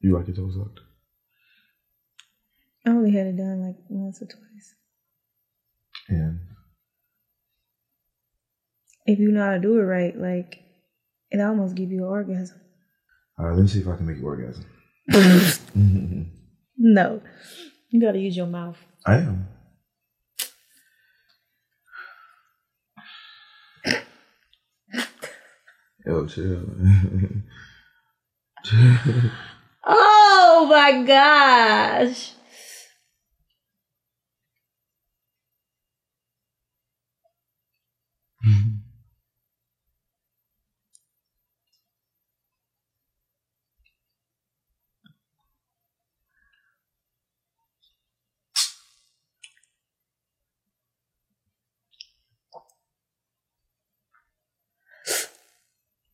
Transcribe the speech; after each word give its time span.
You 0.00 0.16
like 0.16 0.26
your 0.28 0.36
toes 0.36 0.54
sucked? 0.56 0.80
I 2.86 2.90
only 2.90 3.12
had 3.12 3.26
it 3.26 3.36
done 3.36 3.60
like 3.66 3.76
once 3.88 4.22
or 4.22 4.26
twice. 4.26 4.74
And 6.08 6.40
If 9.06 9.18
you 9.18 9.30
know 9.30 9.44
how 9.44 9.52
to 9.52 9.58
do 9.60 9.78
it 9.78 9.82
right, 9.82 10.16
like 10.16 10.62
it 11.30 11.40
almost 11.40 11.74
give 11.74 11.90
you 11.90 11.98
an 12.04 12.10
orgasm. 12.10 12.60
all 13.38 13.46
right, 13.46 13.54
let 13.54 13.62
me 13.62 13.68
see 13.68 13.80
if 13.80 13.88
I 13.88 13.96
can 13.96 14.06
make 14.06 14.18
you 14.18 14.24
orgasm. 14.26 14.64
No, 16.82 17.20
you 17.90 18.00
gotta 18.00 18.18
use 18.18 18.34
your 18.34 18.46
mouth. 18.46 18.78
I 19.04 19.16
am. 19.16 19.46
Yo, 26.06 26.14
oh, 26.16 26.26
chill. 26.26 26.64
Oh 29.84 30.66
my 30.68 31.02
gosh! 31.02 32.32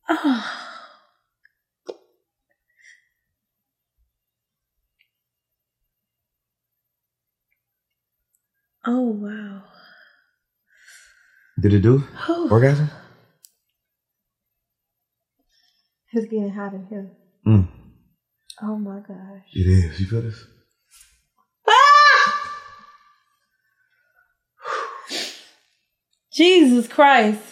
Oh. 0.09 0.63
Oh 8.89 9.01
wow. 9.01 9.63
Did 11.59 11.73
it 11.73 11.81
do? 11.81 12.05
Oh. 12.29 12.47
Orgasm? 12.49 12.89
It's 16.13 16.25
getting 16.31 16.51
hot 16.51 16.73
in 16.73 16.85
here. 16.87 17.11
Mm. 17.45 17.67
Oh 18.63 18.77
my 18.77 18.99
gosh. 18.99 19.43
It 19.51 19.67
is. 19.67 19.99
You 19.99 20.05
feel 20.05 20.21
this? 20.21 20.41
Ah! 21.67 22.49
Jesus 26.31 26.87
Christ. 26.87 27.43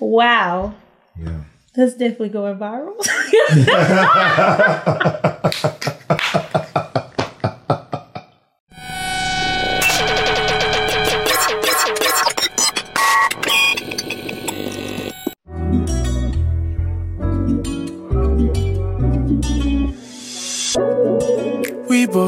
Wow. 0.00 0.74
Yeah. 1.16 1.44
That's 1.76 1.92
definitely 1.92 2.30
going 2.30 2.58
viral. 2.58 2.96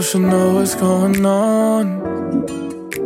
should 0.08 0.22
know 0.22 0.54
what's 0.54 0.74
going 0.74 1.26
on. 1.26 2.00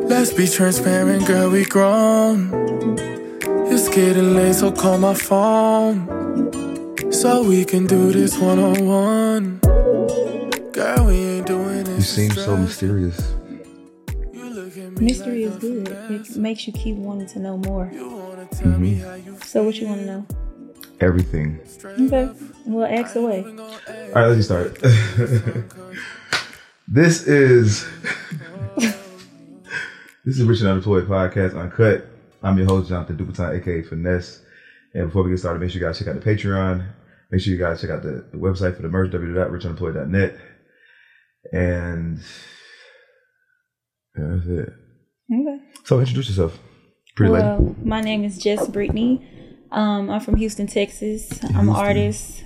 Let's 0.07 0.33
be 0.33 0.47
transparent, 0.47 1.27
girl, 1.27 1.51
we 1.51 1.65
grown. 1.65 2.49
It's 3.73 3.89
getting 3.89 4.37
late, 4.37 4.55
so 4.55 4.71
call 4.71 4.99
my 4.99 5.15
phone. 5.15 6.07
So 7.13 7.43
we 7.43 7.65
can 7.65 7.89
do 7.89 8.13
this 8.13 8.39
one 8.39 8.61
on 8.61 8.87
one. 8.87 9.59
Girl, 10.71 11.07
we 11.07 11.15
ain't 11.15 11.47
doing 11.49 11.83
this. 11.83 12.17
You 12.17 12.29
seem 12.29 12.31
so 12.31 12.57
mysterious. 12.57 13.35
You 14.33 14.45
look 14.51 14.77
at 14.77 14.93
me 14.93 15.07
Mystery 15.07 15.43
is 15.43 15.57
good. 15.57 15.89
It 15.89 16.37
makes 16.37 16.69
you 16.69 16.73
keep 16.73 16.95
wanting 16.95 17.27
to 17.31 17.41
know 17.41 17.57
more. 17.57 17.91
You 17.93 18.11
wanna 18.11 18.79
me 18.79 19.03
So 19.45 19.65
what 19.65 19.75
you 19.75 19.89
want 19.89 20.03
to 20.03 20.07
know? 20.07 20.27
Everything. 21.01 21.59
Okay. 21.85 22.31
Well, 22.65 22.87
ask 22.87 23.17
away. 23.17 23.43
All 23.43 24.13
right, 24.15 24.29
let's 24.29 24.37
get 24.37 24.45
started. 24.45 25.65
This 26.89 27.27
is 27.27 27.87
this 28.77 30.39
is 30.39 30.43
Rich 30.45 30.61
and 30.61 30.69
Unemployed 30.71 31.07
Podcast 31.07 31.59
Uncut. 31.59 32.07
I'm 32.43 32.59
your 32.59 32.67
host, 32.67 32.89
Jonathan 32.89 33.17
Dupatin, 33.17 33.59
aka 33.61 33.83
Finesse. 33.83 34.43
And 34.95 35.07
before 35.07 35.23
we 35.23 35.31
get 35.31 35.39
started, 35.39 35.61
make 35.61 35.71
sure 35.71 35.81
you 35.81 35.87
guys 35.87 35.99
check 35.99 36.09
out 36.09 36.21
the 36.21 36.29
Patreon. 36.31 36.87
Make 37.31 37.41
sure 37.41 37.53
you 37.53 37.59
guys 37.59 37.81
check 37.81 37.91
out 37.91 38.03
the, 38.03 38.27
the 38.31 38.37
website 38.37 38.77
for 38.77 38.83
the 38.83 38.89
merch, 38.89 39.11
www.richunemployed.net. 39.13 40.37
And 41.53 42.19
yeah, 44.19 44.25
that's 44.35 44.47
it. 44.47 44.73
Okay. 45.33 45.59
So 45.85 45.99
introduce 46.01 46.29
yourself. 46.29 46.59
Pretty 47.17 47.33
lady. 47.33 47.47
Well, 47.47 47.77
my 47.83 48.01
name 48.03 48.25
is 48.25 48.37
Just 48.39 48.71
Brittany. 48.73 49.27
Um, 49.71 50.11
I'm 50.11 50.21
from 50.21 50.37
Houston, 50.37 50.67
Texas. 50.67 51.43
I'm 51.55 51.69
an 51.71 51.75
artist, 51.77 52.45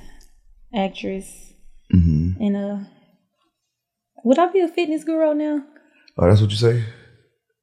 actress, 0.74 1.42
Mm-hmm. 1.94 2.42
and 2.42 2.56
uh, 2.56 2.78
would 4.26 4.40
I 4.40 4.50
be 4.50 4.58
a 4.58 4.66
fitness 4.66 5.04
guru 5.04 5.34
now? 5.34 5.62
Oh, 6.18 6.28
that's 6.28 6.40
what 6.40 6.50
you 6.50 6.56
say? 6.56 6.84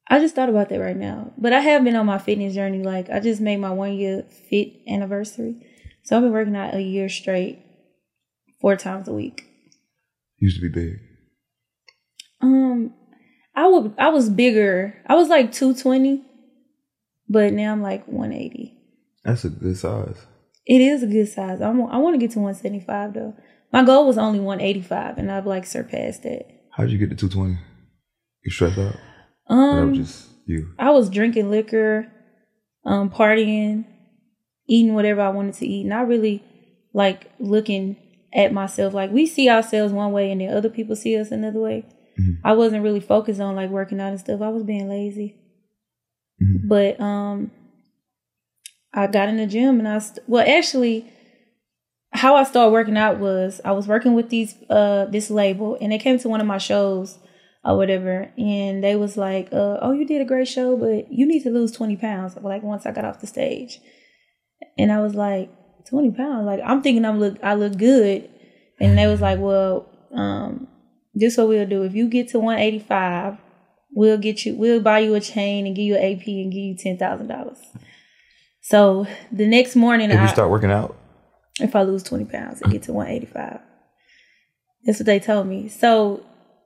I 0.08 0.18
just 0.18 0.34
thought 0.34 0.48
about 0.48 0.70
that 0.70 0.80
right 0.80 0.96
now. 0.96 1.30
But 1.36 1.52
I 1.52 1.60
have 1.60 1.84
been 1.84 1.94
on 1.94 2.06
my 2.06 2.16
fitness 2.16 2.54
journey. 2.54 2.82
Like 2.82 3.10
I 3.10 3.20
just 3.20 3.42
made 3.42 3.58
my 3.58 3.68
one 3.68 3.92
year 3.92 4.24
fit 4.48 4.72
anniversary. 4.88 5.56
So 6.04 6.16
I've 6.16 6.22
been 6.22 6.32
working 6.32 6.56
out 6.56 6.72
a 6.72 6.80
year 6.80 7.10
straight, 7.10 7.58
four 8.62 8.76
times 8.76 9.08
a 9.08 9.12
week. 9.12 9.44
Used 10.38 10.56
to 10.58 10.62
be 10.62 10.70
big. 10.70 11.00
Um 12.40 12.94
I 13.54 13.66
would 13.68 13.94
I 13.98 14.08
was 14.08 14.30
bigger. 14.30 15.02
I 15.06 15.16
was 15.16 15.28
like 15.28 15.52
220, 15.52 16.22
but 17.28 17.52
now 17.52 17.72
I'm 17.72 17.82
like 17.82 18.08
180. 18.08 18.74
That's 19.22 19.44
a 19.44 19.50
good 19.50 19.76
size. 19.76 20.16
It 20.64 20.80
is 20.80 21.02
a 21.02 21.06
good 21.06 21.28
size. 21.28 21.60
I'm, 21.60 21.82
I 21.82 21.98
want 21.98 22.14
to 22.14 22.18
get 22.18 22.30
to 22.32 22.38
175 22.38 23.12
though. 23.12 23.36
My 23.70 23.84
goal 23.84 24.06
was 24.06 24.16
only 24.16 24.40
185 24.40 25.18
and 25.18 25.30
I've 25.30 25.46
like 25.46 25.66
surpassed 25.66 26.24
it. 26.24 26.53
How'd 26.76 26.90
you 26.90 26.98
get 26.98 27.10
to 27.10 27.16
220? 27.16 27.58
You 28.44 28.50
stressed 28.50 28.78
out? 28.78 28.96
Um 29.48 29.90
was 29.90 29.98
just 29.98 30.28
you? 30.46 30.74
I 30.78 30.90
was 30.90 31.08
drinking 31.08 31.50
liquor, 31.50 32.10
um, 32.84 33.10
partying, 33.10 33.84
eating 34.66 34.94
whatever 34.94 35.20
I 35.20 35.28
wanted 35.28 35.54
to 35.54 35.66
eat, 35.66 35.84
not 35.84 36.08
really 36.08 36.42
like 36.92 37.30
looking 37.38 37.96
at 38.34 38.52
myself. 38.52 38.92
Like 38.94 39.10
we 39.12 39.26
see 39.26 39.48
ourselves 39.48 39.92
one 39.92 40.12
way 40.12 40.30
and 40.32 40.40
then 40.40 40.52
other 40.54 40.68
people 40.68 40.96
see 40.96 41.16
us 41.16 41.30
another 41.30 41.60
way. 41.60 41.84
I 42.44 42.52
wasn't 42.52 42.82
really 42.84 43.00
focused 43.00 43.40
on 43.40 43.56
like 43.56 43.70
working 43.70 44.00
out 44.00 44.10
and 44.10 44.20
stuff. 44.20 44.40
I 44.40 44.48
was 44.48 44.62
being 44.62 44.88
lazy. 44.88 45.36
Mhm. 46.42 46.68
But 46.68 47.00
um 47.00 47.50
I 48.92 49.06
got 49.08 49.28
in 49.28 49.36
the 49.36 49.46
gym 49.46 49.78
and 49.78 49.88
I 49.88 49.98
st- 49.98 50.28
well 50.28 50.44
actually 50.46 51.10
how 52.14 52.36
I 52.36 52.44
started 52.44 52.70
working 52.70 52.96
out 52.96 53.18
was 53.18 53.60
I 53.64 53.72
was 53.72 53.88
working 53.88 54.14
with 54.14 54.30
these 54.30 54.54
uh 54.70 55.06
this 55.06 55.30
label 55.30 55.76
and 55.80 55.92
they 55.92 55.98
came 55.98 56.18
to 56.20 56.28
one 56.28 56.40
of 56.40 56.46
my 56.46 56.58
shows 56.58 57.18
or 57.64 57.76
whatever 57.76 58.30
and 58.38 58.84
they 58.84 58.94
was 58.94 59.16
like 59.16 59.48
uh 59.52 59.78
oh 59.82 59.92
you 59.92 60.06
did 60.06 60.22
a 60.22 60.24
great 60.24 60.46
show 60.46 60.76
but 60.76 61.12
you 61.12 61.26
need 61.26 61.42
to 61.42 61.50
lose 61.50 61.72
20 61.72 61.96
pounds 61.96 62.36
like 62.36 62.62
once 62.62 62.86
I 62.86 62.92
got 62.92 63.04
off 63.04 63.20
the 63.20 63.26
stage. 63.26 63.80
And 64.78 64.92
I 64.92 65.00
was 65.00 65.14
like 65.14 65.50
20 65.88 66.12
pounds? 66.12 66.46
Like 66.46 66.60
I'm 66.64 66.82
thinking 66.82 67.04
I'm 67.04 67.18
look 67.18 67.36
I 67.42 67.54
look 67.54 67.76
good. 67.76 68.30
And 68.80 68.96
they 68.96 69.08
was 69.08 69.20
like 69.20 69.40
well 69.40 69.88
um 70.14 70.68
this 71.14 71.36
what 71.36 71.48
we'll 71.48 71.66
do. 71.66 71.82
If 71.82 71.94
you 71.94 72.08
get 72.08 72.28
to 72.28 72.38
185 72.38 73.38
we'll 73.92 74.18
get 74.18 74.46
you 74.46 74.54
we'll 74.54 74.80
buy 74.80 75.00
you 75.00 75.14
a 75.16 75.20
chain 75.20 75.66
and 75.66 75.74
give 75.74 75.84
you 75.84 75.96
an 75.96 76.02
AP 76.02 76.26
and 76.28 76.52
give 76.52 76.62
you 76.62 76.76
ten 76.76 76.96
thousand 76.96 77.26
dollars. 77.26 77.58
So 78.62 79.06
the 79.32 79.46
next 79.46 79.74
morning 79.74 80.10
If 80.10 80.18
I 80.18 80.22
you 80.22 80.28
start 80.28 80.50
working 80.50 80.70
out, 80.70 80.96
if 81.60 81.76
I 81.76 81.82
lose 81.82 82.02
20 82.02 82.24
pounds 82.26 82.62
and 82.62 82.72
get 82.72 82.82
to 82.84 82.92
185. 82.92 83.60
That's 84.84 84.98
what 84.98 85.06
they 85.06 85.20
told 85.20 85.46
me. 85.46 85.68
So 85.68 86.24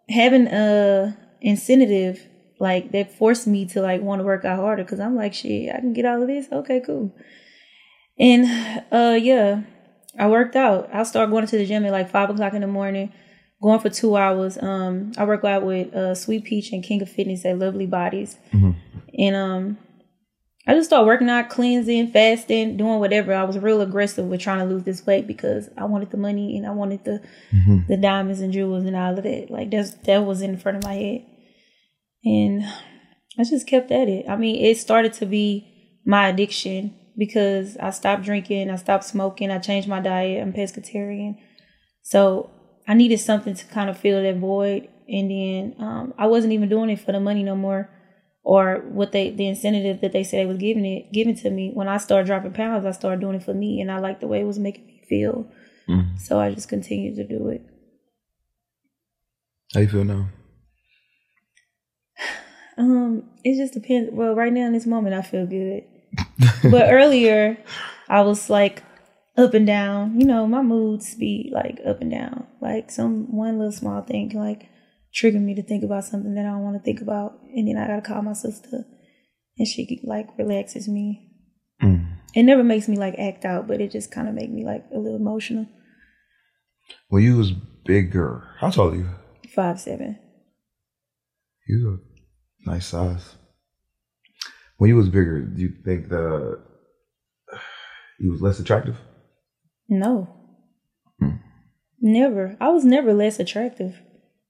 having 0.09 0.47
a 0.49 1.17
incentive 1.41 2.27
like 2.59 2.91
that 2.91 3.17
forced 3.17 3.47
me 3.47 3.65
to 3.67 3.81
like 3.81 4.01
want 4.01 4.21
to 4.21 4.25
work 4.25 4.45
out 4.45 4.59
harder 4.59 4.83
because 4.83 5.01
I'm 5.01 5.15
like, 5.15 5.35
shit, 5.35 5.73
I 5.73 5.79
can 5.79 5.93
get 5.93 6.05
all 6.05 6.23
of 6.23 6.29
this. 6.29 6.49
Okay, 6.51 6.81
cool. 6.85 7.15
And 8.19 8.83
uh 8.91 9.19
yeah, 9.21 9.63
I 10.19 10.29
worked 10.29 10.57
out. 10.57 10.91
I 10.93 11.05
started 11.05 11.31
going 11.31 11.47
to 11.47 11.59
the 11.59 11.67
gym 11.67 11.85
at 11.85 11.93
like 11.93 12.11
five 12.11 12.31
o'clock 12.31 12.55
in 12.55 12.63
the 12.63 12.67
morning, 12.67 13.13
going 13.63 13.79
for 13.79 13.91
two 13.91 14.17
hours. 14.17 14.59
Um, 14.61 15.13
I 15.17 15.25
work 15.25 15.45
out 15.45 15.63
with 15.65 15.95
uh, 15.95 16.15
Sweet 16.17 16.45
Peach 16.45 16.73
and 16.73 16.83
King 16.83 17.03
of 17.03 17.09
Fitness 17.09 17.45
at 17.45 17.59
Lovely 17.59 17.87
Bodies, 17.87 18.37
and 19.17 19.37
um, 19.37 19.79
I 20.69 20.75
just 20.75 20.91
started 20.91 21.07
working 21.07 21.31
out, 21.31 21.49
cleansing, 21.49 22.13
fasting, 22.13 22.77
doing 22.77 22.99
whatever. 22.99 23.33
I 23.33 23.45
was 23.45 23.59
real 23.59 23.81
aggressive 23.81 24.27
with 24.27 24.43
trying 24.43 24.59
to 24.59 24.67
lose 24.67 24.83
this 24.83 25.07
weight 25.07 25.27
because 25.27 25.71
I 25.79 25.87
wanted 25.87 26.11
the 26.11 26.19
money 26.19 26.59
and 26.59 26.67
I 26.67 26.73
wanted 26.73 27.05
the 27.05 27.23
the 27.89 27.97
diamonds 27.97 28.43
and 28.43 28.53
jewels 28.53 28.85
and 28.85 28.95
all 28.95 29.17
of 29.17 29.25
that. 29.25 29.47
Like 29.51 29.71
that's 29.71 29.93
that 30.05 30.27
was 30.27 30.43
in 30.43 30.59
front 30.59 30.77
of 30.77 30.85
my 30.85 30.93
head, 30.93 31.25
and 32.23 32.65
I 33.39 33.45
just 33.45 33.67
kept 33.67 33.91
at 33.91 34.09
it. 34.09 34.29
I 34.29 34.37
mean, 34.37 34.63
it 34.63 34.77
started 34.77 35.15
to 35.15 35.27
be 35.27 35.99
my 36.05 36.29
addiction 36.29 36.95
because 37.17 37.79
I 37.79 37.89
stopped 37.89 38.25
drinking, 38.25 38.69
I 38.69 38.77
stopped 38.77 39.05
smoking, 39.05 39.51
I 39.51 39.61
changed 39.61 39.89
my 39.89 40.01
diet. 40.01 40.43
I'm 40.43 40.53
pescatarian, 40.53 41.39
so 42.03 42.51
I 42.87 42.93
needed 42.93 43.21
something 43.21 43.55
to 43.55 43.65
kind 43.65 43.89
of 43.89 43.99
fill 43.99 44.23
that 44.23 44.37
void. 44.37 44.89
And 45.09 45.31
then 45.31 45.77
um, 45.79 46.13
I 46.19 46.27
wasn't 46.27 46.53
even 46.53 46.69
doing 46.69 46.91
it 46.91 47.01
for 47.01 47.13
the 47.13 47.21
money 47.21 47.43
no 47.43 47.57
more 47.57 47.89
or 48.49 48.83
what 48.89 49.13
they 49.13 49.29
the 49.29 49.47
incentive 49.47 50.01
that 50.01 50.13
they 50.13 50.25
said 50.25 50.41
they 50.41 50.47
was 50.47 50.57
giving 50.57 50.87
it 50.87 51.13
giving 51.13 51.37
to 51.37 51.51
me. 51.51 51.71
When 51.75 51.87
I 51.87 51.99
started 51.99 52.27
dropping 52.27 52.55
pounds, 52.55 52.87
I 52.87 52.93
started 52.93 53.21
doing 53.21 53.35
it 53.35 53.43
for 53.43 53.53
me, 53.53 53.79
and 53.83 53.93
I 53.93 53.99
liked 53.99 54.23
the 54.23 54.27
way 54.27 54.41
it 54.41 54.47
was 54.47 54.59
making 54.59 54.87
me 54.87 55.03
feel. 55.07 55.47
So 56.17 56.41
I 56.41 56.55
just 56.55 56.67
continued 56.67 57.17
to 57.17 57.25
do 57.25 57.49
it. 57.49 57.61
How 59.75 59.81
you 59.81 59.89
feel 59.89 60.05
now? 60.05 60.29
Um, 62.79 63.25
it 63.43 63.57
just 63.57 63.75
depends. 63.75 64.11
Well, 64.13 64.37
right 64.37 64.53
now 64.53 64.67
in 64.67 64.73
this 64.73 64.87
moment, 64.87 65.13
I 65.13 65.23
feel 65.23 65.47
good, 65.47 65.83
but 66.63 66.93
earlier, 66.93 67.59
I 68.09 68.21
was 68.21 68.49
like 68.49 68.85
up 69.37 69.53
and 69.53 69.67
down. 69.67 70.21
You 70.21 70.25
know, 70.25 70.47
my 70.47 70.63
moods 70.63 71.17
be 71.17 71.51
like 71.53 71.81
up 71.85 72.01
and 72.01 72.09
down. 72.09 72.47
Like 72.61 72.93
some 72.93 73.35
one 73.37 73.59
little 73.59 73.73
small 73.73 74.03
thing 74.03 74.31
like 74.31 74.69
trigger 75.19 75.41
me 75.41 75.55
to 75.57 75.63
think 75.63 75.83
about 75.83 76.05
something 76.05 76.35
that 76.35 76.47
I 76.47 76.51
don't 76.51 76.63
want 76.63 76.77
to 76.77 76.83
think 76.83 77.01
about, 77.01 77.41
and 77.55 77.67
then 77.67 77.77
I 77.77 77.89
gotta 77.89 78.03
call 78.03 78.23
my 78.23 78.35
sister, 78.35 78.85
and 79.59 79.67
she 79.67 80.01
like 80.05 80.29
relaxes 80.39 80.89
me. 80.89 81.33
Mm. 81.83 82.19
It 82.35 82.45
never 82.45 82.63
makes 82.63 82.87
me 82.87 82.97
like 82.97 83.19
act 83.19 83.45
out, 83.45 83.67
but 83.67 83.81
it 83.81 83.91
just 83.91 84.13
kind 84.13 84.29
of 84.29 84.35
make 84.35 84.51
me 84.51 84.65
like 84.65 84.85
a 84.95 84.99
little 84.99 85.17
emotional. 85.17 85.67
When 87.09 87.25
you 87.25 87.37
was 87.37 87.51
bigger, 87.85 88.49
how 88.59 88.71
tall 88.71 88.91
are 88.91 88.95
you? 88.95 89.09
Five 89.55 89.81
seven. 89.81 90.19
You 91.67 92.01
a 92.67 92.71
nice 92.71 92.87
size. 92.87 93.35
When 94.77 94.89
you 94.89 94.97
was 94.97 95.09
bigger, 95.09 95.43
do 95.43 95.61
you 95.61 95.73
think 95.85 96.09
the 96.09 96.63
you 98.21 98.31
was 98.31 98.41
less 98.41 98.61
attractive? 98.61 98.97
No. 99.89 100.29
Mm. 101.21 101.41
Never. 102.01 102.57
I 102.61 102.69
was 102.69 102.85
never 102.85 103.13
less 103.13 103.41
attractive. 103.41 104.01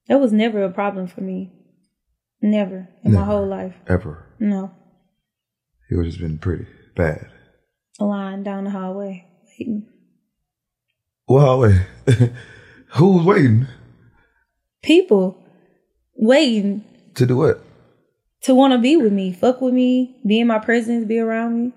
That 0.08 0.20
was 0.20 0.32
never 0.32 0.62
a 0.62 0.70
problem 0.70 1.06
for 1.06 1.20
me. 1.20 1.52
Never 2.40 2.88
in 3.04 3.12
my 3.12 3.24
whole 3.24 3.46
life. 3.46 3.74
Ever. 3.86 4.24
No. 4.38 4.70
It 5.90 5.94
You 5.94 6.04
just 6.04 6.18
been 6.20 6.38
pretty 6.38 6.66
bad. 6.96 7.28
A 8.00 8.04
line 8.04 8.42
down 8.42 8.64
the 8.64 8.70
hallway. 8.70 9.26
Waiting. 9.46 9.86
Well, 11.28 11.58
wait. 11.60 11.80
Who 12.96 13.18
was 13.18 13.26
waiting 13.26 13.66
People 14.82 15.36
waiting 16.14 16.84
to 17.14 17.26
do 17.26 17.36
what? 17.36 17.62
to 18.42 18.54
want 18.54 18.72
to 18.72 18.78
be 18.78 18.96
with 18.96 19.12
me, 19.12 19.32
fuck 19.32 19.60
with 19.60 19.74
me, 19.74 20.16
be 20.26 20.40
in 20.40 20.46
my 20.46 20.58
presence, 20.60 21.04
be 21.04 21.18
around 21.18 21.60
me. 21.60 21.72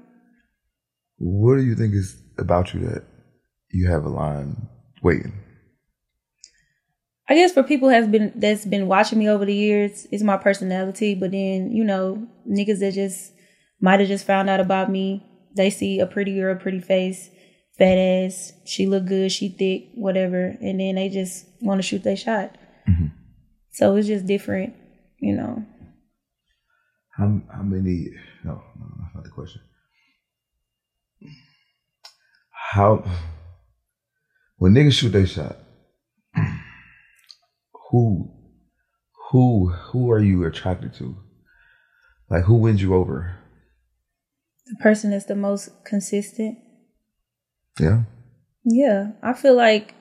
What 1.18 1.56
do 1.56 1.64
you 1.64 1.76
think 1.76 1.94
is 1.94 2.22
about 2.38 2.74
you 2.74 2.82
that 2.82 3.04
you 3.72 3.90
have 3.90 4.06
a 4.06 4.10
line 4.10 4.70
waiting? 5.02 5.34
I 7.32 7.34
guess 7.34 7.54
for 7.54 7.64
people 7.64 7.88
has 7.88 8.10
been 8.10 8.34
that's 8.36 8.66
been 8.66 8.88
watching 8.88 9.18
me 9.18 9.30
over 9.30 9.46
the 9.46 9.56
years, 9.56 10.06
it's 10.12 10.22
my 10.22 10.36
personality. 10.36 11.16
But 11.16 11.32
then 11.32 11.72
you 11.72 11.86
know, 11.86 12.28
niggas 12.46 12.80
that 12.80 12.94
just 12.94 13.32
might 13.80 14.02
have 14.02 14.10
just 14.10 14.28
found 14.28 14.50
out 14.50 14.60
about 14.60 14.92
me. 14.92 15.26
They 15.56 15.70
see 15.70 16.02
a 16.02 16.06
pretty 16.06 16.36
girl, 16.36 16.58
pretty 16.58 16.82
face, 16.82 17.30
fat 17.78 17.96
ass. 17.98 18.52
She 18.66 18.86
look 18.86 19.06
good, 19.06 19.32
she 19.32 19.48
thick, 19.48 19.92
whatever, 19.96 20.58
and 20.60 20.82
then 20.82 20.96
they 20.96 21.08
just 21.08 21.46
want 21.62 21.78
to 21.80 21.88
shoot 21.88 22.04
their 22.04 22.18
shot. 22.18 22.58
Mm-hmm. 22.90 23.16
So 23.70 23.96
it's 23.96 24.08
just 24.08 24.26
different, 24.26 24.76
you 25.20 25.34
know. 25.38 25.66
How 27.16 27.40
how 27.50 27.62
many? 27.62 28.08
No, 28.44 28.62
no, 28.78 28.86
that's 29.00 29.16
not 29.16 29.24
the 29.24 29.30
question. 29.30 29.62
How 32.52 33.06
when 34.58 34.74
niggas 34.74 35.00
shoot 35.00 35.14
their 35.14 35.26
shot, 35.26 35.56
who 37.92 38.32
who 39.32 39.70
who 39.70 40.12
are 40.12 40.20
you 40.20 40.44
attracted 40.46 40.94
to? 40.96 41.16
Like 42.30 42.46
who 42.46 42.56
wins 42.56 42.82
you 42.82 42.96
over? 42.96 43.38
The 44.66 44.78
person 44.82 45.12
that's 45.12 45.26
the 45.26 45.36
most 45.36 45.70
consistent. 45.84 46.58
Yeah. 47.80 48.04
Yeah, 48.64 49.12
I 49.22 49.34
feel 49.34 49.56
like 49.56 49.94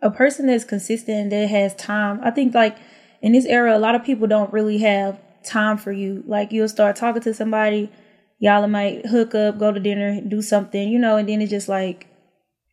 a 0.00 0.10
person 0.10 0.46
that's 0.46 0.64
consistent 0.64 1.30
that 1.30 1.48
has 1.48 1.74
time. 1.76 2.20
I 2.22 2.30
think 2.30 2.54
like 2.54 2.76
in 3.20 3.32
this 3.32 3.46
era, 3.46 3.76
a 3.76 3.78
lot 3.78 3.94
of 3.94 4.04
people 4.04 4.26
don't 4.26 4.52
really 4.52 4.78
have 4.78 5.20
time 5.44 5.78
for 5.78 5.92
you. 5.92 6.24
Like 6.26 6.52
you'll 6.52 6.68
start 6.68 6.96
talking 6.96 7.22
to 7.22 7.34
somebody, 7.34 7.90
y'all 8.38 8.66
might 8.66 9.06
hook 9.06 9.34
up, 9.34 9.58
go 9.58 9.70
to 9.70 9.78
dinner, 9.78 10.20
do 10.20 10.42
something, 10.42 10.88
you 10.88 10.98
know, 10.98 11.16
and 11.16 11.28
then 11.28 11.40
it's 11.40 11.50
just 11.50 11.68
like 11.68 12.08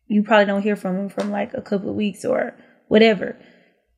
you 0.08 0.24
probably 0.24 0.46
don't 0.46 0.62
hear 0.62 0.74
from 0.74 0.96
them 0.96 1.08
from 1.08 1.30
like 1.30 1.54
a 1.54 1.62
couple 1.62 1.88
of 1.88 1.94
weeks 1.94 2.24
or 2.24 2.54
whatever, 2.88 3.36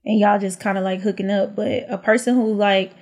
and 0.05 0.19
y'all 0.19 0.39
just 0.39 0.61
kind 0.61 0.79
of 0.79 0.85
like 0.85 1.01
hooking 1.01 1.31
up. 1.31 1.55
But 1.55 1.85
a 1.89 1.99
person 1.99 2.35
who 2.35 2.55
like 2.55 2.93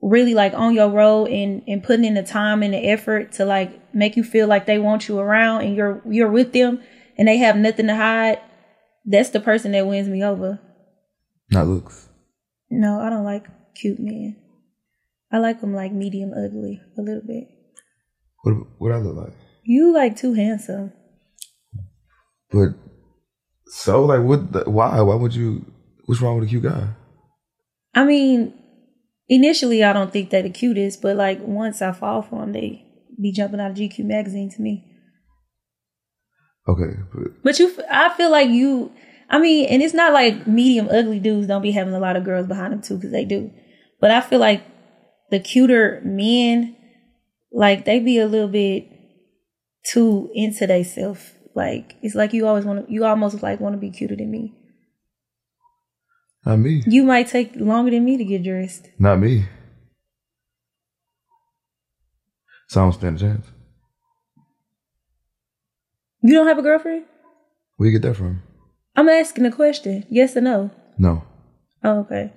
really 0.00 0.34
like 0.34 0.54
on 0.54 0.74
your 0.74 0.90
road 0.90 1.28
and 1.28 1.62
and 1.66 1.82
putting 1.82 2.04
in 2.04 2.14
the 2.14 2.22
time 2.22 2.62
and 2.62 2.74
the 2.74 2.90
effort 2.90 3.32
to 3.32 3.44
like 3.44 3.94
make 3.94 4.16
you 4.16 4.24
feel 4.24 4.46
like 4.46 4.66
they 4.66 4.78
want 4.78 5.08
you 5.08 5.18
around 5.18 5.62
and 5.62 5.76
you're 5.76 6.02
you're 6.08 6.30
with 6.30 6.52
them 6.52 6.82
and 7.16 7.28
they 7.28 7.38
have 7.38 7.56
nothing 7.56 7.86
to 7.86 7.96
hide, 7.96 8.40
that's 9.04 9.30
the 9.30 9.40
person 9.40 9.72
that 9.72 9.86
wins 9.86 10.08
me 10.08 10.22
over. 10.24 10.60
Not 11.50 11.66
looks. 11.66 12.08
No, 12.70 13.00
I 13.00 13.10
don't 13.10 13.24
like 13.24 13.46
cute 13.74 14.00
men. 14.00 14.36
I 15.32 15.38
like 15.38 15.60
them 15.60 15.74
like 15.74 15.92
medium 15.92 16.32
ugly 16.32 16.80
a 16.98 17.02
little 17.02 17.22
bit. 17.26 17.48
What 18.42 18.54
what 18.78 18.92
I 18.92 18.98
look 18.98 19.16
like? 19.16 19.34
You 19.62 19.92
like 19.92 20.16
too 20.16 20.34
handsome. 20.34 20.92
But 22.50 22.74
so 23.66 24.04
like 24.04 24.22
what? 24.22 24.52
The, 24.52 24.70
why? 24.70 25.00
Why 25.00 25.14
would 25.14 25.34
you? 25.34 25.64
What's 26.06 26.20
wrong 26.20 26.38
with 26.38 26.48
a 26.48 26.50
cute 26.50 26.62
guy? 26.62 26.88
I 27.94 28.04
mean, 28.04 28.52
initially 29.28 29.84
I 29.84 29.92
don't 29.92 30.12
think 30.12 30.30
they're 30.30 30.42
the 30.42 30.50
cutest, 30.50 31.00
but 31.00 31.16
like 31.16 31.40
once 31.40 31.80
I 31.80 31.92
fall 31.92 32.22
for 32.22 32.40
them, 32.40 32.52
they 32.52 32.84
be 33.20 33.32
jumping 33.32 33.60
out 33.60 33.70
of 33.70 33.76
GQ 33.76 34.04
magazine 34.04 34.50
to 34.50 34.62
me. 34.62 34.84
Okay, 36.66 36.96
but 37.12 37.42
But 37.42 37.58
you, 37.58 37.74
I 37.90 38.08
feel 38.10 38.30
like 38.30 38.48
you. 38.48 38.92
I 39.30 39.38
mean, 39.38 39.66
and 39.66 39.82
it's 39.82 39.94
not 39.94 40.12
like 40.12 40.46
medium 40.46 40.88
ugly 40.90 41.20
dudes 41.20 41.46
don't 41.46 41.62
be 41.62 41.72
having 41.72 41.94
a 41.94 41.98
lot 41.98 42.16
of 42.16 42.24
girls 42.24 42.46
behind 42.46 42.72
them 42.72 42.82
too, 42.82 42.96
because 42.96 43.12
they 43.12 43.24
do. 43.24 43.50
But 44.00 44.10
I 44.10 44.20
feel 44.20 44.38
like 44.38 44.62
the 45.30 45.40
cuter 45.40 46.00
men, 46.04 46.76
like 47.52 47.84
they 47.84 48.00
be 48.00 48.18
a 48.18 48.26
little 48.26 48.48
bit 48.48 48.88
too 49.86 50.30
into 50.34 50.66
themselves. 50.66 51.32
Like 51.54 51.96
it's 52.02 52.14
like 52.14 52.32
you 52.32 52.46
always 52.46 52.64
want 52.64 52.86
to, 52.86 52.92
you 52.92 53.04
almost 53.04 53.42
like 53.42 53.60
want 53.60 53.74
to 53.74 53.80
be 53.80 53.90
cuter 53.90 54.16
than 54.16 54.30
me. 54.30 54.54
Not 56.44 56.58
me. 56.58 56.82
You 56.86 57.02
might 57.04 57.28
take 57.28 57.56
longer 57.56 57.90
than 57.90 58.04
me 58.04 58.16
to 58.16 58.24
get 58.24 58.42
dressed. 58.42 58.88
Not 58.98 59.18
me. 59.18 59.46
So 62.68 62.80
I 62.80 62.84
don't 62.84 62.92
stand 62.92 63.16
a 63.16 63.20
chance. 63.20 63.46
You 66.22 66.32
don't 66.32 66.46
have 66.46 66.58
a 66.58 66.62
girlfriend? 66.62 67.04
Where 67.76 67.88
you 67.88 67.98
get 67.98 68.06
that 68.08 68.16
from? 68.16 68.42
I'm 68.96 69.08
asking 69.08 69.44
a 69.44 69.52
question. 69.52 70.06
Yes 70.08 70.36
or 70.36 70.40
no? 70.40 70.70
No. 70.98 71.24
Oh, 71.82 72.00
okay. 72.00 72.32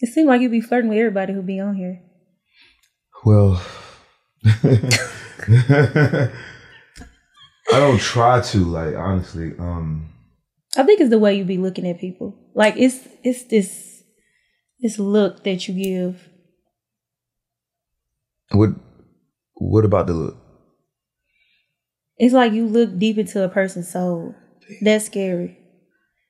It 0.00 0.12
seems 0.12 0.26
like 0.26 0.40
you'd 0.40 0.50
be 0.50 0.60
flirting 0.60 0.90
with 0.90 0.98
everybody 0.98 1.32
who'd 1.32 1.46
be 1.46 1.60
on 1.60 1.76
here. 1.76 2.02
Well, 3.24 3.62
I 4.44 6.30
don't 7.70 8.00
try 8.00 8.40
to. 8.40 8.58
Like 8.64 8.96
honestly, 8.96 9.52
um, 9.58 10.11
I 10.76 10.82
think 10.84 11.00
it's 11.00 11.10
the 11.10 11.18
way 11.18 11.34
you 11.36 11.44
be 11.44 11.58
looking 11.58 11.86
at 11.88 12.00
people. 12.00 12.34
Like 12.54 12.74
it's 12.76 13.06
it's 13.22 13.44
this 13.44 14.02
this 14.80 14.98
look 14.98 15.44
that 15.44 15.68
you 15.68 15.74
give. 15.74 16.28
what 18.52 18.70
what 19.54 19.84
about 19.84 20.06
the 20.06 20.12
look? 20.14 20.36
It's 22.18 22.34
like 22.34 22.52
you 22.52 22.66
look 22.66 22.98
deep 22.98 23.18
into 23.18 23.42
a 23.42 23.48
person's 23.48 23.90
soul. 23.90 24.34
That's 24.80 25.06
scary. 25.06 25.58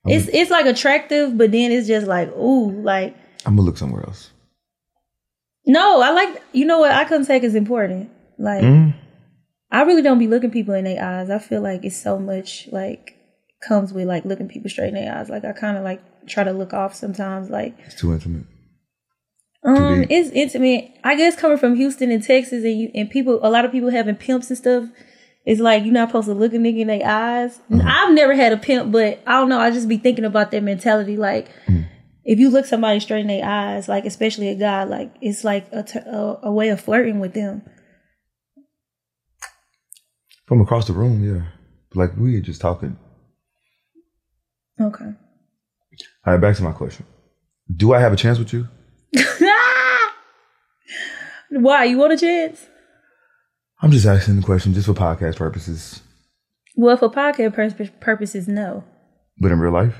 It's 0.05 0.27
it's 0.33 0.51
like 0.51 0.65
attractive, 0.65 1.37
but 1.37 1.51
then 1.51 1.71
it's 1.71 1.87
just 1.87 2.07
like 2.07 2.29
ooh, 2.35 2.71
like 2.81 3.15
I'm 3.45 3.55
gonna 3.55 3.65
look 3.65 3.77
somewhere 3.77 4.03
else. 4.05 4.31
no. 5.65 6.01
I 6.01 6.11
like 6.11 6.41
you 6.51 6.65
know 6.65 6.79
what 6.79 6.91
I 6.91 7.05
couldn't 7.05 7.25
take 7.27 7.43
is 7.43 7.55
important. 7.55 8.09
Like 8.37 8.63
Mm. 8.63 8.95
I 9.71 9.83
really 9.83 10.01
don't 10.01 10.19
be 10.19 10.27
looking 10.27 10.51
people 10.51 10.73
in 10.73 10.83
their 10.83 11.01
eyes. 11.03 11.29
I 11.29 11.39
feel 11.39 11.61
like 11.61 11.83
it's 11.85 11.95
so 12.01 12.19
much 12.19 12.67
like 12.71 13.15
comes 13.67 13.93
with 13.93 14.05
like 14.07 14.25
looking 14.25 14.47
people 14.47 14.69
straight 14.69 14.89
in 14.89 14.95
their 14.95 15.15
eyes. 15.15 15.29
Like 15.29 15.45
I 15.45 15.53
kind 15.53 15.77
of 15.77 15.83
like 15.83 16.01
try 16.27 16.43
to 16.43 16.51
look 16.53 16.73
off 16.73 16.93
sometimes. 16.95 17.49
Like 17.49 17.75
It's 17.85 17.95
too 17.95 18.13
intimate. 18.13 18.45
um, 19.63 20.05
it's 20.09 20.29
intimate. 20.31 20.91
I 21.03 21.15
guess 21.15 21.35
coming 21.35 21.57
from 21.57 21.75
Houston 21.75 22.11
and 22.11 22.23
Texas, 22.23 22.63
and 22.63 22.79
you 22.79 22.91
and 22.93 23.09
people, 23.09 23.39
a 23.41 23.49
lot 23.49 23.65
of 23.65 23.71
people 23.71 23.89
having 23.89 24.15
pimps 24.15 24.49
and 24.49 24.57
stuff. 24.57 24.85
It's 25.45 25.59
like 25.59 25.83
you're 25.83 25.93
not 25.93 26.07
supposed 26.09 26.27
to 26.27 26.33
look 26.33 26.53
a 26.53 26.57
nigga 26.57 26.79
in 26.79 26.87
their 26.87 27.05
eyes. 27.05 27.59
I've 27.69 28.13
never 28.13 28.33
had 28.33 28.53
a 28.53 28.57
pimp, 28.57 28.93
but 28.93 29.21
I 29.27 29.33
don't 29.33 29.49
know. 29.49 29.59
I 29.59 29.71
just 29.71 29.89
be 29.89 29.97
thinking 29.97 30.23
about 30.23 30.51
that 30.51 30.63
mentality. 30.63 31.17
Like, 31.17 31.49
if 32.23 32.39
you 32.39 32.49
look 32.49 32.65
somebody 32.65 33.01
straight 33.01 33.21
in 33.21 33.27
their 33.27 33.43
eyes, 33.45 33.89
like 33.89 34.05
especially 34.05 34.47
a 34.47 34.55
guy, 34.55 34.85
like 34.85 35.13
it's 35.19 35.43
like 35.43 35.67
a, 35.73 35.83
t- 35.83 35.99
a, 35.99 36.39
a 36.43 36.51
way 36.51 36.69
of 36.69 36.79
flirting 36.79 37.19
with 37.19 37.33
them. 37.33 37.61
From 40.45 40.61
across 40.61 40.87
the 40.87 40.93
room, 40.93 41.23
yeah. 41.23 41.43
Like 41.93 42.15
we 42.17 42.35
were 42.35 42.41
just 42.41 42.61
talking. 42.61 42.97
Okay. 44.79 45.05
All 45.05 46.33
right, 46.33 46.41
back 46.41 46.55
to 46.57 46.63
my 46.63 46.71
question. 46.71 47.05
Do 47.75 47.93
I 47.93 47.99
have 47.99 48.13
a 48.13 48.15
chance 48.15 48.39
with 48.39 48.53
you? 48.53 48.67
Why? 51.51 51.83
You 51.85 51.97
want 51.97 52.13
a 52.13 52.17
chance? 52.17 52.67
I'm 53.81 53.91
just 53.91 54.05
asking 54.05 54.37
the 54.37 54.41
question 54.41 54.73
just 54.73 54.87
for 54.87 54.93
podcast 54.93 55.35
purposes. 55.37 56.01
Well, 56.75 56.97
for 56.97 57.09
podcast 57.09 57.53
pur- 57.53 57.91
purposes, 57.99 58.47
no. 58.47 58.83
But 59.39 59.51
in 59.51 59.59
real 59.59 59.73
life? 59.73 59.95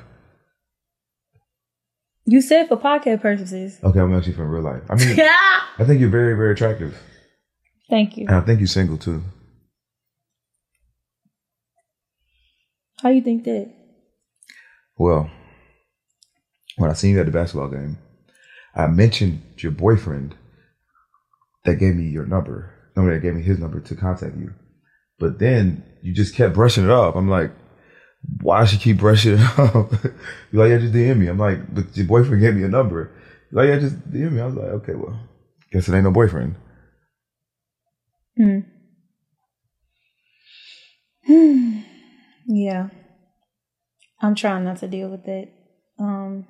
You 2.25 2.41
said 2.41 2.69
for 2.69 2.77
podcast 2.77 3.21
purposes. 3.21 3.79
Okay, 3.83 3.99
I'm 3.99 4.15
actually 4.15 4.33
from 4.33 4.49
real 4.49 4.63
life. 4.63 4.83
I 4.89 4.95
mean 4.95 5.19
I 5.19 5.83
think 5.85 5.99
you're 5.99 6.09
very, 6.09 6.35
very 6.35 6.53
attractive. 6.53 6.97
Thank 7.89 8.17
you. 8.17 8.25
And 8.27 8.37
I 8.37 8.41
think 8.41 8.59
you're 8.59 8.67
single 8.67 8.97
too. 8.97 9.21
How 13.01 13.09
you 13.09 13.21
think 13.21 13.43
that? 13.43 13.69
Well, 15.03 15.29
when 16.77 16.89
I 16.89 16.93
seen 16.93 17.15
you 17.15 17.19
at 17.19 17.25
the 17.25 17.31
basketball 17.33 17.67
game, 17.67 17.97
I 18.73 18.87
mentioned 18.87 19.43
your 19.57 19.73
boyfriend 19.73 20.33
that 21.65 21.75
gave 21.75 21.95
me 21.95 22.03
your 22.03 22.25
number. 22.25 22.73
No, 22.95 23.05
that 23.05 23.21
gave 23.21 23.33
me 23.33 23.41
his 23.41 23.59
number 23.59 23.81
to 23.81 23.95
contact 23.97 24.37
you. 24.37 24.53
But 25.19 25.39
then 25.39 25.83
you 26.01 26.13
just 26.13 26.35
kept 26.35 26.53
brushing 26.53 26.85
it 26.85 26.89
off. 26.89 27.17
I'm 27.17 27.27
like, 27.27 27.51
why 28.39 28.63
she 28.63 28.77
keep 28.77 28.99
brushing 28.99 29.33
it 29.39 29.41
off? 29.59 29.91
You're 30.53 30.63
like, 30.63 30.69
yeah, 30.69 30.77
just 30.77 30.93
DM 30.93 31.17
me. 31.17 31.27
I'm 31.27 31.37
like, 31.37 31.75
but 31.75 31.97
your 31.97 32.05
boyfriend 32.05 32.41
gave 32.41 32.55
me 32.55 32.63
a 32.63 32.69
number. 32.69 33.11
You're 33.51 33.61
like, 33.61 33.73
yeah, 33.73 33.79
just 33.79 34.09
DM 34.09 34.31
me. 34.31 34.39
I 34.41 34.45
was 34.45 34.55
like, 34.55 34.67
okay, 34.67 34.95
well, 34.95 35.19
guess 35.73 35.89
it 35.89 35.95
ain't 35.95 36.05
no 36.05 36.11
boyfriend. 36.11 36.55
Hmm. 38.37 38.59
yeah. 42.47 42.87
I'm 44.23 44.35
trying 44.35 44.63
not 44.63 44.77
to 44.77 44.87
deal 44.87 45.09
with 45.09 45.23
that. 45.25 45.49
Um 45.99 46.47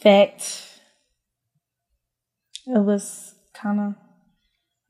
fact 0.00 0.68
it 2.66 2.78
was 2.78 3.34
kind 3.54 3.80
of 3.80 3.94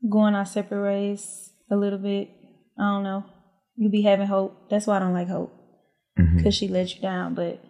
going 0.09 0.35
our 0.35 0.45
separate 0.45 0.83
ways 0.83 1.51
a 1.71 1.75
little 1.75 1.97
bit. 1.99 2.29
I 2.77 2.83
don't 2.83 3.03
know. 3.03 3.25
You 3.75 3.89
be 3.89 4.03
having 4.03 4.27
hope. 4.27 4.69
That's 4.69 4.85
why 4.85 4.97
I 4.97 4.99
don't 4.99 5.13
like 5.13 5.27
hope. 5.27 5.51
Mhm. 6.19 6.43
Cause 6.43 6.53
she 6.55 6.67
let 6.67 6.95
you 6.95 7.01
down. 7.01 7.33
But 7.33 7.63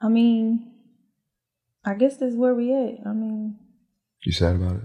I 0.00 0.08
mean, 0.08 0.72
I 1.84 1.94
guess 1.94 2.16
that's 2.16 2.34
where 2.34 2.54
we 2.54 2.72
at. 2.74 3.06
I 3.06 3.12
mean, 3.12 3.56
You 4.24 4.32
sad 4.32 4.56
about 4.56 4.76
it? 4.76 4.82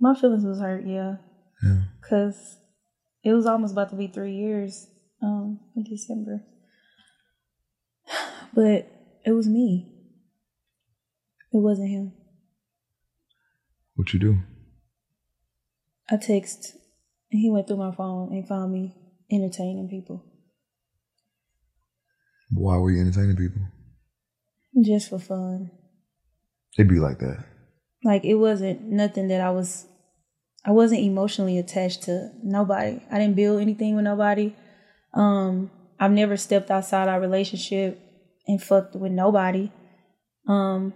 my 0.00 0.14
feelings 0.14 0.44
was 0.44 0.60
hurt, 0.60 0.84
yeah. 0.86 1.16
Yeah. 1.62 1.82
Cause 2.08 2.58
it 3.24 3.32
was 3.32 3.46
almost 3.46 3.72
about 3.72 3.90
to 3.90 3.96
be 3.96 4.06
three 4.08 4.34
years 4.36 4.88
um 5.22 5.60
in 5.76 5.84
December. 5.84 6.44
But 8.54 8.90
it 9.24 9.32
was 9.32 9.48
me. 9.48 9.88
It 11.52 11.58
wasn't 11.58 11.90
him. 11.90 12.12
What 13.94 14.12
you 14.12 14.20
do? 14.20 14.38
I 16.10 16.16
text 16.16 16.74
and 17.30 17.40
he 17.40 17.50
went 17.50 17.66
through 17.66 17.76
my 17.76 17.92
phone 17.94 18.32
and 18.32 18.48
found 18.48 18.72
me 18.72 18.94
entertaining 19.30 19.88
people. 19.88 20.24
Why 22.50 22.76
were 22.76 22.90
you 22.90 23.00
entertaining 23.00 23.36
people? 23.36 23.62
Just 24.82 25.10
for 25.10 25.18
fun. 25.18 25.70
It'd 26.78 26.88
be 26.88 27.00
like 27.00 27.18
that. 27.18 27.44
Like 28.04 28.24
it 28.24 28.36
wasn't 28.36 28.82
nothing 28.82 29.28
that 29.28 29.40
I 29.40 29.50
was 29.50 29.86
I 30.64 30.70
wasn't 30.70 31.00
emotionally 31.02 31.58
attached 31.58 32.02
to 32.04 32.30
nobody. 32.42 33.00
I 33.10 33.18
didn't 33.18 33.36
build 33.36 33.60
anything 33.60 33.96
with 33.96 34.04
nobody. 34.04 34.54
Um 35.14 35.70
I've 36.00 36.12
never 36.12 36.36
stepped 36.36 36.70
outside 36.70 37.08
our 37.08 37.20
relationship 37.20 38.00
and 38.46 38.62
fucked 38.62 38.94
with 38.94 39.12
nobody. 39.12 39.72
Um 40.46 40.94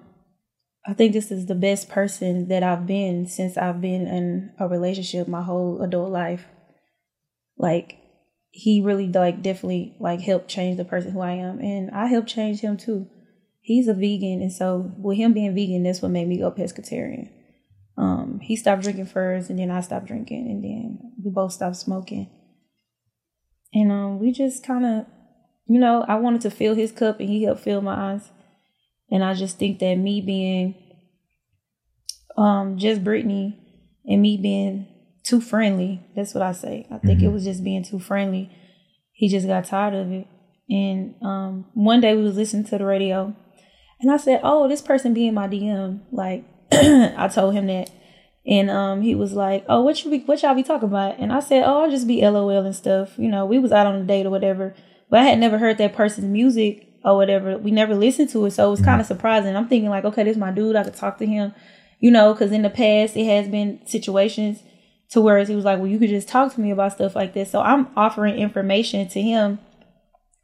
I 0.86 0.94
think 0.94 1.12
this 1.12 1.30
is 1.30 1.46
the 1.46 1.54
best 1.54 1.88
person 1.88 2.48
that 2.48 2.62
I've 2.62 2.86
been 2.86 3.26
since 3.26 3.56
I've 3.56 3.80
been 3.80 4.06
in 4.06 4.52
a 4.58 4.66
relationship 4.66 5.28
my 5.28 5.42
whole 5.42 5.80
adult 5.80 6.10
life. 6.10 6.46
Like 7.56 7.98
he 8.50 8.80
really 8.80 9.08
like 9.08 9.42
definitely 9.42 9.96
like 10.00 10.20
helped 10.20 10.48
change 10.48 10.76
the 10.76 10.84
person 10.84 11.12
who 11.12 11.20
I 11.20 11.32
am 11.32 11.60
and 11.60 11.90
I 11.90 12.06
helped 12.06 12.28
change 12.28 12.60
him 12.60 12.76
too 12.76 13.08
he's 13.62 13.86
a 13.86 13.94
vegan 13.94 14.42
and 14.42 14.52
so 14.52 14.92
with 14.98 15.16
him 15.16 15.32
being 15.32 15.54
vegan 15.54 15.84
that's 15.84 16.02
what 16.02 16.10
made 16.10 16.28
me 16.28 16.38
go 16.38 16.50
pescatarian 16.50 17.30
um 17.96 18.40
he 18.42 18.56
stopped 18.56 18.82
drinking 18.82 19.06
first 19.06 19.48
and 19.48 19.58
then 19.58 19.70
i 19.70 19.80
stopped 19.80 20.06
drinking 20.06 20.48
and 20.50 20.62
then 20.62 20.98
we 21.24 21.30
both 21.30 21.52
stopped 21.52 21.76
smoking 21.76 22.28
and 23.74 23.90
um 23.92 24.18
we 24.18 24.32
just 24.32 24.64
kind 24.64 24.84
of 24.84 25.06
you 25.66 25.78
know 25.78 26.04
i 26.08 26.14
wanted 26.14 26.40
to 26.40 26.50
fill 26.50 26.74
his 26.74 26.92
cup 26.92 27.20
and 27.20 27.28
he 27.28 27.44
helped 27.44 27.62
fill 27.62 27.80
mine. 27.80 28.20
And 29.10 29.22
i 29.22 29.34
just 29.34 29.58
think 29.58 29.78
that 29.80 29.96
me 29.96 30.20
being 30.20 30.74
um 32.36 32.78
just 32.78 33.04
brittany 33.04 33.58
and 34.06 34.22
me 34.22 34.36
being 34.36 34.86
too 35.24 35.40
friendly 35.40 36.00
that's 36.16 36.34
what 36.34 36.42
i 36.42 36.52
say. 36.52 36.86
I 36.90 36.98
think 36.98 37.22
it 37.22 37.28
was 37.28 37.44
just 37.44 37.62
being 37.62 37.84
too 37.84 37.98
friendly. 37.98 38.50
He 39.12 39.28
just 39.28 39.46
got 39.46 39.64
tired 39.66 39.94
of 39.94 40.10
it. 40.10 40.26
And 40.68 41.14
um 41.22 41.66
one 41.74 42.00
day 42.00 42.16
we 42.16 42.22
was 42.22 42.36
listening 42.36 42.64
to 42.64 42.78
the 42.78 42.84
radio 42.84 43.36
and 44.02 44.10
I 44.10 44.16
said, 44.16 44.40
"Oh, 44.42 44.68
this 44.68 44.82
person 44.82 45.14
be 45.14 45.28
in 45.28 45.34
my 45.34 45.46
DM." 45.46 46.00
Like 46.10 46.44
I 46.72 47.30
told 47.32 47.54
him 47.54 47.68
that, 47.68 47.88
and 48.46 48.70
um, 48.70 49.02
he 49.02 49.14
was 49.14 49.32
like, 49.34 49.64
"Oh, 49.68 49.82
what 49.82 50.04
you 50.04 50.10
be, 50.10 50.20
what 50.20 50.42
y'all 50.42 50.54
be 50.54 50.62
talking 50.62 50.88
about?" 50.88 51.18
And 51.18 51.32
I 51.32 51.40
said, 51.40 51.62
"Oh, 51.64 51.82
I'll 51.82 51.90
just 51.90 52.06
be 52.06 52.22
LOL 52.22 52.50
and 52.50 52.74
stuff." 52.74 53.16
You 53.18 53.28
know, 53.28 53.46
we 53.46 53.58
was 53.58 53.72
out 53.72 53.86
on 53.86 53.94
a 53.94 54.04
date 54.04 54.26
or 54.26 54.30
whatever, 54.30 54.74
but 55.10 55.20
I 55.20 55.24
had 55.24 55.38
never 55.38 55.58
heard 55.58 55.78
that 55.78 55.94
person's 55.94 56.26
music 56.26 56.88
or 57.04 57.16
whatever. 57.16 57.56
We 57.56 57.70
never 57.70 57.94
listened 57.94 58.30
to 58.30 58.44
it, 58.46 58.52
so 58.52 58.66
it 58.66 58.70
was 58.70 58.82
kind 58.82 59.00
of 59.00 59.06
surprising. 59.06 59.56
I'm 59.56 59.68
thinking 59.68 59.90
like, 59.90 60.04
okay, 60.04 60.24
this 60.24 60.32
is 60.32 60.40
my 60.40 60.50
dude. 60.50 60.76
I 60.76 60.84
could 60.84 60.94
talk 60.94 61.18
to 61.18 61.26
him, 61.26 61.54
you 62.00 62.10
know, 62.10 62.32
because 62.32 62.50
in 62.52 62.62
the 62.62 62.70
past 62.70 63.16
it 63.16 63.26
has 63.26 63.48
been 63.48 63.80
situations 63.86 64.62
to 65.10 65.20
where 65.20 65.42
he 65.44 65.54
was 65.54 65.64
like, 65.64 65.78
"Well, 65.78 65.88
you 65.88 65.98
could 65.98 66.08
just 66.08 66.28
talk 66.28 66.52
to 66.54 66.60
me 66.60 66.72
about 66.72 66.92
stuff 66.92 67.14
like 67.14 67.34
this." 67.34 67.50
So 67.50 67.60
I'm 67.60 67.88
offering 67.96 68.36
information 68.36 69.08
to 69.08 69.22
him 69.22 69.60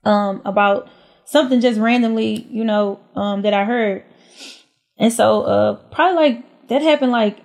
um 0.05 0.40
about 0.45 0.88
something 1.25 1.61
just 1.61 1.81
randomly, 1.81 2.47
you 2.49 2.64
know, 2.64 3.00
um, 3.17 3.43
that 3.43 3.55
I 3.55 3.64
heard. 3.64 4.05
And 4.97 5.12
so 5.12 5.43
uh 5.43 5.75
probably 5.90 6.17
like 6.17 6.69
that 6.69 6.83
happened 6.83 7.11
like 7.12 7.38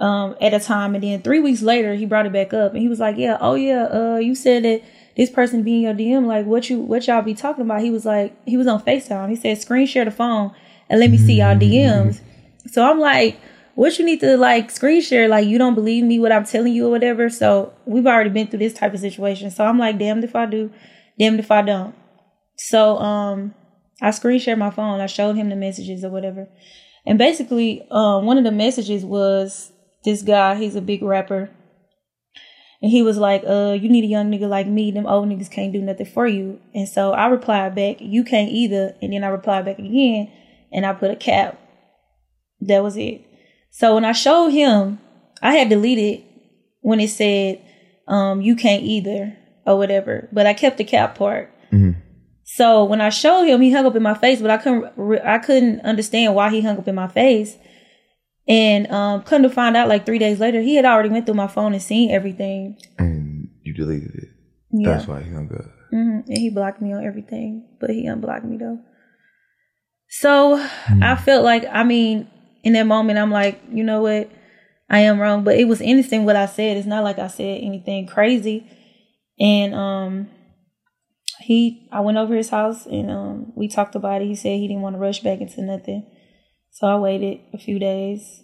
um 0.00 0.36
at 0.40 0.52
a 0.52 0.60
time 0.60 0.94
and 0.94 1.02
then 1.02 1.22
three 1.22 1.40
weeks 1.40 1.62
later 1.62 1.94
he 1.94 2.04
brought 2.04 2.26
it 2.26 2.32
back 2.32 2.52
up 2.52 2.72
and 2.72 2.82
he 2.82 2.88
was 2.88 3.00
like, 3.00 3.16
Yeah, 3.16 3.38
oh 3.40 3.54
yeah, 3.54 3.84
uh 3.84 4.16
you 4.16 4.34
said 4.34 4.64
that 4.64 4.82
this 5.16 5.30
person 5.30 5.62
be 5.62 5.76
in 5.76 5.80
your 5.80 5.94
DM, 5.94 6.26
like 6.26 6.44
what 6.46 6.68
you 6.68 6.78
what 6.78 7.06
y'all 7.06 7.22
be 7.22 7.34
talking 7.34 7.64
about? 7.64 7.80
He 7.80 7.90
was 7.90 8.04
like 8.04 8.36
he 8.46 8.56
was 8.56 8.66
on 8.66 8.82
FaceTime. 8.82 9.30
He 9.30 9.36
said, 9.36 9.58
screen 9.58 9.86
share 9.86 10.04
the 10.04 10.10
phone 10.10 10.52
and 10.88 11.00
let 11.00 11.10
me 11.10 11.18
see 11.18 11.38
y'all 11.38 11.56
DMs. 11.56 12.20
So 12.66 12.84
I'm 12.88 12.98
like, 13.00 13.38
what 13.74 13.98
you 13.98 14.04
need 14.04 14.20
to 14.20 14.36
like 14.36 14.70
screen 14.70 15.00
share? 15.00 15.28
Like 15.28 15.46
you 15.46 15.58
don't 15.58 15.74
believe 15.74 16.04
me 16.04 16.18
what 16.18 16.32
I'm 16.32 16.44
telling 16.44 16.72
you 16.72 16.86
or 16.86 16.90
whatever. 16.90 17.28
So 17.30 17.72
we've 17.84 18.06
already 18.06 18.30
been 18.30 18.48
through 18.48 18.58
this 18.58 18.74
type 18.74 18.92
of 18.94 19.00
situation. 19.00 19.50
So 19.50 19.64
I'm 19.64 19.78
like, 19.78 19.98
damned 19.98 20.24
if 20.24 20.34
I 20.34 20.46
do, 20.46 20.70
damned 21.18 21.40
if 21.40 21.50
I 21.50 21.62
don't. 21.62 21.94
So 22.56 22.98
um 22.98 23.54
I 24.02 24.10
screen 24.10 24.38
shared 24.38 24.58
my 24.58 24.70
phone. 24.70 25.00
I 25.00 25.06
showed 25.06 25.36
him 25.36 25.48
the 25.48 25.56
messages 25.56 26.04
or 26.04 26.10
whatever. 26.10 26.48
And 27.06 27.18
basically, 27.18 27.86
um 27.90 28.26
one 28.26 28.38
of 28.38 28.44
the 28.44 28.52
messages 28.52 29.04
was 29.04 29.72
this 30.06 30.22
guy, 30.22 30.54
he's 30.54 30.76
a 30.76 30.80
big 30.80 31.02
rapper. 31.02 31.50
And 32.80 32.90
he 32.90 33.02
was 33.02 33.18
like, 33.18 33.42
uh, 33.46 33.76
you 33.78 33.88
need 33.88 34.04
a 34.04 34.06
young 34.06 34.30
nigga 34.30 34.48
like 34.48 34.66
me. 34.66 34.90
Them 34.90 35.06
old 35.06 35.28
niggas 35.28 35.50
can't 35.50 35.72
do 35.72 35.82
nothing 35.82 36.06
for 36.06 36.26
you. 36.26 36.60
And 36.74 36.88
so 36.88 37.12
I 37.12 37.26
replied 37.26 37.74
back, 37.74 37.96
you 38.00 38.22
can't 38.22 38.50
either. 38.50 38.94
And 39.02 39.12
then 39.12 39.24
I 39.24 39.28
replied 39.28 39.64
back 39.64 39.78
again 39.78 40.30
and 40.72 40.86
I 40.86 40.92
put 40.92 41.10
a 41.10 41.16
cap. 41.16 41.58
That 42.60 42.82
was 42.82 42.96
it. 42.96 43.22
So 43.70 43.94
when 43.94 44.04
I 44.04 44.12
showed 44.12 44.50
him, 44.50 45.00
I 45.42 45.54
had 45.54 45.68
deleted 45.68 46.24
when 46.80 47.00
it 47.00 47.10
said, 47.10 47.60
um, 48.06 48.40
you 48.40 48.54
can't 48.54 48.84
either 48.84 49.36
or 49.66 49.76
whatever. 49.76 50.28
But 50.32 50.46
I 50.46 50.54
kept 50.54 50.78
the 50.78 50.84
cap 50.84 51.16
part. 51.16 51.50
So 52.44 52.84
when 52.84 53.00
I 53.00 53.08
showed 53.08 53.46
him, 53.46 53.60
he 53.60 53.72
hung 53.72 53.86
up 53.86 53.96
in 53.96 54.02
my 54.02 54.14
face, 54.14 54.40
but 54.40 54.52
I 54.52 54.58
couldn't, 54.58 55.20
I 55.24 55.38
couldn't 55.38 55.80
understand 55.80 56.36
why 56.36 56.50
he 56.50 56.60
hung 56.60 56.78
up 56.78 56.86
in 56.86 56.94
my 56.94 57.08
face. 57.08 57.56
And 58.48 58.86
um, 58.92 59.22
come 59.22 59.42
to 59.42 59.50
find 59.50 59.76
out, 59.76 59.88
like 59.88 60.06
three 60.06 60.18
days 60.18 60.38
later, 60.38 60.60
he 60.60 60.76
had 60.76 60.84
already 60.84 61.08
went 61.08 61.26
through 61.26 61.34
my 61.34 61.48
phone 61.48 61.72
and 61.72 61.82
seen 61.82 62.10
everything. 62.10 62.78
And 62.98 63.48
you 63.62 63.74
deleted 63.74 64.14
it. 64.14 64.28
Yeah. 64.70 64.90
That's 64.96 65.08
why 65.08 65.22
he 65.22 65.30
hung 65.32 65.50
up. 65.52 65.64
hmm 65.90 66.20
And 66.28 66.38
he 66.38 66.50
blocked 66.50 66.80
me 66.80 66.92
on 66.92 67.04
everything, 67.04 67.66
but 67.80 67.90
he 67.90 68.06
unblocked 68.06 68.44
me 68.44 68.56
though. 68.56 68.78
So 70.08 70.54
I 71.02 71.16
felt 71.16 71.44
like, 71.44 71.64
I 71.70 71.82
mean, 71.82 72.30
in 72.62 72.74
that 72.74 72.86
moment, 72.86 73.18
I'm 73.18 73.30
like, 73.30 73.60
you 73.70 73.82
know 73.82 74.02
what? 74.02 74.30
I 74.88 75.00
am 75.00 75.18
wrong, 75.18 75.42
but 75.42 75.56
it 75.58 75.66
was 75.66 75.80
innocent 75.80 76.24
what 76.24 76.36
I 76.36 76.46
said. 76.46 76.76
It's 76.76 76.86
not 76.86 77.02
like 77.02 77.18
I 77.18 77.26
said 77.26 77.60
anything 77.60 78.06
crazy. 78.06 78.70
And 79.38 79.74
um, 79.74 80.28
he, 81.40 81.88
I 81.92 82.00
went 82.00 82.18
over 82.18 82.34
his 82.34 82.50
house 82.50 82.86
and 82.86 83.10
um, 83.10 83.52
we 83.56 83.68
talked 83.68 83.96
about 83.96 84.22
it. 84.22 84.26
He 84.28 84.36
said 84.36 84.58
he 84.58 84.68
didn't 84.68 84.82
want 84.82 84.94
to 84.94 85.00
rush 85.00 85.20
back 85.20 85.40
into 85.40 85.60
nothing, 85.62 86.06
so 86.76 86.86
I 86.86 86.96
waited 86.96 87.40
a 87.54 87.58
few 87.58 87.78
days. 87.78 88.42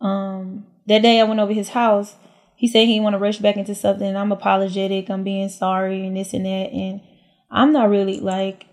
Um, 0.00 0.64
that 0.86 1.02
day 1.02 1.20
I 1.20 1.24
went 1.24 1.38
over 1.38 1.52
his 1.52 1.68
house. 1.68 2.16
He 2.56 2.66
said 2.66 2.86
he 2.86 2.94
didn't 2.94 3.02
want 3.02 3.12
to 3.12 3.18
rush 3.18 3.40
back 3.40 3.58
into 3.58 3.74
something. 3.74 4.16
I'm 4.16 4.32
apologetic. 4.32 5.10
I'm 5.10 5.22
being 5.22 5.50
sorry 5.50 6.06
and 6.06 6.16
this 6.16 6.32
and 6.32 6.46
that. 6.46 6.72
And 6.72 7.02
I'm 7.50 7.74
not 7.74 7.90
really 7.90 8.20
like, 8.20 8.64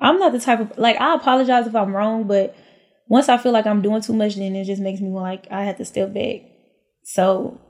I'm 0.00 0.20
not 0.20 0.30
the 0.30 0.38
type 0.38 0.60
of 0.60 0.78
like 0.78 1.00
I 1.00 1.16
apologize 1.16 1.66
if 1.66 1.74
I'm 1.74 1.96
wrong, 1.96 2.28
but 2.28 2.54
once 3.08 3.28
I 3.28 3.38
feel 3.38 3.50
like 3.50 3.66
I'm 3.66 3.82
doing 3.82 4.02
too 4.02 4.12
much, 4.12 4.36
then 4.36 4.54
it 4.54 4.66
just 4.66 4.80
makes 4.80 5.00
me 5.00 5.10
like 5.10 5.48
I 5.50 5.64
have 5.64 5.78
to 5.78 5.84
step 5.84 6.14
back. 6.14 6.42
So 7.02 7.60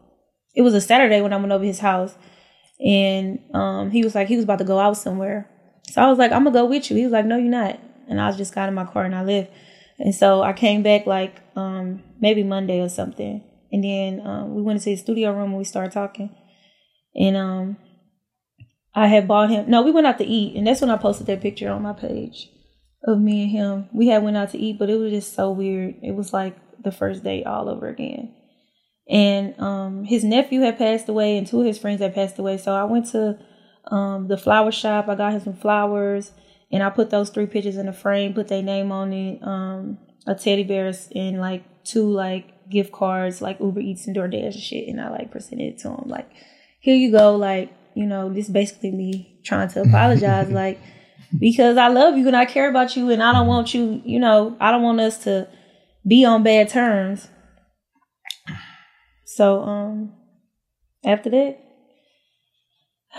it 0.55 0.61
was 0.61 0.75
a 0.75 0.83
Saturday 0.83 1.23
when 1.23 1.33
I 1.33 1.39
went 1.39 1.53
over 1.53 1.65
his 1.65 1.79
house, 1.79 2.15
and 2.79 3.39
um, 3.55 3.91
he 3.91 4.05
was 4.05 4.15
like 4.15 4.29
he 4.29 4.37
was 4.37 4.45
about 4.45 4.59
to 4.59 4.65
go 4.65 4.79
out 4.79 4.99
somewhere. 4.99 5.49
So 5.91 6.03
I 6.03 6.11
was 6.11 6.19
like, 6.19 6.31
I'm 6.31 6.45
gonna 6.45 6.53
go 6.53 6.67
with 6.67 6.91
you. 6.91 6.97
He 6.99 7.05
was 7.05 7.13
like, 7.13 7.25
No, 7.25 7.39
you're 7.39 7.51
not. 7.51 7.81
And 8.07 8.21
I 8.21 8.31
just 8.33 8.55
got 8.55 8.69
in 8.69 8.75
my 8.75 8.85
car 8.85 9.05
and 9.07 9.15
I 9.15 9.23
left. 9.23 9.51
And 9.99 10.15
so 10.15 10.43
I 10.43 10.53
came 10.53 10.83
back 10.83 11.07
like 11.07 11.41
um, 11.57 12.03
maybe 12.21 12.43
Monday 12.43 12.81
or 12.81 12.89
something, 12.89 13.43
and 13.71 13.85
then 13.85 14.27
um, 14.27 14.55
we 14.55 14.63
went 14.63 14.79
into 14.79 14.91
the 14.91 14.97
studio 14.97 15.33
room 15.33 15.51
and 15.51 15.59
we 15.59 15.65
started 15.65 15.93
talking. 15.93 16.35
And 17.15 17.37
um, 17.37 17.77
I 18.95 19.07
had 19.07 19.29
bought 19.29 19.51
him. 19.51 19.71
No, 19.71 19.83
we 19.83 19.93
went 19.93 20.07
out 20.07 20.19
to 20.19 20.25
eat, 20.25 20.57
and 20.57 20.67
that's 20.67 20.81
when 20.81 20.91
I 20.91 20.97
posted 20.97 21.27
that 21.29 21.41
picture 21.41 21.71
on 21.71 21.83
my 21.83 21.93
page 21.93 22.49
of 23.05 23.21
me 23.21 23.43
and 23.43 23.51
him. 23.51 23.89
We 23.93 24.09
had 24.09 24.23
went 24.23 24.37
out 24.37 24.51
to 24.51 24.59
eat, 24.59 24.79
but 24.79 24.91
it 24.91 24.97
was 24.97 25.13
just 25.13 25.35
so 25.35 25.51
weird. 25.51 25.97
It 26.03 26.15
was 26.15 26.33
like 26.33 26.57
the 26.83 26.93
first 26.93 27.23
date 27.23 27.47
all 27.47 27.69
over 27.69 27.89
again. 27.89 28.35
And 29.09 29.59
um, 29.61 30.05
his 30.05 30.25
nephew 30.25 30.61
had 30.61 30.79
passed 30.79 31.09
away, 31.09 31.37
and 31.37 31.47
two 31.47 31.61
of 31.61 31.67
his 31.67 31.79
friends 31.79 32.01
had 32.01 32.15
passed 32.15 32.39
away. 32.39 32.57
So 32.59 32.75
I 32.75 32.85
went 32.85 33.07
to 33.11 33.39
um, 33.91 34.29
the 34.29 34.39
flower 34.39 34.73
shop. 34.73 35.09
I 35.09 35.15
got 35.15 35.33
him 35.33 35.41
some 35.41 35.57
flowers, 35.57 36.33
and 36.75 36.83
I 36.83 36.91
put 36.91 37.11
those 37.11 37.31
three 37.31 37.47
pictures 37.47 37.77
in 37.77 37.87
a 37.87 37.93
frame, 37.93 38.35
put 38.35 38.49
their 38.49 38.61
name 38.61 38.91
on 38.91 39.13
it, 39.13 39.41
um, 39.47 39.97
a 40.27 40.35
teddy 40.35 40.65
bears, 40.65 41.09
and 41.15 41.41
like 41.41 41.63
two 41.85 42.11
like 42.11 42.69
gift 42.69 42.91
cards, 42.91 43.41
like 43.41 43.61
Uber 43.61 43.79
Eats 43.79 44.09
and 44.09 44.17
DoorDash 44.17 44.55
and 44.55 44.55
shit. 44.55 44.89
And 44.89 45.01
I 45.01 45.09
like 45.09 45.31
presented 45.31 45.75
it 45.75 45.79
to 45.83 45.91
him, 45.91 46.09
like, 46.09 46.29
here 46.81 46.97
you 46.97 47.13
go, 47.13 47.37
like 47.37 47.73
you 47.95 48.07
know, 48.07 48.29
this 48.29 48.49
basically 48.49 48.91
me 48.91 49.39
trying 49.45 49.69
to 49.69 49.83
apologize, 49.83 50.51
like 50.63 50.81
because 51.39 51.77
I 51.77 51.87
love 51.87 52.19
you 52.19 52.27
and 52.27 52.35
I 52.35 52.45
care 52.45 52.69
about 52.69 52.97
you, 52.97 53.09
and 53.11 53.23
I 53.23 53.31
don't 53.31 53.47
want 53.47 53.73
you, 53.73 54.03
you 54.05 54.19
know, 54.19 54.57
I 54.59 54.73
don't 54.73 54.83
want 54.83 54.99
us 54.99 55.23
to 55.25 55.47
be 56.05 56.25
on 56.25 56.43
bad 56.43 56.71
terms. 56.71 57.29
So 59.27 59.61
um 59.63 60.13
after 61.05 61.31
that, 61.31 61.59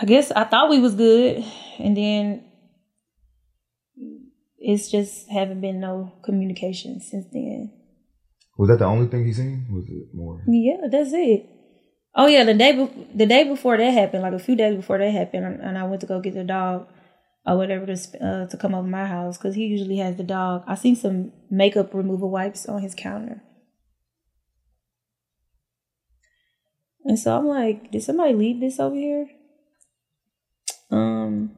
I 0.02 0.04
guess 0.04 0.30
I 0.32 0.44
thought 0.44 0.70
we 0.70 0.80
was 0.80 0.96
good, 0.96 1.42
and 1.80 1.96
then 1.96 2.45
it's 4.72 4.90
just 4.90 5.30
haven't 5.30 5.62
been 5.62 5.80
no 5.80 6.12
communication 6.24 7.00
since 7.00 7.26
then. 7.32 7.72
Was 8.58 8.70
that 8.70 8.80
the 8.80 8.86
only 8.86 9.08
thing 9.08 9.26
he 9.26 9.34
seen? 9.34 9.68
Was 9.70 9.86
it 9.90 10.08
more? 10.14 10.42
Yeah, 10.48 10.88
that's 10.90 11.12
it. 11.14 11.46
Oh 12.16 12.28
yeah, 12.28 12.44
the 12.46 12.54
day 12.54 12.72
be- 12.72 13.08
the 13.14 13.26
day 13.26 13.44
before 13.44 13.78
that 13.78 13.92
happened, 13.92 14.24
like 14.24 14.34
a 14.34 14.40
few 14.48 14.56
days 14.56 14.76
before 14.76 14.98
that 14.98 15.12
happened, 15.12 15.46
and- 15.62 15.78
I 15.78 15.84
went 15.84 16.02
to 16.02 16.08
go 16.08 16.22
get 16.22 16.34
the 16.34 16.46
dog 16.46 16.88
or 17.46 17.58
whatever 17.58 17.86
to 17.86 17.98
sp- 18.00 18.22
uh, 18.22 18.46
to 18.48 18.58
come 18.58 18.74
over 18.74 18.88
my 18.88 19.06
house 19.06 19.38
because 19.38 19.56
he 19.56 19.66
usually 19.66 19.98
has 19.98 20.16
the 20.16 20.24
dog. 20.24 20.64
I 20.68 20.76
seen 20.76 20.96
some 20.96 21.32
makeup 21.52 21.94
removal 21.94 22.30
wipes 22.32 22.66
on 22.66 22.82
his 22.82 22.96
counter, 22.96 23.44
and 27.04 27.20
so 27.20 27.38
I'm 27.38 27.48
like, 27.48 27.92
did 27.92 28.04
somebody 28.04 28.34
leave 28.34 28.60
this 28.62 28.80
over 28.80 28.96
here? 28.96 29.28
Um, 30.92 31.52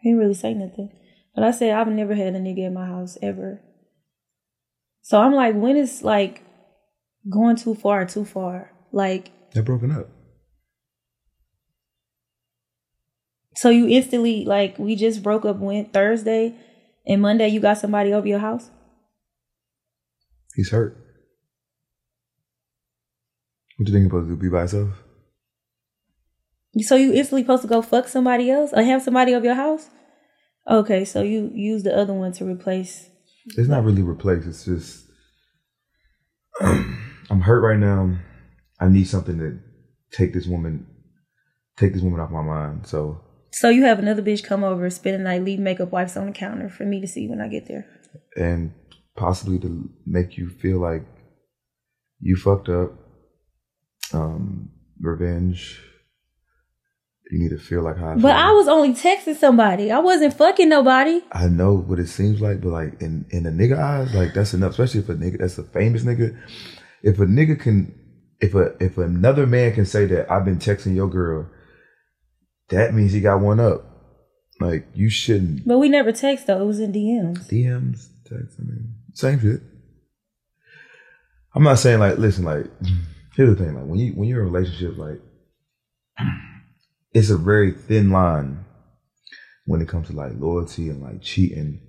he 0.00 0.10
didn't 0.10 0.20
really 0.20 0.34
say 0.34 0.54
nothing, 0.54 0.90
but 1.34 1.44
I 1.44 1.50
said 1.50 1.74
I've 1.74 1.88
never 1.88 2.14
had 2.14 2.34
a 2.34 2.40
nigga 2.40 2.66
in 2.66 2.74
my 2.74 2.86
house 2.86 3.18
ever. 3.22 3.60
So 5.02 5.20
I'm 5.20 5.32
like, 5.32 5.54
when 5.54 5.76
is 5.76 6.02
like 6.02 6.42
going 7.28 7.56
too 7.56 7.74
far, 7.74 8.04
too 8.06 8.24
far? 8.24 8.72
Like 8.92 9.30
They're 9.52 9.62
broken 9.62 9.90
up. 9.90 10.08
So 13.54 13.70
you 13.70 13.86
instantly 13.88 14.44
like 14.44 14.78
we 14.78 14.96
just 14.96 15.22
broke 15.22 15.44
up 15.44 15.58
went 15.58 15.92
Thursday 15.92 16.54
and 17.06 17.20
Monday 17.20 17.48
you 17.48 17.60
got 17.60 17.78
somebody 17.78 18.12
over 18.12 18.26
your 18.26 18.38
house? 18.38 18.70
He's 20.54 20.70
hurt. 20.70 20.96
What 23.76 23.86
do 23.86 23.92
you 23.92 23.98
think 23.98 24.10
supposed 24.10 24.28
to 24.28 24.36
do? 24.36 24.40
Be 24.40 24.48
by 24.48 24.62
yourself? 24.62 24.90
So 26.78 26.96
you 26.96 27.12
instantly 27.12 27.42
supposed 27.42 27.62
to 27.62 27.68
go 27.68 27.82
fuck 27.82 28.08
somebody 28.08 28.50
else 28.50 28.70
or 28.72 28.82
have 28.82 29.02
somebody 29.02 29.34
over 29.34 29.44
your 29.44 29.54
house? 29.54 29.90
Okay, 30.68 31.04
so 31.04 31.22
you 31.22 31.50
use 31.54 31.82
the 31.82 31.96
other 31.96 32.12
one 32.12 32.32
to 32.32 32.44
replace 32.44 33.08
It's 33.46 33.68
not 33.68 33.84
really 33.84 34.02
replace. 34.02 34.46
It's 34.46 34.64
just 34.64 35.06
I'm 36.60 37.40
hurt 37.40 37.60
right 37.60 37.78
now. 37.78 38.16
I 38.80 38.88
need 38.88 39.08
something 39.08 39.38
to 39.38 39.58
take 40.16 40.32
this 40.32 40.46
woman, 40.46 40.86
take 41.76 41.92
this 41.92 42.02
woman 42.02 42.20
off 42.20 42.30
my 42.30 42.42
mind. 42.42 42.86
So 42.86 43.20
So 43.50 43.68
you 43.70 43.84
have 43.84 43.98
another 43.98 44.22
bitch 44.22 44.44
come 44.44 44.62
over, 44.64 44.88
spend 44.90 45.18
the 45.20 45.24
night, 45.24 45.44
leave 45.44 45.58
makeup 45.58 45.90
wipes 45.92 46.16
on 46.16 46.26
the 46.26 46.32
counter 46.32 46.68
for 46.68 46.84
me 46.84 47.00
to 47.00 47.06
see 47.06 47.28
when 47.28 47.40
I 47.40 47.48
get 47.48 47.66
there. 47.66 47.86
and 48.36 48.72
possibly 49.16 49.58
to 49.58 49.90
make 50.06 50.36
you 50.38 50.48
feel 50.48 50.78
like 50.78 51.04
you 52.20 52.36
fucked 52.36 52.68
up. 52.68 52.92
Um, 54.14 54.70
revenge. 55.00 55.80
You 57.32 57.38
need 57.38 57.48
to 57.48 57.58
feel 57.58 57.80
like 57.80 57.96
how 57.96 58.08
I 58.10 58.14
But 58.16 58.20
feel. 58.20 58.30
I 58.30 58.50
was 58.50 58.68
only 58.68 58.92
texting 58.92 59.34
somebody. 59.34 59.90
I 59.90 60.00
wasn't 60.00 60.34
fucking 60.34 60.68
nobody. 60.68 61.22
I 61.32 61.46
know 61.48 61.72
what 61.72 61.98
it 61.98 62.08
seems 62.08 62.42
like, 62.42 62.60
but 62.60 62.68
like 62.68 63.00
in 63.00 63.24
in 63.30 63.46
a 63.46 63.50
nigga 63.50 63.78
eyes, 63.78 64.14
like 64.14 64.34
that's 64.34 64.52
enough. 64.52 64.72
Especially 64.72 65.00
if 65.00 65.08
a 65.08 65.14
nigga 65.14 65.38
that's 65.38 65.56
a 65.56 65.62
famous 65.62 66.02
nigga. 66.04 66.38
If 67.02 67.18
a 67.20 67.24
nigga 67.24 67.58
can, 67.58 67.94
if 68.38 68.54
a 68.54 68.74
if 68.84 68.98
another 68.98 69.46
man 69.46 69.72
can 69.72 69.86
say 69.86 70.04
that 70.04 70.30
I've 70.30 70.44
been 70.44 70.58
texting 70.58 70.94
your 70.94 71.08
girl, 71.08 71.48
that 72.68 72.92
means 72.92 73.12
he 73.14 73.22
got 73.22 73.40
one 73.40 73.60
up. 73.60 73.86
Like 74.60 74.88
you 74.92 75.08
shouldn't 75.08 75.66
But 75.66 75.78
we 75.78 75.88
never 75.88 76.12
text 76.12 76.46
though. 76.46 76.60
It 76.60 76.66
was 76.66 76.80
in 76.80 76.92
DMs. 76.92 77.48
DMs, 77.48 78.08
text. 78.28 78.58
I 78.60 78.62
mean, 78.62 78.94
same 79.14 79.40
shit. 79.40 79.62
I'm 81.54 81.62
not 81.62 81.78
saying 81.78 81.98
like, 81.98 82.18
listen, 82.18 82.44
like, 82.44 82.66
here's 83.36 83.56
the 83.56 83.64
thing, 83.64 83.74
like 83.74 83.86
when 83.86 83.98
you 83.98 84.12
when 84.12 84.28
you're 84.28 84.42
in 84.42 84.48
a 84.48 84.50
relationship, 84.50 84.98
like, 84.98 85.18
it's 87.14 87.30
a 87.30 87.36
very 87.36 87.72
thin 87.72 88.10
line 88.10 88.64
when 89.66 89.80
it 89.80 89.88
comes 89.88 90.08
to 90.08 90.12
like 90.12 90.32
loyalty 90.38 90.88
and 90.88 91.02
like 91.02 91.22
cheating, 91.22 91.80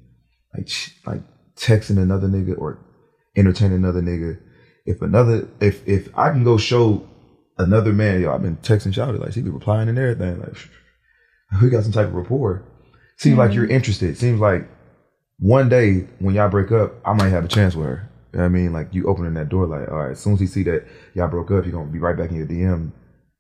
like 0.54 0.70
like 1.06 1.22
texting 1.56 1.98
another 1.98 2.28
nigga 2.28 2.58
or 2.58 2.80
entertaining 3.36 3.78
another 3.78 4.02
nigga. 4.02 4.40
If 4.86 5.02
another, 5.02 5.48
if 5.60 5.88
if 5.88 6.10
I 6.18 6.30
can 6.30 6.44
go 6.44 6.58
show 6.58 7.08
another 7.58 7.94
man, 7.94 8.22
yo, 8.22 8.34
I've 8.34 8.42
been 8.42 8.58
texting 8.58 8.94
Shouty, 8.94 9.20
like 9.20 9.34
she 9.34 9.42
be 9.42 9.50
replying 9.50 9.90
and 9.90 9.98
everything, 9.98 10.40
like 10.40 10.58
we 11.62 11.70
got 11.70 11.84
some 11.84 11.92
type 11.92 12.08
of 12.08 12.14
rapport. 12.14 12.64
Seems 13.18 13.38
like 13.38 13.52
mm-hmm. 13.52 13.60
you're 13.60 13.70
interested. 13.70 14.18
Seems 14.18 14.40
like 14.40 14.68
one 15.40 15.70
day 15.70 16.08
when 16.20 16.36
y'all 16.36 16.50
break 16.50 16.72
up, 16.72 16.96
I 17.06 17.14
might 17.14 17.30
have 17.30 17.46
a 17.46 17.50
chance 17.50 17.76
with 17.76 17.86
her. 17.86 18.10
You 18.34 18.40
know 18.40 18.44
what 18.44 18.50
I 18.50 18.50
mean? 18.50 18.74
Like 18.74 18.94
you 18.94 19.06
opening 19.08 19.36
that 19.36 19.50
door, 19.50 19.68
like, 19.68 19.88
all 19.90 20.00
right, 20.00 20.12
as 20.12 20.20
soon 20.20 20.34
as 20.34 20.40
he 20.40 20.48
see 20.48 20.64
that 20.64 20.86
y'all 21.14 21.28
broke 21.28 21.52
up, 21.52 21.66
you're 21.66 21.74
gonna 21.74 21.92
be 21.92 22.00
right 22.00 22.18
back 22.18 22.32
in 22.32 22.38
your 22.38 22.48
DM 22.48 22.92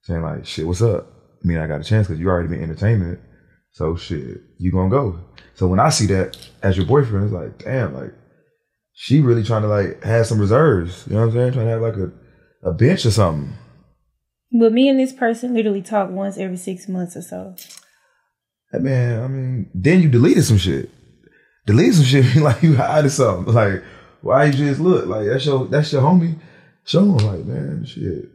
saying 0.02 0.22
like, 0.22 0.46
shit, 0.46 0.68
what's 0.68 0.82
up? 0.82 1.08
I 1.44 1.48
mean, 1.48 1.58
I 1.58 1.68
got 1.68 1.82
a 1.82 1.84
chance 1.84 2.08
because 2.08 2.20
you 2.20 2.30
already 2.30 2.48
been 2.48 2.64
entertaining 2.64 3.10
it. 3.10 3.20
So 3.72 3.96
shit, 3.96 4.42
you 4.60 4.72
gonna 4.72 4.90
go. 4.90 5.20
So 5.56 5.68
when 5.68 5.80
I 5.80 5.90
see 5.90 6.06
that 6.08 6.38
as 6.62 6.78
your 6.78 6.86
boyfriend, 6.86 7.26
it's 7.26 7.34
like, 7.34 7.64
damn, 7.64 7.94
like 7.94 8.14
she 8.94 9.22
really 9.22 9.44
trying 9.44 9.64
to 9.64 9.68
like 9.68 10.04
have 10.04 10.28
some 10.28 10.40
reserves. 10.40 11.06
You 11.08 11.16
know 11.16 11.22
what 11.22 11.28
I'm 11.28 11.34
saying? 11.34 11.54
Trying 11.54 11.66
to 11.66 11.72
have 11.72 11.82
like 11.82 11.96
a, 11.96 12.12
a 12.70 12.74
bench 12.74 13.06
or 13.06 13.12
something. 13.12 13.54
But 14.52 14.72
me 14.72 14.88
and 14.88 15.00
this 15.00 15.12
person 15.12 15.56
literally 15.56 15.82
talk 15.82 16.12
once 16.12 16.38
every 16.38 16.58
six 16.58 16.88
months 16.88 17.18
or 17.18 17.24
so. 17.24 17.56
Hey, 18.72 18.80
man, 18.80 19.24
I 19.24 19.28
mean, 19.28 19.72
then 19.74 20.02
you 20.02 20.10
deleted 20.10 20.44
some 20.44 20.58
shit. 20.58 20.92
Deleted 21.66 21.96
some 21.96 22.06
shit 22.06 22.36
like 22.42 22.62
you 22.62 22.76
hiding 22.76 23.10
something. 23.10 23.54
Like, 23.54 23.84
why 24.22 24.46
you 24.46 24.54
just 24.54 24.80
look? 24.80 25.08
Like 25.08 25.28
that's 25.28 25.46
your 25.46 25.66
that's 25.66 25.92
your 25.92 26.04
homie. 26.04 26.40
Show 26.86 27.02
him 27.02 27.18
like, 27.18 27.46
man, 27.46 27.86
shit. 27.86 28.30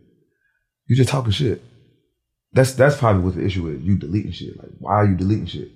You 0.87 0.97
just 0.97 1.11
talking 1.11 1.31
shit. 1.31 1.62
That's 2.59 2.73
that's 2.73 2.97
probably 2.97 3.23
what 3.23 3.37
the 3.37 3.44
issue 3.44 3.68
is. 3.68 3.81
You 3.83 3.97
deleting 3.97 4.33
shit. 4.33 4.59
Like, 4.59 4.71
why 4.81 4.94
are 4.94 5.07
you 5.07 5.14
deleting 5.14 5.47
shit? 5.47 5.68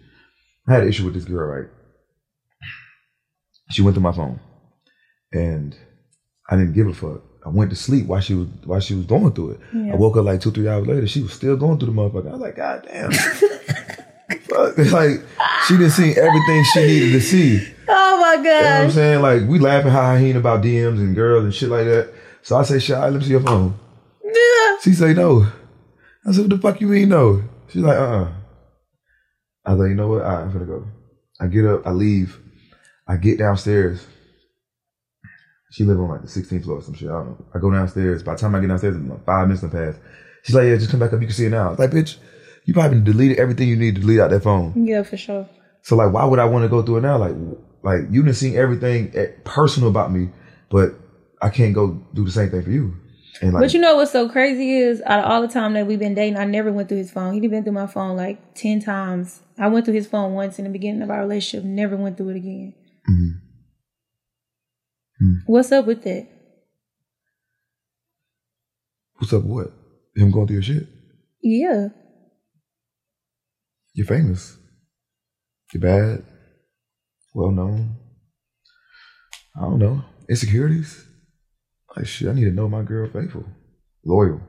I 0.67 0.73
had 0.73 0.83
an 0.83 0.89
issue 0.89 1.05
with 1.05 1.15
this 1.15 1.25
girl, 1.25 1.47
right? 1.47 1.71
She 3.71 3.83
went 3.83 3.95
to 3.95 4.01
my 4.01 4.11
phone. 4.11 4.41
And 5.33 5.77
I 6.51 6.57
didn't 6.57 6.73
give 6.73 6.89
a 6.89 6.93
fuck. 6.93 7.23
I 7.47 7.51
went 7.51 7.71
to 7.71 7.77
sleep 7.77 8.07
while 8.07 8.21
she 8.21 8.35
was 8.35 8.49
while 8.65 8.81
she 8.81 8.97
was 8.97 9.07
going 9.07 9.33
through 9.33 9.53
it. 9.53 9.61
Yeah. 9.73 9.93
I 9.93 9.95
woke 9.95 10.17
up 10.17 10.25
like 10.25 10.41
two 10.41 10.51
three 10.51 10.67
hours 10.67 10.89
later. 10.89 11.07
She 11.07 11.23
was 11.23 11.33
still 11.33 11.57
going 11.57 11.79
through 11.79 11.95
the 11.95 11.95
motherfucker. 11.95 12.27
I 12.27 12.33
was 12.33 12.41
like, 12.41 12.57
God 12.57 12.85
damn. 12.91 13.13
Fuck. 14.43 14.75
It's 14.77 14.93
like 15.01 15.21
she 15.69 15.77
didn't 15.77 15.93
see 15.93 16.17
everything 16.17 16.65
she 16.75 16.81
needed 16.85 17.13
to 17.13 17.21
see. 17.21 17.75
Oh 17.87 18.21
my 18.21 18.43
god. 18.43 18.45
You 18.45 18.51
know 18.51 18.59
what 18.59 18.81
I'm 18.83 18.91
saying? 18.91 19.23
Like 19.23 19.43
we 19.49 19.61
laughing 19.61 19.93
hyena 19.93 20.41
about 20.41 20.65
DMs 20.65 20.99
and 20.99 21.15
girls 21.15 21.45
and 21.45 21.55
shit 21.55 21.69
like 21.69 21.85
that. 21.85 22.13
So 22.43 22.57
I 22.57 22.65
say, 22.65 22.81
Shy, 22.81 22.99
let 23.09 23.21
me 23.21 23.23
see 23.23 23.31
your 23.31 23.41
phone. 23.41 23.79
Yeah. 24.25 24.79
She 24.83 24.95
say 24.95 25.15
no. 25.15 25.47
I 26.27 26.33
said, 26.33 26.43
what 26.43 26.51
the 26.51 26.59
fuck 26.59 26.81
you 26.81 26.87
mean 26.89 27.09
no? 27.09 27.43
She's 27.69 27.83
like, 27.83 27.97
uh 27.97 28.01
uh 28.01 28.33
I 29.65 29.73
was 29.73 29.81
like, 29.81 29.89
you 29.91 29.95
know 29.95 30.09
what? 30.09 30.23
All 30.23 30.31
right, 30.31 30.43
I'm 30.43 30.53
gonna 30.53 30.67
go. 30.67 30.87
I 31.41 31.47
get 31.47 31.65
up, 31.67 31.87
I 31.87 31.91
leave. 31.91 32.39
I 33.07 33.17
get 33.17 33.39
downstairs. 33.39 34.07
She 35.71 35.85
live 35.85 35.99
on 36.01 36.09
like 36.09 36.23
the 36.23 36.29
16th 36.29 36.65
floor 36.65 36.79
or 36.79 36.83
some 36.83 36.95
shit. 36.95 37.09
I 37.09 37.13
don't 37.13 37.31
know. 37.31 37.47
I 37.55 37.59
go 37.59 37.71
downstairs. 37.71 38.23
By 38.23 38.35
the 38.35 38.41
time 38.41 38.55
I 38.55 38.61
get 38.61 38.69
downstairs, 38.69 38.97
like 38.97 39.25
five 39.25 39.49
minutes 39.49 39.63
have 39.63 39.73
passed. 39.73 39.99
She's 40.43 40.55
like, 40.55 40.67
yeah, 40.67 40.77
just 40.77 40.91
come 40.91 41.01
back 41.01 41.13
up. 41.13 41.21
You 41.21 41.27
can 41.27 41.35
see 41.35 41.47
it 41.47 41.51
now. 41.51 41.69
I 41.69 41.71
was 41.71 41.79
like, 41.79 41.91
bitch, 41.91 42.19
you 42.65 42.75
probably 42.75 43.01
deleted 43.01 43.39
everything 43.39 43.69
you 43.69 43.77
need 43.77 43.95
to 43.95 44.01
delete 44.01 44.21
out 44.21 44.31
that 44.31 44.43
phone. 44.43 44.87
Yeah, 44.87 45.03
for 45.03 45.17
sure. 45.17 45.49
So 45.83 45.97
like, 45.97 46.13
why 46.13 46.25
would 46.25 46.39
I 46.39 46.45
want 46.45 46.65
to 46.65 46.69
go 46.69 46.83
through 46.83 46.99
it 46.99 47.03
now? 47.03 47.17
Like, 47.17 47.35
like 47.83 48.03
you 48.11 48.23
done 48.23 48.35
seen 48.35 48.57
everything 48.57 49.13
eh, 49.15 49.29
personal 49.45 49.89
about 49.89 50.13
me, 50.13 50.29
but 50.71 50.95
I 51.41 51.49
can't 51.49 51.75
go 51.75 52.07
do 52.15 52.25
the 52.25 52.31
same 52.31 52.51
thing 52.51 52.63
for 52.63 52.71
you. 52.71 52.95
Like, 53.43 53.53
But 53.63 53.75
you 53.75 53.81
know 53.81 53.97
what's 53.97 54.13
so 54.13 54.29
crazy 54.29 54.77
is 54.77 55.03
out 55.03 55.19
of 55.19 55.25
all 55.25 55.43
the 55.43 55.49
time 55.49 55.73
that 55.73 55.87
we've 55.87 55.99
been 55.99 56.15
dating, 56.15 56.37
I 56.37 56.45
never 56.45 56.71
went 56.73 56.89
through 56.89 56.99
his 56.99 57.11
phone. 57.11 57.35
He'd 57.35 57.51
been 57.51 57.65
through 57.65 57.73
my 57.73 57.89
phone 57.89 58.17
like 58.17 58.55
ten 58.55 58.81
times. 58.81 59.41
I 59.59 59.67
went 59.67 59.85
through 59.85 59.95
his 59.95 60.07
phone 60.07 60.35
once 60.35 60.59
in 60.59 60.65
the 60.65 60.71
beginning 60.71 61.03
of 61.03 61.11
our 61.11 61.21
relationship, 61.21 61.65
never 61.65 61.97
went 61.97 62.17
through 62.17 62.31
it 62.31 62.37
again. 62.37 62.75
Mhm. 63.11 63.41
What's 65.47 65.73
up 65.73 65.87
with 65.87 66.03
that? 66.05 66.29
what's 69.17 69.33
up? 69.33 69.45
With 69.45 69.51
what? 69.53 69.73
Him 70.17 70.31
going 70.33 70.47
through 70.49 70.55
your 70.55 70.63
shit? 70.63 70.89
Yeah. 71.43 71.89
You're 73.95 74.07
famous. 74.07 74.57
You're 75.73 75.81
bad. 75.81 76.25
Well 77.35 77.53
known. 77.53 77.97
I 79.57 79.61
don't 79.61 79.79
know. 79.79 80.03
Insecurities. 80.29 81.05
Like 81.97 82.07
shit, 82.07 82.29
I 82.29 82.33
need 82.33 82.45
to 82.45 82.51
know 82.53 82.69
my 82.69 82.83
girl 82.83 83.09
faithful, 83.11 83.45
loyal. 84.05 84.41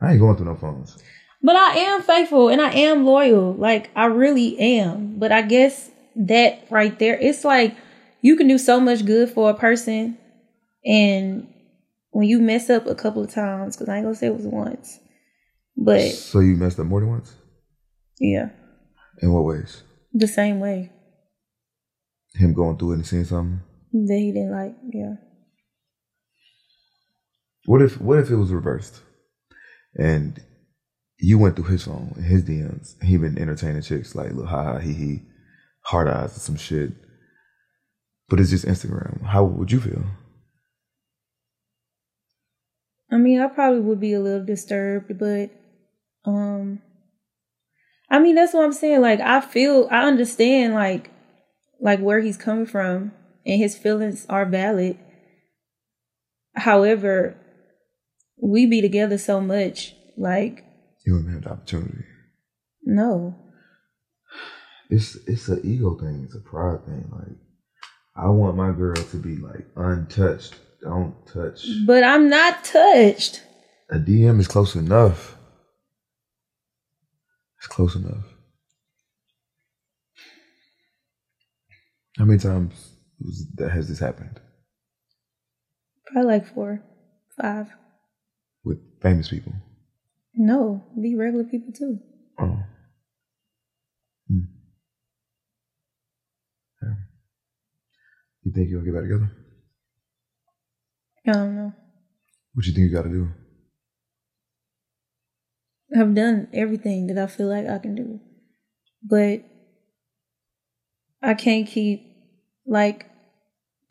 I 0.00 0.12
ain't 0.12 0.20
going 0.20 0.36
through 0.36 0.46
no 0.46 0.56
phones. 0.56 0.98
But 1.42 1.56
I 1.56 1.74
am 1.78 2.02
faithful 2.02 2.48
and 2.48 2.60
I 2.60 2.70
am 2.72 3.04
loyal. 3.04 3.52
Like 3.54 3.90
I 3.96 4.06
really 4.06 4.58
am. 4.58 5.18
But 5.18 5.32
I 5.32 5.42
guess 5.42 5.90
that 6.16 6.66
right 6.70 6.96
there, 6.98 7.18
it's 7.18 7.44
like 7.44 7.76
you 8.20 8.36
can 8.36 8.46
do 8.48 8.58
so 8.58 8.78
much 8.78 9.04
good 9.04 9.30
for 9.30 9.50
a 9.50 9.54
person 9.54 10.16
and 10.84 11.48
when 12.10 12.28
you 12.28 12.38
mess 12.40 12.68
up 12.70 12.86
a 12.86 12.94
couple 12.94 13.22
of 13.24 13.30
times, 13.32 13.74
because 13.76 13.88
I 13.88 13.96
ain't 13.96 14.04
gonna 14.04 14.14
say 14.14 14.26
it 14.26 14.36
was 14.36 14.46
once. 14.46 14.98
But 15.76 16.10
So 16.10 16.40
you 16.40 16.54
messed 16.56 16.78
up 16.78 16.86
more 16.86 17.00
than 17.00 17.08
once? 17.08 17.34
yeah, 18.20 18.50
In 19.20 19.32
what 19.32 19.44
ways? 19.44 19.82
the 20.12 20.28
same 20.28 20.60
way 20.60 20.90
Him 22.34 22.52
going 22.52 22.76
through 22.76 22.92
it 22.92 22.94
and 22.96 23.06
seeing 23.06 23.24
something. 23.24 23.60
that 23.92 24.14
he 24.18 24.30
didn't 24.32 24.52
like, 24.52 24.76
yeah. 24.92 25.14
What 27.66 27.82
if 27.82 28.00
what 28.00 28.18
if 28.18 28.30
it 28.30 28.36
was 28.36 28.52
reversed? 28.52 29.00
And 29.94 30.42
you 31.18 31.38
went 31.38 31.54
through 31.54 31.66
his 31.66 31.84
phone 31.84 32.12
and 32.16 32.24
his 32.24 32.42
DMs 32.42 33.00
he 33.02 33.16
been 33.16 33.38
entertaining 33.38 33.82
chicks 33.82 34.14
like 34.14 34.30
little 34.30 34.46
ha 34.46 34.64
ha 34.64 34.78
he 34.78 34.92
he 34.92 35.22
hard 35.82 36.08
eyes 36.08 36.32
and 36.32 36.42
some 36.42 36.56
shit. 36.56 36.92
But 38.28 38.40
it's 38.40 38.50
just 38.50 38.64
Instagram. 38.64 39.22
How 39.22 39.44
would 39.44 39.70
you 39.70 39.80
feel? 39.80 40.04
I 43.10 43.18
mean, 43.18 43.40
I 43.40 43.46
probably 43.48 43.80
would 43.80 44.00
be 44.00 44.14
a 44.14 44.20
little 44.20 44.44
disturbed, 44.44 45.18
but 45.18 45.50
um 46.24 46.80
I 48.10 48.18
mean, 48.18 48.34
that's 48.34 48.52
what 48.52 48.64
I'm 48.64 48.72
saying. 48.72 49.00
Like 49.00 49.20
I 49.20 49.40
feel 49.40 49.88
I 49.90 50.04
understand 50.04 50.74
like 50.74 51.10
like 51.80 52.00
where 52.00 52.20
he's 52.20 52.36
coming 52.36 52.66
from 52.66 53.12
and 53.46 53.60
his 53.60 53.76
feelings 53.76 54.26
are 54.28 54.46
valid. 54.46 54.98
However, 56.54 57.36
we 58.42 58.66
be 58.66 58.80
together 58.82 59.16
so 59.16 59.40
much 59.40 59.94
like 60.16 60.64
You 61.06 61.14
wouldn't 61.14 61.32
have 61.32 61.44
the 61.44 61.50
opportunity. 61.50 62.04
no. 62.84 63.36
It's 64.90 65.16
it's 65.26 65.48
an 65.48 65.60
ego 65.64 65.96
thing, 65.98 66.24
it's 66.26 66.34
a 66.34 66.40
pride 66.40 66.84
thing. 66.84 67.08
Like 67.10 67.36
I 68.14 68.28
want 68.28 68.56
my 68.56 68.72
girl 68.72 68.94
to 68.96 69.16
be 69.16 69.36
like 69.36 69.66
untouched. 69.76 70.54
Don't 70.82 71.14
touch. 71.26 71.64
But 71.86 72.02
I'm 72.04 72.28
not 72.28 72.64
touched. 72.64 73.42
A 73.90 73.96
DM 73.98 74.40
is 74.40 74.48
close 74.48 74.74
enough. 74.74 75.36
It's 77.58 77.68
close 77.68 77.94
enough. 77.94 78.24
How 82.18 82.24
many 82.24 82.38
times 82.40 82.74
was, 83.20 83.46
that 83.54 83.70
has 83.70 83.88
this 83.88 84.00
happened 84.00 84.40
Probably 86.06 86.32
like 86.32 86.52
four, 86.52 86.82
five. 87.40 87.68
With 88.64 88.78
famous 89.00 89.28
people? 89.28 89.52
No, 90.34 90.82
be 91.00 91.14
regular 91.14 91.44
people 91.44 91.72
too. 91.72 91.98
Oh. 92.40 92.58
Hmm. 94.28 94.40
Yeah. 96.82 96.94
You 98.44 98.52
think 98.52 98.70
you'll 98.70 98.82
get 98.82 98.94
back 98.94 99.02
together? 99.02 99.30
I 101.26 101.32
don't 101.32 101.56
know. 101.56 101.72
What 102.54 102.64
do 102.64 102.70
you 102.70 102.74
think 102.74 102.90
you 102.90 102.96
got 102.96 103.04
to 103.04 103.08
do? 103.08 103.28
I've 105.94 106.14
done 106.14 106.48
everything 106.52 107.06
that 107.08 107.18
I 107.18 107.26
feel 107.26 107.48
like 107.48 107.68
I 107.68 107.78
can 107.78 107.94
do. 107.94 108.20
But 109.02 109.44
I 111.22 111.34
can't 111.34 111.66
keep 111.66 112.06
like 112.66 113.06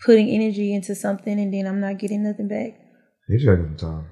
putting 0.04 0.30
energy 0.30 0.74
into 0.74 0.96
something 0.96 1.40
and 1.40 1.54
then 1.54 1.68
I'm 1.68 1.80
not 1.80 2.00
getting 2.00 2.24
nothing 2.24 2.48
back. 2.48 2.80
You 3.28 3.46
gotta 3.46 3.58
give 3.58 3.80
some 3.80 3.90
time. 3.90 4.08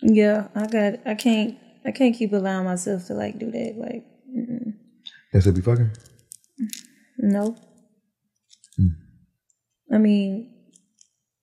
Yeah, 0.00 0.48
I 0.54 0.66
got 0.66 0.94
I 1.06 1.14
can't 1.14 1.58
I 1.84 1.90
can't 1.92 2.14
keep 2.14 2.32
allowing 2.32 2.64
myself 2.64 3.06
to 3.06 3.14
like 3.14 3.38
do 3.38 3.50
that. 3.50 3.74
Like 3.76 4.04
mm-mm. 4.36 4.74
That's 5.32 5.46
it. 5.46 5.54
Be 5.54 5.60
fucking. 5.60 5.90
no. 7.18 7.56
Mm. 8.80 8.94
I 9.92 9.98
mean 9.98 10.54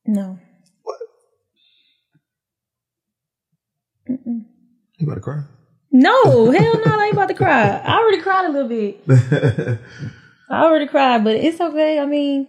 no. 0.06 0.40
What? 0.84 1.00
Mm-mm. 4.10 4.46
You 4.98 5.08
about 5.08 5.16
to 5.16 5.22
cry? 5.22 5.44
No, 5.92 6.52
hell 6.52 6.74
no, 6.86 7.00
I 7.00 7.06
ain't 7.06 7.14
about 7.14 7.30
to 7.30 7.34
cry. 7.34 7.70
I 7.70 7.98
already 8.00 8.22
cried 8.22 8.46
a 8.46 8.52
little 8.52 8.68
bit. 8.68 9.02
I 10.50 10.64
already 10.64 10.88
cried, 10.88 11.24
but 11.24 11.36
it's 11.36 11.60
okay. 11.62 12.00
I 12.00 12.06
mean, 12.06 12.48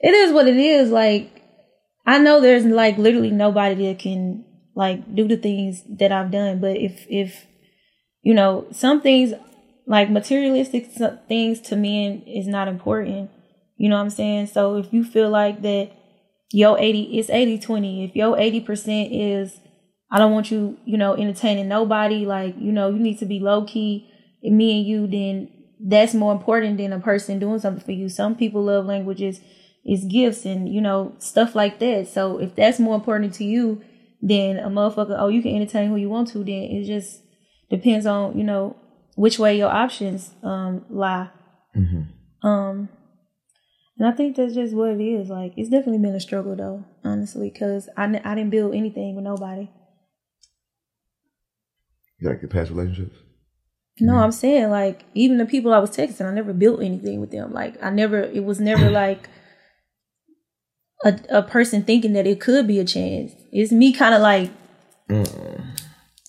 it 0.00 0.14
is 0.14 0.32
what 0.32 0.48
it 0.48 0.56
is. 0.56 0.90
Like, 0.90 1.42
I 2.06 2.18
know 2.18 2.40
there's 2.40 2.64
like 2.64 2.96
literally 2.96 3.30
nobody 3.30 3.86
that 3.88 3.98
can 3.98 4.44
like 4.78 5.12
do 5.12 5.26
the 5.26 5.36
things 5.36 5.82
that 5.98 6.12
I've 6.12 6.30
done. 6.30 6.60
But 6.60 6.76
if 6.76 7.04
if 7.10 7.46
you 8.22 8.32
know 8.32 8.66
some 8.70 9.00
things 9.00 9.34
like 9.86 10.08
materialistic 10.08 10.92
things 11.26 11.60
to 11.62 11.76
men 11.76 12.22
is 12.26 12.46
not 12.46 12.68
important. 12.68 13.30
You 13.76 13.88
know 13.88 13.96
what 13.96 14.02
I'm 14.02 14.10
saying? 14.10 14.46
So 14.46 14.76
if 14.76 14.92
you 14.92 15.02
feel 15.02 15.30
like 15.30 15.62
that 15.62 15.90
your 16.50 16.78
80 16.78 17.18
it's 17.18 17.28
80 17.28 17.58
20 17.58 18.04
if 18.04 18.16
your 18.16 18.36
80% 18.36 19.08
is 19.12 19.58
i 20.10 20.18
don't 20.18 20.32
want 20.32 20.50
you 20.50 20.78
you 20.86 20.96
know 20.96 21.14
entertaining 21.14 21.68
nobody 21.68 22.24
like 22.24 22.54
you 22.58 22.72
know 22.72 22.88
you 22.88 22.98
need 22.98 23.18
to 23.18 23.26
be 23.26 23.38
low 23.38 23.64
key 23.64 24.08
and 24.42 24.56
me 24.56 24.78
and 24.78 24.86
you 24.86 25.06
then 25.06 25.50
that's 25.80 26.14
more 26.14 26.32
important 26.32 26.78
than 26.78 26.92
a 26.92 27.00
person 27.00 27.38
doing 27.38 27.58
something 27.58 27.84
for 27.84 27.92
you 27.92 28.08
some 28.08 28.34
people 28.34 28.64
love 28.64 28.86
languages 28.86 29.40
is 29.84 30.04
gifts 30.04 30.44
and 30.44 30.72
you 30.72 30.80
know 30.80 31.14
stuff 31.18 31.54
like 31.54 31.78
that 31.80 32.08
so 32.08 32.38
if 32.38 32.54
that's 32.54 32.80
more 32.80 32.94
important 32.94 33.34
to 33.34 33.44
you 33.44 33.82
than 34.20 34.58
a 34.58 34.68
motherfucker 34.68 35.16
oh 35.18 35.28
you 35.28 35.42
can 35.42 35.54
entertain 35.54 35.88
who 35.88 35.96
you 35.96 36.08
want 36.08 36.28
to 36.28 36.38
then 36.38 36.62
it 36.62 36.84
just 36.84 37.22
depends 37.70 38.06
on 38.06 38.36
you 38.36 38.44
know 38.44 38.74
which 39.14 39.38
way 39.38 39.56
your 39.56 39.70
options 39.70 40.32
um 40.42 40.84
lie 40.90 41.28
um 42.42 42.88
and 43.98 44.06
I 44.06 44.12
think 44.12 44.36
that's 44.36 44.54
just 44.54 44.74
what 44.74 44.90
it 44.90 45.00
is. 45.02 45.28
Like, 45.28 45.54
it's 45.56 45.70
definitely 45.70 45.98
been 45.98 46.14
a 46.14 46.20
struggle, 46.20 46.54
though, 46.54 46.84
honestly, 47.02 47.50
because 47.50 47.88
I, 47.96 48.04
n- 48.04 48.22
I 48.24 48.36
didn't 48.36 48.50
build 48.50 48.72
anything 48.74 49.16
with 49.16 49.24
nobody. 49.24 49.68
You 52.20 52.28
like 52.28 52.40
your 52.42 52.48
past 52.48 52.70
relationships? 52.70 53.16
No, 54.00 54.18
I'm 54.18 54.30
saying, 54.30 54.70
like, 54.70 55.04
even 55.14 55.38
the 55.38 55.46
people 55.46 55.74
I 55.74 55.78
was 55.80 55.90
texting, 55.90 56.26
I 56.26 56.32
never 56.32 56.52
built 56.52 56.80
anything 56.80 57.20
with 57.20 57.32
them. 57.32 57.52
Like, 57.52 57.82
I 57.82 57.90
never, 57.90 58.20
it 58.20 58.44
was 58.44 58.60
never 58.60 58.88
like 59.02 59.28
a, 61.04 61.18
a 61.30 61.42
person 61.42 61.82
thinking 61.82 62.12
that 62.14 62.26
it 62.26 62.40
could 62.40 62.66
be 62.66 62.78
a 62.78 62.84
chance. 62.84 63.32
It's 63.52 63.72
me 63.72 63.92
kind 63.92 64.14
of 64.14 64.20
like, 64.20 64.50
mm. 65.08 65.64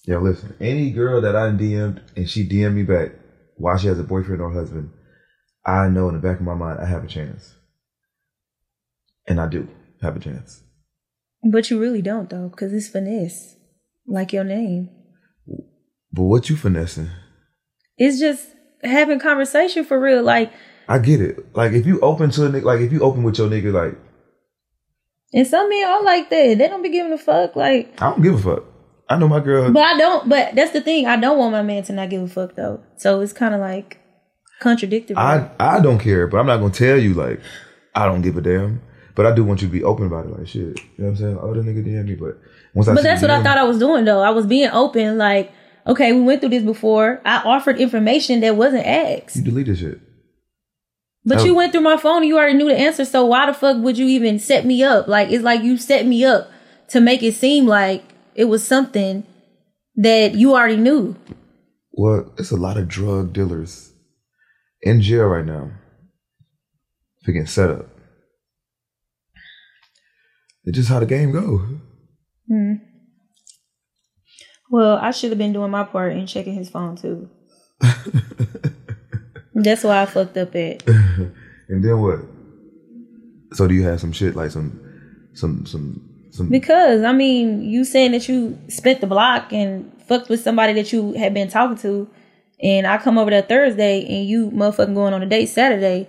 Yeah, 0.09 0.17
listen. 0.17 0.55
Any 0.59 0.89
girl 0.89 1.21
that 1.21 1.35
I 1.35 1.51
DM'd 1.51 2.01
and 2.15 2.27
she 2.27 2.47
DM'd 2.47 2.75
me 2.75 2.81
back 2.81 3.11
while 3.57 3.77
she 3.77 3.85
has 3.87 3.99
a 3.99 4.03
boyfriend 4.03 4.41
or 4.41 4.51
husband, 4.51 4.89
I 5.63 5.87
know 5.87 6.09
in 6.09 6.15
the 6.15 6.19
back 6.19 6.39
of 6.39 6.45
my 6.45 6.55
mind 6.55 6.79
I 6.79 6.87
have 6.87 7.03
a 7.03 7.07
chance. 7.07 7.53
And 9.27 9.39
I 9.39 9.47
do 9.47 9.67
have 10.01 10.15
a 10.15 10.19
chance. 10.19 10.63
But 11.43 11.69
you 11.69 11.79
really 11.79 12.01
don't 12.01 12.27
though, 12.27 12.49
because 12.49 12.73
it's 12.73 12.87
finesse, 12.87 13.55
like 14.07 14.33
your 14.33 14.43
name. 14.43 14.89
But 16.11 16.23
what 16.23 16.49
you 16.49 16.55
finessing? 16.55 17.11
It's 17.97 18.19
just 18.19 18.47
having 18.81 19.19
conversation 19.19 19.85
for 19.85 19.99
real. 19.99 20.23
Like, 20.23 20.51
I 20.87 20.97
get 20.97 21.21
it. 21.21 21.55
Like 21.55 21.73
if 21.73 21.85
you 21.85 21.99
open 21.99 22.31
to 22.31 22.47
a 22.47 22.49
nigga, 22.49 22.63
like 22.63 22.79
if 22.79 22.91
you 22.91 23.01
open 23.01 23.21
with 23.21 23.37
your 23.37 23.47
nigga, 23.47 23.71
like 23.71 23.95
and 25.33 25.45
some 25.47 25.69
men 25.69 25.87
are 25.87 26.03
like 26.03 26.29
that. 26.29 26.57
They 26.57 26.67
don't 26.67 26.81
be 26.81 26.89
giving 26.89 27.13
a 27.13 27.17
fuck. 27.17 27.55
Like, 27.55 28.01
I 28.01 28.09
don't 28.11 28.21
give 28.21 28.35
a 28.35 28.55
fuck. 28.55 28.63
I 29.09 29.17
know 29.17 29.27
my 29.27 29.39
girl. 29.39 29.71
but 29.71 29.83
I 29.83 29.97
don't. 29.97 30.29
But 30.29 30.55
that's 30.55 30.71
the 30.71 30.81
thing. 30.81 31.07
I 31.07 31.17
don't 31.17 31.37
want 31.37 31.51
my 31.51 31.63
man 31.63 31.83
to 31.83 31.93
not 31.93 32.09
give 32.09 32.21
a 32.21 32.27
fuck 32.27 32.55
though. 32.55 32.81
So 32.97 33.21
it's 33.21 33.33
kind 33.33 33.53
of 33.55 33.59
like 33.61 33.99
contradictory. 34.59 35.17
I 35.17 35.49
I 35.59 35.79
don't 35.79 35.99
care, 35.99 36.27
but 36.27 36.37
I'm 36.39 36.45
not 36.47 36.57
gonna 36.57 36.73
tell 36.73 36.97
you 36.97 37.13
like 37.13 37.41
I 37.95 38.05
don't 38.05 38.21
give 38.21 38.37
a 38.37 38.41
damn. 38.41 38.81
But 39.15 39.25
I 39.25 39.35
do 39.35 39.43
want 39.43 39.61
you 39.61 39.67
to 39.67 39.71
be 39.71 39.83
open 39.83 40.05
about 40.05 40.27
it. 40.27 40.37
Like 40.37 40.47
shit, 40.47 40.61
you 40.61 40.73
know 40.99 41.05
what 41.05 41.07
I'm 41.09 41.15
saying? 41.17 41.39
Oh, 41.41 41.53
the 41.53 41.61
nigga 41.61 41.83
DM 41.85 42.05
me, 42.05 42.15
but 42.15 42.39
once 42.73 42.87
I 42.87 42.93
But 42.93 43.03
that's 43.03 43.21
what 43.21 43.31
I 43.31 43.43
thought 43.43 43.57
I 43.57 43.63
was 43.63 43.77
doing 43.79 44.05
though. 44.05 44.21
I 44.21 44.29
was 44.29 44.45
being 44.45 44.69
open, 44.71 45.17
like, 45.17 45.51
okay, 45.87 46.13
we 46.13 46.21
went 46.21 46.39
through 46.39 46.51
this 46.51 46.63
before. 46.63 47.19
I 47.25 47.41
offered 47.43 47.79
information 47.79 48.39
that 48.41 48.55
wasn't 48.55 48.85
asked. 48.85 49.35
you 49.35 49.41
delete 49.41 49.65
this 49.67 49.79
shit. 49.79 49.99
But 51.29 51.41
Oh. 51.41 51.45
you 51.45 51.53
went 51.53 51.71
through 51.71 51.81
my 51.81 51.95
phone 51.95 52.17
and 52.23 52.25
you 52.25 52.37
already 52.39 52.57
knew 52.57 52.67
the 52.69 52.75
answer, 52.77 53.05
so 53.05 53.23
why 53.23 53.45
the 53.45 53.53
fuck 53.53 53.77
would 53.77 53.99
you 53.99 54.07
even 54.07 54.39
set 54.39 54.65
me 54.65 54.83
up? 54.83 55.07
Like 55.07 55.29
it's 55.29 55.43
like 55.43 55.61
you 55.61 55.77
set 55.77 56.07
me 56.07 56.25
up 56.25 56.49
to 56.89 56.99
make 56.99 57.21
it 57.21 57.35
seem 57.35 57.67
like 57.67 58.03
it 58.33 58.45
was 58.45 58.63
something 58.63 59.23
that 59.95 60.33
you 60.33 60.55
already 60.55 60.77
knew. 60.77 61.15
Well, 61.91 62.33
it's 62.39 62.49
a 62.49 62.55
lot 62.55 62.77
of 62.77 62.87
drug 62.87 63.31
dealers 63.31 63.93
in 64.81 65.01
jail 65.01 65.25
right 65.27 65.45
now 65.45 65.69
for 67.23 67.31
getting 67.31 67.45
set 67.45 67.69
up. 67.69 67.85
It's 70.63 70.77
just 70.77 70.89
how 70.89 70.99
the 70.99 71.05
game 71.05 71.31
go. 71.31 71.61
Hmm. 72.47 72.73
Well, 74.71 74.97
I 74.97 75.11
should 75.11 75.29
have 75.29 75.37
been 75.37 75.53
doing 75.53 75.69
my 75.69 75.83
part 75.83 76.13
in 76.13 76.25
checking 76.25 76.55
his 76.55 76.69
phone 76.71 76.95
too. 76.95 77.29
That's 79.61 79.83
why 79.83 80.01
I 80.01 80.05
fucked 80.05 80.37
up 80.37 80.55
at. 80.55 80.83
And 81.69 81.83
then 81.83 82.01
what? 82.01 82.19
So 83.53 83.67
do 83.67 83.73
you 83.73 83.83
have 83.83 83.99
some 83.99 84.11
shit 84.11 84.35
like 84.35 84.51
some 84.51 85.29
some 85.33 85.65
some 85.65 86.27
some 86.31 86.49
Because 86.49 87.03
I 87.03 87.13
mean, 87.13 87.61
you 87.61 87.85
saying 87.85 88.11
that 88.11 88.27
you 88.27 88.59
spent 88.67 89.01
the 89.01 89.07
block 89.07 89.53
and 89.53 89.91
fucked 90.07 90.29
with 90.29 90.41
somebody 90.41 90.73
that 90.73 90.91
you 90.91 91.13
had 91.13 91.33
been 91.33 91.47
talking 91.47 91.77
to, 91.77 92.09
and 92.61 92.85
I 92.85 92.97
come 92.97 93.17
over 93.17 93.29
there 93.29 93.43
Thursday 93.43 94.03
and 94.05 94.27
you 94.27 94.49
motherfucking 94.51 94.95
going 94.95 95.13
on 95.13 95.21
a 95.21 95.27
date 95.27 95.47
Saturday. 95.47 96.07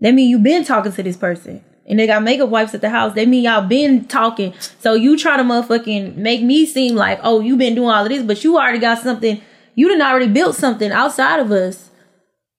That 0.00 0.12
mean 0.12 0.28
you 0.28 0.38
been 0.38 0.64
talking 0.64 0.92
to 0.92 1.02
this 1.02 1.16
person. 1.16 1.64
And 1.88 2.00
they 2.00 2.08
got 2.08 2.24
makeup 2.24 2.48
wipes 2.48 2.74
at 2.74 2.80
the 2.80 2.90
house. 2.90 3.14
That 3.14 3.28
mean 3.28 3.44
y'all 3.44 3.66
been 3.66 4.06
talking. 4.06 4.52
So 4.80 4.94
you 4.94 5.16
try 5.16 5.36
to 5.36 5.44
motherfucking 5.44 6.16
make 6.16 6.42
me 6.42 6.66
seem 6.66 6.96
like, 6.96 7.20
oh, 7.22 7.38
you 7.38 7.56
been 7.56 7.76
doing 7.76 7.90
all 7.90 8.02
of 8.02 8.08
this, 8.08 8.24
but 8.24 8.42
you 8.42 8.56
already 8.56 8.80
got 8.80 8.98
something. 8.98 9.40
You 9.76 9.88
done 9.88 10.02
already 10.02 10.26
built 10.26 10.56
something 10.56 10.90
outside 10.90 11.38
of 11.38 11.52
us. 11.52 11.90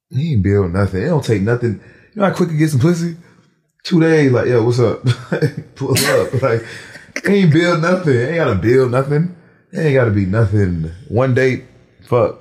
He 0.10 0.34
ain't 0.34 0.44
build 0.44 0.72
nothing. 0.74 1.04
It 1.04 1.08
don't 1.08 1.24
take 1.24 1.42
nothing. 1.42 1.82
You 2.14 2.22
know 2.22 2.28
how 2.30 2.34
quick 2.36 2.50
you 2.52 2.58
get 2.58 2.70
some 2.70 2.80
pussy? 2.80 3.18
Two 3.84 4.00
days, 4.02 4.32
like, 4.32 4.48
yo, 4.48 4.64
what's 4.64 4.80
up? 4.80 5.04
Pull 5.76 5.92
up. 5.98 6.34
Like, 6.42 6.66
he 7.26 7.34
ain't 7.34 7.54
build 7.54 7.82
nothing. 7.82 8.16
Ain't 8.16 8.36
gotta 8.36 8.56
build 8.56 8.92
nothing. 8.92 9.36
Ain't 9.74 9.94
gotta 9.96 10.12
be 10.12 10.26
nothing. 10.26 10.92
One 11.10 11.34
date, 11.34 11.66
fuck. 12.08 12.40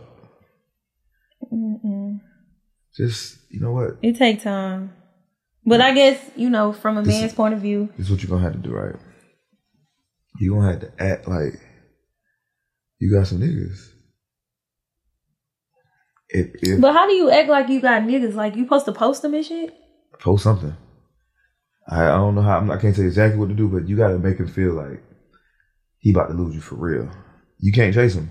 Just, 2.96 3.38
you 3.50 3.60
know 3.60 3.72
what? 3.72 3.96
It 4.02 4.16
take 4.16 4.42
time. 4.42 4.92
But 5.64 5.80
I 5.80 5.92
guess, 5.92 6.18
you 6.36 6.48
know, 6.50 6.72
from 6.72 6.96
a 6.96 7.02
man's 7.02 7.34
point 7.34 7.54
of 7.54 7.60
view, 7.60 7.88
This 7.96 8.06
is 8.06 8.12
what 8.12 8.22
you're 8.22 8.30
gonna 8.30 8.44
have 8.44 8.52
to 8.52 8.58
do, 8.58 8.72
right? 8.74 8.94
you 10.38 10.54
gonna 10.54 10.70
have 10.70 10.80
to 10.80 10.92
act 11.02 11.26
like 11.26 11.54
you 12.98 13.10
got 13.10 13.26
some 13.26 13.40
niggas. 13.40 13.78
If, 16.28 16.50
if 16.62 16.80
but 16.80 16.92
how 16.92 17.06
do 17.06 17.12
you 17.14 17.30
act 17.30 17.48
like 17.48 17.68
you 17.68 17.80
got 17.80 18.02
niggas? 18.02 18.34
Like 18.34 18.56
you 18.56 18.64
supposed 18.64 18.86
to 18.86 18.92
post 18.92 19.22
them 19.22 19.34
and 19.34 19.44
shit? 19.44 19.74
post 20.18 20.44
something. 20.44 20.74
I, 21.88 22.04
I 22.04 22.16
don't 22.16 22.34
know 22.34 22.42
how 22.42 22.58
I'm, 22.58 22.70
I 22.70 22.78
can't 22.78 22.96
say 22.96 23.04
exactly 23.04 23.38
what 23.38 23.48
to 23.48 23.54
do, 23.54 23.68
but 23.68 23.86
you 23.88 23.96
got 23.96 24.08
to 24.08 24.18
make 24.18 24.38
him 24.38 24.48
feel 24.48 24.72
like 24.72 25.02
he 25.98 26.10
about 26.10 26.28
to 26.28 26.34
lose 26.34 26.54
you 26.54 26.60
for 26.60 26.76
real. 26.76 27.10
You 27.58 27.72
can't 27.72 27.94
chase 27.94 28.14
him 28.14 28.30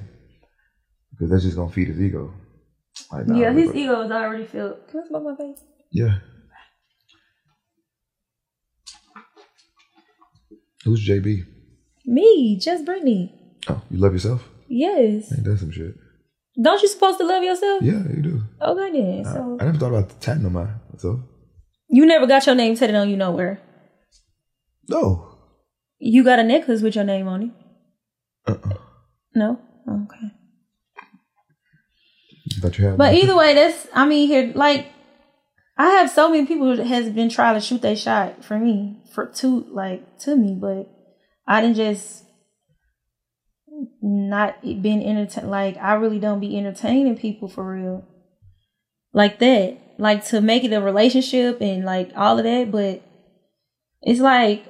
because 1.12 1.30
that's 1.30 1.44
just 1.44 1.56
gonna 1.56 1.72
feed 1.72 1.88
his 1.88 2.02
ego. 2.02 2.34
Like, 3.12 3.28
nah, 3.28 3.38
yeah, 3.38 3.54
his 3.54 3.68
but- 3.68 3.76
ego 3.78 4.02
is 4.02 4.12
already 4.12 4.46
filled. 4.46 4.88
Can 4.90 5.02
I 5.04 5.08
smoke 5.08 5.24
my 5.24 5.36
face? 5.36 5.60
Yeah. 5.92 6.18
Who's 10.84 11.08
JB? 11.08 11.46
Me, 12.06 12.60
just 12.60 12.86
Brittany. 12.86 13.34
Oh, 13.68 13.82
you 13.90 13.98
love 13.98 14.14
yourself? 14.14 14.48
Yes. 14.68 15.32
Ain't 15.34 15.44
that 15.46 15.58
some 15.58 15.72
shit? 15.72 15.96
Don't 16.62 16.82
you 16.82 16.88
supposed 16.88 17.18
to 17.18 17.26
love 17.26 17.44
yourself? 17.44 17.82
Yeah, 17.82 18.02
you 18.16 18.22
do. 18.22 18.44
Oh, 18.62 18.72
okay 18.80 18.92
then. 18.92 19.26
I, 19.26 19.34
So 19.34 19.58
I 19.60 19.66
never 19.66 19.78
thought 19.78 19.94
about 19.94 20.22
tatting 20.22 20.46
on 20.46 20.54
my 20.54 20.68
myself. 20.92 21.20
you 21.90 22.06
never 22.06 22.26
got 22.28 22.46
your 22.46 22.56
name 22.56 22.76
tatted 22.76 22.96
on 22.96 23.10
you 23.10 23.18
nowhere. 23.18 23.62
No. 24.88 25.38
You 26.00 26.24
got 26.24 26.40
a 26.40 26.44
necklace 26.44 26.82
with 26.82 26.96
your 26.96 27.04
name 27.04 27.28
on 27.28 27.44
it. 27.44 27.52
Uh-uh. 28.48 28.74
No? 29.34 29.60
Okay. 29.90 30.32
Thought 32.62 32.78
you 32.78 32.86
had 32.86 32.98
But 32.98 33.16
either 33.16 33.36
way, 33.36 33.54
that's 33.54 33.88
I 33.94 34.06
mean 34.06 34.28
here 34.28 34.52
like 34.56 34.88
I 35.78 35.90
have 35.90 36.10
so 36.10 36.30
many 36.30 36.46
people 36.46 36.76
that 36.76 36.86
has 36.86 37.10
been 37.10 37.30
trying 37.30 37.56
to 37.56 37.62
shoot 37.62 37.82
their 37.82 37.96
shot 37.96 38.46
for 38.46 38.58
me 38.58 39.02
for 39.14 39.26
to 39.26 39.66
like 39.72 40.20
to 40.20 40.36
me, 40.36 40.58
but 40.60 40.90
I 41.48 41.62
didn't 41.62 41.76
just 41.76 42.25
not 44.02 44.62
been 44.62 45.02
entertain 45.02 45.50
like 45.50 45.78
I 45.78 45.94
really 45.94 46.20
don't 46.20 46.40
be 46.40 46.58
entertaining 46.58 47.18
people 47.18 47.48
for 47.48 47.74
real 47.74 48.06
like 49.14 49.40
that 49.40 49.78
like 49.98 50.26
to 50.28 50.42
make 50.42 50.64
it 50.64 50.74
a 50.74 50.82
relationship 50.82 51.62
and 51.62 51.86
like 51.86 52.12
all 52.16 52.38
of 52.38 52.46
that 52.46 52.72
but 52.72 53.02
it's 54.02 54.20
like 54.22 54.66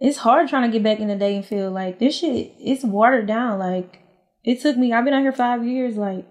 it's 0.00 0.18
hard 0.18 0.48
trying 0.48 0.70
to 0.70 0.76
get 0.76 0.82
back 0.82 1.00
in 1.00 1.08
the 1.08 1.16
day 1.16 1.36
and 1.36 1.46
feel 1.46 1.70
like 1.70 1.98
this 1.98 2.18
shit 2.18 2.52
it's 2.58 2.84
watered 2.84 3.26
down 3.26 3.58
like 3.58 4.00
it 4.44 4.60
took 4.60 4.76
me 4.76 4.92
I've 4.92 5.04
been 5.04 5.14
out 5.14 5.22
here 5.22 5.32
five 5.32 5.64
years 5.66 5.96
like 5.96 6.26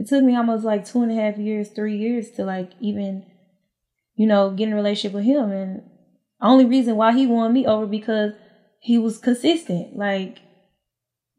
it 0.00 0.08
took 0.08 0.24
me 0.24 0.34
almost 0.34 0.64
like 0.64 0.86
two 0.86 1.02
and 1.02 1.12
a 1.12 1.14
half 1.14 1.36
years, 1.36 1.68
three 1.68 1.98
years 1.98 2.30
to 2.32 2.44
like 2.44 2.70
even, 2.80 3.26
you 4.14 4.26
know, 4.26 4.50
get 4.50 4.68
in 4.68 4.72
a 4.72 4.76
relationship 4.76 5.12
with 5.14 5.24
him. 5.24 5.50
And 5.52 5.82
only 6.40 6.64
reason 6.64 6.96
why 6.96 7.12
he 7.12 7.26
won 7.26 7.52
me 7.52 7.66
over 7.66 7.86
because 7.86 8.32
he 8.80 8.96
was 8.96 9.18
consistent. 9.18 9.96
Like 9.96 10.38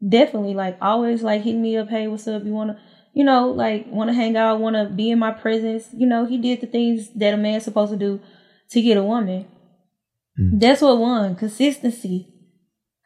definitely 0.06 0.54
like 0.54 0.76
always 0.80 1.22
like 1.22 1.42
hitting 1.42 1.62
me 1.62 1.76
up, 1.76 1.88
hey, 1.88 2.08
what's 2.08 2.26
up? 2.28 2.44
You 2.44 2.52
wanna 2.52 2.80
you 3.14 3.24
know, 3.24 3.50
like 3.50 3.86
wanna 3.88 4.14
hang 4.14 4.36
out, 4.36 4.60
wanna 4.60 4.88
be 4.88 5.10
in 5.10 5.18
my 5.18 5.32
presence. 5.32 5.88
You 5.92 6.06
know, 6.06 6.24
he 6.24 6.38
did 6.38 6.60
the 6.60 6.66
things 6.66 7.10
that 7.16 7.34
a 7.34 7.36
man's 7.36 7.64
supposed 7.64 7.92
to 7.92 7.98
do 7.98 8.20
to 8.70 8.82
get 8.82 8.96
a 8.96 9.02
woman. 9.02 9.46
Mm. 10.40 10.60
That's 10.60 10.80
what 10.80 10.98
won. 10.98 11.36
Consistency. 11.36 12.28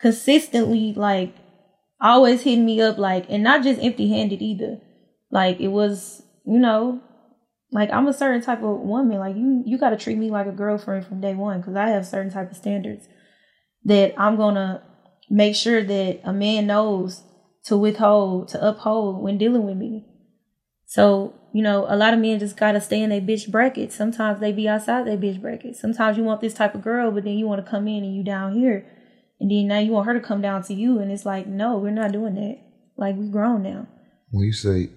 Consistently 0.00 0.92
like 0.94 1.34
always 2.00 2.42
hitting 2.42 2.66
me 2.66 2.80
up 2.80 2.98
like 2.98 3.26
and 3.28 3.42
not 3.42 3.62
just 3.62 3.82
empty 3.82 4.08
handed 4.08 4.42
either. 4.42 4.78
Like 5.30 5.60
it 5.60 5.68
was, 5.68 6.22
you 6.44 6.58
know, 6.58 7.00
like 7.72 7.90
I'm 7.90 8.06
a 8.06 8.12
certain 8.12 8.42
type 8.42 8.62
of 8.62 8.80
woman. 8.80 9.18
Like 9.18 9.36
you 9.36 9.62
you 9.66 9.78
gotta 9.78 9.96
treat 9.96 10.18
me 10.18 10.30
like 10.30 10.46
a 10.46 10.52
girlfriend 10.52 11.06
from 11.06 11.20
day 11.20 11.34
one 11.34 11.60
because 11.60 11.76
I 11.76 11.88
have 11.88 12.06
certain 12.06 12.30
type 12.30 12.50
of 12.50 12.56
standards 12.56 13.08
that 13.84 14.14
I'm 14.18 14.36
gonna 14.36 14.82
make 15.30 15.54
sure 15.54 15.82
that 15.82 16.20
a 16.24 16.32
man 16.32 16.66
knows 16.66 17.22
to 17.64 17.76
withhold, 17.76 18.48
to 18.48 18.68
uphold 18.68 19.22
when 19.22 19.38
dealing 19.38 19.64
with 19.64 19.76
me. 19.76 20.06
So, 20.86 21.34
you 21.52 21.62
know, 21.62 21.84
a 21.88 21.96
lot 21.96 22.14
of 22.14 22.20
men 22.20 22.38
just 22.38 22.56
gotta 22.56 22.80
stay 22.80 23.02
in 23.02 23.10
their 23.10 23.20
bitch 23.20 23.50
bracket. 23.50 23.92
Sometimes 23.92 24.40
they 24.40 24.52
be 24.52 24.68
outside 24.68 25.06
their 25.06 25.16
bitch 25.16 25.40
bracket. 25.40 25.76
Sometimes 25.76 26.16
you 26.16 26.22
want 26.22 26.40
this 26.40 26.54
type 26.54 26.74
of 26.74 26.82
girl, 26.82 27.10
but 27.10 27.24
then 27.24 27.34
you 27.34 27.46
want 27.46 27.64
to 27.64 27.70
come 27.70 27.88
in 27.88 28.04
and 28.04 28.14
you 28.14 28.22
down 28.22 28.52
here. 28.52 28.86
And 29.40 29.50
then 29.50 29.66
now 29.66 29.80
you 29.80 29.92
want 29.92 30.06
her 30.06 30.14
to 30.14 30.20
come 30.20 30.40
down 30.40 30.62
to 30.64 30.74
you 30.74 30.98
and 31.00 31.10
it's 31.10 31.26
like, 31.26 31.46
no, 31.46 31.76
we're 31.78 31.90
not 31.90 32.12
doing 32.12 32.34
that. 32.36 32.58
Like 32.96 33.16
we 33.16 33.28
grown 33.28 33.62
now. 33.62 33.86
when 34.30 34.46
you 34.46 34.52
say 34.52 34.88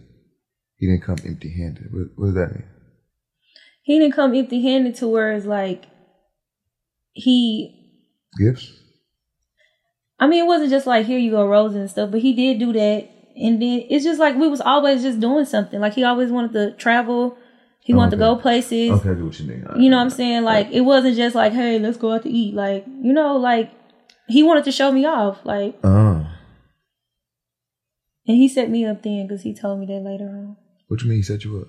he 0.75 0.87
didn't 0.87 1.03
come 1.03 1.17
empty 1.25 1.53
handed, 1.57 1.91
what, 1.91 2.07
what 2.15 2.25
does 2.27 2.35
that 2.35 2.55
mean? 2.55 2.69
He 3.81 3.99
didn't 3.99 4.15
come 4.15 4.35
empty 4.35 4.61
handed 4.61 4.95
to 4.95 5.07
where 5.07 5.33
it's 5.33 5.45
like 5.45 5.85
he 7.13 7.75
Gifts? 8.37 8.78
I 10.19 10.27
mean, 10.27 10.43
it 10.43 10.47
wasn't 10.47 10.69
just 10.71 10.86
like 10.88 11.05
here 11.05 11.17
you 11.17 11.32
go 11.32 11.47
roses 11.47 11.77
and 11.77 11.89
stuff, 11.89 12.12
but 12.12 12.19
he 12.21 12.34
did 12.34 12.60
do 12.60 12.73
that. 12.73 13.10
And 13.36 13.62
then 13.62 13.86
it's 13.89 14.03
just 14.03 14.19
like 14.19 14.36
we 14.36 14.49
was 14.49 14.60
always 14.62 15.01
just 15.01 15.19
doing 15.19 15.45
something. 15.45 15.79
Like 15.79 15.93
he 15.93 16.03
always 16.03 16.29
wanted 16.29 16.53
to 16.53 16.71
travel. 16.77 17.38
He 17.79 17.93
wanted 17.93 18.12
to 18.12 18.17
go 18.17 18.36
places. 18.36 18.91
Okay, 18.91 19.10
I 19.10 19.13
get 19.13 19.23
what 19.23 19.39
you 19.39 19.45
mean. 19.47 19.65
You 19.77 19.89
know 19.89 19.97
what 19.97 20.03
I'm 20.03 20.10
saying? 20.10 20.43
Like 20.43 20.67
it 20.71 20.82
wasn't 20.82 21.15
just 21.15 21.36
like, 21.36 21.53
hey, 21.53 21.79
let's 21.79 21.97
go 21.97 22.13
out 22.13 22.23
to 22.23 22.29
eat. 22.29 22.53
Like, 22.53 22.86
you 22.86 23.13
know, 23.13 23.38
like 23.38 23.71
he 24.27 24.43
wanted 24.43 24.65
to 24.65 24.71
show 24.71 24.91
me 24.91 25.05
off. 25.05 25.39
Like 25.45 25.75
Uh, 25.84 26.25
and 28.27 28.38
he 28.38 28.47
set 28.47 28.69
me 28.69 28.86
up 28.86 29.01
then 29.01 29.25
because 29.25 29.41
he 29.43 29.55
told 29.55 29.79
me 29.79 29.86
that 29.88 30.01
later 30.01 30.25
on. 30.25 30.58
what 30.88 31.01
you 31.01 31.10
mean 31.10 31.19
he 31.19 31.23
set 31.23 31.43
you 31.45 31.60
up? 31.62 31.67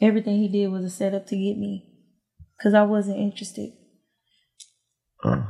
Everything 0.00 0.38
he 0.38 0.48
did 0.48 0.68
was 0.68 0.84
a 0.84 0.90
setup 0.90 1.26
to 1.28 1.36
get 1.36 1.56
me. 1.58 1.88
Cause 2.60 2.74
I 2.74 2.82
wasn't 2.82 3.18
interested. 3.18 3.72
Uh, 5.22 5.42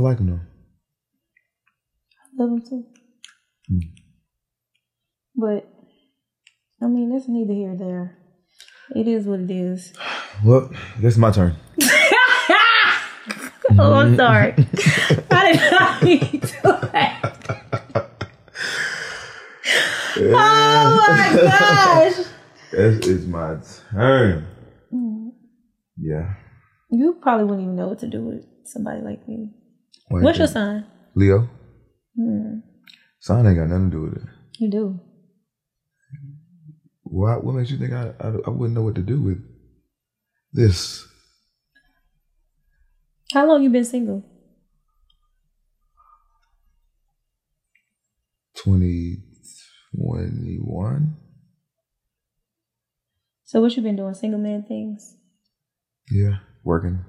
I 0.00 0.02
like 0.02 0.18
him 0.18 0.30
though. 0.30 0.40
I 2.24 2.42
love 2.42 2.52
him 2.52 2.62
too. 2.62 2.84
Hmm. 3.68 3.78
But 5.36 5.68
I 6.82 6.86
mean, 6.86 7.12
that's 7.12 7.28
neither 7.28 7.52
here 7.52 7.68
nor 7.68 7.76
there. 7.76 8.18
It 8.96 9.06
is 9.06 9.26
what 9.26 9.40
it 9.40 9.50
is. 9.50 9.92
Well, 10.42 10.70
this 10.98 11.12
is 11.14 11.18
my 11.18 11.30
turn. 11.30 11.56
Oh, 13.78 13.94
I'm 13.94 14.16
sorry. 14.16 14.52
I 15.30 15.52
did 15.52 15.72
not 15.72 16.02
mean 16.02 16.40
to 16.40 16.90
laugh. 16.92 17.46
Oh 20.18 21.04
my 21.08 21.40
gosh. 21.40 22.26
This 22.72 23.06
is 23.06 23.26
my 23.26 23.56
turn. 23.92 24.44
Yeah. 25.96 26.34
You 26.90 27.16
probably 27.22 27.44
wouldn't 27.44 27.62
even 27.62 27.76
know 27.76 27.86
what 27.88 28.00
to 28.00 28.08
do 28.08 28.22
with 28.22 28.44
somebody 28.64 29.02
like 29.02 29.26
me. 29.28 29.50
What 30.10 30.22
What's 30.24 30.38
your 30.38 30.48
sign? 30.48 30.84
Leo? 31.14 31.48
Hmm. 32.18 32.58
Sign 33.20 33.46
ain't 33.46 33.56
got 33.56 33.68
nothing 33.68 33.92
to 33.92 33.96
do 33.96 34.02
with 34.02 34.16
it. 34.16 34.24
You 34.58 34.68
do. 34.68 34.98
Why, 37.04 37.36
what 37.36 37.54
makes 37.54 37.70
you 37.70 37.78
think 37.78 37.92
I, 37.92 38.12
I, 38.18 38.32
I 38.44 38.50
wouldn't 38.50 38.74
know 38.74 38.82
what 38.82 38.96
to 38.96 39.02
do 39.02 39.22
with 39.22 39.38
this? 40.52 41.06
How 43.32 43.46
long 43.46 43.62
you 43.62 43.70
been 43.70 43.84
single? 43.84 44.24
2021? 48.56 51.16
So 53.44 53.60
what 53.60 53.76
you 53.76 53.82
been 53.84 53.94
doing? 53.94 54.14
Single 54.14 54.40
man 54.40 54.64
things? 54.64 55.14
Yeah. 56.10 56.38
Working. 56.64 57.04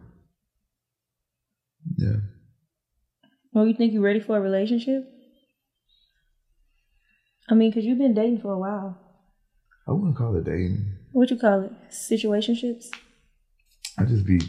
Yeah. 1.97 2.17
Well, 3.53 3.67
you 3.67 3.73
think 3.73 3.93
you're 3.93 4.01
ready 4.01 4.19
for 4.19 4.37
a 4.37 4.41
relationship? 4.41 5.03
I 7.49 7.53
mean, 7.53 7.71
cause 7.73 7.83
you've 7.83 7.97
been 7.97 8.13
dating 8.13 8.41
for 8.41 8.53
a 8.53 8.59
while. 8.59 8.97
I 9.87 9.91
wouldn't 9.91 10.15
call 10.15 10.35
it 10.37 10.45
dating. 10.45 10.85
What 11.11 11.29
you 11.29 11.37
call 11.37 11.63
it? 11.63 11.71
Situationships? 11.89 12.85
I 13.97 14.05
just 14.05 14.25
be, 14.25 14.39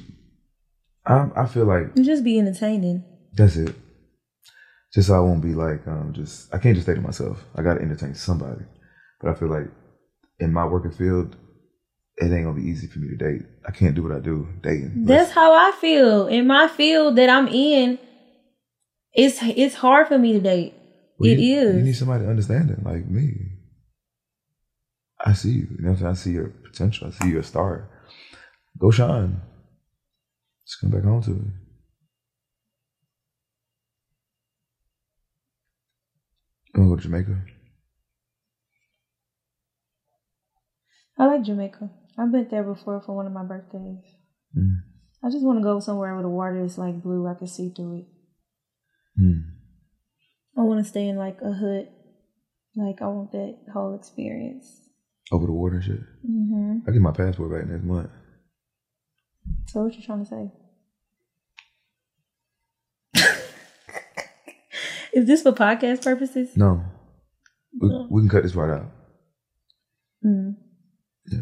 I, 1.05 1.29
I 1.35 1.47
feel 1.47 1.65
like 1.65 1.97
You 1.97 2.05
just 2.05 2.23
be 2.23 2.38
entertaining. 2.38 3.03
That's 3.35 3.57
it. 3.57 3.75
Just 4.95 5.09
so 5.09 5.15
I 5.15 5.21
won't 5.21 5.43
be 5.43 5.55
like, 5.55 5.87
um, 5.88 6.12
just 6.12 6.55
I 6.55 6.59
can't 6.59 6.77
just 6.77 6.87
stay 6.87 6.95
to 6.95 7.01
myself. 7.01 7.45
I 7.57 7.62
gotta 7.62 7.81
entertain 7.81 8.15
somebody. 8.15 8.65
But 9.21 9.31
I 9.31 9.35
feel 9.35 9.49
like 9.49 9.69
in 10.38 10.53
my 10.53 10.67
working 10.67 10.93
field, 10.93 11.35
it 12.19 12.31
ain't 12.31 12.45
gonna 12.45 12.61
be 12.61 12.69
easy 12.69 12.87
for 12.87 12.99
me 12.99 13.09
to 13.09 13.17
date. 13.17 13.43
I 13.67 13.73
can't 13.73 13.95
do 13.95 14.03
what 14.03 14.12
I 14.12 14.21
do 14.21 14.47
dating. 14.62 15.05
That's 15.07 15.33
how 15.33 15.53
I 15.53 15.73
feel. 15.81 16.27
In 16.29 16.47
my 16.47 16.69
field 16.69 17.17
that 17.17 17.31
I'm 17.31 17.49
in, 17.49 17.99
it's 19.12 19.38
it's 19.42 19.75
hard 19.75 20.09
for 20.09 20.18
me 20.18 20.33
to 20.35 20.40
date. 20.40 20.75
Well, 21.18 21.31
it 21.31 21.38
you, 21.38 21.59
is. 21.59 21.77
You 21.77 21.83
need 21.83 21.96
somebody 21.96 22.27
understanding, 22.27 22.83
like 22.85 23.07
me. 23.09 23.59
I 25.25 25.35
see 25.35 25.51
you. 25.51 25.68
You 25.70 25.85
know 25.85 25.90
what 25.90 25.90
I'm 25.90 25.96
saying? 25.98 26.11
I 26.11 26.14
see 26.14 26.31
your 26.33 26.48
potential. 26.48 27.09
I 27.09 27.11
see 27.11 27.31
you're 27.31 27.40
a 27.40 27.44
star. 27.44 27.88
Go 28.79 28.90
shine. 28.90 29.40
Just 30.66 30.81
come 30.81 30.90
back 30.90 31.05
home 31.05 31.22
to 31.22 31.31
me. 31.31 31.51
You 36.75 36.81
wanna 36.81 36.90
go 36.90 36.96
to 36.96 37.03
Jamaica? 37.03 37.44
I 41.18 41.27
like 41.27 41.42
Jamaica. 41.42 41.90
I've 42.18 42.33
been 42.33 42.48
there 42.51 42.62
before 42.62 43.03
for 43.05 43.14
one 43.14 43.27
of 43.27 43.33
my 43.33 43.44
birthdays. 43.44 44.03
Mm. 44.57 44.77
I 45.22 45.31
just 45.31 45.44
want 45.44 45.59
to 45.59 45.62
go 45.62 45.79
somewhere 45.79 46.14
where 46.14 46.22
the 46.22 46.29
water 46.29 46.64
is 46.64 46.79
like 46.79 47.03
blue. 47.03 47.29
I 47.29 47.35
can 47.35 47.46
see 47.46 47.72
through 47.75 47.98
it. 48.01 48.07
Mm. 49.20 49.42
I 50.57 50.61
want 50.62 50.83
to 50.85 50.88
stay 50.88 51.09
in 51.09 51.16
like 51.16 51.40
a 51.42 51.53
hut. 51.53 51.92
Like 52.77 53.03
I 53.03 53.07
want 53.07 53.33
that 53.33 53.57
whole 53.72 53.94
experience. 53.94 54.66
Over 55.31 55.46
the 55.46 55.53
water 55.53 55.77
and 55.77 55.85
shit. 55.85 56.01
hmm 56.27 56.79
I 56.87 56.90
get 56.90 57.01
my 57.01 57.12
passport 57.12 57.53
back 57.53 57.70
next 57.70 57.85
month. 57.85 58.11
So 59.66 59.83
what 59.85 59.94
you 59.94 60.03
trying 60.03 60.25
to 60.25 60.31
say? 60.31 60.53
is 65.12 65.27
this 65.27 65.42
for 65.42 65.53
podcast 65.53 66.03
purposes? 66.03 66.57
No. 66.57 66.83
We, 67.81 67.88
we 68.11 68.22
can 68.22 68.29
cut 68.29 68.42
this 68.42 68.53
part 68.55 68.70
out. 68.70 68.87
Mm. 70.25 70.57
Yeah. 71.27 71.38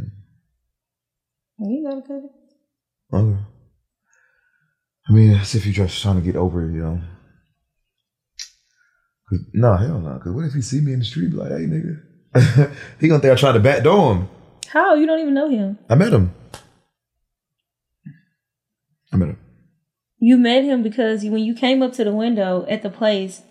You 1.59 1.85
gotta 1.89 2.03
cut 2.03 2.23
it. 2.25 3.15
Okay. 3.15 3.39
I 5.09 5.13
mean, 5.13 5.33
that's 5.33 5.55
if 5.55 5.67
you're 5.67 5.75
just 5.87 6.01
trying 6.01 6.17
to 6.17 6.23
get 6.23 6.37
over 6.37 6.65
it, 6.65 6.73
you 6.73 6.83
know. 6.83 7.01
Cause, 9.31 9.41
no, 9.53 9.77
hell 9.77 10.01
no. 10.01 10.15
Because 10.15 10.33
what 10.33 10.45
if 10.45 10.53
he 10.53 10.61
see 10.61 10.81
me 10.81 10.93
in 10.93 10.99
the 10.99 11.05
street, 11.05 11.31
be 11.31 11.37
like, 11.37 11.51
hey, 11.51 11.67
nigga? 11.67 12.03
he 13.01 13.09
gonna 13.09 13.21
think 13.21 13.33
I 13.33 13.37
tried 13.37 13.53
to 13.53 13.61
backdoor 13.61 14.15
him. 14.15 14.29
How? 14.67 14.95
You 14.95 15.07
don't 15.07 15.21
even 15.21 15.35
know 15.35 15.49
him. 15.49 15.79
I 15.89 15.95
met 15.95 16.13
him. 16.13 16.35
I 19.13 19.17
met 19.17 19.29
him. 19.29 19.39
You 20.19 20.37
met 20.37 20.65
him 20.65 20.83
because 20.83 21.25
when 21.25 21.45
you 21.45 21.55
came 21.55 21.81
up 21.83 21.93
to 21.95 22.05
the 22.05 22.13
window 22.13 22.67
at 22.69 22.83
the 22.83 22.91
place, 22.91 23.43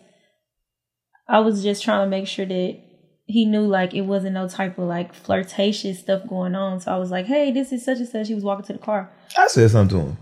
I 1.28 1.40
was 1.40 1.64
just 1.64 1.84
trying 1.84 2.06
to 2.06 2.10
make 2.10 2.28
sure 2.28 2.46
that 2.46 2.80
he 3.26 3.46
knew 3.46 3.66
like 3.66 3.94
it 3.94 4.02
wasn't 4.02 4.34
no 4.34 4.48
type 4.48 4.78
of 4.78 4.86
like 4.86 5.14
flirtatious 5.14 6.00
stuff 6.00 6.28
going 6.28 6.56
on. 6.56 6.82
So 6.82 6.92
I 6.94 6.98
was 6.98 7.12
like, 7.12 7.26
"Hey, 7.26 7.52
this 7.52 7.72
is 7.72 7.86
such 7.86 8.00
and 8.00 8.08
such." 8.08 8.28
He 8.28 8.36
was 8.36 8.44
walking 8.44 8.66
to 8.66 8.74
the 8.74 8.80
car. 8.80 9.12
I 9.38 9.48
said 9.48 9.72
something 9.72 9.98
to 9.98 10.06
him. 10.08 10.18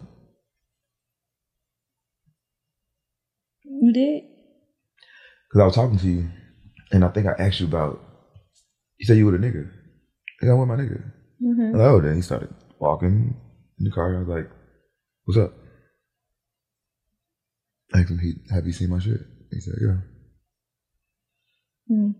You 3.63 3.93
did? 3.93 4.23
Because 5.49 5.61
I 5.61 5.65
was 5.65 5.75
talking 5.75 5.97
to 5.99 6.07
you, 6.07 6.29
and 6.91 7.03
I 7.05 7.09
think 7.09 7.27
I 7.27 7.33
asked 7.41 7.59
you 7.59 7.67
about, 7.67 8.01
you 8.97 9.05
said 9.05 9.17
you 9.17 9.25
were 9.25 9.35
a 9.35 9.39
nigga. 9.39 9.69
I 10.41 10.45
got 10.45 10.57
with 10.57 10.67
my 10.67 10.75
nigga. 10.75 11.01
Mm-hmm. 11.41 11.79
Oh, 11.79 12.01
then 12.01 12.15
he 12.15 12.21
started 12.21 12.53
walking 12.79 13.35
in 13.79 13.85
the 13.85 13.91
car. 13.91 14.15
I 14.15 14.19
was 14.19 14.27
like, 14.27 14.49
what's 15.25 15.39
up? 15.39 15.53
I 17.93 17.99
asked 17.99 18.09
him, 18.11 18.19
he, 18.19 18.33
have 18.53 18.65
you 18.65 18.73
seen 18.73 18.89
my 18.89 18.99
shit? 18.99 19.21
He 19.51 19.59
said, 19.61 19.75
yeah. 19.81 19.97
Mm. 21.89 22.15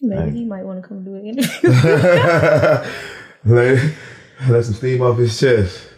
Maybe 0.00 0.30
he 0.38 0.44
might 0.44 0.64
want 0.64 0.82
to 0.82 0.86
come 0.88 1.04
do 1.04 1.14
an 1.14 1.26
interview. 1.28 1.70
let, 3.44 3.94
let 4.48 4.64
some 4.64 4.74
steam 4.74 5.02
off 5.02 5.18
his 5.18 5.38
chest. 5.38 5.88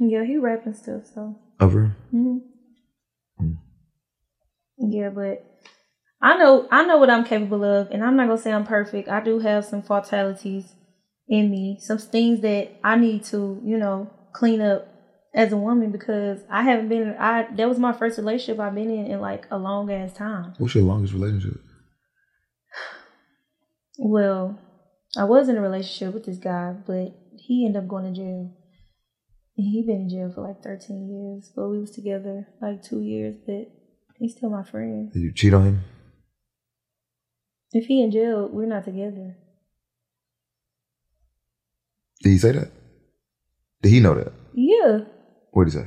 yeah, 0.00 0.24
he 0.24 0.36
rapping 0.36 0.74
stuff. 0.74 1.02
So 1.14 1.36
Over. 1.60 1.96
hmm 2.10 2.16
Mm. 2.26 2.40
Yeah, 4.78 5.10
but 5.10 5.44
I 6.20 6.36
know 6.36 6.68
I 6.70 6.84
know 6.84 6.98
what 6.98 7.10
I'm 7.10 7.24
capable 7.24 7.64
of, 7.64 7.90
and 7.90 8.02
I'm 8.02 8.16
not 8.16 8.28
gonna 8.28 8.40
say 8.40 8.52
I'm 8.52 8.66
perfect. 8.66 9.08
I 9.08 9.20
do 9.20 9.38
have 9.38 9.64
some 9.64 9.82
fatalities 9.82 10.72
in 11.28 11.50
me, 11.50 11.78
some 11.80 11.98
things 11.98 12.40
that 12.40 12.72
I 12.82 12.96
need 12.96 13.24
to, 13.24 13.60
you 13.64 13.76
know, 13.76 14.10
clean 14.32 14.60
up 14.60 14.88
as 15.34 15.52
a 15.52 15.56
woman 15.56 15.92
because 15.92 16.40
I 16.50 16.62
haven't 16.62 16.88
been. 16.88 17.14
I 17.18 17.46
that 17.56 17.68
was 17.68 17.78
my 17.78 17.92
first 17.92 18.18
relationship 18.18 18.60
I've 18.60 18.74
been 18.74 18.90
in 18.90 19.06
in 19.06 19.20
like 19.20 19.46
a 19.50 19.58
long 19.58 19.92
ass 19.92 20.12
time. 20.12 20.54
What's 20.58 20.74
your 20.74 20.84
longest 20.84 21.12
relationship? 21.12 21.60
Well, 24.00 24.56
I 25.16 25.24
was 25.24 25.48
in 25.48 25.56
a 25.56 25.60
relationship 25.60 26.14
with 26.14 26.24
this 26.24 26.38
guy, 26.38 26.72
but 26.86 27.16
he 27.36 27.66
ended 27.66 27.82
up 27.82 27.88
going 27.88 28.04
to 28.04 28.20
jail. 28.20 28.54
And 29.56 29.66
he 29.66 29.82
been 29.82 30.02
in 30.02 30.08
jail 30.08 30.30
for 30.32 30.42
like 30.42 30.62
13 30.62 31.08
years, 31.08 31.50
but 31.56 31.68
we 31.68 31.80
was 31.80 31.90
together 31.90 32.46
like 32.62 32.80
two 32.80 33.00
years, 33.00 33.34
but 33.44 33.66
he's 34.18 34.36
still 34.36 34.50
my 34.50 34.62
friend. 34.62 35.12
Did 35.12 35.20
you 35.20 35.32
cheat 35.32 35.54
on 35.54 35.64
him? 35.64 35.84
If 37.72 37.86
he 37.86 38.02
in 38.02 38.10
jail, 38.10 38.48
we're 38.50 38.66
not 38.66 38.84
together. 38.84 39.36
Did 42.22 42.30
he 42.30 42.38
say 42.38 42.52
that? 42.52 42.70
Did 43.82 43.90
he 43.90 44.00
know 44.00 44.14
that? 44.14 44.32
Yeah. 44.54 45.00
What 45.52 45.64
did 45.64 45.74
he 45.74 45.78
say? 45.80 45.86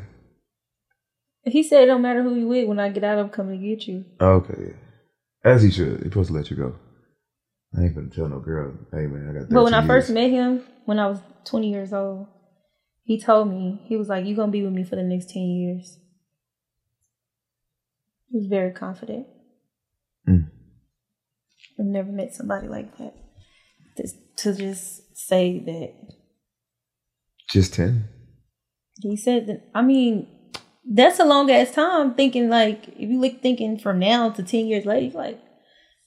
He 1.46 1.64
said 1.64 1.84
it 1.84 1.88
don't 1.88 2.04
matter 2.04 2.22
who 2.22 2.36
you 2.36 2.48
with, 2.48 2.68
when 2.68 2.80
I 2.80 2.90
get 2.90 3.04
out, 3.04 3.18
I'm 3.18 3.30
coming 3.30 3.60
to 3.60 3.68
get 3.68 3.88
you. 3.88 4.06
Okay. 4.22 4.76
As 5.44 5.64
he 5.64 5.72
should. 5.72 5.98
He's 5.98 6.04
supposed 6.04 6.30
to 6.30 6.36
let 6.36 6.52
you 6.52 6.58
go. 6.58 6.76
I 7.76 7.84
ain't 7.84 7.96
gonna 7.96 8.10
tell 8.10 8.28
no 8.28 8.40
girl, 8.40 8.74
hey 8.92 9.08
man, 9.08 9.30
I 9.30 9.40
got 9.40 9.50
But 9.50 9.64
when 9.64 9.74
I 9.74 9.80
years. 9.80 9.88
first 9.88 10.10
met 10.12 10.30
him, 10.30 10.64
when 10.86 11.00
I 11.00 11.08
was 11.08 11.20
20 11.46 11.70
years 11.72 11.94
old, 11.94 12.28
he 13.04 13.20
told 13.20 13.50
me, 13.50 13.82
he 13.86 13.98
was 13.98 14.08
like, 14.08 14.26
you 14.26 14.36
going 14.36 14.50
to 14.50 14.52
be 14.52 14.62
with 14.64 14.74
me 14.74 14.84
for 14.84 14.96
the 14.96 15.04
next 15.04 15.30
10 15.32 15.42
years. 15.42 15.98
He 18.32 18.38
was 18.38 18.48
very 18.48 18.72
confident. 18.72 19.28
Mm. 20.28 20.48
I've 21.80 21.86
never 21.86 22.12
met 22.12 22.34
somebody 22.34 22.68
like 22.68 22.98
that. 22.98 23.14
Just, 23.98 24.16
to 24.38 24.54
just 24.56 25.18
say 25.18 25.60
that. 25.60 25.94
Just 27.50 27.74
10? 27.74 28.08
He 29.02 29.18
said 29.18 29.48
that, 29.48 29.70
I 29.76 29.82
mean, 29.82 30.28
that's 30.90 31.20
a 31.20 31.26
long 31.26 31.52
ass 31.52 31.72
time 31.72 32.14
thinking 32.14 32.50
like, 32.50 32.88
if 32.90 33.10
you 33.10 33.20
look 33.20 33.42
thinking 33.42 33.78
from 33.78 34.00
now 34.00 34.30
to 34.30 34.44
10 34.44 34.68
years 34.68 34.86
later, 34.86 35.08
you're 35.08 35.22
like, 35.22 35.38
nigga, 35.38 35.44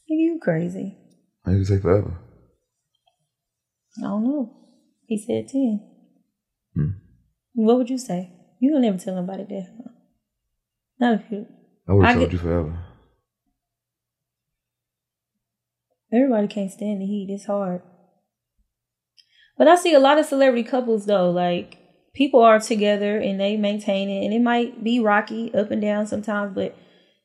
you 0.08 0.40
crazy. 0.42 0.96
I 1.44 1.52
need 1.52 1.58
to 1.58 1.64
say 1.66 1.78
forever. 1.80 2.18
I 3.98 4.02
don't 4.02 4.24
know. 4.24 4.56
He 5.06 5.18
said 5.18 5.48
10. 5.48 5.80
Hmm. 6.74 6.90
What 7.52 7.76
would 7.76 7.90
you 7.90 7.98
say? 7.98 8.32
You 8.60 8.72
don't 8.72 8.84
ever 8.84 8.98
tell 8.98 9.14
nobody 9.14 9.44
that. 9.44 9.66
huh? 9.76 9.90
Not 10.98 11.20
if 11.20 11.30
you. 11.30 11.46
I 11.88 11.92
would 11.92 12.06
have 12.06 12.14
told 12.16 12.26
get- 12.30 12.32
you 12.32 12.38
forever. 12.38 12.78
Everybody 16.12 16.46
can't 16.46 16.70
stand 16.70 17.00
the 17.00 17.06
heat. 17.06 17.28
It's 17.30 17.46
hard. 17.46 17.82
But 19.58 19.68
I 19.68 19.76
see 19.76 19.94
a 19.94 20.00
lot 20.00 20.18
of 20.18 20.26
celebrity 20.26 20.62
couples 20.62 21.06
though, 21.06 21.30
like 21.30 21.78
people 22.14 22.40
are 22.40 22.60
together 22.60 23.18
and 23.18 23.38
they 23.40 23.56
maintain 23.56 24.08
it, 24.08 24.24
and 24.24 24.32
it 24.32 24.40
might 24.40 24.82
be 24.84 25.00
rocky 25.00 25.52
up 25.54 25.70
and 25.70 25.82
down 25.82 26.06
sometimes, 26.06 26.54
but 26.54 26.76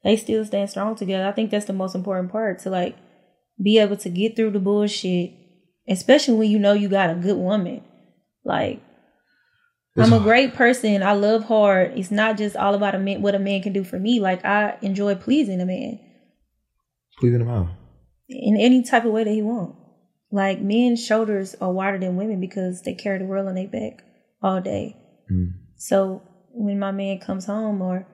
they 0.03 0.15
still 0.15 0.43
stand 0.45 0.69
strong 0.69 0.95
together. 0.95 1.27
I 1.27 1.31
think 1.31 1.51
that's 1.51 1.65
the 1.65 1.73
most 1.73 1.95
important 1.95 2.31
part 2.31 2.59
to 2.59 2.69
like 2.69 2.95
be 3.61 3.77
able 3.77 3.97
to 3.97 4.09
get 4.09 4.35
through 4.35 4.51
the 4.51 4.59
bullshit, 4.59 5.33
especially 5.87 6.35
when 6.35 6.49
you 6.51 6.57
know 6.59 6.73
you 6.73 6.87
got 6.89 7.09
a 7.09 7.15
good 7.15 7.37
woman. 7.37 7.83
Like 8.43 8.81
I'm 9.97 10.13
a 10.13 10.19
great 10.19 10.53
person. 10.53 11.03
I 11.03 11.13
love 11.13 11.43
hard. 11.45 11.97
It's 11.97 12.11
not 12.11 12.37
just 12.37 12.55
all 12.55 12.73
about 12.75 12.95
a 12.95 12.99
man, 12.99 13.21
what 13.21 13.35
a 13.35 13.39
man 13.39 13.61
can 13.61 13.73
do 13.73 13.83
for 13.83 13.99
me. 13.99 14.19
Like 14.19 14.45
I 14.45 14.77
enjoy 14.81 15.15
pleasing 15.15 15.59
a 15.61 15.65
man 15.65 15.99
Pleasing 17.19 17.39
them 17.39 17.49
out. 17.49 17.67
in 18.29 18.55
any 18.57 18.83
type 18.83 19.03
of 19.05 19.11
way 19.11 19.23
that 19.23 19.31
he 19.31 19.41
want. 19.41 19.75
Like 20.31 20.61
men's 20.61 21.03
shoulders 21.03 21.55
are 21.59 21.71
wider 21.71 21.97
than 21.97 22.15
women 22.15 22.39
because 22.39 22.83
they 22.83 22.93
carry 22.93 23.17
the 23.19 23.25
world 23.25 23.47
on 23.47 23.55
their 23.55 23.67
back 23.67 24.03
all 24.41 24.61
day. 24.61 24.95
Mm. 25.31 25.53
So 25.75 26.21
when 26.51 26.79
my 26.79 26.91
man 26.91 27.19
comes 27.19 27.45
home, 27.45 27.81
or 27.81 28.05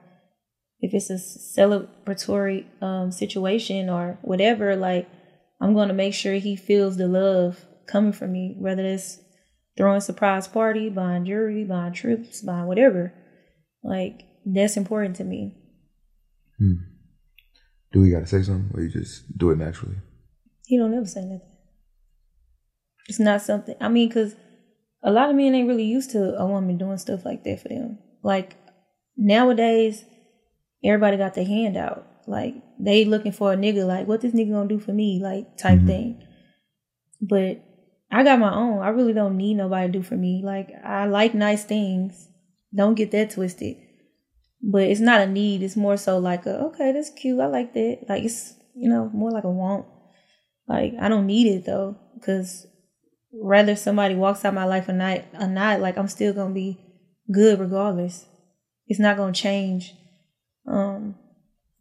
if 0.80 0.94
it's 0.94 1.10
a 1.10 1.14
celebratory 1.14 2.64
um, 2.82 3.12
situation 3.12 3.90
or 3.90 4.18
whatever, 4.22 4.76
like 4.76 5.08
I'm 5.60 5.74
going 5.74 5.88
to 5.88 5.94
make 5.94 6.14
sure 6.14 6.34
he 6.34 6.56
feels 6.56 6.96
the 6.96 7.06
love 7.06 7.64
coming 7.86 8.12
from 8.12 8.32
me, 8.32 8.56
whether 8.58 8.84
it's 8.84 9.20
throwing 9.76 10.00
surprise 10.00 10.48
party, 10.48 10.88
buying 10.88 11.24
jewelry, 11.24 11.64
buying 11.64 11.92
trips, 11.92 12.42
buying 12.42 12.66
whatever. 12.66 13.12
Like 13.82 14.22
that's 14.44 14.76
important 14.76 15.16
to 15.16 15.24
me. 15.24 15.54
Hmm. 16.58 16.74
Do 17.92 18.00
we 18.00 18.10
gotta 18.10 18.26
say 18.26 18.42
something, 18.42 18.70
or 18.74 18.82
you 18.82 18.90
just 18.90 19.38
do 19.38 19.50
it 19.50 19.58
naturally? 19.58 19.96
He 20.66 20.76
don't 20.76 20.94
ever 20.94 21.06
say 21.06 21.22
nothing. 21.22 21.40
It's 23.08 23.20
not 23.20 23.42
something. 23.42 23.76
I 23.80 23.88
mean, 23.88 24.08
because 24.08 24.34
a 25.02 25.10
lot 25.10 25.30
of 25.30 25.36
men 25.36 25.54
ain't 25.54 25.68
really 25.68 25.84
used 25.84 26.10
to 26.10 26.36
a 26.36 26.46
woman 26.46 26.78
doing 26.78 26.98
stuff 26.98 27.24
like 27.24 27.44
that 27.44 27.62
for 27.62 27.68
them. 27.68 27.98
Like 28.22 28.56
nowadays, 29.16 30.04
everybody 30.84 31.16
got 31.16 31.34
their 31.34 31.44
hand 31.44 31.76
out. 31.76 32.06
Like 32.26 32.54
they 32.80 33.04
looking 33.04 33.32
for 33.32 33.52
a 33.52 33.56
nigga. 33.56 33.86
Like 33.86 34.08
what 34.08 34.20
this 34.20 34.32
nigga 34.32 34.52
gonna 34.52 34.68
do 34.68 34.80
for 34.80 34.92
me? 34.92 35.20
Like 35.22 35.56
type 35.56 35.78
mm-hmm. 35.78 35.86
thing. 35.86 36.26
But 37.20 37.62
I 38.10 38.22
got 38.22 38.38
my 38.38 38.54
own. 38.54 38.82
I 38.82 38.88
really 38.88 39.12
don't 39.12 39.36
need 39.36 39.54
nobody 39.54 39.88
to 39.88 39.98
do 39.98 40.02
for 40.02 40.16
me. 40.16 40.42
Like 40.44 40.70
I 40.84 41.06
like 41.06 41.34
nice 41.34 41.64
things. 41.64 42.28
Don't 42.74 42.94
get 42.94 43.10
that 43.12 43.30
twisted. 43.30 43.76
But 44.62 44.82
it's 44.82 45.00
not 45.00 45.20
a 45.20 45.26
need. 45.26 45.62
It's 45.62 45.76
more 45.76 45.96
so 45.96 46.18
like 46.18 46.46
a 46.46 46.58
okay, 46.66 46.92
that's 46.92 47.10
cute. 47.10 47.40
I 47.40 47.46
like 47.46 47.74
that. 47.74 48.06
Like 48.08 48.24
it's 48.24 48.54
you 48.74 48.88
know 48.88 49.10
more 49.12 49.30
like 49.30 49.44
a 49.44 49.50
want. 49.50 49.86
Like 50.68 50.94
I 51.00 51.08
don't 51.08 51.26
need 51.26 51.46
it 51.46 51.66
though, 51.66 51.96
because 52.14 52.66
rather 53.32 53.76
somebody 53.76 54.14
walks 54.14 54.44
out 54.44 54.54
my 54.54 54.64
life 54.64 54.88
or 54.88 54.92
not, 54.92 55.20
or 55.38 55.46
not, 55.46 55.80
like 55.80 55.98
I'm 55.98 56.08
still 56.08 56.32
gonna 56.32 56.54
be 56.54 56.78
good 57.30 57.60
regardless. 57.60 58.24
It's 58.86 59.00
not 59.00 59.16
gonna 59.16 59.32
change 59.32 59.94
um 60.66 61.16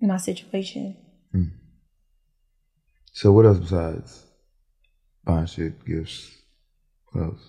my 0.01 0.17
situation. 0.17 0.97
So 3.13 3.31
what 3.31 3.45
else 3.45 3.59
besides 3.59 4.25
buying 5.25 5.47
shit, 5.47 5.83
gifts? 5.85 6.31
What 7.11 7.23
else? 7.23 7.41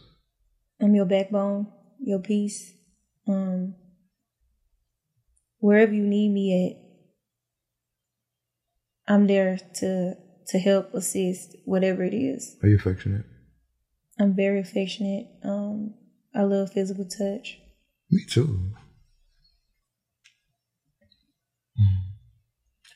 I'm 0.81 0.95
your 0.95 1.07
backbone, 1.07 1.69
your 2.01 2.19
peace. 2.19 2.73
Um, 3.29 3.75
wherever 5.59 5.93
you 5.93 6.03
need 6.05 6.31
me 6.31 6.77
at, 9.09 9.13
I'm 9.13 9.27
there 9.27 9.59
to 9.77 10.15
to 10.49 10.59
help, 10.59 10.95
assist, 10.95 11.57
whatever 11.65 12.05
it 12.05 12.15
is. 12.15 12.57
Are 12.63 12.69
you 12.69 12.77
affectionate? 12.77 13.25
I'm 14.19 14.35
very 14.35 14.61
affectionate. 14.61 15.27
Um, 15.43 15.95
I 16.35 16.43
love 16.43 16.73
physical 16.73 17.05
touch. 17.05 17.59
Me 18.11 18.23
too. 18.29 18.73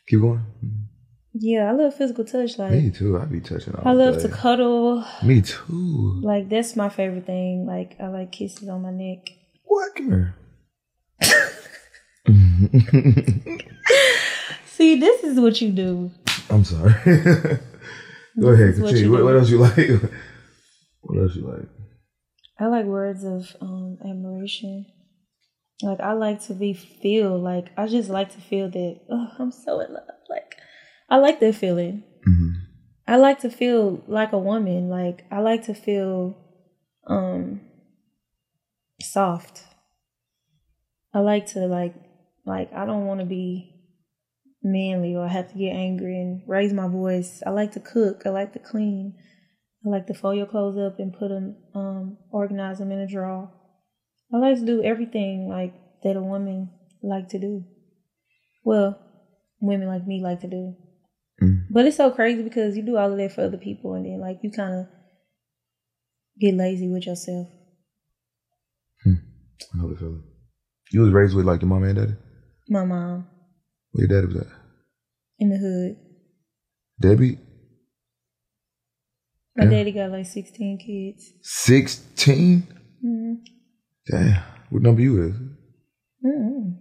Keep 0.08 0.20
going. 0.20 0.44
Yeah, 1.32 1.70
I 1.70 1.72
love 1.72 1.94
physical 1.94 2.24
touch. 2.24 2.58
Like 2.58 2.72
Me 2.72 2.90
too. 2.90 3.18
I 3.18 3.24
be 3.24 3.40
touching 3.40 3.74
all 3.74 3.86
I 3.86 3.92
love 3.92 4.16
day. 4.16 4.22
to 4.22 4.28
cuddle. 4.28 5.04
Me 5.22 5.40
too. 5.40 6.20
Like 6.22 6.48
that's 6.48 6.74
my 6.74 6.88
favorite 6.88 7.26
thing. 7.26 7.66
Like 7.66 7.96
I 8.00 8.08
like 8.08 8.32
kisses 8.32 8.68
on 8.68 8.82
my 8.82 8.90
neck. 8.90 9.30
What? 9.64 9.94
Come 9.94 10.08
here. 10.08 10.34
See, 14.66 14.98
this 14.98 15.22
is 15.24 15.38
what 15.38 15.60
you 15.60 15.70
do. 15.70 16.10
I'm 16.48 16.64
sorry. 16.64 16.94
Go 18.40 18.48
ahead, 18.48 18.70
is 18.70 18.80
what 18.80 18.88
continue. 18.88 19.12
What, 19.12 19.24
what 19.24 19.36
else 19.36 19.50
you 19.50 19.58
like? 19.58 19.76
what 21.02 21.18
else 21.18 21.36
you 21.36 21.46
like? 21.46 21.68
I 22.58 22.66
like 22.66 22.86
words 22.86 23.24
of 23.24 23.54
um, 23.60 23.98
admiration. 24.04 24.86
Like 25.82 26.00
I 26.00 26.12
like 26.12 26.42
to 26.46 26.54
be 26.54 26.72
feel 26.74 27.38
like 27.38 27.68
I 27.76 27.86
just 27.86 28.10
like 28.10 28.32
to 28.34 28.40
feel 28.40 28.68
that 28.68 29.00
oh 29.10 29.28
I'm 29.38 29.52
so 29.52 29.80
in 29.80 29.92
love. 29.92 30.02
I 31.10 31.16
like 31.16 31.40
that 31.40 31.54
feeling. 31.54 32.04
hmm 32.24 32.50
I 33.06 33.16
like 33.16 33.40
to 33.40 33.50
feel 33.50 34.04
like 34.06 34.32
a 34.32 34.38
woman. 34.38 34.88
Like 34.88 35.24
I 35.32 35.40
like 35.40 35.64
to 35.64 35.74
feel 35.74 36.36
um 37.08 37.60
soft. 39.02 39.64
I 41.12 41.18
like 41.18 41.46
to 41.46 41.66
like 41.66 41.94
like 42.46 42.72
I 42.72 42.86
don't 42.86 43.06
want 43.06 43.18
to 43.18 43.26
be 43.26 43.74
manly 44.62 45.16
or 45.16 45.26
have 45.26 45.50
to 45.50 45.58
get 45.58 45.74
angry 45.74 46.20
and 46.20 46.42
raise 46.46 46.72
my 46.72 46.86
voice. 46.86 47.42
I 47.44 47.50
like 47.50 47.72
to 47.72 47.80
cook. 47.80 48.22
I 48.26 48.30
like 48.30 48.52
to 48.52 48.60
clean. 48.60 49.14
I 49.84 49.88
like 49.88 50.06
to 50.06 50.14
fold 50.14 50.36
your 50.36 50.46
clothes 50.46 50.78
up 50.78 51.00
and 51.00 51.12
put 51.12 51.30
them 51.30 51.56
um 51.74 52.18
organize 52.30 52.78
them 52.78 52.92
in 52.92 53.00
a 53.00 53.08
drawer. 53.08 53.50
I 54.32 54.36
like 54.36 54.58
to 54.58 54.64
do 54.66 54.84
everything 54.84 55.48
like 55.48 55.74
that 56.04 56.16
a 56.16 56.22
woman 56.22 56.70
like 57.02 57.28
to 57.30 57.40
do. 57.40 57.64
Well, 58.62 59.00
women 59.60 59.88
like 59.88 60.06
me 60.06 60.22
like 60.22 60.40
to 60.42 60.48
do. 60.48 60.76
But 61.72 61.86
it's 61.86 61.96
so 61.96 62.10
crazy 62.10 62.42
because 62.42 62.76
you 62.76 62.82
do 62.82 62.96
all 62.96 63.12
of 63.12 63.16
that 63.18 63.32
for 63.32 63.42
other 63.44 63.56
people 63.56 63.94
and 63.94 64.04
then 64.04 64.18
like 64.20 64.40
you 64.42 64.50
kind 64.50 64.74
of 64.74 64.86
get 66.38 66.54
lazy 66.54 66.88
with 66.88 67.06
yourself. 67.06 67.46
I 69.06 69.76
know 69.76 69.88
the 69.90 69.96
feeling. 69.96 70.24
You 70.90 71.02
was 71.02 71.10
raised 71.12 71.36
with 71.36 71.44
like 71.46 71.60
your 71.62 71.68
mom 71.68 71.84
and 71.84 71.96
daddy? 71.96 72.14
My 72.68 72.84
mom 72.84 73.26
Where 73.92 74.06
your 74.06 74.08
daddy 74.08 74.26
was 74.32 74.42
at? 74.42 74.48
in 75.38 75.48
the 75.50 75.56
hood. 75.58 75.96
Debbie? 77.00 77.38
My 79.56 79.64
Yeah. 79.64 79.70
daddy 79.70 79.92
got 79.92 80.10
like 80.10 80.26
16 80.26 80.78
kids. 80.78 81.32
16? 81.42 82.62
hmm 83.00 83.34
Damn. 84.10 84.42
What 84.70 84.82
number 84.82 85.02
you 85.02 85.22
is? 85.22 85.36
mm 86.24 86.76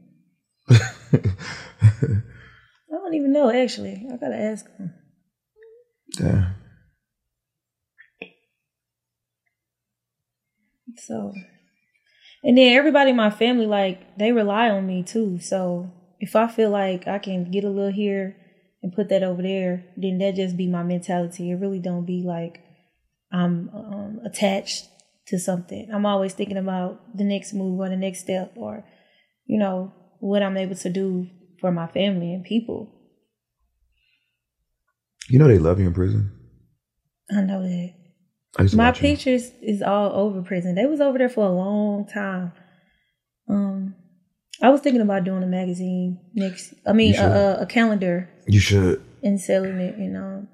I 2.91 2.95
don't 2.95 3.13
even 3.13 3.31
know 3.31 3.51
actually. 3.51 4.07
I 4.11 4.17
gotta 4.17 4.35
ask 4.35 4.65
him. 4.77 4.93
Yeah. 6.19 6.53
So, 10.97 11.33
and 12.43 12.57
then 12.57 12.75
everybody 12.75 13.11
in 13.11 13.15
my 13.15 13.29
family, 13.29 13.65
like, 13.65 14.17
they 14.17 14.31
rely 14.31 14.69
on 14.69 14.87
me 14.87 15.03
too. 15.03 15.39
So, 15.39 15.91
if 16.19 16.35
I 16.35 16.47
feel 16.47 16.71
like 16.71 17.07
I 17.07 17.19
can 17.19 17.51
get 17.51 17.63
a 17.63 17.69
little 17.69 17.91
here 17.91 18.35
and 18.81 18.93
put 18.93 19.09
that 19.09 19.23
over 19.23 19.41
there, 19.41 19.85
then 19.95 20.17
that 20.17 20.35
just 20.35 20.57
be 20.57 20.67
my 20.67 20.83
mentality. 20.83 21.51
It 21.51 21.55
really 21.55 21.79
don't 21.79 22.05
be 22.05 22.23
like 22.25 22.61
I'm 23.31 23.69
um, 23.73 24.19
attached 24.25 24.87
to 25.27 25.37
something. 25.37 25.89
I'm 25.93 26.05
always 26.05 26.33
thinking 26.33 26.57
about 26.57 27.15
the 27.15 27.23
next 27.23 27.53
move 27.53 27.79
or 27.79 27.89
the 27.89 27.95
next 27.95 28.21
step 28.21 28.53
or, 28.55 28.83
you 29.45 29.59
know, 29.59 29.93
what 30.19 30.41
I'm 30.41 30.57
able 30.57 30.75
to 30.75 30.89
do 30.89 31.27
for 31.59 31.71
my 31.71 31.87
family 31.87 32.33
and 32.33 32.43
people. 32.43 32.89
You 35.29 35.39
know 35.39 35.47
they 35.47 35.59
love 35.59 35.79
you 35.79 35.87
in 35.87 35.93
prison? 35.93 36.31
I 37.31 37.41
know 37.41 37.61
that. 37.61 37.93
I 38.57 38.67
My 38.75 38.87
you. 38.87 38.93
pictures 38.93 39.51
is 39.61 39.81
all 39.83 40.11
over 40.13 40.41
prison. 40.41 40.73
They 40.75 40.85
was 40.87 41.01
over 41.01 41.17
there 41.19 41.29
for 41.29 41.45
a 41.45 41.51
long 41.51 42.07
time. 42.07 42.51
Um, 43.47 43.95
I 44.61 44.69
was 44.69 44.81
thinking 44.81 45.01
about 45.01 45.23
doing 45.23 45.43
a 45.43 45.47
magazine 45.47 46.19
next. 46.33 46.73
I 46.87 46.93
mean, 46.93 47.15
a, 47.15 47.23
a, 47.27 47.61
a 47.61 47.65
calendar 47.67 48.29
You 48.47 48.59
should. 48.59 49.03
and 49.23 49.39
selling 49.39 49.79
it 49.79 49.95
in 49.95 50.15
um 50.15 50.47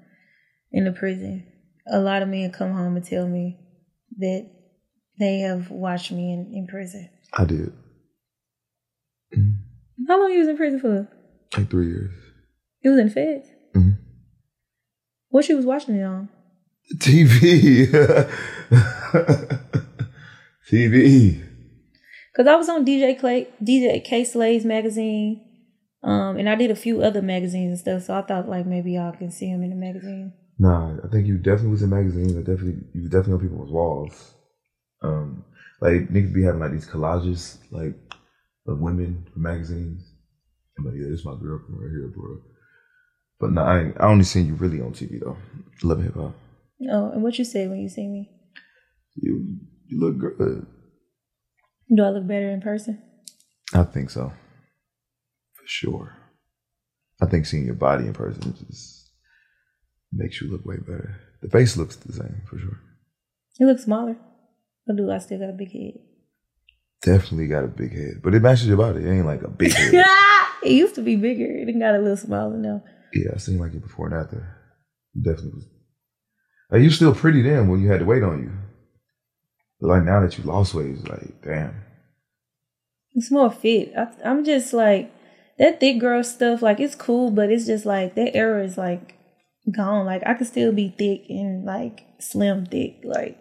in 0.72 0.84
the 0.84 0.92
prison. 0.92 1.46
A 1.90 1.98
lot 1.98 2.22
of 2.22 2.28
men 2.28 2.52
come 2.52 2.72
home 2.72 2.96
and 2.96 3.04
tell 3.04 3.26
me 3.26 3.58
that 4.18 4.50
they 5.18 5.38
have 5.38 5.70
watched 5.70 6.12
me 6.12 6.32
in, 6.32 6.52
in 6.54 6.66
prison. 6.66 7.08
I 7.32 7.44
did. 7.44 7.72
How 10.06 10.20
long 10.20 10.32
you 10.32 10.38
was 10.40 10.48
in 10.48 10.56
prison 10.56 10.80
for? 10.80 11.08
Like 11.56 11.70
three 11.70 11.88
years. 11.88 12.12
You 12.82 12.90
was 12.92 13.00
in 13.00 13.10
feds. 13.10 13.48
Mhm. 13.74 13.98
What 15.28 15.48
you 15.48 15.56
was 15.56 15.66
watching 15.66 15.96
it 15.96 16.02
on? 16.04 16.28
TV. 16.98 17.86
TV. 20.70 21.42
Cause 22.36 22.46
I 22.46 22.56
was 22.56 22.68
on 22.68 22.84
DJ 22.84 23.18
Clay, 23.18 23.48
DJ 23.62 24.04
Kay 24.04 24.24
Slay's 24.24 24.64
magazine. 24.64 25.42
Um, 26.02 26.36
and 26.36 26.48
I 26.48 26.54
did 26.54 26.70
a 26.70 26.76
few 26.76 27.02
other 27.02 27.22
magazines 27.22 27.70
and 27.70 27.78
stuff, 27.78 28.02
so 28.02 28.14
I 28.14 28.22
thought 28.22 28.48
like 28.48 28.66
maybe 28.66 28.92
y'all 28.92 29.12
can 29.12 29.30
see 29.30 29.48
him 29.48 29.62
in 29.62 29.70
the 29.70 29.76
magazine. 29.76 30.32
Nah, 30.58 30.96
I 31.04 31.08
think 31.08 31.26
you 31.26 31.38
definitely 31.38 31.70
was 31.70 31.82
in 31.82 31.90
magazines. 31.90 32.34
I 32.36 32.40
definitely 32.40 32.82
you 32.94 33.08
definitely 33.08 33.34
on 33.34 33.40
people's 33.40 33.72
walls. 33.72 34.34
Um, 35.02 35.44
like 35.80 36.08
niggas 36.08 36.34
be 36.34 36.42
having 36.44 36.60
like 36.60 36.72
these 36.72 36.88
collages 36.88 37.58
like 37.70 37.94
of 38.66 38.78
women 38.80 39.26
from 39.32 39.42
magazines. 39.42 40.12
I'm 40.78 40.84
like, 40.84 40.94
yeah, 40.94 41.08
this 41.10 41.20
is 41.20 41.24
my 41.24 41.36
girl 41.40 41.60
from 41.64 41.78
right 41.78 41.90
here, 41.90 42.12
bro. 42.14 42.38
But 43.38 43.52
nah, 43.52 43.64
I, 43.64 43.92
I 43.98 44.06
only 44.06 44.24
seen 44.24 44.46
you 44.46 44.54
really 44.54 44.80
on 44.80 44.92
TV 44.92 45.20
though. 45.20 45.36
Love 45.82 46.02
hip 46.02 46.14
hop. 46.14 46.34
Oh, 46.90 47.10
and 47.10 47.22
what 47.22 47.38
you 47.38 47.44
say 47.44 47.66
when 47.68 47.80
you 47.80 47.88
see 47.88 48.06
me? 48.06 48.30
You 49.16 49.58
you 49.86 50.00
look 50.00 50.18
good. 50.18 50.66
Do 51.94 52.02
I 52.02 52.10
look 52.10 52.26
better 52.26 52.50
in 52.50 52.60
person? 52.60 53.02
I 53.72 53.84
think 53.84 54.10
so, 54.10 54.32
for 55.54 55.66
sure. 55.66 56.16
I 57.20 57.26
think 57.26 57.46
seeing 57.46 57.64
your 57.64 57.74
body 57.74 58.06
in 58.06 58.12
person 58.12 58.54
just 58.68 59.10
makes 60.12 60.40
you 60.40 60.50
look 60.50 60.64
way 60.64 60.76
better. 60.78 61.20
The 61.42 61.48
face 61.48 61.76
looks 61.76 61.96
the 61.96 62.12
same 62.12 62.42
for 62.48 62.58
sure. 62.58 62.78
You 63.58 63.66
look 63.66 63.78
smaller. 63.78 64.16
But 64.86 64.96
do 64.96 65.10
I 65.10 65.18
still 65.18 65.38
got 65.38 65.50
a 65.50 65.52
big 65.52 65.72
head? 65.72 65.94
Definitely 67.06 67.46
got 67.46 67.62
a 67.62 67.68
big 67.68 67.92
head, 67.92 68.20
but 68.22 68.34
it 68.34 68.42
matches 68.42 68.66
your 68.66 68.76
body. 68.78 69.04
It 69.04 69.08
ain't 69.10 69.26
like 69.26 69.42
a 69.42 69.48
big 69.48 69.72
head. 69.76 69.94
it 70.64 70.72
used 70.72 70.96
to 70.96 71.02
be 71.02 71.14
bigger. 71.14 71.46
It 71.46 71.78
got 71.78 71.94
a 71.94 71.98
little 71.98 72.16
smaller 72.16 72.56
now. 72.56 72.82
yeah, 73.14 73.30
I 73.32 73.38
seen 73.38 73.58
like 73.58 73.74
it 73.74 73.80
before 73.82 74.06
and 74.08 74.16
after. 74.16 74.44
You 75.14 75.22
definitely 75.22 75.52
was. 75.54 75.66
Like, 76.70 76.82
you 76.82 76.90
still 76.90 77.14
pretty 77.14 77.42
then 77.42 77.68
when 77.68 77.80
you 77.80 77.88
had 77.88 78.00
the 78.00 78.04
weight 78.04 78.24
on 78.24 78.42
you. 78.42 78.50
But 79.80 79.86
like 79.88 80.02
now 80.04 80.20
that 80.20 80.36
you 80.36 80.42
lost 80.42 80.74
weight, 80.74 80.96
it's 80.96 81.06
like 81.06 81.42
damn. 81.42 81.76
It's 83.14 83.30
more 83.30 83.52
fit. 83.52 83.92
I, 83.96 84.08
I'm 84.24 84.44
just 84.44 84.72
like 84.72 85.12
that 85.58 85.78
thick 85.78 86.00
girl 86.00 86.24
stuff. 86.24 86.60
Like 86.60 86.80
it's 86.80 86.96
cool, 86.96 87.30
but 87.30 87.52
it's 87.52 87.66
just 87.66 87.86
like 87.86 88.16
that 88.16 88.34
era 88.36 88.64
is 88.64 88.76
like 88.76 89.14
gone. 89.70 90.06
Like 90.06 90.22
I 90.26 90.34
could 90.34 90.48
still 90.48 90.72
be 90.72 90.88
thick 90.88 91.26
and 91.30 91.64
like 91.64 92.04
slim 92.18 92.66
thick, 92.66 92.96
like 93.04 93.38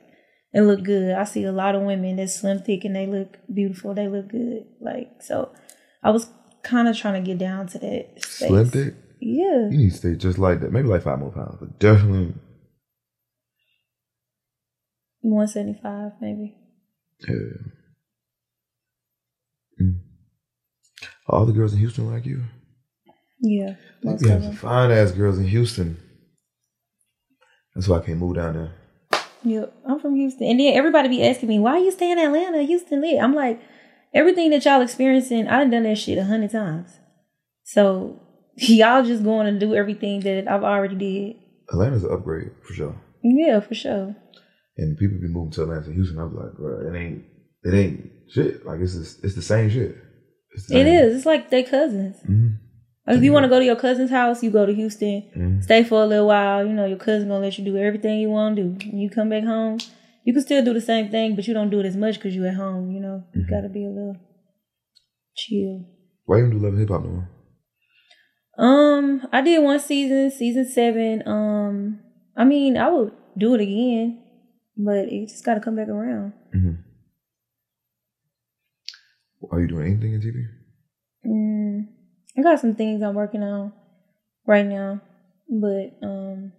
and 0.55 0.67
look 0.67 0.83
good. 0.83 1.13
I 1.13 1.25
see 1.25 1.43
a 1.43 1.51
lot 1.51 1.75
of 1.75 1.81
women 1.81 2.15
that 2.15 2.29
slim 2.29 2.59
thick 2.59 2.85
and 2.85 2.95
they 2.95 3.05
look 3.05 3.37
beautiful. 3.53 3.93
They 3.93 4.07
look 4.07 4.29
good. 4.29 4.65
Like 4.79 5.21
so, 5.21 5.51
I 6.01 6.11
was 6.11 6.29
kind 6.63 6.87
of 6.87 6.97
trying 6.97 7.21
to 7.21 7.27
get 7.27 7.37
down 7.37 7.67
to 7.67 7.79
that. 7.79 8.23
Space. 8.23 8.47
Slim 8.47 8.69
thick. 8.69 8.95
Yeah. 9.19 9.67
You 9.69 9.77
need 9.77 9.91
to 9.91 9.97
stay 9.97 10.15
just 10.15 10.39
like 10.39 10.61
that. 10.61 10.71
Maybe 10.71 10.87
like 10.87 11.03
five 11.03 11.19
more 11.19 11.31
pounds, 11.31 11.57
but 11.59 11.77
definitely. 11.77 12.33
175 15.21 16.11
maybe. 16.21 16.55
Yeah. 17.27 17.35
Mm. 19.81 19.99
All 21.27 21.45
the 21.45 21.51
girls 21.51 21.73
in 21.73 21.79
Houston 21.79 22.09
like 22.09 22.25
you. 22.25 22.43
Yeah. 23.41 23.75
Most 24.03 24.23
We 24.23 24.29
have 24.29 24.43
some 24.43 24.55
fine 24.55 24.91
ass 24.91 25.11
girls 25.11 25.37
in 25.37 25.47
Houston. 25.47 25.97
That's 27.73 27.89
why 27.89 27.97
I 27.97 28.05
can't 28.05 28.19
move 28.19 28.35
down 28.35 28.53
there. 28.53 28.71
Yep. 29.45 29.73
I'm 29.87 29.99
from 29.99 30.15
Houston. 30.15 30.47
And 30.47 30.59
then 30.59 30.73
everybody 30.73 31.07
be 31.07 31.23
asking 31.25 31.49
me, 31.49 31.59
why 31.59 31.77
you 31.77 31.91
stay 31.91 32.11
in 32.11 32.17
Atlanta? 32.19 32.63
Houston 32.63 33.01
lit. 33.01 33.21
I'm 33.21 33.33
like, 33.35 33.61
everything 34.13 34.49
that 34.49 34.65
y'all 34.65 34.81
experiencing, 34.81 35.47
I 35.47 35.59
done 35.59 35.69
done 35.69 35.83
that 35.83 35.97
shit 35.97 36.17
a 36.17 36.23
hundred 36.25 36.51
times. 36.51 36.89
So 37.63 38.19
y'all 38.55 39.03
just 39.03 39.23
going 39.23 39.53
to 39.53 39.59
do 39.59 39.75
everything 39.75 40.21
that 40.21 40.47
I've 40.49 40.63
already 40.63 40.95
did. 40.95 41.35
Atlanta's 41.71 42.03
an 42.03 42.11
upgrade 42.13 42.51
for 42.67 42.73
sure. 42.73 42.95
Yeah, 43.23 43.59
for 43.59 43.75
sure. 43.75 44.15
And 44.77 44.97
people 44.97 45.17
be 45.21 45.27
moving 45.27 45.51
to 45.51 45.63
Atlanta, 45.63 45.91
Houston. 45.93 46.19
I'm 46.19 46.35
like, 46.35 46.53
bro, 46.53 46.87
it 46.87 46.97
ain't, 46.97 47.23
it 47.63 47.73
ain't 47.73 48.11
shit. 48.29 48.65
Like 48.65 48.79
it's 48.81 48.93
just, 48.95 49.23
it's 49.23 49.35
the 49.35 49.41
same 49.41 49.69
shit. 49.69 49.95
It's 50.53 50.67
the 50.67 50.73
same. 50.75 50.87
is. 50.87 51.15
It's 51.17 51.25
like 51.25 51.49
they 51.49 51.63
cousins. 51.63 52.17
Mhm. 52.29 52.57
Like 53.07 53.17
if 53.17 53.23
you 53.23 53.31
want 53.33 53.43
to 53.43 53.49
go 53.49 53.59
to 53.59 53.65
your 53.65 53.75
cousin's 53.75 54.09
house, 54.09 54.41
you 54.43 54.49
go 54.49 54.65
to 54.65 54.73
Houston, 54.73 55.23
Mhm. 55.35 55.63
stay 55.63 55.83
for 55.83 56.01
a 56.01 56.05
little 56.07 56.27
while. 56.27 56.65
You 56.65 56.73
know, 56.73 56.85
your 56.85 56.97
cousin 56.97 57.27
gonna 57.29 57.41
let 57.43 57.57
you 57.59 57.63
do 57.65 57.77
everything 57.77 58.19
you 58.19 58.29
want 58.29 58.55
to 58.55 58.63
do. 58.63 58.69
When 58.89 58.97
you 58.99 59.09
come 59.09 59.29
back 59.29 59.43
home, 59.43 59.77
you 60.23 60.33
can 60.33 60.41
still 60.41 60.63
do 60.65 60.73
the 60.73 60.81
same 60.81 61.09
thing, 61.09 61.35
but 61.35 61.47
you 61.47 61.53
don't 61.53 61.69
do 61.69 61.79
it 61.79 61.85
as 61.85 61.95
much 61.95 62.15
because 62.15 62.35
you 62.35 62.45
at 62.47 62.55
home. 62.55 62.91
You 62.91 62.99
know, 63.01 63.23
you 63.33 63.45
gotta 63.47 63.69
be 63.69 63.85
a 63.85 63.89
little 63.89 64.17
chill. 65.35 65.85
Why 66.25 66.37
you 66.37 66.43
don't 66.43 66.51
do 66.51 66.57
love 66.59 66.73
and 66.73 66.79
hip 66.79 66.89
hop 66.89 67.03
no 67.03 67.09
more? 67.11 67.29
Um, 68.57 69.27
I 69.31 69.41
did 69.41 69.61
one 69.61 69.79
season, 69.79 70.31
season 70.31 70.65
seven. 70.65 71.27
Um, 71.27 71.99
I 72.35 72.43
mean, 72.45 72.77
I 72.77 72.89
would 72.89 73.11
do 73.37 73.53
it 73.53 73.61
again, 73.61 74.23
but 74.77 75.09
it 75.09 75.27
just 75.27 75.43
got 75.45 75.55
to 75.55 75.59
come 75.59 75.75
back 75.75 75.89
around. 75.89 76.33
Mm-hmm. 76.55 76.73
Are 79.51 79.59
you 79.61 79.67
doing 79.67 79.87
anything 79.91 80.13
in 80.13 80.21
TV? 80.21 80.47
Mm, 81.25 81.87
I 82.37 82.41
got 82.41 82.59
some 82.59 82.75
things 82.75 83.01
I'm 83.01 83.15
working 83.15 83.43
on 83.43 83.73
right 84.45 84.65
now, 84.65 85.01
but 85.49 85.95
um, 86.03 86.51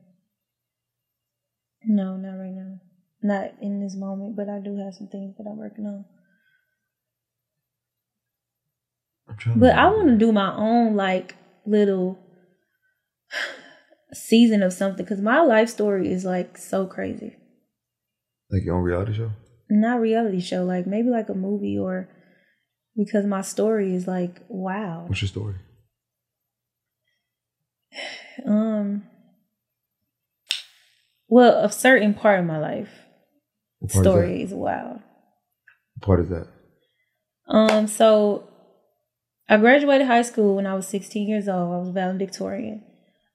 no, 1.84 2.16
not 2.16 2.36
right 2.38 2.52
now, 2.52 2.80
not 3.22 3.50
in 3.60 3.80
this 3.82 3.94
moment. 3.96 4.36
But 4.36 4.48
I 4.48 4.58
do 4.58 4.76
have 4.78 4.94
some 4.94 5.08
things 5.08 5.36
that 5.36 5.46
I'm 5.46 5.58
working 5.58 5.86
on. 5.86 6.04
I'm. 9.28 9.60
But 9.60 9.74
I 9.74 9.88
want 9.88 10.08
to 10.08 10.16
do 10.16 10.32
my 10.32 10.54
own 10.54 10.96
like 10.96 11.34
little 11.66 12.18
season 14.12 14.62
of 14.62 14.72
something 14.72 15.04
because 15.04 15.20
my 15.20 15.40
life 15.40 15.68
story 15.68 16.10
is 16.10 16.24
like 16.24 16.56
so 16.56 16.86
crazy. 16.86 17.36
like 18.50 18.64
your 18.64 18.76
own 18.76 18.82
reality 18.82 19.12
show. 19.12 19.30
not 19.68 20.00
reality 20.00 20.40
show, 20.40 20.64
like 20.64 20.86
maybe 20.86 21.10
like 21.10 21.28
a 21.28 21.34
movie 21.34 21.78
or 21.78 22.08
because 22.96 23.26
my 23.26 23.42
story 23.42 23.94
is 23.94 24.06
like 24.06 24.40
wow. 24.48 25.04
What's 25.06 25.20
your 25.20 25.28
story? 25.28 25.56
Um 28.46 29.04
well, 31.28 31.64
a 31.64 31.70
certain 31.70 32.14
part 32.14 32.38
of 32.38 32.46
my 32.46 32.58
life 32.58 32.90
story 33.88 34.42
Is 34.42 34.50
that? 34.50 34.56
What 34.56 35.02
part 36.00 36.20
is 36.20 36.28
that? 36.28 36.48
Um 37.48 37.86
so 37.86 38.48
I 39.48 39.56
graduated 39.58 40.06
high 40.06 40.22
school 40.22 40.56
when 40.56 40.66
I 40.66 40.74
was 40.74 40.88
16 40.88 41.28
years 41.28 41.48
old. 41.48 41.72
I 41.72 41.78
was 41.78 41.90
valedictorian. 41.90 42.82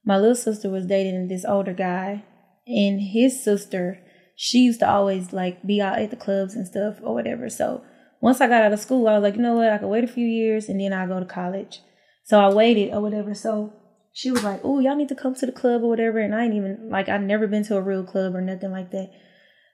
My 0.03 0.17
little 0.17 0.35
sister 0.35 0.69
was 0.69 0.85
dating 0.85 1.27
this 1.27 1.45
older 1.45 1.73
guy 1.73 2.23
and 2.67 3.01
his 3.01 3.43
sister, 3.43 3.99
she 4.35 4.59
used 4.59 4.79
to 4.79 4.89
always 4.89 5.33
like 5.33 5.65
be 5.65 5.81
out 5.81 5.99
at 5.99 6.09
the 6.09 6.15
clubs 6.15 6.55
and 6.55 6.67
stuff 6.67 6.97
or 7.01 7.13
whatever. 7.13 7.49
So 7.49 7.83
once 8.21 8.41
I 8.41 8.47
got 8.47 8.63
out 8.63 8.73
of 8.73 8.79
school, 8.79 9.07
I 9.07 9.13
was 9.13 9.23
like, 9.23 9.35
you 9.35 9.41
know 9.41 9.55
what, 9.55 9.69
I 9.69 9.77
could 9.77 9.87
wait 9.87 10.03
a 10.03 10.07
few 10.07 10.25
years 10.25 10.69
and 10.69 10.79
then 10.79 10.93
I'll 10.93 11.07
go 11.07 11.19
to 11.19 11.25
college. 11.25 11.81
So 12.25 12.39
I 12.39 12.53
waited 12.53 12.93
or 12.93 13.01
whatever. 13.01 13.33
So 13.33 13.73
she 14.13 14.31
was 14.31 14.43
like, 14.43 14.61
oh, 14.63 14.79
y'all 14.79 14.95
need 14.95 15.09
to 15.09 15.15
come 15.15 15.35
to 15.35 15.45
the 15.45 15.51
club 15.51 15.83
or 15.83 15.89
whatever. 15.89 16.19
And 16.19 16.35
I 16.35 16.45
ain't 16.45 16.53
even 16.53 16.89
like 16.89 17.07
I'd 17.09 17.23
never 17.23 17.47
been 17.47 17.63
to 17.65 17.77
a 17.77 17.81
real 17.81 18.03
club 18.03 18.35
or 18.35 18.41
nothing 18.41 18.71
like 18.71 18.91
that. 18.91 19.11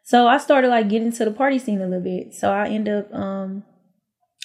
So 0.04 0.28
I 0.28 0.38
started 0.38 0.70
like 0.70 0.90
getting 0.90 1.12
to 1.14 1.26
the 1.26 1.32
party 1.32 1.60
scene 1.60 1.82
a 1.82 1.86
little 1.86 2.04
bit. 2.04 2.34
So 2.34 2.52
I 2.52 2.70
end 2.70 2.88
up 2.88 3.14
um 3.14 3.64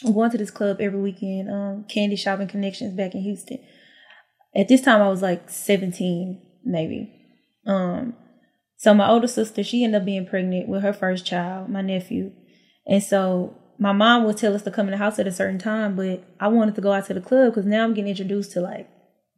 going 0.05 0.31
to 0.31 0.39
this 0.39 0.51
club 0.51 0.79
every 0.81 1.01
weekend, 1.01 1.51
um, 1.51 1.85
Candy 1.89 2.17
Shopping 2.17 2.49
Connections 2.49 2.97
back 2.97 3.15
in 3.15 3.23
Houston. 3.23 3.59
At 4.57 4.69
this 4.69 4.81
time 4.81 5.01
I 5.01 5.09
was 5.09 5.23
like 5.23 5.49
17, 5.49 6.43
maybe. 6.65 7.13
Um 7.67 8.15
so 8.77 8.95
my 8.95 9.09
older 9.09 9.29
sister, 9.29 9.63
she 9.63 9.85
ended 9.85 10.01
up 10.01 10.07
being 10.07 10.27
pregnant 10.27 10.69
with 10.69 10.83
her 10.83 10.93
first 10.93 11.25
child, 11.25 11.69
my 11.69 11.83
nephew. 11.83 12.33
And 12.85 13.01
so 13.01 13.57
my 13.79 13.93
mom 13.93 14.25
would 14.25 14.39
tell 14.39 14.55
us 14.55 14.63
to 14.63 14.71
come 14.71 14.87
in 14.87 14.93
the 14.93 14.97
house 14.97 15.19
at 15.19 15.27
a 15.27 15.33
certain 15.33 15.59
time, 15.59 15.95
but 15.95 16.25
I 16.41 16.49
wanted 16.49 16.75
to 16.75 16.81
go 16.81 16.93
out 16.93 17.07
to 17.07 17.15
the 17.15 17.21
club 17.21 17.53
because 17.53 17.67
now 17.67 17.85
I'm 17.85 17.95
getting 17.95 18.11
introduced 18.11 18.53
to 18.53 18.61
like 18.61 18.89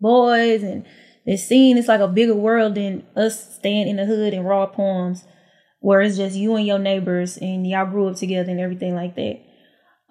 boys 0.05 0.63
and 0.63 0.85
this 1.27 1.49
scene 1.49 1.79
It's 1.79 1.89
like 1.89 2.01
a 2.01 2.09
bigger 2.09 2.35
world 2.35 2.75
than 2.75 3.05
us 3.17 3.57
staying 3.57 3.89
in 3.89 3.97
the 3.97 4.05
hood 4.05 4.35
and 4.35 4.47
raw 4.47 4.67
poems 4.67 5.25
where 5.81 6.01
it's 6.03 6.17
just 6.17 6.37
you 6.37 6.55
and 6.57 6.67
your 6.67 6.79
neighbors 6.79 7.39
and 7.39 7.67
y'all 7.67 7.87
grew 7.87 8.09
up 8.09 8.17
together 8.17 8.51
and 8.51 8.61
everything 8.61 8.95
like 8.95 9.17
that. 9.17 9.41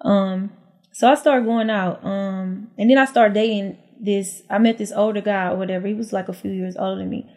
Um, 0.04 0.52
so 0.92 1.10
I 1.10 1.14
started 1.14 1.46
going 1.46 1.70
out. 1.70 2.04
Um, 2.04 2.70
and 2.78 2.90
then 2.90 2.98
I 2.98 3.04
started 3.04 3.34
dating 3.34 3.78
this. 4.00 4.42
I 4.50 4.58
met 4.58 4.78
this 4.78 4.92
older 4.92 5.20
guy 5.20 5.48
or 5.48 5.56
whatever. 5.56 5.86
He 5.86 5.94
was 5.94 6.12
like 6.12 6.28
a 6.28 6.32
few 6.32 6.50
years 6.50 6.76
older 6.76 7.00
than 7.00 7.10
me, 7.10 7.28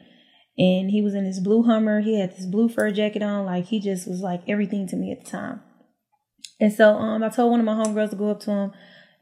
and 0.58 0.91
he 0.91 1.01
was 1.01 1.16
in 1.16 1.24
this 1.24 1.39
blue 1.39 1.64
Hummer. 1.64 2.01
He 2.01 2.20
had 2.20 2.36
this 2.36 2.45
blue 2.45 2.70
fur 2.70 2.91
jacket 2.91 3.24
on. 3.24 3.45
Like 3.45 3.66
he 3.66 3.80
just 3.80 4.08
was 4.08 4.22
like 4.22 4.41
everything 4.47 4.88
to 4.89 4.95
me 4.95 5.12
at 5.12 5.26
the 5.26 5.32
time. 5.32 5.62
And 6.60 6.74
so 6.74 6.95
um, 6.95 7.24
I 7.24 7.30
told 7.30 7.51
one 7.51 7.60
of 7.60 7.66
my 7.66 7.74
homegirls 7.74 8.12
to 8.12 8.16
go 8.16 8.30
up 8.30 8.39
to 8.41 8.51
him 8.51 8.72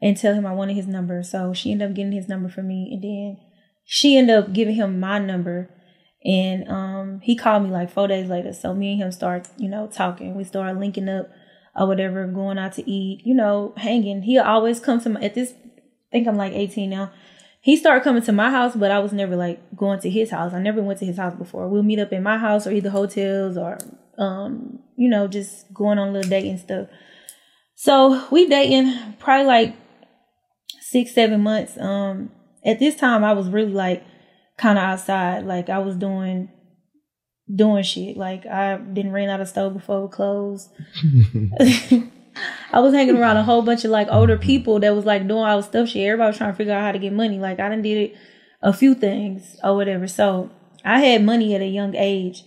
and 0.00 0.16
tell 0.16 0.34
him 0.34 0.46
I 0.46 0.54
wanted 0.54 0.76
his 0.76 0.86
number. 0.86 1.22
So 1.22 1.52
she 1.52 1.72
ended 1.72 1.90
up 1.90 1.96
getting 1.96 2.12
his 2.12 2.28
number 2.28 2.48
for 2.48 2.62
me, 2.62 2.90
and 2.92 3.02
then 3.02 3.38
she 3.84 4.16
ended 4.16 4.36
up 4.36 4.52
giving 4.52 4.74
him 4.74 5.00
my 5.00 5.18
number. 5.18 5.70
And 6.24 6.68
um, 6.68 7.20
he 7.20 7.36
called 7.36 7.62
me 7.62 7.70
like 7.70 7.90
four 7.90 8.08
days 8.08 8.28
later. 8.28 8.52
So 8.52 8.74
me 8.74 8.92
and 8.92 9.02
him 9.02 9.12
start, 9.12 9.48
you 9.56 9.68
know, 9.68 9.86
talking. 9.86 10.34
We 10.34 10.44
started 10.44 10.80
linking 10.80 11.08
up 11.08 11.30
or 11.76 11.86
whatever, 11.86 12.26
going 12.26 12.58
out 12.58 12.72
to 12.74 12.90
eat, 12.90 13.22
you 13.24 13.34
know, 13.34 13.74
hanging. 13.76 14.22
He 14.22 14.38
always 14.38 14.80
comes 14.80 15.04
to 15.04 15.10
my 15.10 15.20
at 15.20 15.34
this. 15.34 15.52
I 15.52 16.10
think 16.10 16.26
I'm 16.26 16.36
like 16.36 16.52
18 16.52 16.90
now. 16.90 17.12
He 17.60 17.76
started 17.76 18.04
coming 18.04 18.22
to 18.22 18.32
my 18.32 18.50
house, 18.50 18.74
but 18.76 18.90
I 18.90 19.00
was 19.00 19.12
never 19.12 19.36
like 19.36 19.60
going 19.76 20.00
to 20.00 20.10
his 20.10 20.30
house. 20.30 20.52
I 20.52 20.60
never 20.60 20.82
went 20.82 21.00
to 21.00 21.06
his 21.06 21.16
house 21.16 21.34
before. 21.34 21.68
We'll 21.68 21.82
meet 21.82 21.98
up 21.98 22.12
in 22.12 22.22
my 22.22 22.38
house 22.38 22.66
or 22.66 22.72
either 22.72 22.90
hotels 22.90 23.56
or, 23.56 23.78
um, 24.18 24.80
you 24.96 25.08
know, 25.08 25.28
just 25.28 25.72
going 25.74 25.98
on 25.98 26.08
a 26.08 26.12
little 26.12 26.30
date 26.30 26.48
and 26.48 26.60
stuff. 26.60 26.88
So 27.74 28.26
we 28.30 28.48
dating 28.48 29.14
probably 29.18 29.46
like 29.46 29.74
six, 30.90 31.12
seven 31.12 31.40
months. 31.40 31.76
Um, 31.78 32.30
at 32.64 32.78
this 32.78 32.96
time, 32.96 33.24
I 33.24 33.32
was 33.32 33.48
really 33.48 33.72
like 33.72 34.04
kind 34.56 34.78
of 34.78 34.84
outside. 34.84 35.44
Like 35.44 35.68
I 35.68 35.78
was 35.78 35.96
doing 35.96 36.48
doing 37.52 37.82
shit. 37.82 38.16
Like 38.16 38.46
I 38.46 38.76
didn't 38.76 39.12
ran 39.12 39.28
out 39.28 39.40
of 39.40 39.48
stove 39.48 39.74
before 39.74 40.06
it 40.06 40.12
closed. 40.12 40.70
I 42.72 42.80
was 42.80 42.92
hanging 42.92 43.16
around 43.16 43.36
a 43.36 43.44
whole 43.44 43.62
bunch 43.62 43.84
of 43.84 43.90
like 43.90 44.08
older 44.10 44.36
people 44.36 44.80
that 44.80 44.94
was 44.94 45.04
like 45.04 45.26
doing 45.26 45.42
all 45.42 45.56
the 45.58 45.62
stuff 45.62 45.88
shit. 45.88 46.06
Everybody 46.06 46.28
was 46.28 46.36
trying 46.38 46.52
to 46.52 46.56
figure 46.56 46.74
out 46.74 46.82
how 46.82 46.92
to 46.92 46.98
get 46.98 47.12
money. 47.12 47.38
Like 47.38 47.60
I 47.60 47.68
done 47.68 47.82
did 47.82 48.10
it 48.10 48.16
a 48.62 48.72
few 48.72 48.94
things 48.94 49.56
or 49.62 49.74
whatever. 49.76 50.06
So 50.06 50.50
I 50.84 51.00
had 51.00 51.24
money 51.24 51.54
at 51.54 51.60
a 51.60 51.66
young 51.66 51.94
age. 51.94 52.44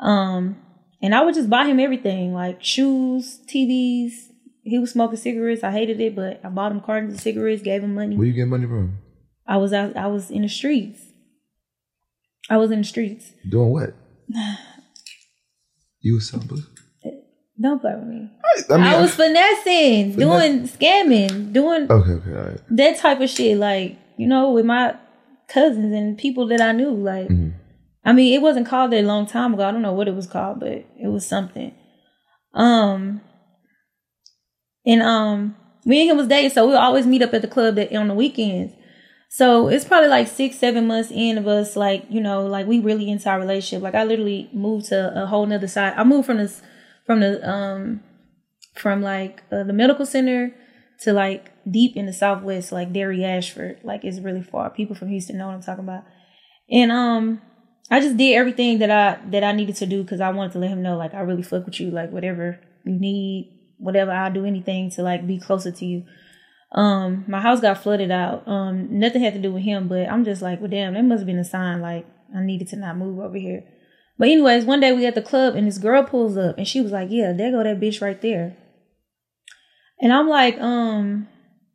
Um 0.00 0.62
and 1.00 1.14
I 1.14 1.22
would 1.22 1.34
just 1.34 1.48
buy 1.48 1.64
him 1.66 1.78
everything, 1.78 2.34
like 2.34 2.62
shoes, 2.62 3.40
TVs. 3.46 4.27
He 4.68 4.78
was 4.78 4.90
smoking 4.92 5.16
cigarettes. 5.16 5.64
I 5.64 5.70
hated 5.72 6.00
it, 6.00 6.14
but 6.14 6.40
I 6.44 6.48
bought 6.48 6.72
him 6.72 6.80
cartons 6.80 7.14
of 7.14 7.20
cigarettes, 7.20 7.62
gave 7.62 7.82
him 7.82 7.94
money. 7.94 8.16
Where 8.16 8.26
you 8.26 8.32
get 8.32 8.48
money 8.48 8.66
from? 8.66 8.98
I 9.46 9.56
was 9.56 9.72
out 9.72 9.96
I 9.96 10.06
was 10.08 10.30
in 10.30 10.42
the 10.42 10.48
streets. 10.48 11.00
I 12.50 12.56
was 12.58 12.70
in 12.70 12.78
the 12.80 12.84
streets. 12.86 13.30
Doing 13.48 13.70
what? 13.70 13.94
you 16.00 16.14
was 16.14 16.28
something. 16.28 16.62
Don't 17.60 17.80
play 17.80 17.94
with 17.96 18.06
me. 18.06 18.30
I 18.70 18.76
mean, 18.76 18.86
I 18.86 19.00
was 19.00 19.14
finessing, 19.14 20.12
Finesse- 20.14 20.16
doing 20.16 20.68
scamming, 20.68 21.52
doing 21.52 21.90
okay, 21.90 22.12
okay, 22.12 22.30
right. 22.30 22.60
that 22.70 22.98
type 22.98 23.20
of 23.20 23.28
shit. 23.28 23.58
Like, 23.58 23.96
you 24.16 24.28
know, 24.28 24.52
with 24.52 24.64
my 24.64 24.94
cousins 25.48 25.92
and 25.92 26.16
people 26.16 26.46
that 26.48 26.60
I 26.60 26.72
knew. 26.72 26.90
Like, 26.90 27.28
Mm-hmm. 27.28 27.50
I 28.04 28.12
mean, 28.12 28.32
it 28.32 28.40
wasn't 28.40 28.66
called 28.68 28.92
that 28.92 29.02
a 29.04 29.06
long 29.06 29.26
time 29.26 29.52
ago. 29.54 29.64
I 29.64 29.70
don't 29.72 29.82
know 29.82 29.92
what 29.92 30.08
it 30.08 30.14
was 30.14 30.26
called, 30.26 30.60
but 30.60 30.68
it 30.68 31.08
was 31.08 31.26
something. 31.26 31.74
Um, 32.54 33.20
and 34.88 35.02
um, 35.02 35.56
me 35.84 36.00
and 36.00 36.10
him 36.10 36.16
was 36.16 36.26
dating, 36.26 36.50
so 36.50 36.64
we 36.64 36.72
would 36.72 36.80
always 36.80 37.06
meet 37.06 37.22
up 37.22 37.32
at 37.32 37.42
the 37.42 37.48
club 37.48 37.76
that, 37.76 37.94
on 37.94 38.08
the 38.08 38.14
weekends. 38.14 38.74
So 39.30 39.68
it's 39.68 39.84
probably 39.84 40.08
like 40.08 40.26
six, 40.26 40.56
seven 40.56 40.86
months 40.86 41.10
in 41.10 41.36
of 41.36 41.46
us, 41.46 41.76
like, 41.76 42.04
you 42.08 42.20
know, 42.20 42.46
like 42.46 42.66
we 42.66 42.80
really 42.80 43.10
into 43.10 43.28
our 43.28 43.38
relationship. 43.38 43.82
Like 43.82 43.94
I 43.94 44.04
literally 44.04 44.48
moved 44.54 44.86
to 44.86 45.22
a 45.22 45.26
whole 45.26 45.44
nother 45.44 45.68
side. 45.68 45.92
I 45.98 46.04
moved 46.04 46.24
from 46.24 46.38
this, 46.38 46.62
from 47.04 47.20
the, 47.20 47.46
um, 47.46 48.02
from 48.74 49.02
like 49.02 49.42
uh, 49.52 49.64
the 49.64 49.74
medical 49.74 50.06
center 50.06 50.54
to 51.02 51.12
like 51.12 51.52
deep 51.70 51.94
in 51.94 52.06
the 52.06 52.12
Southwest, 52.14 52.72
like 52.72 52.94
Dairy 52.94 53.22
Ashford. 53.22 53.80
Like 53.84 54.02
it's 54.02 54.18
really 54.18 54.42
far. 54.42 54.70
People 54.70 54.96
from 54.96 55.08
Houston 55.08 55.36
know 55.36 55.48
what 55.48 55.56
I'm 55.56 55.62
talking 55.62 55.84
about. 55.84 56.04
And, 56.70 56.90
um, 56.90 57.42
I 57.90 58.00
just 58.00 58.16
did 58.16 58.34
everything 58.34 58.78
that 58.78 58.90
I, 58.90 59.18
that 59.30 59.44
I 59.44 59.52
needed 59.52 59.76
to 59.76 59.86
do 59.86 60.02
because 60.02 60.22
I 60.22 60.30
wanted 60.30 60.52
to 60.52 60.58
let 60.58 60.70
him 60.70 60.82
know, 60.82 60.96
like, 60.96 61.12
I 61.12 61.20
really 61.20 61.42
fuck 61.42 61.66
with 61.66 61.80
you. 61.80 61.90
Like 61.90 62.10
whatever 62.12 62.60
you 62.86 62.98
need, 62.98 63.57
whatever, 63.78 64.10
I'll 64.10 64.32
do 64.32 64.44
anything 64.44 64.90
to 64.92 65.02
like 65.02 65.26
be 65.26 65.38
closer 65.38 65.70
to 65.70 65.86
you. 65.86 66.04
Um 66.72 67.24
my 67.28 67.40
house 67.40 67.60
got 67.60 67.82
flooded 67.82 68.10
out. 68.10 68.46
Um 68.46 68.98
nothing 68.98 69.22
had 69.22 69.34
to 69.34 69.40
do 69.40 69.52
with 69.52 69.62
him 69.62 69.88
but 69.88 70.06
i'm 70.08 70.24
just 70.24 70.42
like 70.42 70.60
well 70.60 70.70
damn 70.70 70.94
that 70.94 71.02
must 71.02 71.20
have 71.20 71.26
been 71.26 71.38
a 71.38 71.44
sign 71.44 71.80
like 71.80 72.06
i 72.36 72.42
needed 72.42 72.68
to 72.68 72.76
not 72.76 72.96
move 72.96 73.18
over 73.18 73.38
here. 73.38 73.64
But 74.18 74.28
anyways 74.28 74.64
one 74.64 74.80
day 74.80 74.92
we 74.92 75.06
at 75.06 75.14
the 75.14 75.22
club 75.22 75.54
and 75.54 75.66
this 75.66 75.78
girl 75.78 76.02
pulls 76.02 76.36
up 76.36 76.58
and 76.58 76.68
she 76.68 76.80
was 76.80 76.92
like 76.92 77.08
yeah 77.10 77.32
there 77.32 77.50
go 77.50 77.62
that 77.62 77.80
bitch 77.80 78.02
right 78.02 78.20
there. 78.20 78.56
And 80.00 80.12
i'm 80.12 80.28
like 80.28 80.58
um 80.60 81.28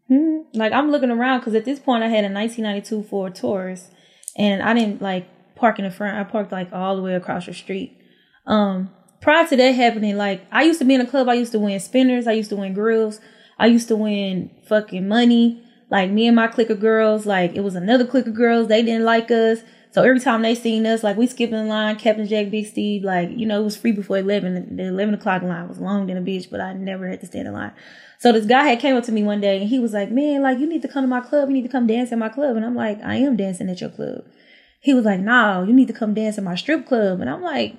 hmm 0.08 0.42
like 0.54 0.74
i'm 0.74 0.92
looking 0.92 1.12
around 1.12 1.40
because 1.40 1.56
at 1.56 1.66
this 1.66 1.80
point 1.80 2.04
i 2.04 2.08
had 2.08 2.26
a 2.26 2.30
1992 2.32 3.04
ford 3.10 3.34
taurus 3.34 3.90
and 4.38 4.62
i 4.62 4.74
didn't 4.74 5.02
like 5.02 5.28
park 5.64 5.80
in 5.80 5.86
the 5.86 5.92
front. 5.92 6.18
I 6.18 6.24
parked 6.30 6.52
like 6.52 6.74
all 6.74 6.96
the 6.96 7.02
way 7.02 7.16
across 7.16 7.46
the 7.46 7.54
street. 7.54 7.98
Um 8.46 8.92
prior 9.24 9.48
to 9.48 9.56
that 9.56 9.72
happening 9.72 10.16
like 10.18 10.46
i 10.52 10.62
used 10.62 10.78
to 10.78 10.86
be 10.86 10.94
in 10.94 11.02
a 11.02 11.08
club 11.08 11.28
i 11.28 11.34
used 11.34 11.52
to 11.52 11.60
win 11.60 11.80
spinners 11.80 12.28
i 12.28 12.32
used 12.32 12.50
to 12.50 12.56
win 12.56 12.74
grills 12.74 13.20
I 13.58 13.68
used 13.68 13.88
to 13.90 13.96
win 13.96 14.52
fucking 14.66 15.08
money. 15.08 15.64
Like 15.90 16.10
me 16.10 16.28
and 16.28 16.36
my 16.36 16.48
clique 16.48 16.70
of 16.70 16.80
girls, 16.80 17.26
like 17.26 17.56
it 17.56 17.62
was 17.62 17.76
another 17.76 18.06
clique 18.06 18.28
of 18.28 18.34
girls. 18.34 18.68
They 18.68 18.82
didn't 18.82 19.06
like 19.06 19.30
us. 19.30 19.60
So 19.92 20.02
every 20.02 20.20
time 20.20 20.42
they 20.42 20.56
seen 20.56 20.88
us, 20.88 21.04
like 21.04 21.18
we 21.18 21.28
skipping 21.28 21.56
the 21.56 21.64
line, 21.66 21.98
Captain 21.98 22.28
Jack, 22.28 22.50
Big 22.50 22.66
Steve, 22.66 23.04
like, 23.04 23.30
you 23.30 23.46
know, 23.46 23.62
it 23.62 23.64
was 23.64 23.78
free 23.78 23.92
before 23.92 24.18
11. 24.18 24.76
The 24.76 24.88
11 24.88 25.14
o'clock 25.14 25.44
line 25.44 25.70
was 25.70 25.80
long 25.80 26.08
than 26.08 26.18
a 26.18 26.22
bitch, 26.22 26.50
but 26.50 26.60
I 26.60 26.74
never 26.74 27.08
had 27.08 27.20
to 27.20 27.28
stand 27.28 27.48
in 27.48 27.54
line. 27.54 27.74
So 28.18 28.32
this 28.32 28.48
guy 28.48 28.64
had 28.64 28.80
came 28.80 28.96
up 28.96 29.04
to 29.04 29.12
me 29.12 29.22
one 29.22 29.40
day 29.40 29.60
and 29.60 29.70
he 29.70 29.78
was 29.78 29.94
like, 29.94 30.10
man, 30.10 30.42
like 30.42 30.58
you 30.58 30.68
need 30.68 30.82
to 30.82 30.88
come 30.88 31.04
to 31.04 31.08
my 31.08 31.22
club. 31.22 31.50
You 31.50 31.54
need 31.54 31.64
to 31.64 31.70
come 31.70 31.86
dance 31.86 32.12
at 32.12 32.18
my 32.18 32.30
club. 32.30 32.56
And 32.56 32.66
I'm 32.66 32.76
like, 32.76 33.04
I 33.04 33.18
am 33.18 33.36
dancing 33.36 33.70
at 33.70 33.82
your 33.82 33.92
club. 33.92 34.26
He 34.80 34.96
was 34.96 35.06
like, 35.06 35.20
no, 35.20 35.64
you 35.64 35.74
need 35.74 35.88
to 35.88 35.94
come 35.94 36.16
dance 36.16 36.38
at 36.40 36.44
my 36.44 36.56
strip 36.56 36.88
club. 36.88 37.22
And 37.22 37.30
I'm 37.30 37.44
like, 37.44 37.76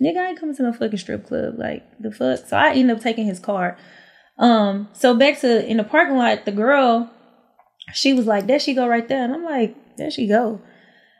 nigga, 0.00 0.18
I 0.18 0.28
ain't 0.28 0.40
coming 0.40 0.56
to 0.56 0.62
no 0.62 0.72
fucking 0.72 0.98
strip 0.98 1.26
club. 1.26 1.58
Like 1.58 1.84
the 1.98 2.10
fuck. 2.10 2.46
So 2.46 2.56
I 2.56 2.72
ended 2.72 2.96
up 2.96 3.02
taking 3.02 3.26
his 3.26 3.38
card. 3.38 3.76
Um, 4.38 4.88
so 4.92 5.14
back 5.14 5.40
to 5.40 5.66
in 5.66 5.76
the 5.76 5.84
parking 5.84 6.16
lot, 6.16 6.44
the 6.44 6.52
girl, 6.52 7.10
she 7.92 8.12
was 8.12 8.26
like, 8.26 8.46
there 8.46 8.58
she 8.58 8.74
go 8.74 8.88
right 8.88 9.06
there. 9.06 9.24
And 9.24 9.34
I'm 9.34 9.44
like, 9.44 9.76
there 9.96 10.10
she 10.10 10.26
go. 10.26 10.60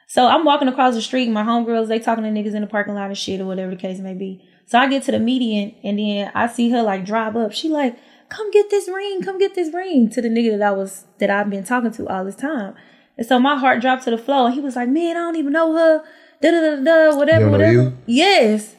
So 0.06 0.26
I'm 0.26 0.44
walking 0.44 0.68
across 0.68 0.94
the 0.94 1.02
street, 1.02 1.28
my 1.28 1.44
homegirls, 1.44 1.86
they 1.86 2.00
talking 2.00 2.24
to 2.24 2.30
niggas 2.30 2.54
in 2.54 2.62
the 2.62 2.66
parking 2.66 2.94
lot 2.94 3.08
and 3.08 3.16
shit 3.16 3.40
or 3.40 3.46
whatever 3.46 3.70
the 3.70 3.76
case 3.76 4.00
may 4.00 4.14
be. 4.14 4.44
So 4.66 4.78
I 4.78 4.88
get 4.88 5.04
to 5.04 5.12
the 5.12 5.20
median 5.20 5.74
and 5.84 5.98
then 5.98 6.32
I 6.34 6.48
see 6.48 6.70
her 6.70 6.82
like 6.82 7.04
drive 7.04 7.36
up. 7.36 7.52
She 7.52 7.68
like, 7.68 7.96
come 8.28 8.50
get 8.50 8.70
this 8.70 8.88
ring, 8.88 9.22
come 9.22 9.38
get 9.38 9.54
this 9.54 9.72
ring 9.72 10.08
to 10.10 10.22
the 10.22 10.28
nigga 10.28 10.58
that 10.58 10.68
I 10.68 10.70
was 10.72 11.04
that 11.18 11.30
I've 11.30 11.50
been 11.50 11.64
talking 11.64 11.92
to 11.92 12.08
all 12.08 12.24
this 12.24 12.36
time. 12.36 12.74
And 13.16 13.26
so 13.26 13.38
my 13.38 13.56
heart 13.56 13.80
dropped 13.80 14.04
to 14.04 14.10
the 14.10 14.18
floor 14.18 14.46
and 14.46 14.54
he 14.54 14.60
was 14.60 14.76
like, 14.76 14.88
Man, 14.88 15.16
I 15.16 15.20
don't 15.20 15.36
even 15.36 15.52
know 15.52 15.74
her. 15.74 16.02
Da 16.40 16.50
da 16.50 16.76
da 16.76 16.82
da 16.82 17.16
whatever, 17.16 17.50
whatever. 17.50 17.92
Yes. 18.06 18.74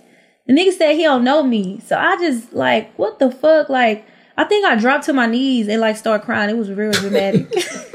The 0.48 0.54
nigga 0.54 0.74
said 0.74 0.94
he 0.96 1.04
don't 1.04 1.24
know 1.24 1.44
me. 1.44 1.80
So 1.86 1.96
I 1.98 2.18
just 2.18 2.54
like, 2.54 2.94
what 2.98 3.20
the 3.20 3.32
fuck? 3.32 3.70
Like, 3.70 4.06
I 4.38 4.46
think 4.46 4.66
I 4.66 4.76
dropped 4.76 5.06
to 5.06 5.14
my 5.14 5.28
knees 5.28 5.68
and 5.68 5.80
like 5.80 5.98
start 5.98 6.24
crying. 6.24 6.50
It 6.50 6.58
was 6.58 6.72
real 6.72 6.92
dramatic. 6.92 7.54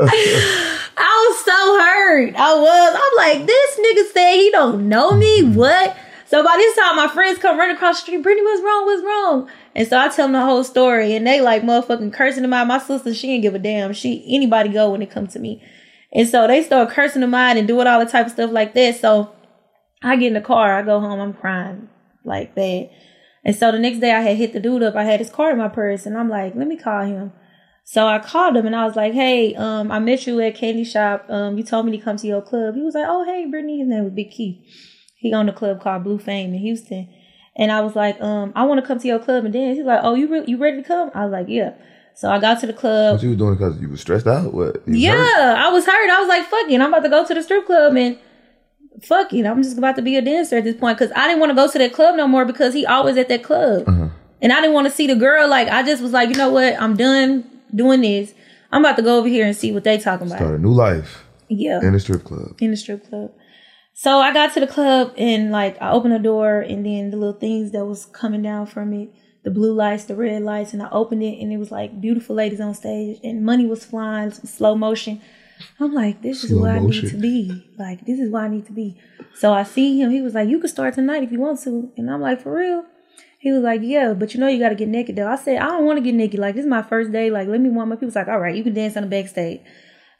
I 0.02 1.28
was 1.28 1.44
so 1.44 1.78
hurt. 1.78 2.34
I 2.36 2.54
was. 2.54 3.00
I'm 3.02 3.16
like, 3.38 3.46
this 3.46 3.78
nigga 3.78 4.12
said 4.12 4.36
he 4.36 4.50
don't 4.50 4.88
know 4.88 5.12
me. 5.12 5.42
What? 5.42 5.94
So 6.26 6.42
by 6.42 6.56
this 6.56 6.76
time, 6.76 6.96
my 6.96 7.08
friends 7.08 7.38
come 7.38 7.58
running 7.58 7.76
across 7.76 7.96
the 7.98 8.02
street. 8.02 8.22
Brittany, 8.22 8.46
what's 8.46 8.62
wrong? 8.62 8.86
What's 8.86 9.02
wrong? 9.04 9.50
And 9.74 9.86
so 9.86 9.98
I 9.98 10.08
tell 10.08 10.26
them 10.26 10.32
the 10.32 10.44
whole 10.44 10.64
story, 10.64 11.14
and 11.14 11.26
they 11.26 11.40
like 11.40 11.62
motherfucking 11.62 12.12
cursing 12.12 12.44
him 12.44 12.52
out. 12.52 12.66
My 12.66 12.78
sister, 12.78 13.14
she 13.14 13.28
didn't 13.28 13.42
give 13.42 13.54
a 13.54 13.58
damn. 13.58 13.92
She 13.92 14.24
anybody 14.28 14.70
go 14.70 14.90
when 14.90 15.02
it 15.02 15.10
comes 15.10 15.32
to 15.34 15.38
me, 15.38 15.62
and 16.12 16.28
so 16.28 16.46
they 16.46 16.62
start 16.62 16.90
cursing 16.90 17.22
him 17.22 17.34
out 17.34 17.56
and 17.56 17.68
doing 17.68 17.86
all 17.86 18.04
the 18.04 18.10
type 18.10 18.26
of 18.26 18.32
stuff 18.32 18.50
like 18.50 18.74
that. 18.74 18.96
So 18.96 19.32
I 20.02 20.16
get 20.16 20.28
in 20.28 20.34
the 20.34 20.40
car, 20.40 20.78
I 20.78 20.82
go 20.82 20.98
home, 21.00 21.20
I'm 21.20 21.34
crying 21.34 21.88
like 22.24 22.54
that. 22.54 22.90
And 23.44 23.56
so 23.56 23.72
the 23.72 23.78
next 23.78 24.00
day 24.00 24.12
I 24.12 24.20
had 24.20 24.36
hit 24.36 24.52
the 24.52 24.60
dude 24.60 24.82
up. 24.82 24.96
I 24.96 25.04
had 25.04 25.20
his 25.20 25.30
card 25.30 25.52
in 25.52 25.58
my 25.58 25.68
purse, 25.68 26.04
and 26.04 26.18
I'm 26.18 26.28
like, 26.28 26.54
let 26.54 26.66
me 26.66 26.76
call 26.76 27.04
him. 27.04 27.32
So 27.84 28.06
I 28.06 28.20
called 28.20 28.56
him 28.56 28.66
and 28.66 28.76
I 28.76 28.84
was 28.84 28.94
like, 28.94 29.14
hey, 29.14 29.52
um, 29.56 29.90
I 29.90 29.98
met 29.98 30.24
you 30.24 30.40
at 30.40 30.54
Candy 30.54 30.84
Shop. 30.84 31.26
Um, 31.28 31.58
you 31.58 31.64
told 31.64 31.86
me 31.86 31.98
to 31.98 32.04
come 32.04 32.16
to 32.18 32.26
your 32.28 32.40
club. 32.40 32.76
He 32.76 32.82
was 32.82 32.94
like, 32.94 33.06
oh, 33.08 33.24
hey, 33.24 33.46
Brittany. 33.50 33.80
His 33.80 33.88
name 33.88 34.04
was 34.04 34.12
Big 34.12 34.30
Key. 34.30 34.64
He 35.16 35.34
owned 35.34 35.50
a 35.50 35.52
club 35.52 35.82
called 35.82 36.04
Blue 36.04 36.20
Flame 36.20 36.54
in 36.54 36.60
Houston. 36.60 37.12
And 37.60 37.70
I 37.70 37.82
was 37.82 37.94
like, 37.94 38.20
um, 38.20 38.52
I 38.56 38.64
want 38.64 38.80
to 38.80 38.86
come 38.86 38.98
to 38.98 39.06
your 39.06 39.18
club 39.20 39.44
and 39.44 39.52
dance. 39.52 39.76
He's 39.76 39.86
like, 39.86 40.00
oh, 40.02 40.14
you 40.14 40.26
re- 40.32 40.44
you 40.46 40.56
ready 40.56 40.78
to 40.78 40.82
come? 40.82 41.10
I 41.14 41.24
was 41.24 41.32
like, 41.32 41.46
yeah. 41.48 41.74
So 42.14 42.28
I 42.30 42.38
got 42.40 42.58
to 42.60 42.66
the 42.66 42.72
club. 42.72 43.14
What 43.14 43.22
you 43.22 43.28
was 43.30 43.38
doing 43.38 43.54
because 43.54 43.78
you 43.80 43.88
was 43.88 44.00
stressed 44.00 44.26
out? 44.26 44.52
What? 44.52 44.82
Yeah, 44.86 45.12
hurt? 45.12 45.58
I 45.58 45.68
was 45.68 45.84
hurt. 45.86 46.10
I 46.10 46.20
was 46.20 46.28
like, 46.28 46.44
fuck 46.46 46.68
it. 46.70 46.80
I'm 46.80 46.88
about 46.92 47.02
to 47.04 47.08
go 47.10 47.24
to 47.26 47.34
the 47.34 47.42
strip 47.42 47.66
club 47.66 47.94
and 47.96 48.18
fuck 49.02 49.32
it. 49.32 49.46
I'm 49.46 49.62
just 49.62 49.78
about 49.78 49.94
to 49.96 50.02
be 50.02 50.16
a 50.16 50.22
dancer 50.22 50.56
at 50.56 50.64
this 50.64 50.74
point 50.76 50.98
because 50.98 51.12
I 51.14 51.26
didn't 51.28 51.40
want 51.40 51.50
to 51.50 51.54
go 51.54 51.70
to 51.70 51.78
that 51.78 51.92
club 51.92 52.16
no 52.16 52.26
more 52.26 52.44
because 52.44 52.74
he 52.74 52.84
always 52.86 53.16
at 53.16 53.28
that 53.28 53.42
club. 53.44 53.86
And 54.42 54.52
I 54.52 54.60
didn't 54.62 54.72
want 54.72 54.86
to 54.86 54.90
see 54.90 55.06
the 55.06 55.14
girl. 55.16 55.46
Like, 55.48 55.68
I 55.68 55.82
just 55.82 56.02
was 56.02 56.12
like, 56.12 56.30
you 56.30 56.36
know 56.36 56.48
what? 56.50 56.80
I'm 56.80 56.96
done 56.96 57.44
doing 57.74 58.00
this. 58.00 58.32
I'm 58.72 58.82
about 58.84 58.96
to 58.96 59.02
go 59.02 59.18
over 59.18 59.28
here 59.28 59.44
and 59.46 59.54
see 59.54 59.70
what 59.70 59.84
they 59.84 59.98
talking 59.98 60.26
about. 60.28 60.38
Start 60.38 60.54
a 60.54 60.62
new 60.62 60.72
life 60.72 61.24
Yeah 61.48 61.80
in 61.82 61.94
a 61.94 62.00
strip 62.00 62.24
club. 62.24 62.56
in 62.60 62.70
the 62.70 62.76
strip 62.76 63.08
club. 63.08 63.32
So 64.02 64.18
I 64.18 64.32
got 64.32 64.54
to 64.54 64.60
the 64.60 64.66
club 64.66 65.12
and 65.18 65.50
like 65.50 65.76
I 65.78 65.90
opened 65.90 66.14
the 66.14 66.18
door 66.18 66.60
and 66.60 66.86
then 66.86 67.10
the 67.10 67.18
little 67.18 67.38
things 67.38 67.72
that 67.72 67.84
was 67.84 68.06
coming 68.06 68.40
down 68.40 68.64
from 68.64 68.94
it, 68.94 69.10
the 69.42 69.50
blue 69.50 69.74
lights, 69.74 70.04
the 70.04 70.16
red 70.16 70.40
lights, 70.40 70.72
and 70.72 70.82
I 70.82 70.88
opened 70.88 71.22
it 71.22 71.38
and 71.38 71.52
it 71.52 71.58
was 71.58 71.70
like 71.70 72.00
beautiful 72.00 72.34
ladies 72.34 72.62
on 72.62 72.72
stage 72.72 73.20
and 73.22 73.44
money 73.44 73.66
was 73.66 73.84
flying, 73.84 74.30
slow 74.30 74.74
motion. 74.74 75.20
I'm 75.78 75.92
like, 75.92 76.22
this 76.22 76.44
is 76.44 76.48
Slow 76.48 76.62
where 76.62 76.76
I 76.76 76.78
need 76.78 77.10
to 77.10 77.16
be. 77.18 77.62
Like, 77.78 78.06
this 78.06 78.18
is 78.18 78.30
where 78.30 78.44
I 78.44 78.48
need 78.48 78.64
to 78.68 78.72
be. 78.72 78.98
So 79.34 79.52
I 79.52 79.64
see 79.64 80.00
him. 80.00 80.10
He 80.10 80.22
was 80.22 80.32
like, 80.32 80.48
you 80.48 80.58
can 80.60 80.70
start 80.70 80.94
tonight 80.94 81.22
if 81.22 81.30
you 81.30 81.38
want 81.38 81.60
to. 81.64 81.92
And 81.98 82.10
I'm 82.10 82.22
like, 82.22 82.40
for 82.40 82.56
real? 82.56 82.86
He 83.38 83.52
was 83.52 83.62
like, 83.62 83.82
yeah, 83.84 84.14
but 84.14 84.32
you 84.32 84.40
know 84.40 84.48
you 84.48 84.58
got 84.58 84.70
to 84.70 84.76
get 84.76 84.88
naked 84.88 85.16
though. 85.16 85.28
I 85.28 85.36
said, 85.36 85.58
I 85.58 85.66
don't 85.66 85.84
want 85.84 85.98
to 85.98 86.02
get 86.02 86.14
naked. 86.14 86.40
Like, 86.40 86.54
this 86.54 86.64
is 86.64 86.70
my 86.70 86.80
first 86.80 87.12
day. 87.12 87.28
Like, 87.28 87.48
let 87.48 87.60
me 87.60 87.68
warm 87.68 87.92
up. 87.92 88.00
He 88.00 88.06
was 88.06 88.16
like, 88.16 88.28
all 88.28 88.40
right, 88.40 88.56
you 88.56 88.62
can 88.62 88.72
dance 88.72 88.96
on 88.96 89.02
the 89.02 89.10
backstage. 89.10 89.60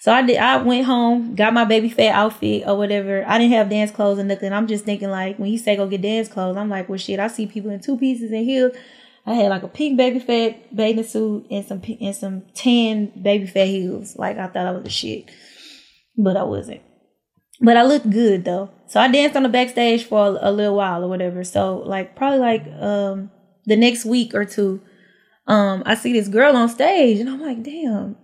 So 0.01 0.11
I 0.11 0.22
did. 0.22 0.38
I 0.38 0.57
went 0.62 0.86
home, 0.86 1.34
got 1.34 1.53
my 1.53 1.66
baby 1.66 1.90
fat 1.90 2.14
outfit 2.14 2.64
or 2.66 2.76
whatever. 2.76 3.22
I 3.26 3.38
didn't 3.38 3.53
have 3.53 3.68
dance 3.68 3.90
clothes 3.90 4.18
or 4.18 4.24
nothing. 4.24 4.51
I'm 4.51 4.66
just 4.66 4.86
thinking 4.86 5.11
like 5.11 5.38
when 5.38 5.51
he 5.51 5.59
say 5.59 5.76
go 5.76 5.86
get 5.86 6.01
dance 6.01 6.26
clothes, 6.26 6.57
I'm 6.57 6.70
like, 6.70 6.88
well, 6.88 6.98
shit. 6.98 7.20
I 7.20 7.26
see 7.28 7.46
people 7.46 7.70
in 7.70 7.80
two 7.80 7.98
pieces 7.98 8.32
and 8.32 8.46
heels. 8.46 8.74
I 9.26 9.34
had 9.34 9.51
like 9.51 9.62
a 9.62 9.68
pink 9.68 9.98
baby 9.98 10.18
fat 10.18 10.74
bathing 10.74 11.05
suit 11.05 11.46
and 11.51 11.66
some 11.66 11.82
and 12.01 12.16
some 12.16 12.42
tan 12.55 13.12
baby 13.20 13.46
fat 13.46 13.66
heels. 13.66 14.16
Like 14.16 14.38
I 14.38 14.46
thought 14.46 14.66
I 14.66 14.70
was 14.72 14.86
a 14.86 14.90
shit, 14.90 15.30
but 16.16 16.34
I 16.34 16.44
wasn't. 16.44 16.80
But 17.61 17.76
I 17.76 17.82
looked 17.82 18.09
good 18.09 18.46
though. 18.46 18.70
So 18.86 19.01
I 19.01 19.09
danced 19.09 19.36
on 19.36 19.42
the 19.42 19.51
backstage 19.51 20.05
for 20.05 20.28
a, 20.28 20.48
a 20.48 20.51
little 20.51 20.76
while 20.76 21.05
or 21.05 21.09
whatever. 21.09 21.44
So 21.44 21.76
like 21.76 22.16
probably 22.16 22.38
like 22.38 22.66
um 22.80 23.30
the 23.66 23.76
next 23.76 24.07
week 24.07 24.34
or 24.34 24.46
two, 24.46 24.80
um, 25.46 25.82
I 25.84 25.94
see 25.94 26.14
this 26.14 26.28
girl 26.28 26.57
on 26.57 26.70
stage, 26.70 27.20
and 27.20 27.28
I'm 27.28 27.42
like, 27.42 27.62
damn, 27.62 28.16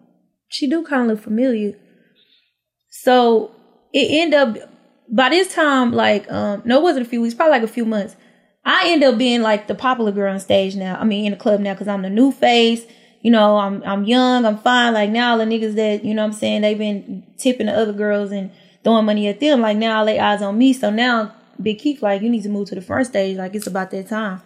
she 0.48 0.68
do 0.68 0.84
kind 0.84 1.02
of 1.02 1.16
look 1.16 1.24
familiar. 1.24 1.74
So 2.90 3.50
it 3.92 4.08
end 4.10 4.34
up 4.34 4.56
by 5.08 5.28
this 5.28 5.54
time, 5.54 5.92
like, 5.92 6.30
um, 6.30 6.62
no, 6.64 6.78
it 6.78 6.82
wasn't 6.82 7.06
a 7.06 7.08
few 7.08 7.20
weeks, 7.20 7.34
probably 7.34 7.52
like 7.52 7.62
a 7.62 7.68
few 7.68 7.84
months. 7.84 8.16
I 8.64 8.88
end 8.88 9.04
up 9.04 9.16
being 9.16 9.42
like 9.42 9.68
the 9.68 9.74
popular 9.74 10.10
girl 10.10 10.32
on 10.32 10.40
stage 10.40 10.74
now. 10.74 10.98
I 11.00 11.04
mean, 11.04 11.26
in 11.26 11.30
the 11.32 11.38
club 11.38 11.60
now 11.60 11.74
because 11.74 11.88
I'm 11.88 12.02
the 12.02 12.10
new 12.10 12.32
face. 12.32 12.84
You 13.20 13.30
know, 13.30 13.56
I'm 13.56 13.82
I'm 13.84 14.04
young, 14.04 14.44
I'm 14.44 14.58
fine. 14.58 14.92
Like 14.92 15.10
now, 15.10 15.32
all 15.32 15.38
the 15.38 15.44
niggas 15.44 15.74
that 15.76 16.04
you 16.04 16.14
know, 16.14 16.22
what 16.22 16.32
I'm 16.32 16.32
saying 16.32 16.62
they've 16.62 16.78
been 16.78 17.24
tipping 17.38 17.66
the 17.66 17.72
other 17.72 17.92
girls 17.92 18.32
and 18.32 18.50
throwing 18.82 19.04
money 19.06 19.28
at 19.28 19.40
them. 19.40 19.60
Like 19.60 19.76
now, 19.76 19.98
all 19.98 20.06
they 20.06 20.18
eyes 20.18 20.42
on 20.42 20.58
me. 20.58 20.72
So 20.72 20.90
now, 20.90 21.34
Big 21.62 21.78
Keith, 21.78 22.02
like 22.02 22.22
you 22.22 22.28
need 22.28 22.42
to 22.42 22.48
move 22.48 22.68
to 22.68 22.74
the 22.74 22.80
front 22.80 23.06
stage. 23.06 23.36
Like 23.36 23.54
it's 23.54 23.66
about 23.66 23.90
that 23.92 24.08
time. 24.08 24.42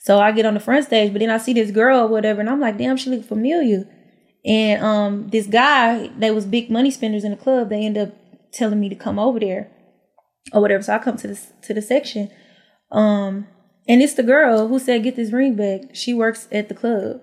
So 0.00 0.18
I 0.18 0.32
get 0.32 0.46
on 0.46 0.54
the 0.54 0.60
front 0.60 0.86
stage, 0.86 1.12
but 1.12 1.20
then 1.20 1.30
I 1.30 1.38
see 1.38 1.52
this 1.52 1.70
girl 1.70 2.00
or 2.00 2.08
whatever, 2.08 2.40
and 2.40 2.50
I'm 2.50 2.60
like, 2.60 2.78
damn, 2.78 2.96
she 2.96 3.10
look 3.10 3.24
familiar. 3.24 3.86
And 4.44 4.82
um, 4.82 5.28
this 5.28 5.46
guy, 5.46 6.08
they 6.18 6.30
was 6.30 6.46
big 6.46 6.70
money 6.70 6.90
spenders 6.90 7.24
in 7.24 7.30
the 7.30 7.36
club. 7.36 7.68
They 7.68 7.84
end 7.84 7.98
up 7.98 8.10
telling 8.52 8.80
me 8.80 8.88
to 8.88 8.94
come 8.94 9.18
over 9.18 9.38
there 9.38 9.70
or 10.52 10.60
whatever. 10.60 10.82
So 10.82 10.94
I 10.94 10.98
come 10.98 11.16
to 11.18 11.28
the 11.28 11.40
to 11.62 11.74
the 11.74 11.82
section, 11.82 12.30
um, 12.90 13.46
and 13.86 14.02
it's 14.02 14.14
the 14.14 14.22
girl 14.22 14.68
who 14.68 14.78
said, 14.78 15.02
"Get 15.02 15.16
this 15.16 15.32
ring 15.32 15.56
back." 15.56 15.94
She 15.94 16.14
works 16.14 16.48
at 16.50 16.68
the 16.68 16.74
club. 16.74 17.20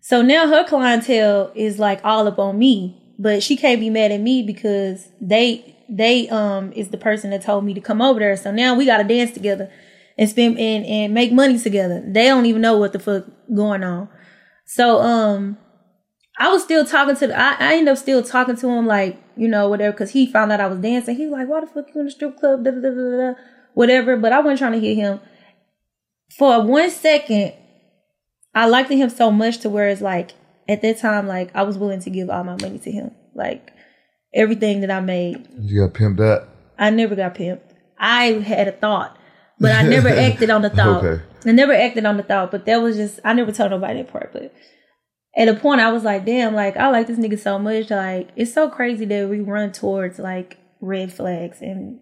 So 0.00 0.20
now 0.20 0.48
her 0.48 0.64
clientele 0.64 1.50
is 1.54 1.78
like 1.78 2.04
all 2.04 2.26
up 2.28 2.38
on 2.38 2.58
me, 2.58 3.14
but 3.18 3.42
she 3.42 3.56
can't 3.56 3.80
be 3.80 3.88
mad 3.90 4.12
at 4.12 4.20
me 4.20 4.42
because 4.42 5.08
they 5.20 5.76
they 5.88 6.28
um 6.28 6.72
is 6.72 6.88
the 6.88 6.98
person 6.98 7.30
that 7.30 7.42
told 7.42 7.64
me 7.64 7.74
to 7.74 7.80
come 7.80 8.02
over 8.02 8.18
there. 8.18 8.36
So 8.36 8.50
now 8.50 8.74
we 8.74 8.86
got 8.86 8.98
to 8.98 9.04
dance 9.04 9.30
together 9.30 9.70
and 10.18 10.28
spend 10.28 10.58
and 10.58 10.84
and 10.84 11.14
make 11.14 11.32
money 11.32 11.58
together. 11.58 12.02
They 12.06 12.26
don't 12.26 12.46
even 12.46 12.60
know 12.60 12.76
what 12.76 12.92
the 12.92 12.98
fuck 12.98 13.24
going 13.54 13.82
on. 13.84 14.08
So 14.66 15.00
um 15.00 15.56
I 16.38 16.48
was 16.50 16.62
still 16.62 16.84
talking 16.84 17.16
to 17.16 17.26
the, 17.28 17.38
I, 17.38 17.56
I 17.58 17.74
ended 17.74 17.92
up 17.92 17.98
still 17.98 18.22
talking 18.22 18.56
to 18.56 18.68
him 18.68 18.86
like, 18.86 19.22
you 19.36 19.48
know, 19.48 19.68
whatever, 19.68 19.92
because 19.92 20.10
he 20.10 20.30
found 20.30 20.50
out 20.50 20.60
I 20.60 20.66
was 20.66 20.78
dancing. 20.78 21.16
He 21.16 21.26
was 21.26 21.32
like, 21.32 21.48
why 21.48 21.60
the 21.60 21.66
fuck 21.66 21.94
you 21.94 22.00
in 22.00 22.06
the 22.06 22.12
strip 22.12 22.38
club? 22.38 22.64
Da, 22.64 22.72
da, 22.72 22.80
da, 22.80 23.34
whatever. 23.74 24.16
But 24.16 24.32
I 24.32 24.40
wasn't 24.40 24.58
trying 24.58 24.72
to 24.72 24.80
hit 24.80 24.96
him. 24.96 25.20
For 26.36 26.62
one 26.62 26.90
second, 26.90 27.52
I 28.54 28.66
liked 28.66 28.90
him 28.90 29.10
so 29.10 29.30
much 29.30 29.58
to 29.58 29.70
where 29.70 29.88
it's 29.88 30.00
like, 30.00 30.32
at 30.68 30.82
that 30.82 30.98
time, 30.98 31.28
like, 31.28 31.54
I 31.54 31.62
was 31.62 31.78
willing 31.78 32.00
to 32.00 32.10
give 32.10 32.30
all 32.30 32.42
my 32.42 32.56
money 32.60 32.78
to 32.78 32.90
him. 32.90 33.10
Like, 33.34 33.70
everything 34.34 34.80
that 34.80 34.90
I 34.90 35.00
made. 35.00 35.46
You 35.58 35.86
got 35.86 35.94
pimped 35.94 36.16
that. 36.18 36.48
I 36.78 36.90
never 36.90 37.14
got 37.14 37.34
pimped. 37.34 37.60
I 37.98 38.24
had 38.24 38.66
a 38.68 38.72
thought, 38.72 39.16
but 39.60 39.72
I 39.72 39.82
never 39.88 40.08
acted 40.08 40.50
on 40.50 40.62
the 40.62 40.70
thought. 40.70 41.04
Okay. 41.04 41.22
I 41.46 41.52
never 41.52 41.72
acted 41.72 42.04
on 42.06 42.16
the 42.16 42.22
thought, 42.22 42.50
but 42.50 42.64
that 42.66 42.78
was 42.78 42.96
just, 42.96 43.20
I 43.24 43.34
never 43.34 43.52
told 43.52 43.70
nobody 43.70 44.02
that 44.02 44.12
part, 44.12 44.32
but 44.32 44.52
at 45.36 45.48
a 45.48 45.54
point 45.54 45.80
I 45.80 45.90
was 45.92 46.04
like, 46.04 46.24
damn, 46.24 46.54
like 46.54 46.76
I 46.76 46.88
like 46.90 47.06
this 47.06 47.18
nigga 47.18 47.38
so 47.38 47.58
much. 47.58 47.90
Like 47.90 48.30
it's 48.36 48.52
so 48.52 48.68
crazy 48.68 49.04
that 49.06 49.28
we 49.28 49.40
run 49.40 49.72
towards 49.72 50.18
like 50.18 50.58
red 50.80 51.12
flags. 51.12 51.60
And 51.60 52.00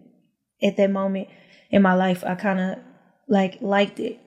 at 0.61 0.77
that 0.77 0.91
moment 0.91 1.29
in 1.69 1.81
my 1.81 1.93
life, 1.93 2.23
I 2.25 2.35
kind 2.35 2.59
of 2.59 2.77
like 3.27 3.57
liked 3.61 3.99
it. 3.99 4.19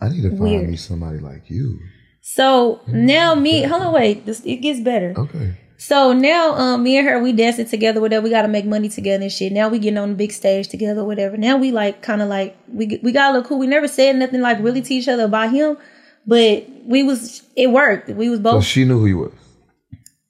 I 0.00 0.08
need 0.08 0.22
to 0.22 0.30
find 0.30 0.40
Weird. 0.40 0.70
me 0.70 0.76
somebody 0.76 1.18
like 1.18 1.48
you. 1.48 1.78
So 2.22 2.80
now 2.86 3.34
me, 3.34 3.62
hold 3.62 3.82
on, 3.82 3.92
wait, 3.92 4.26
this 4.26 4.42
it 4.44 4.56
gets 4.56 4.80
better. 4.80 5.14
Okay. 5.16 5.56
So 5.80 6.12
now, 6.12 6.52
um, 6.56 6.82
me 6.82 6.98
and 6.98 7.08
her, 7.08 7.18
we 7.22 7.32
dancing 7.32 7.66
together, 7.66 8.02
whatever. 8.02 8.22
We 8.22 8.28
got 8.28 8.42
to 8.42 8.48
make 8.48 8.66
money 8.66 8.90
together 8.90 9.22
and 9.22 9.32
shit. 9.32 9.50
Now 9.50 9.70
we 9.70 9.78
getting 9.78 9.96
on 9.96 10.10
the 10.10 10.14
big 10.14 10.30
stage 10.30 10.68
together, 10.68 11.02
whatever. 11.02 11.38
Now 11.38 11.56
we 11.56 11.72
like 11.72 12.02
kind 12.02 12.20
of 12.20 12.28
like 12.28 12.54
we 12.68 13.00
we 13.02 13.12
got 13.12 13.30
a 13.30 13.32
little 13.32 13.48
cool. 13.48 13.58
We 13.58 13.66
never 13.66 13.88
said 13.88 14.16
nothing 14.16 14.42
like 14.42 14.58
really 14.60 14.82
to 14.82 14.94
each 14.94 15.08
other 15.08 15.24
about 15.24 15.52
him, 15.52 15.78
but 16.26 16.66
we 16.84 17.02
was 17.02 17.42
it 17.56 17.68
worked. 17.70 18.08
We 18.10 18.28
was 18.28 18.38
So 18.38 18.42
both 18.42 18.64
she 18.64 18.84
knew 18.84 18.98
who 18.98 19.06
you 19.06 19.18
was. 19.18 19.32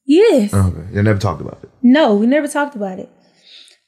yes. 0.06 0.52
Okay. 0.54 0.86
You 0.92 1.02
never 1.02 1.18
talked 1.18 1.40
about 1.40 1.58
it. 1.62 1.70
No, 1.82 2.14
we 2.14 2.26
never 2.26 2.48
talked 2.48 2.74
about 2.76 2.98
it. 2.98 3.08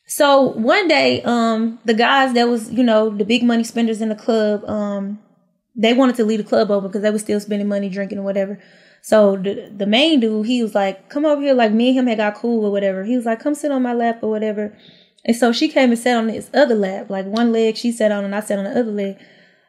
So 0.07 0.43
one 0.43 0.89
day, 0.89 1.23
um, 1.23 1.79
the 1.85 1.95
guys 1.95 2.35
that 2.35 2.49
was, 2.49 2.71
you 2.71 2.83
know, 2.85 3.09
the 3.11 3.25
big 3.25 3.43
money 3.43 3.65
spenders 3.65 4.01
in 4.03 4.09
the 4.11 4.15
club, 4.15 4.63
um, 4.69 5.19
they 5.75 5.95
wanted 5.95 6.17
to 6.17 6.25
leave 6.25 6.39
the 6.39 6.45
club 6.45 6.71
open 6.71 6.89
because 6.91 7.03
they 7.03 7.11
were 7.11 7.19
still 7.19 7.41
spending 7.41 7.69
money, 7.69 7.89
drinking 7.89 8.19
or 8.19 8.23
whatever. 8.23 8.59
So 9.01 9.37
the 9.37 9.73
the 9.75 9.87
main 9.87 10.21
dude, 10.21 10.47
he 10.47 10.63
was 10.63 10.75
like, 10.75 11.09
"Come 11.09 11.25
over 11.25 11.41
here." 11.41 11.55
Like 11.55 11.73
me 11.73 11.89
and 11.89 11.99
him 12.01 12.07
had 12.07 12.19
got 12.19 12.35
cool 12.35 12.65
or 12.67 12.71
whatever. 12.71 13.05
He 13.05 13.17
was 13.17 13.25
like, 13.25 13.41
"Come 13.41 13.55
sit 13.55 13.73
on 13.73 13.83
my 13.83 13.95
lap 13.95 14.19
or 14.23 14.31
whatever." 14.31 14.77
And 15.25 15.35
so 15.37 15.51
she 15.53 15.69
came 15.69 15.91
and 15.91 15.99
sat 15.99 16.17
on 16.19 16.29
his 16.29 16.51
other 16.53 16.75
lap, 16.75 17.09
like 17.09 17.27
one 17.27 17.53
leg 17.53 17.77
she 17.77 17.91
sat 17.91 18.13
on 18.13 18.25
and 18.25 18.35
I 18.35 18.41
sat 18.41 18.59
on 18.59 18.65
the 18.65 18.71
other 18.79 18.91
leg. 18.93 19.17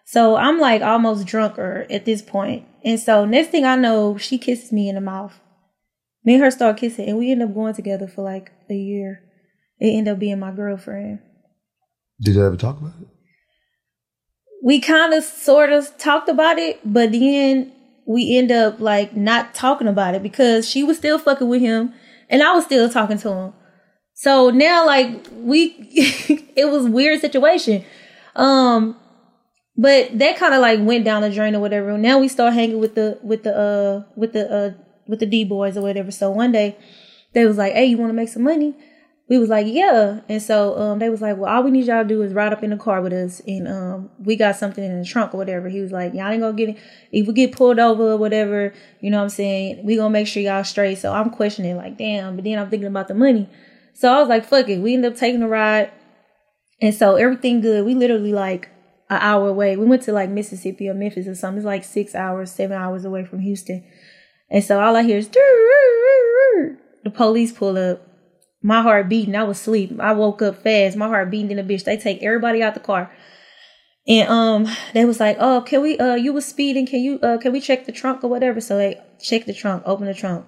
So 0.06 0.36
I'm 0.36 0.60
like 0.60 0.82
almost 0.82 1.26
drunker 1.26 1.86
at 1.90 2.06
this 2.06 2.22
point. 2.22 2.66
And 2.84 3.00
so 3.00 3.26
next 3.26 3.50
thing 3.50 3.66
I 3.66 3.76
know, 3.76 4.18
she 4.18 4.38
kisses 4.38 4.72
me 4.72 4.90
in 4.90 4.96
the 4.96 5.02
mouth. 5.02 5.40
Me 6.26 6.36
and 6.36 6.44
her 6.44 6.52
start 6.52 6.78
kissing, 6.78 7.10
and 7.10 7.18
we 7.18 7.32
end 7.32 7.44
up 7.44 7.54
going 7.54 7.74
together 7.74 8.08
for 8.08 8.22
like 8.22 8.52
a 8.70 8.76
year. 8.76 9.22
It 9.80 9.90
ended 9.90 10.14
up 10.14 10.20
being 10.20 10.40
my 10.40 10.52
girlfriend. 10.52 11.20
Did 12.22 12.36
you 12.36 12.46
ever 12.46 12.56
talk 12.56 12.80
about 12.80 12.94
it? 13.02 13.08
We 14.64 14.80
kind 14.80 15.14
of 15.14 15.24
sort 15.24 15.74
of 15.74 15.98
talked 15.98 16.30
about 16.30 16.58
it, 16.58 16.80
but 16.86 17.12
then 17.12 17.74
we 18.06 18.38
end 18.38 18.52
up 18.52 18.80
like 18.80 19.16
not 19.16 19.54
talking 19.54 19.88
about 19.88 20.16
it 20.16 20.24
because 20.24 20.70
she 20.70 20.84
was 20.84 20.98
still 20.98 21.18
fucking 21.18 21.48
with 21.48 21.62
him 21.62 21.94
and 22.30 22.44
I 22.44 22.54
was 22.54 22.66
still 22.66 22.90
talking 22.90 23.18
to 23.20 23.30
him. 23.30 23.54
So 24.14 24.50
now 24.50 24.86
like 24.86 25.28
we 25.34 25.76
it 26.56 26.70
was 26.70 26.86
a 26.86 26.92
weird 26.92 27.22
situation. 27.22 27.84
Um 28.36 28.98
but 29.78 30.18
that 30.20 30.38
kind 30.38 30.54
of 30.54 30.62
like 30.62 30.80
went 30.82 31.06
down 31.06 31.22
the 31.22 31.32
drain 31.32 31.56
or 31.56 31.60
whatever. 31.60 31.98
Now 31.98 32.20
we 32.20 32.28
start 32.28 32.54
hanging 32.54 32.80
with 32.80 32.96
the 32.96 33.18
with 33.24 33.44
the 33.44 33.56
uh 33.58 34.04
with 34.16 34.34
the 34.34 34.52
uh 34.52 34.72
with 35.08 35.20
the 35.20 35.26
D 35.26 35.44
boys 35.44 35.78
or 35.78 35.82
whatever. 35.82 36.12
So 36.12 36.30
one 36.30 36.52
day 36.52 36.78
they 37.34 37.46
was 37.46 37.58
like, 37.58 37.74
"Hey, 37.74 37.86
you 37.86 37.98
want 37.98 38.10
to 38.10 38.14
make 38.14 38.30
some 38.30 38.44
money?" 38.44 38.76
We 39.30 39.40
was 39.40 39.50
like, 39.50 39.66
"Yeah." 39.68 40.20
And 40.30 40.42
so 40.42 40.78
um 40.78 41.00
they 41.00 41.10
was 41.10 41.22
like, 41.22 41.38
"Well, 41.38 41.52
all 41.52 41.64
we 41.64 41.72
need 41.72 41.86
y'all 41.86 42.04
to 42.04 42.08
do 42.08 42.22
is 42.22 42.34
ride 42.34 42.54
up 42.54 42.62
in 42.64 42.70
the 42.70 42.78
car 42.78 43.02
with 43.02 43.14
us, 43.14 43.42
and 43.48 43.68
um 43.68 44.10
we 44.20 44.36
got 44.36 44.56
something 44.58 44.84
in 44.84 45.00
the 45.00 45.06
trunk 45.06 45.34
or 45.34 45.38
whatever." 45.38 45.70
He 45.70 45.80
was 45.82 45.92
like, 45.92 46.14
"Y'all 46.14 46.30
ain't 46.30 46.42
gonna 46.42 46.54
get 46.54 46.70
it 46.70 46.78
if 47.12 47.28
we 47.28 47.34
get 47.34 47.52
pulled 47.52 47.80
over 47.80 48.12
or 48.12 48.18
whatever. 48.18 48.74
You 49.02 49.10
know 49.10 49.18
what 49.18 49.24
I'm 49.24 49.30
saying? 49.30 49.84
We 49.84 49.96
gonna 49.96 50.12
make 50.12 50.28
sure 50.28 50.44
y'all 50.44 50.64
straight." 50.64 51.00
So 51.00 51.12
I'm 51.12 51.32
questioning 51.32 51.78
like, 51.78 51.98
"Damn," 51.98 52.36
but 52.36 52.46
then 52.46 52.60
I'm 52.60 52.70
thinking 52.70 52.88
about 52.88 53.08
the 53.08 53.16
money. 53.16 53.50
So 53.94 54.14
I 54.14 54.20
was 54.20 54.30
like, 54.30 54.46
"Fuck 54.46 54.70
it." 54.70 54.80
We 54.80 54.94
end 54.94 55.06
up 55.06 55.16
taking 55.16 55.42
a 55.42 55.48
ride, 55.48 55.90
and 56.80 56.94
so 56.94 57.16
everything 57.16 57.62
good. 57.62 57.86
We 57.86 57.96
literally 57.96 58.34
like 58.34 58.70
an 59.16 59.22
hour 59.22 59.48
away. 59.48 59.76
We 59.78 59.86
went 59.86 60.04
to 60.04 60.14
like 60.14 60.30
Mississippi 60.30 60.90
or 60.90 60.94
Memphis 60.94 61.28
or 61.28 61.36
something. 61.36 61.58
It's 61.58 61.66
like 61.66 61.84
six 61.84 62.16
hours, 62.16 62.52
seven 62.52 62.78
hours 62.78 63.06
away 63.06 63.26
from 63.26 63.40
Houston. 63.40 63.84
And 64.50 64.64
so 64.64 64.80
all 64.80 64.96
I 64.96 65.04
hear 65.04 65.18
is 65.18 65.30
the 65.30 67.10
police 67.12 67.52
pull 67.52 67.78
up. 67.78 68.08
My 68.62 68.82
heart 68.82 69.10
beating. 69.10 69.36
I 69.36 69.44
was 69.44 69.60
asleep. 69.60 70.00
I 70.00 70.14
woke 70.14 70.42
up 70.42 70.64
fast. 70.64 70.96
My 70.96 71.08
heart 71.08 71.30
beating 71.30 71.52
in 71.52 71.58
the 71.58 71.74
bitch. 71.74 71.84
They 71.84 71.98
take 71.98 72.24
everybody 72.24 72.64
out 72.64 72.74
the 72.76 72.80
car. 72.80 73.12
And 74.08 74.30
um 74.30 74.68
they 74.94 75.06
was 75.06 75.20
like, 75.20 75.38
Oh, 75.40 75.62
can 75.62 75.82
we 75.82 75.98
uh 75.98 76.16
you 76.16 76.34
was 76.34 76.46
speeding, 76.46 76.86
can 76.86 77.00
you 77.00 77.20
uh 77.20 77.38
can 77.38 77.54
we 77.54 77.62
check 77.62 77.86
the 77.86 77.92
trunk 77.92 78.24
or 78.24 78.30
whatever? 78.30 78.60
So 78.60 78.78
they 78.78 79.00
check 79.22 79.46
the 79.46 79.54
trunk, 79.54 79.84
open 79.86 80.08
the 80.08 80.14
trunk. 80.14 80.46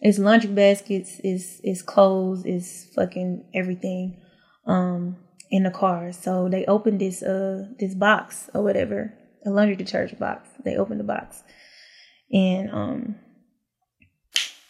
It's 0.00 0.18
laundry 0.18 0.50
baskets, 0.50 1.20
it's 1.22 1.60
it's 1.62 1.82
clothes, 1.82 2.44
it's 2.44 2.86
fucking 2.94 3.44
everything 3.54 4.20
um 4.66 5.16
in 5.50 5.62
the 5.62 5.70
car. 5.70 6.12
So 6.12 6.48
they 6.48 6.64
opened 6.66 7.00
this 7.00 7.22
uh 7.22 7.66
this 7.78 7.94
box 7.94 8.50
or 8.54 8.62
whatever, 8.62 9.12
a 9.44 9.50
laundry 9.50 9.76
detergent 9.76 10.18
box. 10.20 10.48
They 10.64 10.76
opened 10.76 11.00
the 11.00 11.04
box. 11.04 11.42
And 12.32 12.70
um 12.70 13.16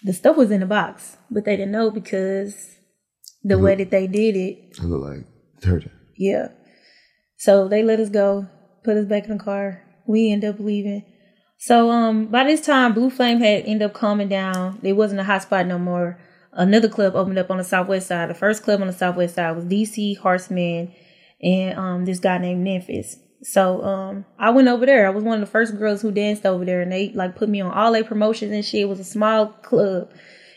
the 0.03 0.13
stuff 0.13 0.37
was 0.37 0.51
in 0.51 0.61
the 0.61 0.67
box, 0.67 1.17
but 1.31 1.45
they 1.45 1.57
didn't 1.57 1.73
know 1.73 1.91
because 1.91 2.77
the 3.43 3.59
way 3.59 3.75
that 3.77 3.91
they 3.91 4.07
did 4.07 4.37
it, 4.37 4.77
It 4.79 4.85
looked 4.85 5.05
like 5.05 5.27
detergent. 5.61 5.93
yeah. 6.17 6.49
So 7.39 7.69
they 7.69 7.83
let 7.83 8.01
us 8.01 8.09
go, 8.09 8.47
put 8.85 8.97
us 8.97 9.07
back 9.07 9.25
in 9.25 9.37
the 9.37 9.43
car. 9.43 9.83
We 10.07 10.31
end 10.33 10.45
up 10.45 10.59
leaving. 10.59 11.05
So 11.59 11.91
um 11.91 12.27
by 12.27 12.45
this 12.45 12.61
time 12.61 12.93
Blue 12.93 13.11
Flame 13.11 13.41
had 13.41 13.65
ended 13.65 13.83
up 13.83 13.95
calming 13.95 14.29
down. 14.29 14.79
It 14.83 14.93
wasn't 14.93 15.21
a 15.21 15.25
hot 15.25 15.43
spot 15.43 15.67
no 15.67 15.79
more. 15.79 16.19
Another 16.57 16.89
club 16.89 17.15
opened 17.15 17.39
up 17.39 17.51
on 17.51 17.59
the 17.59 17.65
southwest 17.65 18.09
side. 18.09 18.31
The 18.31 18.35
first 18.35 18.63
club 18.63 18.81
on 18.81 18.87
the 18.87 18.93
southwest 18.93 19.35
side 19.35 19.55
was 19.55 19.67
DC 19.67 20.17
Horseman 20.17 20.93
and 21.43 21.79
um 21.79 22.05
this 22.07 22.19
guy 22.19 22.39
named 22.39 22.65
Memphis. 22.65 23.19
So 23.43 23.83
um 23.85 24.25
I 24.39 24.51
went 24.51 24.69
over 24.69 24.87
there. 24.87 25.07
I 25.07 25.11
was 25.11 25.23
one 25.23 25.35
of 25.35 25.47
the 25.47 25.53
first 25.53 25.77
girls 25.77 26.01
who 26.01 26.11
danced 26.11 26.47
over 26.47 26.65
there 26.65 26.81
and 26.81 26.91
they 26.91 27.11
like 27.11 27.37
put 27.37 27.51
me 27.51 27.61
on 27.61 27.73
all 27.73 27.93
their 27.93 28.05
promotions 28.05 28.53
and 28.53 28.65
shit. 28.65 28.81
It 28.81 28.89
was 28.89 29.01
a 29.01 29.05
small 29.05 29.49
club. 29.49 30.11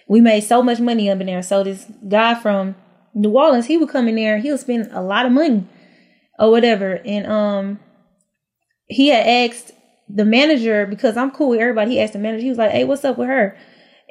We 0.08 0.22
made 0.22 0.42
so 0.42 0.64
much 0.64 0.80
money 0.80 1.10
up 1.10 1.20
in 1.20 1.28
there. 1.28 1.44
So 1.44 1.64
this 1.64 1.86
guy 2.08 2.34
from 2.34 2.76
New 3.14 3.32
Orleans, 3.32 3.66
he 3.66 3.78
would 3.78 3.90
come 3.90 4.08
in 4.08 4.16
there, 4.16 4.40
he 4.40 4.52
would 4.52 4.60
spend 4.62 4.90
a 4.94 5.02
lot 5.02 5.26
of 5.26 5.34
money 5.34 5.68
or 6.40 6.50
whatever. 6.50 7.02
And 7.04 7.28
um 7.28 7.80
he 8.86 9.10
had 9.10 9.28
asked 9.28 9.74
the 10.08 10.24
manager 10.24 10.88
because 10.88 11.18
I'm 11.18 11.32
cool 11.32 11.50
with 11.50 11.60
everybody. 11.60 11.92
He 11.92 12.00
asked 12.00 12.14
the 12.14 12.20
manager, 12.20 12.44
he 12.44 12.50
was 12.50 12.58
like, 12.58 12.72
Hey, 12.72 12.86
what's 12.86 13.04
up 13.04 13.18
with 13.18 13.28
her? 13.28 13.58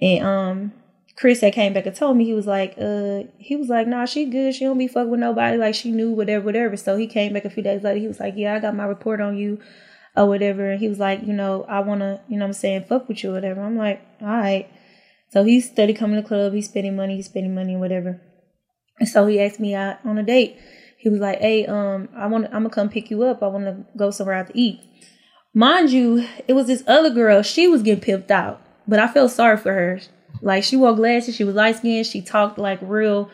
And 0.02 0.22
um 0.22 0.72
Chris 1.18 1.40
that 1.40 1.52
came 1.52 1.72
back 1.72 1.86
and 1.86 1.96
told 1.96 2.16
me 2.16 2.24
he 2.24 2.34
was 2.34 2.46
like, 2.46 2.74
uh, 2.80 3.24
he 3.38 3.56
was 3.56 3.68
like, 3.68 3.88
nah, 3.88 4.04
she 4.04 4.24
good. 4.26 4.54
She 4.54 4.64
don't 4.64 4.78
be 4.78 4.86
fucking 4.88 5.10
with 5.10 5.20
nobody. 5.20 5.56
Like 5.56 5.74
she 5.74 5.90
knew 5.90 6.12
whatever, 6.12 6.44
whatever. 6.44 6.76
So 6.76 6.96
he 6.96 7.06
came 7.08 7.32
back 7.32 7.44
a 7.44 7.50
few 7.50 7.62
days 7.62 7.82
later. 7.82 7.98
He 7.98 8.06
was 8.06 8.20
like, 8.20 8.34
yeah, 8.36 8.54
I 8.54 8.60
got 8.60 8.76
my 8.76 8.84
report 8.84 9.20
on 9.20 9.36
you. 9.36 9.58
or 10.16 10.26
whatever. 10.28 10.70
And 10.72 10.80
he 10.80 10.88
was 10.88 10.98
like, 10.98 11.22
you 11.26 11.32
know, 11.32 11.64
I 11.68 11.80
wanna, 11.80 12.20
you 12.28 12.36
know 12.36 12.44
what 12.44 12.50
I'm 12.50 12.52
saying, 12.54 12.84
fuck 12.88 13.08
with 13.08 13.22
you 13.22 13.30
or 13.30 13.34
whatever. 13.34 13.62
I'm 13.62 13.76
like, 13.76 14.02
all 14.20 14.28
right. 14.28 14.68
So 15.30 15.44
he 15.44 15.60
steady 15.60 15.94
coming 15.94 16.16
to 16.16 16.22
the 16.22 16.28
club, 16.28 16.52
he's 16.52 16.68
spending 16.68 16.96
money, 16.96 17.16
he's 17.16 17.26
spending 17.26 17.54
money 17.54 17.76
or 17.76 17.78
whatever. 17.78 18.20
And 18.98 19.08
so 19.08 19.26
he 19.26 19.40
asked 19.40 19.60
me 19.60 19.74
out 19.74 19.98
on 20.04 20.18
a 20.18 20.22
date. 20.22 20.58
He 20.98 21.08
was 21.08 21.20
like, 21.20 21.38
Hey, 21.40 21.66
um, 21.66 22.08
I 22.16 22.26
want 22.26 22.46
I'm 22.46 22.62
gonna 22.62 22.70
come 22.70 22.88
pick 22.88 23.10
you 23.10 23.22
up. 23.22 23.42
I 23.42 23.46
wanna 23.46 23.86
go 23.96 24.10
somewhere 24.10 24.36
out 24.36 24.48
to 24.48 24.58
eat. 24.58 24.80
Mind 25.54 25.90
you, 25.90 26.26
it 26.46 26.54
was 26.54 26.66
this 26.66 26.84
other 26.86 27.10
girl, 27.10 27.42
she 27.42 27.68
was 27.68 27.82
getting 27.82 28.02
pimped 28.02 28.30
out. 28.30 28.60
But 28.86 28.98
I 28.98 29.08
felt 29.08 29.30
sorry 29.30 29.56
for 29.56 29.72
her. 29.72 30.00
Like 30.40 30.64
she 30.64 30.76
wore 30.76 30.94
glasses, 30.94 31.34
she 31.34 31.44
was 31.44 31.54
light 31.54 31.76
skinned, 31.76 32.06
she 32.06 32.22
talked 32.22 32.58
like 32.58 32.78
real 32.82 33.30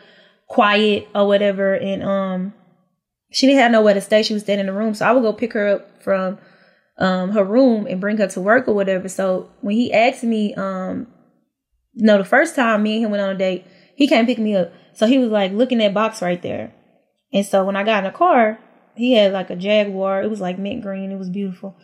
quiet 0.49 1.09
or 1.15 1.27
whatever, 1.27 1.75
and 1.75 2.03
um 2.03 2.55
she 3.31 3.47
didn't 3.47 3.61
have 3.61 3.73
nowhere 3.73 3.95
to 3.95 4.01
stay. 4.01 4.23
She 4.23 4.35
was 4.35 4.45
staying 4.45 4.61
in 4.61 4.67
the 4.67 4.73
room. 4.73 4.95
So 4.95 5.07
I 5.07 5.13
would 5.13 5.23
go 5.23 5.33
pick 5.33 5.53
her 5.55 5.69
up 5.69 6.03
from 6.03 6.39
um 6.99 7.33
her 7.33 7.45
room 7.45 7.87
and 7.87 8.01
bring 8.01 8.19
her 8.19 8.29
to 8.29 8.41
work 8.41 8.69
or 8.69 8.75
whatever. 8.75 9.09
So 9.09 9.51
when 9.61 9.75
he 9.77 9.93
asked 9.93 10.25
me, 10.25 10.55
um, 10.55 11.09
you 11.93 12.07
no, 12.07 12.19
the 12.19 12.25
first 12.25 12.55
time 12.55 12.83
me 12.83 12.97
and 12.97 13.05
him 13.05 13.11
went 13.11 13.23
on 13.23 13.31
a 13.31 13.39
date, 13.39 13.67
he 13.97 14.07
came 14.07 14.27
pick 14.27 14.39
me 14.39 14.57
up. 14.57 14.73
So 14.95 15.07
he 15.07 15.19
was 15.19 15.31
like 15.31 15.53
looking 15.53 15.83
at 15.83 15.95
box 15.95 16.23
right 16.23 16.41
there. 16.41 16.73
And 17.33 17.45
so 17.45 17.65
when 17.65 17.77
I 17.77 17.83
got 17.83 17.99
in 17.99 18.05
the 18.05 18.17
car, 18.17 18.59
he 18.97 19.15
had 19.15 19.33
like 19.33 19.51
a 19.51 19.57
Jaguar. 19.57 20.23
It 20.23 20.31
was 20.31 20.41
like 20.41 20.59
mint 20.59 20.83
green. 20.83 21.11
It 21.11 21.19
was 21.19 21.29
beautiful. 21.29 21.77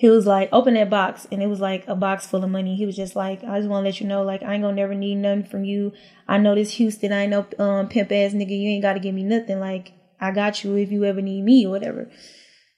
He 0.00 0.08
was 0.08 0.24
like, 0.24 0.48
open 0.50 0.72
that 0.74 0.88
box. 0.88 1.26
And 1.30 1.42
it 1.42 1.46
was 1.46 1.60
like 1.60 1.86
a 1.86 1.94
box 1.94 2.26
full 2.26 2.42
of 2.42 2.48
money. 2.48 2.74
He 2.74 2.86
was 2.86 2.96
just 2.96 3.14
like, 3.14 3.44
I 3.44 3.58
just 3.58 3.68
want 3.68 3.84
to 3.84 3.88
let 3.90 4.00
you 4.00 4.06
know, 4.06 4.22
like, 4.22 4.42
I 4.42 4.54
ain't 4.54 4.62
gonna 4.62 4.74
never 4.74 4.94
need 4.94 5.16
nothing 5.16 5.44
from 5.44 5.62
you. 5.62 5.92
I 6.26 6.38
know 6.38 6.54
this 6.54 6.72
Houston. 6.76 7.12
I 7.12 7.26
no 7.26 7.46
um, 7.58 7.86
pimp 7.86 8.10
ass 8.10 8.32
nigga. 8.32 8.58
You 8.58 8.70
ain't 8.70 8.80
got 8.80 8.94
to 8.94 8.98
give 8.98 9.14
me 9.14 9.24
nothing. 9.24 9.60
Like, 9.60 9.92
I 10.18 10.30
got 10.30 10.64
you 10.64 10.74
if 10.76 10.90
you 10.90 11.04
ever 11.04 11.20
need 11.20 11.44
me 11.44 11.66
or 11.66 11.70
whatever. 11.72 12.10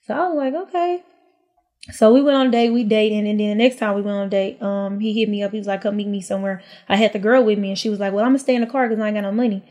So 0.04 0.14
I 0.14 0.26
was 0.26 0.36
like, 0.36 0.54
okay. 0.66 1.04
So 1.92 2.12
we 2.12 2.22
went 2.22 2.36
on 2.36 2.48
a 2.48 2.50
date, 2.50 2.70
we 2.70 2.82
dated, 2.82 3.18
and 3.18 3.38
then 3.38 3.50
the 3.50 3.54
next 3.54 3.76
time 3.78 3.94
we 3.94 4.02
went 4.02 4.16
on 4.16 4.26
a 4.26 4.30
date, 4.30 4.60
um, 4.60 4.98
he 4.98 5.12
hit 5.12 5.28
me 5.28 5.44
up. 5.44 5.52
He 5.52 5.58
was 5.58 5.68
like, 5.68 5.82
"Come 5.82 5.96
meet 5.96 6.08
me 6.08 6.20
somewhere." 6.20 6.60
I 6.88 6.96
had 6.96 7.12
the 7.12 7.20
girl 7.20 7.44
with 7.44 7.58
me, 7.58 7.68
and 7.68 7.78
she 7.78 7.88
was 7.88 8.00
like, 8.00 8.12
"Well, 8.12 8.24
I'm 8.24 8.30
gonna 8.30 8.40
stay 8.40 8.56
in 8.56 8.62
the 8.62 8.66
car 8.66 8.88
because 8.88 9.00
I 9.00 9.06
ain't 9.06 9.16
got 9.16 9.22
no 9.22 9.32
money." 9.32 9.62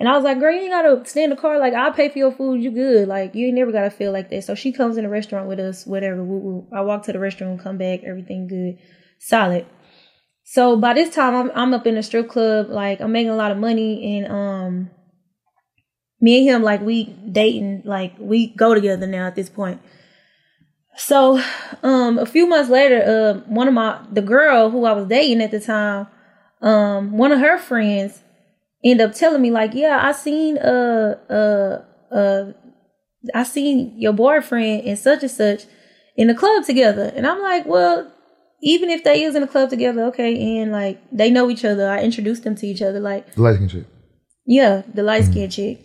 And 0.00 0.08
I 0.08 0.16
was 0.16 0.24
like, 0.24 0.40
"Girl, 0.40 0.50
you 0.50 0.62
ain't 0.62 0.70
gotta 0.70 1.02
stay 1.04 1.22
in 1.22 1.30
the 1.30 1.36
car. 1.36 1.58
Like, 1.58 1.74
I'll 1.74 1.92
pay 1.92 2.08
for 2.08 2.16
your 2.16 2.32
food. 2.32 2.62
You 2.62 2.70
good? 2.70 3.06
Like, 3.06 3.34
you 3.34 3.46
ain't 3.46 3.56
never 3.56 3.70
gotta 3.70 3.90
feel 3.90 4.12
like 4.12 4.30
that." 4.30 4.44
So 4.44 4.54
she 4.54 4.72
comes 4.72 4.96
in 4.96 5.04
the 5.04 5.10
restaurant 5.10 5.46
with 5.46 5.60
us, 5.60 5.86
whatever. 5.86 6.24
Woo 6.24 6.38
woo. 6.38 6.68
I 6.72 6.80
walk 6.80 7.04
to 7.04 7.12
the 7.12 7.18
restroom, 7.18 7.62
come 7.62 7.76
back, 7.76 8.00
everything 8.02 8.48
good, 8.48 8.78
solid. 9.18 9.66
So 10.42 10.76
by 10.78 10.94
this 10.94 11.14
time, 11.14 11.36
I'm 11.36 11.52
I'm 11.54 11.74
up 11.74 11.86
in 11.86 11.96
the 11.96 12.02
strip 12.02 12.30
club, 12.30 12.70
like 12.70 13.02
I'm 13.02 13.12
making 13.12 13.30
a 13.30 13.36
lot 13.36 13.52
of 13.52 13.58
money, 13.58 14.16
and 14.16 14.32
um, 14.32 14.90
me 16.18 16.38
and 16.38 16.56
him, 16.56 16.62
like 16.62 16.80
we 16.80 17.04
dating, 17.04 17.82
like 17.84 18.14
we 18.18 18.46
go 18.46 18.74
together 18.74 19.06
now 19.06 19.26
at 19.26 19.34
this 19.34 19.50
point. 19.50 19.82
So, 20.96 21.42
um, 21.82 22.18
a 22.18 22.26
few 22.26 22.46
months 22.46 22.70
later, 22.70 23.02
uh, 23.02 23.50
one 23.50 23.68
of 23.68 23.74
my 23.74 24.00
the 24.10 24.22
girl 24.22 24.70
who 24.70 24.86
I 24.86 24.92
was 24.92 25.06
dating 25.08 25.42
at 25.42 25.50
the 25.50 25.60
time, 25.60 26.06
um, 26.62 27.18
one 27.18 27.32
of 27.32 27.38
her 27.40 27.58
friends 27.58 28.22
ended 28.84 29.06
up 29.08 29.14
telling 29.14 29.42
me 29.42 29.50
like, 29.50 29.74
yeah, 29.74 30.00
I 30.02 30.12
seen 30.12 30.58
uh 30.58 31.16
uh 31.30 32.14
uh 32.14 32.52
I 33.34 33.42
seen 33.44 33.94
your 33.98 34.12
boyfriend 34.14 34.84
and 34.86 34.98
such 34.98 35.22
and 35.22 35.30
such 35.30 35.64
in 36.16 36.28
the 36.28 36.34
club 36.34 36.64
together, 36.64 37.12
and 37.14 37.26
I'm 37.26 37.40
like, 37.42 37.66
well, 37.66 38.10
even 38.62 38.90
if 38.90 39.04
they 39.04 39.22
is 39.22 39.34
in 39.34 39.42
the 39.42 39.46
club 39.48 39.70
together, 39.70 40.02
okay, 40.04 40.58
and 40.58 40.72
like 40.72 40.98
they 41.12 41.30
know 41.30 41.50
each 41.50 41.64
other, 41.64 41.88
I 41.88 42.00
introduced 42.02 42.44
them 42.44 42.54
to 42.56 42.66
each 42.66 42.82
other, 42.82 43.00
like 43.00 43.34
The 43.34 43.42
light 43.42 43.56
skin 43.56 43.68
chick. 43.68 43.84
yeah, 44.46 44.82
the 44.92 45.02
light 45.02 45.24
skinned 45.24 45.52
chick, 45.52 45.80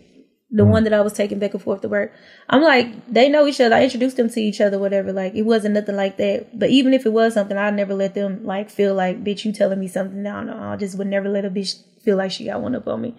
the 0.52 0.66
one 0.66 0.84
that 0.86 0.94
I 0.94 1.02
was 1.02 1.14
taking 1.14 1.40
back 1.40 1.54
and 1.54 1.62
forth 1.62 1.82
to 1.82 1.90
work. 1.90 2.12
I'm 2.50 2.62
like, 2.62 2.88
they 3.12 3.28
know 3.30 3.48
each 3.48 3.60
other. 3.62 3.76
I 3.76 3.84
introduced 3.84 4.18
them 4.18 4.30
to 4.30 4.40
each 4.40 4.62
other, 4.62 4.80
whatever. 4.80 5.12
Like, 5.12 5.36
it 5.36 5.42
wasn't 5.44 5.74
nothing 5.76 5.96
like 5.98 6.18
that. 6.18 6.58
But 6.58 6.70
even 6.70 6.94
if 6.94 7.06
it 7.06 7.12
was 7.14 7.34
something, 7.34 7.58
I'd 7.58 7.74
never 7.76 7.94
let 7.94 8.14
them 8.14 8.46
like 8.46 8.70
feel 8.70 8.94
like, 8.94 9.24
bitch, 9.24 9.44
you 9.46 9.52
telling 9.52 9.80
me 9.80 9.88
something. 9.88 10.22
No, 10.24 10.42
no, 10.42 10.58
I 10.58 10.76
just 10.78 10.98
would 10.98 11.08
never 11.08 11.28
let 11.30 11.44
a 11.46 11.50
bitch 11.50 11.76
feel 12.06 12.18
like 12.18 12.32
she 12.32 12.46
got 12.46 12.62
one 12.62 12.76
up 12.76 12.88
on 12.88 13.02
me. 13.02 13.16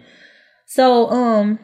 So, 0.66 1.10
um, 1.10 1.58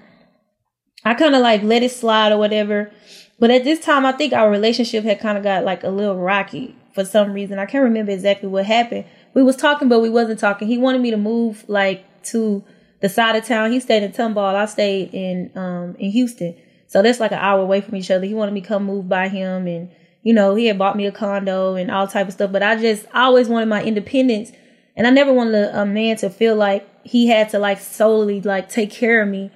I 1.05 1.15
kind 1.15 1.35
of 1.35 1.43
like 1.43 1.63
let 1.63 1.83
it 1.83 1.91
slide 1.91 2.33
or 2.33 2.39
whatever. 2.39 2.93
But 3.39 3.51
at 3.51 3.65
this 3.65 3.81
time, 3.81 4.07
I 4.07 4.13
think 4.13 4.33
our 4.33 4.51
relationship 4.51 5.05
had 5.05 5.21
kind 5.21 5.37
of 5.37 5.45
got 5.45 5.65
like 5.65 5.83
a 5.83 5.89
little 5.89 6.17
rocky 6.17 6.77
for 6.95 7.05
some 7.05 7.33
reason. 7.33 7.59
I 7.59 7.67
can't 7.67 7.85
remember 7.85 8.13
exactly 8.13 8.49
what 8.49 8.67
happened. 8.67 9.05
We 9.35 9.43
was 9.43 9.57
talking, 9.57 9.89
but 9.89 10.01
we 10.01 10.11
wasn't 10.11 10.39
talking. 10.39 10.69
He 10.69 10.79
wanted 10.79 11.01
me 11.01 11.11
to 11.11 11.17
move 11.17 11.65
like 11.69 12.05
to 12.25 12.63
the 13.01 13.09
side 13.09 13.35
of 13.35 13.45
town. 13.45 13.73
He 13.73 13.81
stayed 13.81 14.03
in 14.03 14.13
Tomball. 14.13 14.55
I 14.55 14.67
stayed 14.67 15.13
in 15.13 15.51
um 15.57 15.97
in 15.99 16.11
Houston. 16.11 16.57
So 16.87 17.03
that's 17.03 17.21
like 17.21 17.33
an 17.33 17.39
hour 17.39 17.61
away 17.61 17.81
from 17.81 17.97
each 17.97 18.11
other. 18.11 18.27
He 18.27 18.35
wanted 18.35 18.53
me 18.53 18.61
to 18.61 18.69
come 18.69 18.85
move 18.85 19.09
by 19.09 19.29
him 19.29 19.67
and 19.67 19.91
you 20.23 20.33
know, 20.33 20.55
he 20.55 20.67
had 20.67 20.79
bought 20.79 20.97
me 20.97 21.07
a 21.07 21.11
condo 21.11 21.75
and 21.75 21.91
all 21.91 22.07
type 22.07 22.29
of 22.29 22.35
stuff. 22.35 22.53
But 22.53 22.63
I 22.63 22.77
just 22.77 23.07
I 23.13 23.23
always 23.25 23.49
wanted 23.49 23.67
my 23.67 23.83
independence 23.83 24.53
and 24.95 25.07
I 25.07 25.11
never 25.11 25.33
wanted 25.33 25.55
a, 25.55 25.83
a 25.83 25.87
man 25.87 26.17
to 26.19 26.31
feel 26.31 26.55
like 26.55 26.87
he 27.05 27.27
had 27.29 27.49
to 27.51 27.59
like 27.59 27.81
solely 27.81 28.41
like 28.41 28.69
take 28.69 28.91
care 28.91 29.23
of 29.23 29.29
me. 29.29 29.51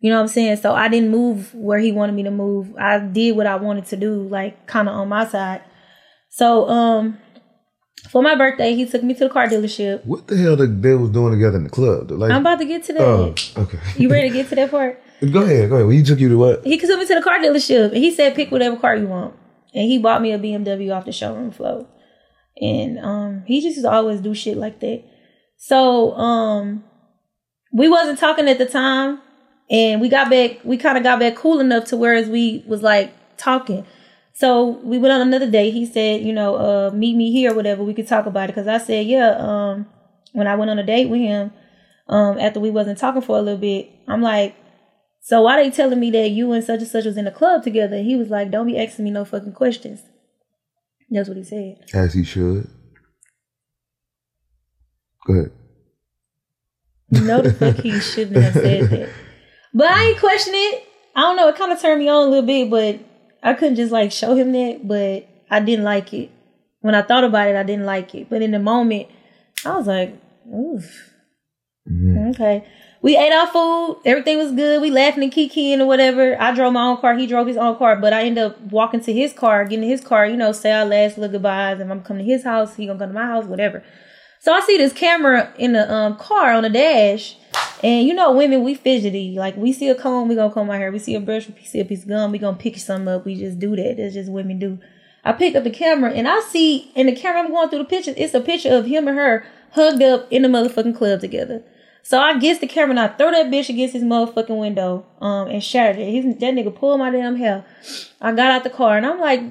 You 0.00 0.10
know 0.10 0.16
what 0.16 0.22
I'm 0.22 0.28
saying? 0.28 0.56
So 0.58 0.72
I 0.74 0.88
didn't 0.88 1.10
move 1.10 1.54
where 1.54 1.78
he 1.78 1.90
wanted 1.92 2.14
me 2.14 2.22
to 2.24 2.30
move. 2.30 2.74
I 2.76 2.98
did 2.98 3.36
what 3.36 3.46
I 3.46 3.56
wanted 3.56 3.86
to 3.86 3.96
do, 3.96 4.22
like 4.22 4.66
kind 4.66 4.88
of 4.88 4.94
on 4.94 5.08
my 5.08 5.26
side. 5.26 5.62
So 6.30 6.68
um 6.68 7.18
for 8.10 8.22
my 8.22 8.34
birthday, 8.36 8.74
he 8.74 8.86
took 8.86 9.02
me 9.02 9.14
to 9.14 9.24
the 9.24 9.30
car 9.30 9.48
dealership. 9.48 10.04
What 10.04 10.26
the 10.26 10.36
hell 10.36 10.56
the 10.56 10.66
they 10.66 10.94
was 10.94 11.10
doing 11.10 11.32
together 11.32 11.56
in 11.56 11.64
the 11.64 11.70
club? 11.70 12.10
Light- 12.10 12.30
I'm 12.30 12.42
about 12.42 12.58
to 12.58 12.64
get 12.64 12.84
to 12.84 12.92
that. 12.92 13.02
Oh, 13.02 13.34
okay. 13.56 13.78
You 13.96 14.08
ready 14.08 14.28
to 14.28 14.34
get 14.34 14.48
to 14.50 14.54
that 14.56 14.70
part? 14.70 15.02
go 15.20 15.42
ahead, 15.42 15.70
go 15.70 15.76
ahead. 15.76 15.86
Well, 15.86 15.88
he 15.88 16.02
took 16.02 16.20
you 16.20 16.28
to 16.28 16.36
what? 16.36 16.64
He 16.64 16.78
took 16.78 16.98
me 16.98 17.06
to 17.06 17.14
the 17.14 17.22
car 17.22 17.38
dealership 17.38 17.86
and 17.86 17.96
he 17.96 18.10
said, 18.14 18.34
pick 18.34 18.50
whatever 18.50 18.76
car 18.76 18.96
you 18.96 19.06
want. 19.06 19.34
And 19.74 19.84
he 19.90 19.98
bought 19.98 20.22
me 20.22 20.32
a 20.32 20.38
BMW 20.38 20.94
off 20.94 21.04
the 21.06 21.12
showroom 21.12 21.50
floor. 21.50 21.86
And 22.60 22.98
um, 22.98 23.42
he 23.46 23.60
just 23.60 23.84
always 23.84 24.20
do 24.20 24.34
shit 24.34 24.56
like 24.56 24.80
that. 24.80 25.02
So 25.66 26.12
um, 26.12 26.84
we 27.72 27.88
wasn't 27.88 28.20
talking 28.20 28.48
at 28.48 28.58
the 28.58 28.66
time. 28.66 29.20
And 29.68 30.00
we 30.00 30.08
got 30.08 30.30
back, 30.30 30.58
we 30.62 30.76
kind 30.76 30.96
of 30.96 31.02
got 31.02 31.18
back 31.18 31.34
cool 31.34 31.58
enough 31.58 31.86
to 31.86 31.96
whereas 31.96 32.28
we 32.28 32.62
was 32.68 32.82
like 32.82 33.12
talking. 33.36 33.84
So 34.32 34.78
we 34.84 34.96
went 34.96 35.12
on 35.12 35.22
another 35.22 35.50
date. 35.50 35.72
He 35.72 35.84
said, 35.84 36.20
you 36.20 36.32
know, 36.32 36.54
uh, 36.54 36.90
meet 36.94 37.16
me 37.16 37.32
here, 37.32 37.52
whatever. 37.52 37.82
We 37.82 37.94
could 37.94 38.06
talk 38.06 38.26
about 38.26 38.48
it. 38.48 38.52
Cause 38.52 38.68
I 38.68 38.78
said, 38.78 39.06
yeah, 39.06 39.30
um, 39.40 39.88
when 40.34 40.46
I 40.46 40.54
went 40.54 40.70
on 40.70 40.78
a 40.78 40.86
date 40.86 41.08
with 41.08 41.18
him, 41.18 41.52
um, 42.06 42.38
after 42.38 42.60
we 42.60 42.70
wasn't 42.70 42.98
talking 42.98 43.22
for 43.22 43.36
a 43.36 43.42
little 43.42 43.58
bit, 43.58 43.90
I'm 44.06 44.22
like, 44.22 44.54
so 45.20 45.42
why 45.42 45.60
they 45.60 45.72
telling 45.72 45.98
me 45.98 46.12
that 46.12 46.28
you 46.28 46.52
and 46.52 46.62
such 46.62 46.78
and 46.78 46.88
such 46.88 47.06
was 47.06 47.16
in 47.16 47.24
the 47.24 47.32
club 47.32 47.64
together? 47.64 48.00
He 48.00 48.14
was 48.14 48.28
like, 48.28 48.52
don't 48.52 48.68
be 48.68 48.78
asking 48.78 49.04
me 49.04 49.10
no 49.10 49.24
fucking 49.24 49.54
questions. 49.54 50.00
That's 51.10 51.26
what 51.26 51.38
he 51.38 51.42
said. 51.42 51.78
As 51.92 52.14
he 52.14 52.22
should. 52.22 52.70
Go 55.26 55.32
ahead. 55.32 55.50
No, 57.10 57.42
the 57.42 57.52
fuck 57.52 57.76
he 57.76 57.98
shouldn't 58.00 58.42
have 58.42 58.52
said 58.52 58.90
that. 58.90 59.08
But 59.74 59.90
I 59.90 60.04
ain't 60.04 60.20
question 60.20 60.54
it. 60.54 60.84
I 61.14 61.20
don't 61.22 61.36
know. 61.36 61.48
It 61.48 61.56
kind 61.56 61.72
of 61.72 61.80
turned 61.80 62.00
me 62.00 62.08
on 62.08 62.26
a 62.26 62.30
little 62.30 62.46
bit, 62.46 62.70
but 62.70 63.00
I 63.42 63.54
couldn't 63.54 63.76
just 63.76 63.92
like 63.92 64.12
show 64.12 64.34
him 64.34 64.52
that. 64.52 64.86
But 64.86 65.28
I 65.50 65.60
didn't 65.60 65.84
like 65.84 66.12
it. 66.12 66.30
When 66.80 66.94
I 66.94 67.02
thought 67.02 67.24
about 67.24 67.48
it, 67.48 67.56
I 67.56 67.62
didn't 67.62 67.86
like 67.86 68.14
it. 68.14 68.28
But 68.30 68.42
in 68.42 68.52
the 68.52 68.58
moment, 68.58 69.08
I 69.64 69.76
was 69.76 69.86
like, 69.86 70.14
oof. 70.48 71.12
Mm-hmm. 71.90 72.30
Okay. 72.30 72.64
We 73.02 73.16
ate 73.16 73.32
our 73.32 73.46
food. 73.46 74.00
Everything 74.04 74.38
was 74.38 74.52
good. 74.52 74.82
We 74.82 74.90
laughing 74.90 75.22
and 75.22 75.32
kikiing 75.32 75.80
or 75.80 75.86
whatever. 75.86 76.40
I 76.40 76.52
drove 76.52 76.72
my 76.72 76.86
own 76.86 77.00
car. 77.00 77.16
He 77.16 77.26
drove 77.26 77.46
his 77.46 77.56
own 77.56 77.76
car. 77.76 77.96
But 77.96 78.12
I 78.12 78.24
ended 78.24 78.44
up 78.44 78.60
walking 78.60 79.00
to 79.00 79.12
his 79.12 79.32
car, 79.32 79.64
getting 79.64 79.84
in 79.84 79.90
his 79.90 80.00
car, 80.00 80.26
you 80.26 80.36
know, 80.36 80.52
say 80.52 80.72
our 80.72 80.84
last 80.84 81.18
little 81.18 81.32
goodbyes. 81.32 81.80
And 81.80 81.90
I'm 81.92 82.02
coming 82.02 82.26
to 82.26 82.32
his 82.32 82.44
house. 82.44 82.76
He 82.76 82.86
gonna 82.86 82.98
come 82.98 83.10
to 83.10 83.14
my 83.14 83.26
house, 83.26 83.44
whatever. 83.44 83.84
So 84.40 84.52
I 84.52 84.60
see 84.60 84.78
this 84.78 84.92
camera 84.92 85.52
in 85.58 85.72
the 85.72 85.92
um, 85.92 86.16
car 86.16 86.52
on 86.52 86.62
the 86.62 86.70
dash. 86.70 87.36
And 87.82 88.06
you 88.06 88.14
know, 88.14 88.32
women, 88.32 88.62
we 88.62 88.74
fidgety. 88.74 89.36
Like 89.36 89.56
we 89.56 89.72
see 89.72 89.88
a 89.88 89.94
comb, 89.94 90.28
we 90.28 90.34
gonna 90.34 90.52
comb 90.52 90.70
our 90.70 90.76
hair. 90.76 90.92
We 90.92 90.98
see 90.98 91.14
a 91.14 91.20
brush, 91.20 91.48
we 91.48 91.64
see 91.64 91.80
a 91.80 91.84
piece 91.84 92.02
of 92.02 92.08
gum, 92.08 92.32
we 92.32 92.38
gonna 92.38 92.56
pick 92.56 92.76
something 92.78 93.08
up. 93.08 93.24
We 93.24 93.34
just 93.34 93.58
do 93.58 93.76
that. 93.76 93.96
That's 93.96 94.14
just 94.14 94.30
women 94.30 94.58
do. 94.58 94.78
I 95.24 95.32
pick 95.32 95.56
up 95.56 95.64
the 95.64 95.70
camera 95.70 96.12
and 96.12 96.28
I 96.28 96.40
see 96.40 96.92
in 96.94 97.06
the 97.06 97.12
camera 97.12 97.42
I'm 97.42 97.50
going 97.50 97.68
through 97.68 97.80
the 97.80 97.84
pictures, 97.84 98.14
it's 98.16 98.34
a 98.34 98.40
picture 98.40 98.72
of 98.72 98.86
him 98.86 99.08
and 99.08 99.18
her 99.18 99.44
hugged 99.72 100.02
up 100.02 100.28
in 100.30 100.42
the 100.42 100.48
motherfucking 100.48 100.96
club 100.96 101.20
together. 101.20 101.64
So 102.04 102.20
I 102.20 102.38
gets 102.38 102.60
the 102.60 102.68
camera 102.68 102.90
and 102.90 103.00
I 103.00 103.08
throw 103.08 103.32
that 103.32 103.46
bitch 103.46 103.68
against 103.68 103.92
his 103.92 104.04
motherfucking 104.04 104.56
window, 104.56 105.04
um, 105.20 105.48
and 105.48 105.62
shattered 105.62 105.98
it. 105.98 106.10
He's, 106.12 106.24
that 106.24 106.54
nigga 106.54 106.72
pulled 106.72 107.00
my 107.00 107.10
damn 107.10 107.34
hair. 107.34 107.64
I 108.20 108.30
got 108.30 108.52
out 108.52 108.62
the 108.62 108.70
car 108.70 108.96
and 108.96 109.04
I'm 109.04 109.18
like, 109.18 109.42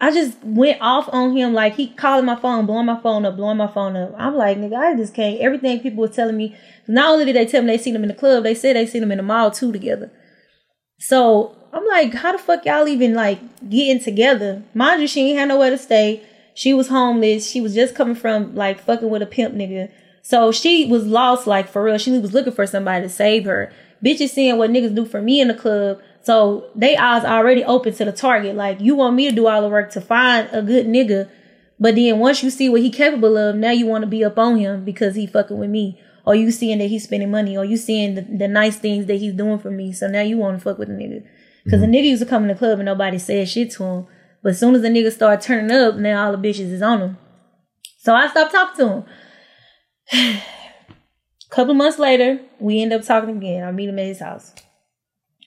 I 0.00 0.10
just 0.10 0.42
went 0.42 0.80
off 0.80 1.08
on 1.12 1.36
him 1.36 1.52
like 1.52 1.74
he 1.74 1.88
calling 1.88 2.24
my 2.24 2.36
phone, 2.36 2.64
blowing 2.64 2.86
my 2.86 2.98
phone 3.00 3.26
up, 3.26 3.36
blowing 3.36 3.58
my 3.58 3.66
phone 3.66 3.96
up. 3.96 4.14
I'm 4.16 4.34
like, 4.34 4.56
nigga, 4.56 4.76
I 4.76 4.96
just 4.96 5.12
can't. 5.12 5.38
Everything 5.40 5.80
people 5.80 6.00
were 6.00 6.08
telling 6.08 6.38
me. 6.38 6.56
Not 6.88 7.10
only 7.10 7.26
did 7.26 7.36
they 7.36 7.44
tell 7.44 7.60
me 7.60 7.68
they 7.68 7.78
seen 7.78 7.92
them 7.92 8.04
in 8.04 8.08
the 8.08 8.14
club, 8.14 8.44
they 8.44 8.54
said 8.54 8.76
they 8.76 8.86
seen 8.86 9.02
them 9.02 9.12
in 9.12 9.18
the 9.18 9.22
mall 9.22 9.50
too 9.50 9.72
together. 9.72 10.10
So 10.98 11.54
I'm 11.72 11.86
like, 11.86 12.14
how 12.14 12.32
the 12.32 12.38
fuck 12.38 12.64
y'all 12.64 12.88
even 12.88 13.14
like 13.14 13.40
getting 13.68 14.02
together? 14.02 14.62
Mind 14.72 15.02
you, 15.02 15.06
she 15.06 15.28
ain't 15.28 15.38
had 15.38 15.48
nowhere 15.48 15.70
to 15.70 15.78
stay. 15.78 16.22
She 16.54 16.72
was 16.72 16.88
homeless. 16.88 17.48
She 17.48 17.60
was 17.60 17.74
just 17.74 17.94
coming 17.94 18.14
from 18.14 18.54
like 18.54 18.80
fucking 18.80 19.10
with 19.10 19.22
a 19.22 19.26
pimp 19.26 19.54
nigga. 19.54 19.90
So 20.22 20.50
she 20.50 20.86
was 20.86 21.06
lost, 21.06 21.46
like 21.46 21.68
for 21.68 21.82
real. 21.82 21.98
She 21.98 22.18
was 22.18 22.32
looking 22.32 22.52
for 22.52 22.66
somebody 22.66 23.02
to 23.02 23.08
save 23.08 23.44
her. 23.44 23.72
Bitches 24.04 24.30
seeing 24.30 24.56
what 24.56 24.70
niggas 24.70 24.94
do 24.94 25.04
for 25.04 25.20
me 25.20 25.40
in 25.40 25.48
the 25.48 25.54
club. 25.54 26.00
So 26.22 26.68
they 26.74 26.96
eyes 26.96 27.24
already 27.24 27.64
open 27.64 27.94
to 27.94 28.04
the 28.04 28.12
target. 28.12 28.54
Like 28.54 28.80
you 28.80 28.94
want 28.94 29.16
me 29.16 29.28
to 29.28 29.34
do 29.34 29.46
all 29.46 29.62
the 29.62 29.68
work 29.68 29.90
to 29.92 30.00
find 30.00 30.48
a 30.52 30.62
good 30.62 30.86
nigga, 30.86 31.30
but 31.78 31.94
then 31.94 32.18
once 32.18 32.42
you 32.42 32.50
see 32.50 32.68
what 32.68 32.82
he 32.82 32.90
capable 32.90 33.38
of, 33.38 33.56
now 33.56 33.70
you 33.70 33.86
want 33.86 34.02
to 34.02 34.08
be 34.08 34.22
up 34.22 34.38
on 34.38 34.58
him 34.58 34.84
because 34.84 35.14
he 35.14 35.26
fucking 35.26 35.58
with 35.58 35.70
me. 35.70 35.98
Or 36.26 36.34
you 36.34 36.50
seeing 36.50 36.78
that 36.78 36.88
he's 36.88 37.04
spending 37.04 37.30
money, 37.30 37.56
or 37.56 37.64
you 37.64 37.78
seeing 37.78 38.14
the, 38.14 38.20
the 38.20 38.46
nice 38.46 38.76
things 38.76 39.06
that 39.06 39.16
he's 39.16 39.32
doing 39.32 39.58
for 39.58 39.70
me. 39.70 39.90
So 39.92 40.06
now 40.06 40.20
you 40.20 40.36
want 40.36 40.58
to 40.58 40.62
fuck 40.62 40.78
with 40.78 40.90
mm-hmm. 40.90 40.98
the 40.98 41.04
nigga. 41.20 41.26
because 41.64 41.80
the 41.80 41.86
nigga 41.86 42.04
used 42.04 42.22
to 42.22 42.28
come 42.28 42.42
in 42.42 42.48
the 42.48 42.54
club 42.54 42.78
and 42.78 42.84
nobody 42.84 43.18
said 43.18 43.48
shit 43.48 43.70
to 43.72 43.84
him. 43.84 44.06
But 44.42 44.50
as 44.50 44.60
soon 44.60 44.74
as 44.74 44.82
the 44.82 44.88
nigga 44.88 45.10
start 45.10 45.40
turning 45.40 45.70
up, 45.70 45.96
now 45.96 46.26
all 46.26 46.36
the 46.36 46.38
bitches 46.38 46.70
is 46.70 46.82
on 46.82 47.00
him. 47.00 47.18
So 47.98 48.14
I 48.14 48.28
stopped 48.28 48.52
talking 48.52 48.76
to 48.76 49.04
him. 50.12 50.42
Couple 51.50 51.74
months 51.74 51.98
later, 51.98 52.40
we 52.58 52.80
end 52.82 52.92
up 52.92 53.02
talking 53.02 53.38
again. 53.38 53.64
I 53.64 53.72
meet 53.72 53.88
him 53.88 53.98
at 53.98 54.06
his 54.06 54.20
house. 54.20 54.54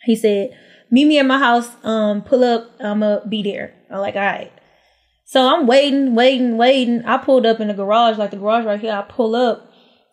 He 0.06 0.16
said, 0.16 0.56
"Meet 0.92 1.06
me 1.06 1.20
at 1.20 1.26
my 1.26 1.40
house. 1.40 1.70
Um, 1.84 2.22
pull 2.22 2.44
up. 2.44 2.72
I'ma 2.80 3.20
be 3.28 3.44
there." 3.44 3.74
I'm 3.90 4.00
like, 4.00 4.16
"All 4.16 4.22
right." 4.22 4.52
So 5.26 5.42
I'm 5.48 5.66
waiting, 5.66 6.14
waiting, 6.16 6.58
waiting. 6.58 7.04
I 7.06 7.18
pulled 7.18 7.46
up 7.46 7.60
in 7.60 7.70
the 7.70 7.74
garage, 7.74 8.18
like 8.18 8.32
the 8.32 8.38
garage 8.38 8.66
right 8.66 8.80
here. 8.80 8.94
I 8.94 9.02
pull 9.02 9.36
up, 9.36 9.72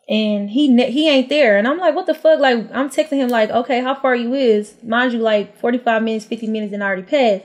and 0.09 0.49
he 0.51 0.75
he 0.87 1.09
ain't 1.09 1.29
there. 1.29 1.59
And 1.59 1.67
I'm 1.69 1.79
like, 1.79 1.95
"What 1.95 2.07
the 2.07 2.15
fuck?" 2.15 2.41
Like 2.41 2.71
I'm 2.73 2.89
texting 2.89 3.19
him, 3.19 3.29
like, 3.29 3.51
"Okay, 3.51 3.81
how 3.83 3.95
far 3.95 4.15
you 4.15 4.35
is?" 4.35 4.77
Mind 4.83 5.13
you, 5.13 5.19
like 5.19 5.59
45 5.59 6.03
minutes, 6.03 6.25
50 6.25 6.47
minutes, 6.47 6.73
and 6.73 6.83
I 6.83 6.87
already 6.87 7.03
passed. 7.03 7.45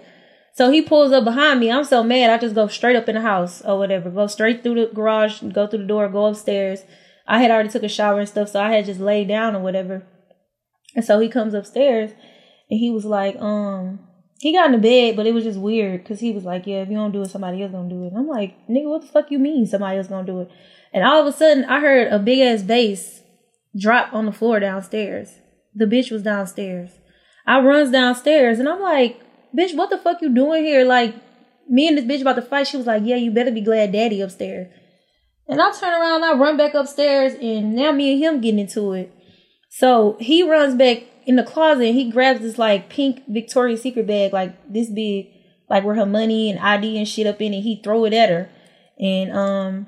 So 0.54 0.72
he 0.72 0.82
pulls 0.82 1.12
up 1.12 1.26
behind 1.26 1.60
me. 1.60 1.70
I'm 1.70 1.84
so 1.84 2.02
mad. 2.02 2.30
I 2.30 2.38
just 2.38 2.56
go 2.56 2.68
straight 2.68 2.96
up 2.96 3.10
in 3.10 3.16
the 3.16 3.22
house 3.22 3.62
or 3.66 3.78
whatever. 3.78 4.10
Go 4.10 4.28
straight 4.28 4.64
through 4.64 4.76
the 4.76 4.94
garage, 4.94 5.42
go 5.42 5.68
through 5.68 5.80
the 5.80 5.86
door, 5.86 6.08
go 6.08 6.28
upstairs. 6.28 6.84
I 7.28 7.42
had 7.42 7.52
already 7.52 7.70
took 7.70 7.84
a 7.84 7.90
shower 7.90 8.20
and 8.20 8.30
stuff, 8.30 8.50
so 8.50 8.62
I 8.62 8.72
had 8.72 8.86
just 8.86 9.02
laid 9.02 9.28
down 9.28 9.56
or 9.56 9.60
whatever. 9.62 10.04
And 10.96 11.04
so 11.04 11.20
he 11.20 11.28
comes 11.28 11.54
upstairs 11.54 12.12
and 12.70 12.80
he 12.80 12.92
was 12.92 13.06
like, 13.06 13.36
um, 13.38 14.00
he 14.40 14.54
got 14.54 14.68
in 14.68 14.74
the 14.74 14.78
bed, 14.78 15.16
but 15.16 15.26
it 15.26 15.34
was 15.34 15.44
just 15.44 15.60
weird 15.60 16.04
because 16.04 16.20
he 16.20 16.32
was 16.32 16.44
like, 16.44 16.68
yeah, 16.68 16.82
if 16.82 16.90
you 16.90 16.96
don't 16.96 17.12
do 17.12 17.22
it, 17.22 17.30
somebody 17.30 17.62
else 17.62 17.72
gonna 17.72 17.90
do 17.90 18.04
it. 18.04 18.08
And 18.08 18.18
I'm 18.18 18.28
like, 18.28 18.56
nigga, 18.68 18.86
what 18.86 19.02
the 19.02 19.08
fuck 19.08 19.32
you 19.32 19.40
mean 19.40 19.66
somebody 19.66 19.98
else 19.98 20.08
gonna 20.08 20.26
do 20.26 20.42
it? 20.42 20.52
And 20.94 21.04
all 21.04 21.22
of 21.22 21.28
a 21.28 21.32
sudden, 21.32 21.66
I 21.66 21.80
heard 21.80 22.12
a 22.12 22.20
big 22.20 22.40
ass 22.40 22.64
bass 22.64 23.22
drop 23.78 24.14
on 24.14 24.26
the 24.26 24.32
floor 24.32 24.60
downstairs. 24.60 25.40
The 25.74 25.86
bitch 25.86 26.12
was 26.12 26.24
downstairs. 26.24 26.92
I 27.46 27.60
runs 27.60 27.92
downstairs 27.92 28.60
and 28.60 28.68
I'm 28.68 28.82
like, 28.82 29.20
bitch, 29.56 29.76
what 29.76 29.90
the 29.90 29.98
fuck 29.98 30.22
you 30.22 30.34
doing 30.34 30.64
here? 30.64 30.86
Like, 30.86 31.16
me 31.68 31.88
and 31.88 31.98
this 31.98 32.06
bitch 32.06 32.22
about 32.22 32.36
to 32.36 32.42
fight. 32.42 32.68
She 32.68 32.78
was 32.78 32.88
like, 32.88 33.04
yeah, 33.06 33.16
you 33.16 33.32
better 33.32 33.52
be 33.52 33.62
glad 33.62 33.92
daddy 33.92 34.22
upstairs. 34.22 34.72
And 35.48 35.62
I 35.62 35.72
turn 35.72 35.94
around, 35.94 36.24
I 36.24 36.34
run 36.34 36.58
back 36.58 36.74
upstairs, 36.74 37.34
and 37.40 37.76
now 37.76 37.92
me 37.92 38.14
and 38.14 38.24
him 38.24 38.42
getting 38.42 38.60
into 38.60 38.94
it. 38.94 39.12
So 39.70 40.18
he 40.20 40.42
runs 40.42 40.76
back 40.76 41.04
in 41.26 41.36
the 41.36 41.44
closet 41.44 41.94
he 41.94 42.12
grabs 42.12 42.42
this 42.42 42.58
like 42.58 42.90
pink 42.90 43.24
Victoria's 43.28 43.82
Secret 43.82 44.08
bag, 44.08 44.34
like 44.34 44.56
this 44.72 44.90
big, 44.90 45.28
like 45.70 45.84
where 45.84 45.96
her 45.96 46.06
money 46.06 46.50
and 46.50 46.60
ID 46.60 46.98
and 46.98 47.08
shit 47.08 47.28
up 47.28 47.42
in 47.42 47.54
it. 47.54 47.62
He 47.62 47.82
throw 47.84 48.06
it 48.06 48.14
at 48.14 48.30
her. 48.30 48.50
And 49.00 49.32
um 49.32 49.88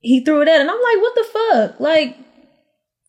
he 0.00 0.24
threw 0.24 0.42
it 0.42 0.48
at 0.48 0.56
her. 0.56 0.60
And 0.60 0.70
I'm 0.70 0.82
like, 0.82 1.02
what 1.02 1.14
the 1.14 1.24
fuck? 1.24 1.80
Like, 1.80 2.16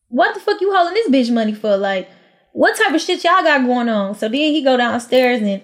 what 0.07 0.33
the 0.33 0.39
fuck 0.39 0.61
you 0.61 0.73
holding 0.73 0.93
this 0.93 1.09
bitch 1.09 1.33
money 1.33 1.53
for? 1.53 1.75
Like, 1.75 2.09
what 2.53 2.77
type 2.77 2.93
of 2.93 3.01
shit 3.01 3.23
y'all 3.23 3.43
got 3.43 3.65
going 3.65 3.89
on? 3.89 4.15
So 4.15 4.29
then 4.29 4.39
he 4.39 4.63
go 4.63 4.77
downstairs 4.77 5.41
and 5.41 5.61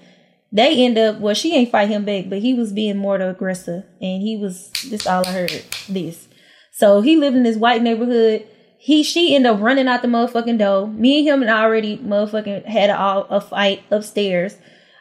they 0.52 0.84
end 0.84 0.98
up 0.98 1.20
well 1.20 1.34
she 1.34 1.56
ain't 1.56 1.72
fight 1.72 1.88
him 1.88 2.04
back 2.04 2.26
but 2.28 2.40
he 2.40 2.54
was 2.54 2.74
being 2.74 2.98
more 2.98 3.18
the 3.18 3.30
aggressor 3.30 3.86
and 4.02 4.22
he 4.22 4.36
was 4.36 4.70
this 4.90 5.08
all 5.08 5.26
i 5.26 5.32
heard 5.32 5.64
this 5.88 6.28
so 6.72 7.02
he 7.02 7.16
lived 7.16 7.36
in 7.36 7.44
this 7.44 7.58
white 7.58 7.82
neighborhood 7.82 8.46
he 8.84 9.04
she 9.04 9.36
ended 9.36 9.52
up 9.52 9.62
running 9.62 9.88
out 9.88 10.02
the 10.02 10.08
motherfucking 10.08 10.58
door 10.58 10.88
me 10.88 11.20
and 11.20 11.28
him 11.28 11.42
and 11.42 11.52
I 11.52 11.62
already 11.62 11.98
motherfucking 11.98 12.66
had 12.66 12.90
a, 12.90 13.00
a 13.30 13.40
fight 13.40 13.84
upstairs 13.92 14.58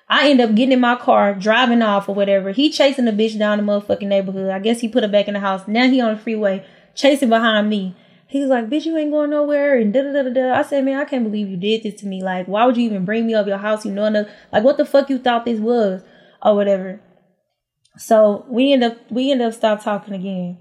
i 0.09 0.29
end 0.29 0.41
up 0.41 0.55
getting 0.55 0.73
in 0.73 0.81
my 0.81 0.97
car 0.97 1.35
driving 1.35 1.83
off 1.83 2.09
or 2.09 2.15
whatever 2.15 2.51
he 2.51 2.71
chasing 2.71 3.07
the 3.07 3.13
bitch 3.13 3.39
down 3.39 3.59
the 3.59 3.65
motherfucking 3.65 4.07
neighborhood 4.07 4.51
i 4.51 4.59
guess 4.59 4.81
he 4.81 4.89
put 4.89 5.03
her 5.03 5.09
back 5.09 5.29
in 5.29 5.35
the 5.35 5.41
house 5.41 5.67
now 5.67 5.89
he 5.89 6.01
on 6.01 6.15
the 6.15 6.21
freeway 6.21 6.65
chasing 6.95 7.29
behind 7.29 7.71
me 7.71 7.97
he 8.31 8.39
was 8.39 8.49
like, 8.49 8.71
bitch, 8.71 8.87
you 8.87 8.97
ain't 8.97 9.11
going 9.11 9.31
nowhere. 9.31 9.77
And 9.77 9.93
da 9.93 10.03
da 10.03 10.23
da 10.23 10.31
da. 10.31 10.53
I 10.53 10.63
said, 10.63 10.85
man, 10.85 11.01
I 11.01 11.05
can't 11.05 11.25
believe 11.25 11.49
you 11.49 11.57
did 11.57 11.83
this 11.83 12.01
to 12.01 12.07
me. 12.07 12.23
Like, 12.23 12.47
why 12.47 12.65
would 12.65 12.77
you 12.77 12.85
even 12.85 13.05
bring 13.05 13.27
me 13.27 13.35
up 13.35 13.49
your 13.49 13.59
house? 13.59 13.85
You 13.85 13.91
know, 13.91 14.05
enough? 14.05 14.29
like, 14.53 14.63
what 14.63 14.77
the 14.77 14.85
fuck 14.85 15.11
you 15.11 15.19
thought 15.19 15.45
this 15.45 15.59
was 15.59 16.03
or 16.41 16.55
whatever. 16.55 17.01
So 17.99 18.47
we 18.49 18.73
end 18.73 18.85
up, 18.85 18.99
we 19.11 19.33
end 19.33 19.43
up 19.43 19.53
stop 19.53 19.83
talking 19.83 20.15
again. 20.15 20.59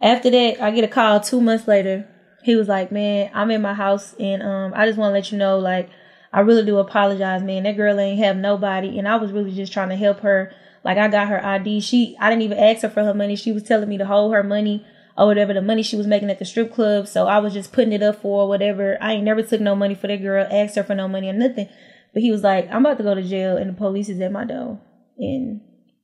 After 0.00 0.30
that, 0.30 0.62
I 0.62 0.70
get 0.70 0.84
a 0.84 0.88
call 0.88 1.20
two 1.20 1.42
months 1.42 1.68
later. 1.68 2.08
He 2.44 2.56
was 2.56 2.68
like, 2.68 2.92
man, 2.92 3.30
I'm 3.34 3.50
in 3.50 3.62
my 3.62 3.74
house 3.74 4.14
and, 4.20 4.42
um, 4.42 4.72
I 4.76 4.86
just 4.86 4.98
want 4.98 5.10
to 5.10 5.14
let 5.14 5.32
you 5.32 5.38
know, 5.38 5.58
like, 5.58 5.88
I 6.34 6.40
really 6.40 6.64
do 6.64 6.78
apologize, 6.78 7.42
man. 7.42 7.62
That 7.62 7.76
girl 7.76 7.98
ain't 7.98 8.18
have 8.18 8.36
nobody. 8.36 8.98
And 8.98 9.06
I 9.06 9.16
was 9.16 9.30
really 9.32 9.52
just 9.52 9.72
trying 9.72 9.90
to 9.90 9.96
help 9.96 10.20
her. 10.20 10.52
Like, 10.82 10.98
I 10.98 11.08
got 11.08 11.28
her 11.28 11.42
ID. 11.42 11.80
She, 11.80 12.16
I 12.20 12.28
didn't 12.28 12.42
even 12.42 12.58
ask 12.58 12.82
her 12.82 12.90
for 12.90 13.04
her 13.04 13.14
money. 13.14 13.36
She 13.36 13.52
was 13.52 13.62
telling 13.62 13.88
me 13.88 13.98
to 13.98 14.04
hold 14.04 14.34
her 14.34 14.42
money 14.42 14.84
or 15.16 15.26
whatever 15.26 15.54
the 15.54 15.62
money 15.62 15.82
she 15.82 15.96
was 15.96 16.08
making 16.08 16.30
at 16.30 16.40
the 16.40 16.44
strip 16.44 16.74
club. 16.74 17.06
So 17.06 17.28
I 17.28 17.38
was 17.38 17.54
just 17.54 17.72
putting 17.72 17.92
it 17.92 18.02
up 18.02 18.20
for 18.20 18.48
whatever. 18.48 18.98
I 19.00 19.12
ain't 19.12 19.24
never 19.24 19.42
took 19.42 19.60
no 19.60 19.76
money 19.76 19.94
for 19.94 20.08
that 20.08 20.22
girl, 20.22 20.46
asked 20.50 20.74
her 20.74 20.82
for 20.82 20.96
no 20.96 21.06
money 21.06 21.28
or 21.28 21.32
nothing. 21.32 21.68
But 22.12 22.22
he 22.22 22.32
was 22.32 22.42
like, 22.42 22.68
I'm 22.68 22.84
about 22.84 22.98
to 22.98 23.04
go 23.04 23.14
to 23.14 23.22
jail 23.22 23.56
and 23.56 23.70
the 23.70 23.74
police 23.74 24.08
is 24.08 24.20
at 24.20 24.32
my 24.32 24.44
door. 24.44 24.80
And 25.18 25.60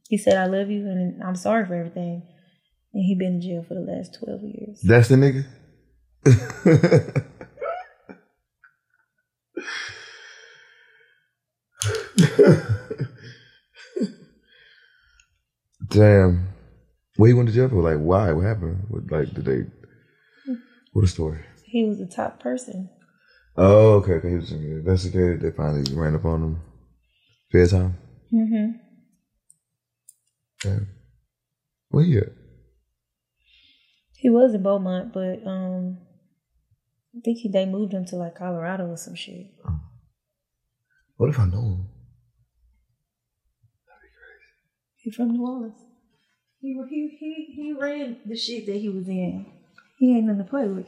he 0.09 0.17
said, 0.17 0.37
I 0.37 0.47
love 0.47 0.71
you 0.71 0.87
and 0.87 1.23
I'm 1.23 1.37
sorry 1.37 1.67
for 1.67 1.75
everything. 1.75 2.23
And 2.95 3.05
he 3.05 3.17
been 3.17 3.35
in 3.35 3.41
jail 3.41 3.65
for 3.67 3.75
the 3.75 3.81
last 3.81 4.17
12 4.25 4.41
years. 4.43 4.81
That's 4.83 5.09
the 5.09 5.17
nigga? 5.17 5.45
Damn. 15.89 16.49
What 17.17 17.27
you 17.27 17.37
went 17.37 17.49
to 17.49 17.55
jail 17.55 17.69
for? 17.69 17.83
Like, 17.83 17.99
why? 17.99 18.33
What 18.33 18.45
happened? 18.45 18.85
What, 18.89 19.11
like, 19.11 19.35
did 19.35 19.45
they? 19.45 19.67
What 20.93 21.05
a 21.05 21.09
story. 21.09 21.41
He 21.65 21.85
was 21.85 21.99
the 21.99 22.07
top 22.07 22.41
person. 22.41 22.91
Oh, 23.57 23.95
okay. 23.95 24.15
Okay, 24.15 24.31
he 24.31 24.37
was 24.37 24.53
investigated. 24.53 25.41
They 25.41 25.51
finally 25.51 25.85
ran 25.95 26.15
up 26.15 26.25
on 26.25 26.43
him. 26.43 26.61
Fair 27.53 27.67
time. 27.67 27.97
Mm-hmm. 28.33 28.71
Damn. 30.63 30.89
Where 31.89 32.05
you 32.05 32.19
at? 32.21 32.33
He 34.17 34.29
was 34.31 34.55
in 34.55 34.63
Beaumont, 34.63 35.13
but 35.13 35.47
um, 35.47 35.99
I 37.17 37.21
think 37.25 37.39
he, 37.39 37.49
they 37.49 37.67
moved 37.67 37.93
him 37.93 38.05
to 38.07 38.17
like 38.17 38.37
Colorado 38.37 38.87
or 38.87 38.97
some 38.97 39.15
shit. 39.15 39.47
What 41.17 41.29
if 41.29 41.39
I 41.39 41.45
know 41.47 41.61
him? 41.61 41.89
That'd 43.87 44.03
be 44.03 44.09
crazy. 44.17 44.51
He 44.97 45.11
from 45.11 45.33
New 45.33 45.47
Orleans. 45.47 45.75
He 46.61 46.79
he 46.89 47.17
he 47.19 47.53
he 47.57 47.73
ran 47.73 48.19
the 48.27 48.37
shit 48.37 48.67
that 48.67 48.77
he 48.77 48.89
was 48.89 49.09
in. 49.09 49.47
He 49.99 50.17
ain't 50.17 50.27
nothing 50.27 50.45
to 50.45 50.51
play 50.51 50.67
with. 50.67 50.87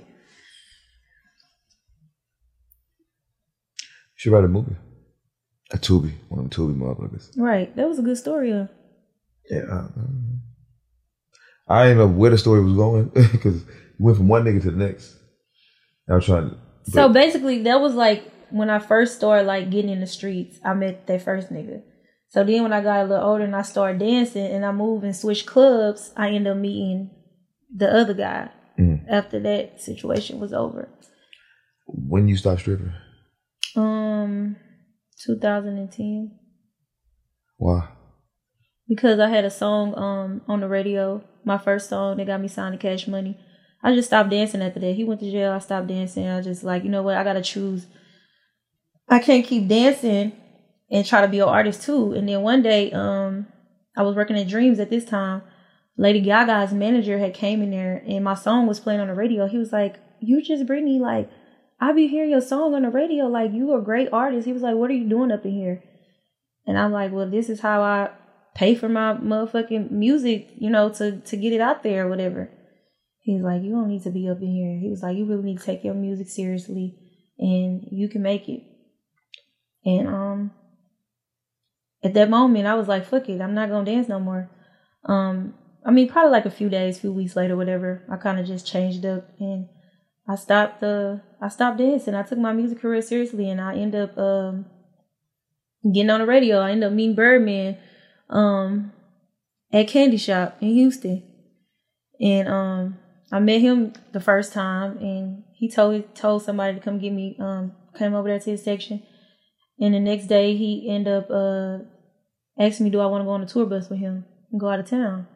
Should 4.15 4.33
write 4.33 4.45
a 4.45 4.49
movie. 4.49 4.77
A 5.73 5.79
Tubi, 5.79 6.13
one 6.29 6.45
of 6.45 6.51
them 6.51 6.51
Tubi 6.51 6.79
motherfuckers. 6.79 7.31
Right, 7.37 7.75
that 7.77 7.89
was 7.89 7.99
a 7.99 8.03
good 8.03 8.19
story. 8.19 8.53
Huh? 8.53 8.67
Yeah. 9.51 9.63
uh, 9.71 9.89
I 11.67 11.85
didn't 11.85 11.99
know 11.99 12.07
where 12.07 12.31
the 12.31 12.39
story 12.39 12.63
was 12.63 12.75
going 12.75 13.05
because 13.33 13.65
we 13.99 14.05
went 14.05 14.19
from 14.19 14.29
one 14.29 14.45
nigga 14.45 14.63
to 14.63 14.71
the 14.71 14.77
next. 14.77 15.17
I 16.11 16.15
was 16.15 16.27
trying 16.27 16.51
to. 16.51 16.57
So 16.91 17.09
basically, 17.09 17.63
that 17.63 17.81
was 17.81 17.95
like 17.95 18.31
when 18.51 18.69
I 18.71 18.79
first 18.79 19.17
started 19.17 19.47
like 19.47 19.71
getting 19.71 19.91
in 19.91 20.01
the 20.01 20.07
streets. 20.07 20.59
I 20.65 20.75
met 20.75 21.07
that 21.07 21.23
first 21.23 21.51
nigga. 21.53 21.83
So 22.29 22.43
then 22.45 22.63
when 22.63 22.73
I 22.73 22.81
got 22.83 23.05
a 23.05 23.09
little 23.09 23.25
older 23.29 23.45
and 23.45 23.55
I 23.55 23.63
started 23.63 23.99
dancing 23.99 24.47
and 24.47 24.65
I 24.65 24.73
moved 24.73 25.05
and 25.05 25.15
switched 25.15 25.47
clubs, 25.47 26.13
I 26.17 26.29
ended 26.29 26.49
up 26.49 26.57
meeting 26.57 27.11
the 27.75 27.89
other 27.93 28.15
guy 28.15 28.51
Mhm. 28.79 29.05
after 29.09 29.39
that 29.41 29.81
situation 29.81 30.41
was 30.41 30.53
over. 30.53 30.89
When 31.87 32.29
you 32.29 32.37
stopped 32.37 32.61
stripping? 32.63 32.93
Um, 33.77 34.57
2010. 35.25 36.39
Why? 37.59 37.89
because 38.89 39.19
I 39.21 39.29
had 39.29 39.45
a 39.45 39.51
song 39.51 39.95
um 39.97 40.43
on 40.49 40.61
the 40.61 40.69
radio, 40.69 41.23
my 41.45 41.57
first 41.57 41.89
song 41.89 42.17
that 42.17 42.27
got 42.27 42.41
me 42.41 42.49
signed 42.49 42.79
to 42.79 42.79
Cash 42.79 43.07
Money. 43.09 43.39
I 43.83 43.95
just 43.95 44.09
stopped 44.09 44.31
dancing 44.31 44.63
after 44.63 44.81
that. 44.81 44.95
He 44.95 45.05
went 45.05 45.21
to 45.21 45.31
jail. 45.31 45.53
I 45.53 45.59
stopped 45.59 45.89
dancing. 45.89 46.29
I 46.29 46.41
just 46.41 46.63
like, 46.63 46.85
you 46.85 46.91
know 46.91 47.03
what? 47.03 47.17
I 47.17 47.25
gotta 47.25 47.43
choose. 47.43 47.87
I 49.09 49.19
can't 49.19 49.45
keep 49.45 49.69
dancing 49.69 50.33
and 50.91 51.07
try 51.07 51.21
to 51.21 51.29
be 51.29 51.41
an 51.41 51.49
artist 51.49 51.83
too. 51.83 52.13
And 52.13 52.29
then 52.29 52.43
one 52.43 52.63
day, 52.63 52.93
um, 52.93 53.47
I 53.97 54.03
was 54.03 54.15
working 54.15 54.39
at 54.39 54.49
Dreams 54.49 54.79
at 54.79 54.91
this 54.91 55.05
time. 55.05 55.43
Lady 55.99 56.21
Gaga's 56.21 56.73
manager 56.73 57.19
had 57.19 57.35
came 57.35 57.61
in 57.63 57.71
there 57.71 58.03
and 58.07 58.25
my 58.25 58.35
song 58.35 58.67
was 58.67 58.81
playing 58.81 59.01
on 59.01 59.09
the 59.09 59.15
radio. 59.15 59.47
He 59.47 59.59
was 59.59 59.73
like, 59.73 59.97
"You 60.21 60.41
just 60.41 60.67
Brittany, 60.67 60.99
like, 60.99 61.31
I 61.81 61.93
be 61.93 62.07
hearing 62.07 62.31
your 62.31 62.41
song 62.41 62.75
on 62.75 62.83
the 62.83 62.91
radio. 62.91 63.27
Like, 63.27 63.53
you 63.53 63.75
a 63.75 63.83
great 63.83 64.09
artist." 64.13 64.47
He 64.47 64.53
was 64.53 64.63
like, 64.63 64.77
"What 64.77 64.91
are 64.91 64.95
you 64.95 65.09
doing 65.09 65.33
up 65.33 65.45
in 65.45 65.53
here?" 65.53 65.83
And 66.67 66.79
I'm 66.79 66.93
like, 66.93 67.13
"Well, 67.13 67.29
this 67.29 67.51
is 67.51 67.61
how 67.61 67.83
I 67.83 68.11
pay 68.55 68.75
for 68.75 68.89
my 68.89 69.15
motherfucking 69.15 69.91
music, 69.91 70.49
you 70.57 70.71
know, 70.71 70.89
to 70.91 71.19
to 71.21 71.37
get 71.37 71.53
it 71.53 71.61
out 71.61 71.83
there 71.83 72.07
or 72.07 72.09
whatever. 72.09 72.49
He's 73.23 73.41
like, 73.41 73.63
you 73.63 73.71
don't 73.71 73.89
need 73.89 74.03
to 74.03 74.11
be 74.11 74.29
up 74.29 74.43
in 74.43 74.49
here. 74.49 74.79
He 74.79 74.91
was 74.91 75.03
like, 75.03 75.17
you 75.17 75.25
really 75.25 75.45
need 75.45 75.59
to 75.61 75.65
take 75.65 75.85
your 75.85 75.95
music 75.95 76.29
seriously, 76.29 76.99
and 77.39 77.87
you 77.91 78.09
can 78.09 78.23
make 78.23 78.49
it. 78.49 78.63
And 79.85 80.09
um 80.09 80.51
at 82.05 82.15
that 82.15 82.31
moment 82.31 82.67
I 82.67 82.75
was 82.75 82.89
like, 82.89 83.05
fuck 83.05 83.29
it, 83.29 83.41
I'm 83.41 83.55
not 83.55 83.69
gonna 83.69 83.85
dance 83.85 84.09
no 84.09 84.21
more. 84.21 84.51
Um 85.05 85.55
I 85.85 85.91
mean 85.91 86.09
probably 86.09 86.33
like 86.33 86.47
a 86.47 86.51
few 86.51 86.69
days, 86.69 86.99
few 86.99 87.13
weeks 87.13 87.37
later, 87.37 87.57
whatever, 87.57 88.03
I 88.11 88.17
kinda 88.17 88.45
just 88.45 88.67
changed 88.67 89.05
up 89.05 89.29
and 89.39 89.69
I 90.29 90.37
stopped 90.37 90.81
the 90.81 91.21
I 91.41 91.49
stopped 91.49 91.79
dancing. 91.79 92.15
I 92.15 92.23
took 92.23 92.39
my 92.39 92.53
music 92.53 92.81
career 92.81 93.03
seriously 93.03 93.51
and 93.51 93.61
I 93.61 93.77
end 93.77 93.95
up 93.95 94.17
um 94.19 94.67
getting 95.85 96.11
on 96.11 96.21
the 96.21 96.27
radio. 96.27 96.59
I 96.59 96.71
end 96.71 96.85
up 96.85 96.93
meeting 96.93 97.17
Birdman 97.17 97.79
um 98.31 98.93
at 99.73 99.89
Candy 99.89 100.17
Shop 100.17 100.57
in 100.61 100.69
Houston. 100.69 101.25
And 102.21 102.49
um 102.49 102.99
I 103.33 103.41
met 103.41 103.63
him 103.63 103.95
the 104.13 104.21
first 104.21 104.53
time 104.53 104.99
and 104.99 105.45
he 105.55 105.71
told 105.71 106.15
told 106.15 106.43
somebody 106.43 106.75
to 106.75 106.81
come 106.81 106.99
get 106.99 107.13
me 107.13 107.37
um 107.41 107.73
came 107.99 108.15
over 108.15 108.29
there 108.29 108.39
to 108.39 108.51
his 108.51 108.63
section. 108.63 109.03
And 109.81 109.95
the 109.95 110.01
next 110.01 110.27
day 110.27 110.55
he 110.55 110.89
end 110.91 111.09
up 111.09 111.31
uh 111.31 111.79
asking 112.59 112.85
me 112.85 112.91
do 112.91 113.01
I 113.01 113.07
want 113.07 113.23
to 113.23 113.25
go 113.25 113.31
on 113.31 113.43
a 113.43 113.47
tour 113.47 113.67
bus 113.67 113.89
with 113.89 113.99
him 113.99 114.27
and 114.51 114.61
go 114.61 114.69
out 114.69 114.81
of 114.81 114.87
town. 114.87 115.27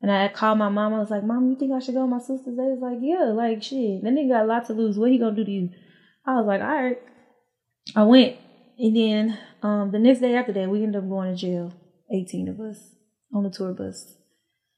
And 0.00 0.12
I 0.12 0.28
called 0.28 0.58
my 0.58 0.68
mom. 0.68 0.94
I 0.94 0.98
was 0.98 1.10
like, 1.10 1.24
Mom, 1.24 1.50
you 1.50 1.56
think 1.56 1.72
I 1.72 1.80
should 1.80 1.94
go 1.94 2.06
my 2.06 2.18
sisters? 2.18 2.56
They 2.56 2.62
was 2.62 2.80
like, 2.80 2.98
Yeah, 3.02 3.32
like 3.32 3.62
shit. 3.62 4.04
That 4.04 4.12
nigga 4.12 4.30
got 4.30 4.44
a 4.44 4.46
lot 4.46 4.66
to 4.66 4.72
lose. 4.72 4.96
What 4.96 5.10
he 5.10 5.18
gonna 5.18 5.34
do 5.34 5.44
to 5.44 5.50
you? 5.50 5.70
I 6.24 6.36
was 6.36 6.46
like, 6.46 6.60
All 6.60 6.68
right. 6.68 6.98
I 7.96 8.04
went. 8.04 8.36
And 8.78 8.94
then 8.94 9.38
um 9.62 9.90
the 9.90 9.98
next 9.98 10.20
day 10.20 10.36
after 10.36 10.52
that, 10.52 10.70
we 10.70 10.84
ended 10.84 11.02
up 11.02 11.08
going 11.08 11.34
to 11.34 11.36
jail. 11.36 11.72
18 12.12 12.48
of 12.48 12.60
us 12.60 12.94
on 13.34 13.42
the 13.42 13.50
tour 13.50 13.72
bus. 13.72 14.14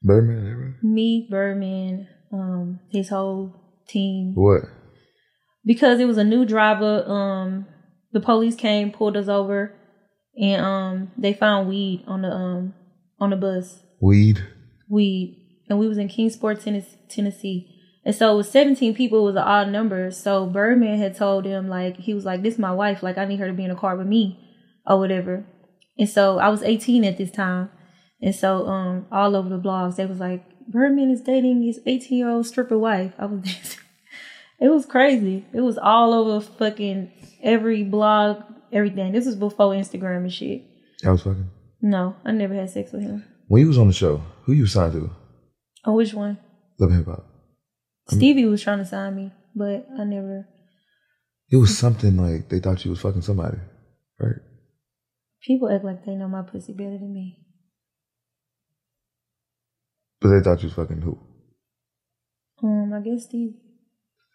Birdman, 0.01 0.49
everybody? 0.49 0.77
Me, 0.81 1.27
Birdman, 1.29 2.07
um, 2.31 2.79
his 2.91 3.09
whole 3.09 3.55
team. 3.87 4.33
What? 4.35 4.63
Because 5.65 5.99
it 5.99 6.05
was 6.05 6.17
a 6.17 6.23
new 6.23 6.45
driver, 6.45 7.03
um, 7.05 7.65
the 8.11 8.19
police 8.19 8.55
came, 8.55 8.91
pulled 8.91 9.17
us 9.17 9.27
over, 9.27 9.75
and 10.39 10.65
um 10.65 11.11
they 11.17 11.33
found 11.33 11.67
weed 11.67 12.03
on 12.07 12.21
the 12.21 12.29
um 12.29 12.73
on 13.19 13.29
the 13.31 13.35
bus. 13.35 13.83
Weed. 14.01 14.43
Weed. 14.87 15.35
And 15.69 15.77
we 15.77 15.87
was 15.87 15.97
in 15.97 16.07
Kingsport, 16.07 16.61
Tennessee 16.61 16.97
Tennessee. 17.09 17.75
And 18.05 18.15
so 18.15 18.33
it 18.33 18.37
was 18.37 18.49
17 18.49 18.95
people, 18.95 19.19
it 19.19 19.23
was 19.23 19.35
an 19.35 19.43
odd 19.43 19.69
number. 19.69 20.09
So 20.09 20.47
Birdman 20.47 20.97
had 20.97 21.15
told 21.15 21.45
him 21.45 21.67
like 21.67 21.97
he 21.97 22.13
was 22.13 22.25
like, 22.25 22.41
This 22.41 22.55
is 22.55 22.59
my 22.59 22.71
wife, 22.71 23.03
like 23.03 23.17
I 23.17 23.25
need 23.25 23.39
her 23.39 23.47
to 23.47 23.53
be 23.53 23.65
in 23.65 23.71
a 23.71 23.75
car 23.75 23.95
with 23.95 24.07
me 24.07 24.39
or 24.85 24.97
whatever. 24.97 25.45
And 25.97 26.09
so 26.09 26.39
I 26.39 26.49
was 26.49 26.63
18 26.63 27.03
at 27.03 27.17
this 27.17 27.31
time. 27.31 27.69
And 28.21 28.33
so 28.33 28.67
um 28.67 29.07
all 29.11 29.35
over 29.35 29.49
the 29.49 29.59
blogs 29.59 29.97
they 29.97 30.05
was 30.05 30.19
like, 30.19 30.45
Birdman 30.69 31.09
is 31.09 31.21
dating 31.21 31.63
his 31.63 31.79
18 31.85 32.17
year 32.17 32.29
old 32.29 32.45
stripper 32.45 32.77
wife. 32.77 33.13
I 33.17 33.25
was 33.25 33.41
it 34.59 34.69
was 34.69 34.85
crazy. 34.85 35.45
It 35.51 35.61
was 35.61 35.77
all 35.77 36.13
over 36.13 36.45
fucking 36.45 37.11
every 37.41 37.83
blog, 37.83 38.43
everything. 38.71 39.11
This 39.11 39.25
was 39.25 39.35
before 39.35 39.73
Instagram 39.73 40.17
and 40.17 40.33
shit. 40.33 40.63
I 41.03 41.09
was 41.09 41.23
fucking. 41.23 41.49
No, 41.81 42.15
I 42.23 42.31
never 42.31 42.53
had 42.53 42.69
sex 42.69 42.91
with 42.91 43.01
him. 43.01 43.25
When 43.47 43.61
you 43.61 43.67
was 43.67 43.77
on 43.79 43.87
the 43.87 43.93
show, 43.93 44.21
who 44.43 44.53
you 44.53 44.67
signed 44.67 44.93
to? 44.93 45.09
Oh, 45.85 45.93
which 45.93 46.13
one? 46.13 46.37
Love 46.77 46.91
Hip 46.91 47.05
Hop. 47.05 47.25
Stevie 48.09 48.45
was 48.45 48.61
trying 48.61 48.79
to 48.79 48.85
sign 48.85 49.15
me, 49.15 49.31
but 49.55 49.87
I 49.97 50.03
never. 50.03 50.47
It 51.51 51.55
was 51.57 51.75
something 51.77 52.17
like 52.17 52.49
they 52.49 52.59
thought 52.59 52.83
you 52.85 52.91
was 52.91 53.01
fucking 53.01 53.21
somebody, 53.21 53.57
right? 54.19 54.35
People 55.41 55.71
act 55.71 55.83
like 55.83 56.05
they 56.05 56.13
know 56.13 56.27
my 56.27 56.43
pussy 56.43 56.73
better 56.73 56.97
than 56.97 57.13
me. 57.13 57.39
But 60.21 60.29
they 60.29 60.41
thought 60.41 60.61
you 60.61 60.67
was 60.67 60.73
fucking 60.73 61.01
who? 61.01 61.17
Um, 62.61 62.91
I 62.93 62.99
guess 63.01 63.23
Stevie. 63.25 63.55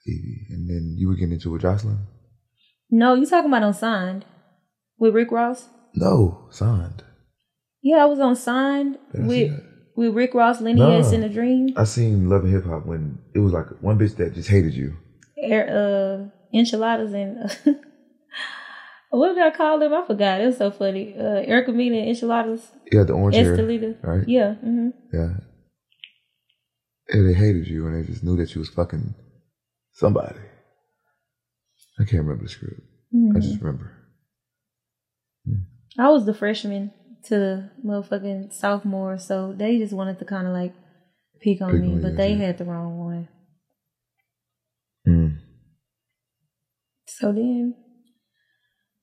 Stevie. 0.01 0.47
And 0.51 0.69
then 0.69 0.95
you 0.97 1.09
were 1.09 1.15
getting 1.15 1.33
into 1.33 1.51
it 1.51 1.53
with 1.53 1.63
Joseline? 1.63 1.99
No, 2.91 3.15
you 3.15 3.27
talking 3.27 3.51
about 3.51 3.63
on 3.63 3.75
signed 3.75 4.25
with 4.99 5.15
Rick 5.15 5.31
Ross? 5.31 5.69
No, 5.95 6.47
signed. 6.51 7.03
Yeah, 7.83 8.03
I 8.03 8.07
was 8.07 8.19
on 8.19 8.35
signed 8.37 8.99
Did 9.13 9.25
I 9.25 9.29
see 9.29 9.45
with 9.45 9.63
with 9.97 10.15
Rick 10.15 10.35
Ross, 10.35 10.61
Lenny 10.61 10.81
Nah. 10.81 10.99
S. 10.99 11.13
in 11.13 11.23
a 11.23 11.29
Dream, 11.29 11.69
I 11.77 11.85
seen 11.85 12.29
Love 12.29 12.45
and 12.45 12.53
Hip 12.53 12.65
Hop 12.65 12.85
when 12.87 13.19
it 13.35 13.39
was 13.39 13.53
like 13.53 13.67
one 13.81 13.99
bitch 13.99 14.17
that 14.17 14.35
just 14.35 14.49
hated 14.49 14.75
you. 14.75 14.97
Air, 15.39 15.69
uh, 15.69 16.57
enchiladas 16.57 17.13
and. 17.13 17.39
Uh, 17.39 17.73
what 19.11 19.35
did 19.35 19.43
I 19.43 19.51
call 19.51 19.79
them? 19.79 19.93
I 19.95 20.05
forgot. 20.05 20.41
It 20.41 20.47
was 20.47 20.57
so 20.57 20.71
funny. 20.71 21.15
Uh, 21.17 21.43
Erica 21.47 21.73
Mena 21.73 21.99
and 21.99 22.09
enchiladas. 22.09 22.71
Yeah, 22.91 23.05
the 23.05 23.13
orange 23.13 23.37
hair, 23.37 23.57
Estelita. 23.57 23.97
right? 24.03 24.29
Yeah. 24.29 24.55
hmm 24.55 24.89
Yeah. 25.13 25.35
And 27.09 27.29
they 27.29 27.35
hated 27.35 27.69
you, 27.69 27.87
and 27.87 27.95
they 27.95 28.07
just 28.07 28.25
knew 28.25 28.37
that 28.37 28.55
you 28.55 28.61
was 28.61 28.71
fucking 28.71 29.15
somebody. 29.93 30.39
I 31.99 32.05
can't 32.05 32.23
remember 32.25 32.45
the 32.45 32.49
script. 32.49 32.81
I 33.37 33.41
just 33.41 33.61
remember. 33.61 33.93
I 35.99 36.09
was 36.09 36.27
the 36.27 36.35
freshman 36.35 36.93
to 37.25 37.39
the 37.39 37.71
motherfucking 37.85 38.53
sophomore, 38.53 39.19
so 39.19 39.53
they 39.57 39.79
just 39.79 39.93
wanted 39.93 40.19
to 40.19 40.25
kind 40.25 40.47
of 40.47 40.53
like 40.53 40.75
pick 41.41 41.61
on 41.61 41.71
Pick 41.73 41.81
me, 41.83 41.93
on 41.93 42.03
but 42.03 42.13
you, 42.13 42.17
they 42.17 42.33
yeah. 42.33 42.47
had 42.47 42.59
the 42.59 42.65
wrong 42.65 42.99
one. 42.99 43.29
Mm. 45.07 45.39
So 47.07 47.33
then 47.33 47.77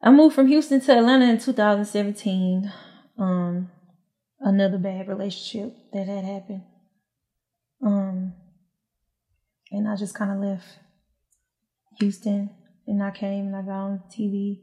I 0.02 0.12
moved 0.12 0.36
from 0.36 0.48
Houston 0.48 0.82
to 0.82 0.98
Atlanta 0.98 1.26
in 1.26 1.40
2017. 1.40 2.72
Um, 3.18 3.70
another 4.40 4.78
bad 4.78 5.08
relationship 5.08 5.74
that 5.94 6.08
had 6.08 6.26
happened. 6.26 6.64
Um, 7.84 8.34
and 9.72 9.88
I 9.88 9.96
just 9.96 10.14
kind 10.14 10.32
of 10.32 10.38
left 10.38 10.66
Houston 12.00 12.50
and 12.88 13.02
I 13.02 13.12
came 13.12 13.48
and 13.48 13.56
I 13.56 13.62
got 13.62 13.72
on 13.72 14.04
TV. 14.12 14.62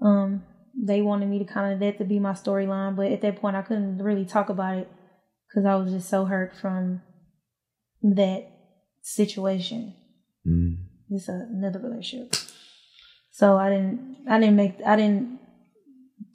Um, 0.00 0.42
they 0.76 1.02
wanted 1.02 1.28
me 1.28 1.38
to 1.38 1.44
kind 1.44 1.72
of 1.72 1.80
that 1.80 1.98
to 1.98 2.04
be 2.04 2.18
my 2.18 2.32
storyline, 2.32 2.96
but 2.96 3.12
at 3.12 3.22
that 3.22 3.40
point 3.40 3.56
I 3.56 3.62
couldn't 3.62 3.98
really 3.98 4.24
talk 4.24 4.48
about 4.48 4.78
it 4.78 4.88
because 5.48 5.64
I 5.64 5.76
was 5.76 5.92
just 5.92 6.08
so 6.08 6.24
hurt 6.24 6.56
from 6.56 7.02
that 8.02 8.50
situation. 9.02 9.94
Mm. 10.46 10.78
It's 11.10 11.28
another 11.28 11.78
relationship. 11.78 12.34
So 13.30 13.56
I 13.56 13.70
didn't 13.70 14.16
I 14.28 14.38
didn't 14.40 14.56
make 14.56 14.80
I 14.84 14.96
didn't 14.96 15.38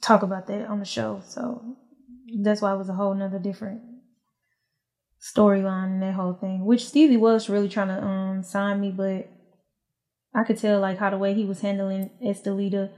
talk 0.00 0.22
about 0.22 0.46
that 0.46 0.66
on 0.66 0.78
the 0.78 0.84
show. 0.84 1.22
So 1.26 1.76
that's 2.42 2.62
why 2.62 2.72
it 2.72 2.78
was 2.78 2.88
a 2.88 2.94
whole 2.94 3.14
nother 3.14 3.38
different 3.38 3.82
storyline 5.20 5.92
and 5.94 6.02
that 6.02 6.14
whole 6.14 6.34
thing. 6.34 6.64
Which 6.64 6.86
Stevie 6.86 7.16
was 7.16 7.48
really 7.48 7.68
trying 7.68 7.88
to 7.88 8.02
um 8.02 8.42
sign 8.42 8.80
me, 8.80 8.90
but 8.90 9.28
I 10.34 10.44
could 10.44 10.58
tell 10.58 10.80
like 10.80 10.98
how 10.98 11.10
the 11.10 11.18
way 11.18 11.34
he 11.34 11.44
was 11.44 11.60
handling 11.60 12.10
Estelita, 12.24 12.90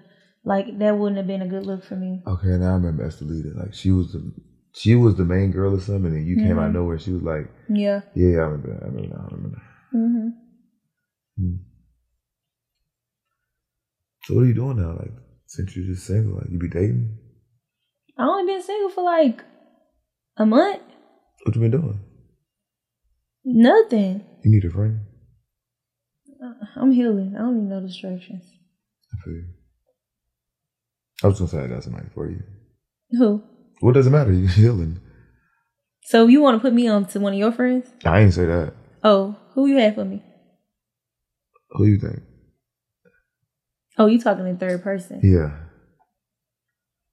like 0.45 0.79
that 0.79 0.97
wouldn't 0.97 1.17
have 1.17 1.27
been 1.27 1.43
a 1.43 1.49
good 1.49 1.67
look 1.67 1.85
for 1.85 1.97
me. 1.97 2.23
Okay, 2.27 2.49
now 2.49 2.71
I 2.71 2.75
remember 2.75 3.07
Estelita. 3.07 3.57
Like 3.57 3.75
she 3.75 3.91
was 3.91 4.13
the 4.13 4.33
she 4.75 4.95
was 4.95 5.17
the 5.17 5.25
main 5.25 5.51
girl 5.51 5.75
or 5.75 5.81
something, 5.81 6.13
and 6.15 6.27
you 6.27 6.37
came 6.37 6.59
out 6.59 6.69
of 6.69 6.75
nowhere. 6.75 6.99
She 6.99 7.13
was 7.13 7.23
like, 7.23 7.51
Yeah. 7.69 8.01
"Yeah, 8.15 8.39
I 8.39 8.45
remember. 8.45 8.75
That. 8.75 8.83
I 8.83 8.87
remember. 8.87 9.17
I 9.19 9.35
remember." 9.35 9.59
Now. 9.93 9.99
hmm 9.99 10.29
Mm. 11.41 11.59
So 14.25 14.35
what 14.35 14.43
are 14.43 14.47
you 14.47 14.55
doing 14.55 14.77
now? 14.77 14.93
Like 14.99 15.13
since 15.47 15.75
you're 15.75 15.87
just 15.87 16.07
single, 16.07 16.37
like 16.37 16.51
you 16.51 16.59
be 16.59 16.69
dating? 16.69 17.19
I 18.19 18.25
only 18.25 18.53
been 18.53 18.63
single 18.63 18.91
for 18.91 19.03
like 19.03 19.43
a 20.37 20.45
month. 20.45 20.83
What 21.45 21.55
you 21.57 21.61
been 21.63 21.71
doing? 21.71 22.01
Nothing. 23.45 24.25
You 24.45 24.51
need 24.51 24.65
a 24.65 24.71
friend? 24.71 25.01
Uh, 26.43 26.53
I'm 26.77 26.93
healing. 26.93 27.35
I 27.37 27.41
don't 27.41 27.59
need 27.59 27.69
no 27.71 27.81
distractions. 27.81 28.45
I 29.13 29.25
feel 29.25 29.35
you. 29.35 29.45
I 31.23 31.27
was 31.29 31.39
gonna 31.39 31.51
say 31.51 31.59
I 31.59 31.67
got 31.69 31.85
somebody 31.85 32.09
for 32.15 32.29
you. 32.29 32.43
Who? 33.13 33.43
What 33.81 33.95
does 33.95 34.07
it 34.07 34.11
matter? 34.11 34.33
You're 34.33 34.49
healing? 34.49 35.01
So 36.05 36.27
you 36.27 36.41
want 36.41 36.57
to 36.57 36.61
put 36.61 36.73
me 36.73 36.89
on 36.89 37.07
to 37.07 37.21
one 37.21 37.33
of 37.33 37.39
your 37.39 37.53
friends? 37.53 37.89
I 38.05 38.21
ain't 38.21 38.35
say 38.35 38.47
that. 38.47 38.75
Oh, 39.05 39.37
who 39.55 39.67
you 39.67 39.79
have 39.79 39.95
for 39.95 40.05
me? 40.05 40.23
Who 41.71 41.87
you 41.87 41.99
think? 41.99 42.23
Oh, 43.99 44.07
you 44.07 44.21
talking 44.21 44.47
in 44.47 44.59
third 44.59 44.83
person. 44.83 45.21
Yeah. 45.23 45.57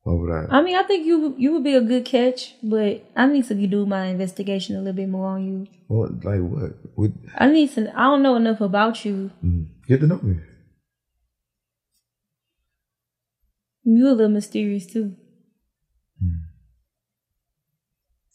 What 0.10 0.22
would 0.22 0.32
I? 0.32 0.58
I 0.58 0.62
mean, 0.64 0.76
I 0.76 0.82
think 0.82 1.06
you 1.06 1.36
you 1.38 1.54
would 1.54 1.64
be 1.64 1.76
a 1.76 1.82
good 1.82 2.04
catch, 2.04 2.56
but 2.64 3.06
I 3.16 3.28
need 3.28 3.46
to 3.46 3.54
do 3.68 3.86
my 3.86 4.06
investigation 4.08 4.76
a 4.76 4.80
little 4.80 4.94
bit 4.94 5.08
more 5.08 5.28
on 5.28 5.46
you. 5.46 5.68
What 5.88 6.26
like 6.26 6.42
what? 6.42 6.72
What? 6.96 7.12
I 7.38 7.48
need 7.48 7.70
to. 7.76 7.94
I 7.96 8.06
don't 8.06 8.24
know 8.24 8.36
enough 8.36 8.60
about 8.60 9.06
you. 9.06 9.30
Mm. 9.46 9.68
Get 9.88 10.00
to 10.00 10.08
know 10.08 10.20
me. 10.24 10.38
You 13.84 14.08
a 14.10 14.18
little 14.18 14.30
mysterious 14.30 14.88
too. 14.88 15.16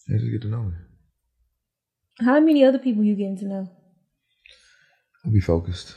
Yeah, 0.06 0.18
just 0.18 0.30
get 0.30 0.42
to 0.42 0.48
know 0.48 0.62
me. 0.62 0.74
How 2.20 2.38
many 2.38 2.64
other 2.64 2.78
people 2.78 3.02
you 3.02 3.16
getting 3.16 3.38
to 3.38 3.46
know? 3.46 3.68
I'll 5.24 5.32
be 5.32 5.40
focused. 5.40 5.96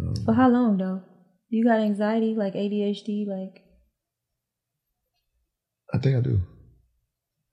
Um, 0.00 0.14
For 0.24 0.34
how 0.34 0.48
long 0.48 0.78
though? 0.78 1.02
You 1.50 1.64
got 1.64 1.78
anxiety, 1.78 2.34
like 2.34 2.54
ADHD, 2.54 3.28
like 3.28 3.69
I 5.92 5.98
think 5.98 6.16
I 6.16 6.20
do. 6.20 6.40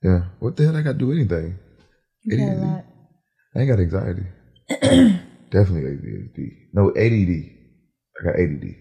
Yeah. 0.04 0.26
What 0.40 0.56
the 0.56 0.66
hell? 0.66 0.78
I 0.78 0.82
got 0.82 0.94
to 0.94 0.98
do 0.98 1.12
anything. 1.12 1.58
you 2.24 2.38
got 2.38 2.54
a 2.54 2.56
lot. 2.56 2.86
I 3.56 3.60
ain't 3.60 3.70
got 3.70 3.80
anxiety. 3.80 4.26
Definitely 5.50 5.82
ADHD. 5.82 6.50
No, 6.74 6.90
ADD. 6.90 7.58
I 8.20 8.24
got 8.24 8.40
ADD. 8.40 8.76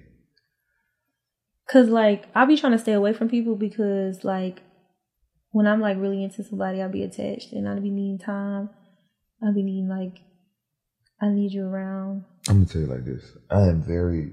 Cause 1.69 1.89
like 1.89 2.27
I'll 2.35 2.47
be 2.47 2.57
trying 2.57 2.73
to 2.73 2.79
stay 2.79 2.93
away 2.93 3.13
from 3.13 3.29
people 3.29 3.57
because 3.57 4.23
like 4.23 4.63
when 5.51 5.67
I'm 5.67 5.81
like 5.81 5.99
really 5.99 6.23
into 6.23 6.45
somebody, 6.45 6.81
I'll 6.81 6.89
be 6.89 7.03
attached 7.03 7.53
and 7.53 7.69
I'll 7.69 7.81
be 7.81 7.91
needing 7.91 8.19
time. 8.19 8.71
I'll 9.43 9.55
be 9.55 9.65
needing 9.65 9.89
like 9.89 10.21
I 11.21 11.29
need 11.29 11.53
you 11.53 11.67
around. 11.67 12.25
I'm 12.49 12.65
gonna 12.65 12.67
tell 12.67 12.83
you 12.83 12.87
like 12.87 13.05
this. 13.05 13.25
I 13.51 13.63
am 13.63 13.83
very. 13.83 14.33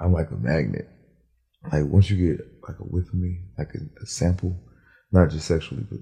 I'm 0.00 0.12
like 0.12 0.30
a 0.30 0.36
magnet. 0.36 0.88
Like 1.72 1.86
once 1.86 2.10
you 2.10 2.34
get 2.34 2.53
like 2.68 2.78
a 2.78 2.82
whiff 2.84 3.08
of 3.08 3.14
me, 3.14 3.40
like 3.58 3.74
a, 3.74 4.02
a 4.02 4.06
sample, 4.06 4.56
not 5.12 5.30
just 5.30 5.46
sexually, 5.46 5.84
but 5.90 6.00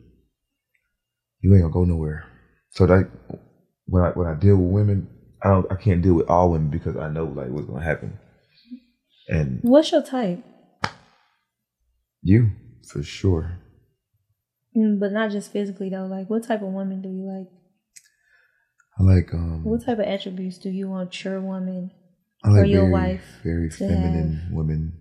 you 1.40 1.52
ain't 1.54 1.62
gonna 1.62 1.72
go 1.72 1.84
nowhere. 1.84 2.24
So 2.70 2.84
like 2.84 3.08
when 3.86 4.02
I 4.02 4.10
when 4.10 4.26
I 4.26 4.34
deal 4.34 4.56
with 4.56 4.70
women, 4.72 5.08
I 5.42 5.48
don't 5.50 5.70
I 5.70 5.76
can't 5.76 6.02
deal 6.02 6.14
with 6.14 6.28
all 6.28 6.50
women 6.52 6.70
because 6.70 6.96
I 6.96 7.08
know 7.08 7.24
like 7.24 7.48
what's 7.48 7.66
gonna 7.66 7.84
happen. 7.84 8.18
And 9.28 9.60
What's 9.62 9.92
your 9.92 10.02
type? 10.02 10.44
you 12.22 12.50
for 12.88 13.02
sure. 13.02 13.58
Mm, 14.76 15.00
But 15.00 15.12
not 15.12 15.30
just 15.30 15.52
physically 15.52 15.90
though. 15.90 16.06
Like 16.06 16.30
what 16.30 16.44
type 16.44 16.62
of 16.62 16.68
woman 16.68 17.02
do 17.02 17.08
you 17.08 17.24
like? 17.26 17.48
I 18.98 19.02
like 19.02 19.34
um 19.34 19.64
What 19.64 19.84
type 19.84 19.98
of 19.98 20.04
attributes 20.06 20.58
do 20.58 20.70
you 20.70 20.88
want 20.88 21.24
your 21.24 21.40
woman? 21.40 21.90
I 22.44 22.50
like 22.50 22.62
or 22.62 22.64
your 22.64 22.82
very, 22.82 22.92
wife 22.92 23.24
very 23.42 23.70
feminine 23.70 24.48
women, 24.50 24.92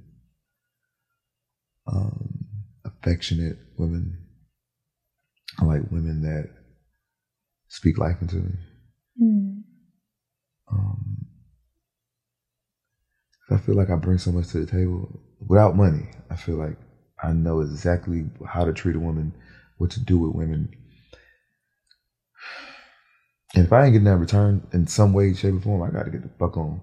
um, 1.92 2.46
affectionate 2.86 3.58
women. 3.78 4.18
I 5.60 5.66
like 5.66 5.92
women 5.92 6.22
that 6.22 6.50
speak 7.68 7.98
life 7.98 8.22
into 8.22 8.38
me. 8.38 8.52
Mm. 9.22 9.62
Um, 10.72 11.26
I 13.50 13.58
feel 13.58 13.76
like 13.76 13.90
I 13.90 13.96
bring 13.96 14.18
so 14.18 14.32
much 14.32 14.48
to 14.50 14.60
the 14.60 14.72
table 14.72 15.20
without 15.46 15.76
money. 15.76 16.10
I 16.30 16.36
feel 16.36 16.56
like 16.56 16.78
I 17.22 17.34
know 17.34 17.60
exactly 17.60 18.26
how 18.48 18.64
to 18.66 18.74
treat 18.74 18.96
a 18.96 19.00
woman, 19.00 19.34
what 19.78 19.92
to 19.92 20.00
do 20.00 20.18
with 20.18 20.34
women. 20.34 20.70
And 23.54 23.66
if 23.66 23.74
I 23.74 23.84
ain't 23.84 23.94
getting 23.94 24.06
that 24.06 24.18
return 24.18 24.66
in 24.72 24.88
some 24.88 25.12
way, 25.12 25.34
shape, 25.34 25.56
or 25.56 25.60
form, 25.60 25.82
I 25.84 25.92
got 25.92 26.06
to 26.06 26.12
get 26.12 26.24
the 26.24 26.30
fuck 26.40 26.56
on. 26.56 26.82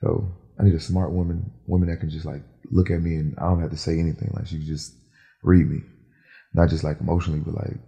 So 0.00 0.28
I 0.58 0.64
need 0.64 0.74
a 0.74 0.80
smart 0.80 1.12
woman, 1.12 1.50
woman 1.66 1.88
that 1.88 2.00
can 2.00 2.10
just 2.10 2.26
like 2.26 2.42
look 2.70 2.90
at 2.90 3.00
me 3.00 3.14
and 3.16 3.34
I 3.38 3.44
don't 3.44 3.60
have 3.60 3.70
to 3.70 3.76
say 3.76 3.98
anything. 3.98 4.30
Like 4.34 4.46
she 4.46 4.58
can 4.58 4.66
just 4.66 4.94
read 5.42 5.68
me, 5.68 5.82
not 6.54 6.68
just 6.68 6.84
like 6.84 7.00
emotionally, 7.00 7.40
but 7.40 7.54
like 7.54 7.78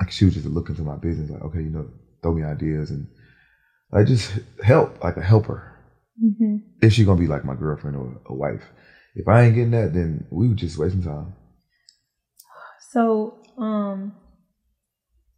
like 0.00 0.10
she 0.10 0.24
was 0.24 0.34
just 0.34 0.46
look 0.46 0.68
into 0.68 0.82
my 0.82 0.96
business. 0.96 1.30
Like 1.30 1.42
okay, 1.42 1.60
you 1.60 1.70
know, 1.70 1.88
throw 2.22 2.34
me 2.34 2.42
ideas 2.44 2.90
and 2.90 3.06
like 3.92 4.06
just 4.06 4.32
help, 4.62 5.02
like 5.02 5.16
a 5.16 5.22
helper. 5.22 5.76
hmm 6.20 6.56
If 6.82 6.92
she 6.92 7.04
gonna 7.04 7.20
be 7.20 7.26
like 7.26 7.44
my 7.44 7.54
girlfriend 7.54 7.96
or 7.96 8.20
a 8.26 8.34
wife. 8.34 8.64
If 9.14 9.26
I 9.28 9.42
ain't 9.42 9.54
getting 9.56 9.72
that, 9.72 9.92
then 9.92 10.26
we 10.30 10.48
would 10.48 10.56
just 10.56 10.78
waste 10.78 10.92
some 10.94 11.02
time. 11.02 11.34
So, 12.92 13.34
um, 13.58 14.12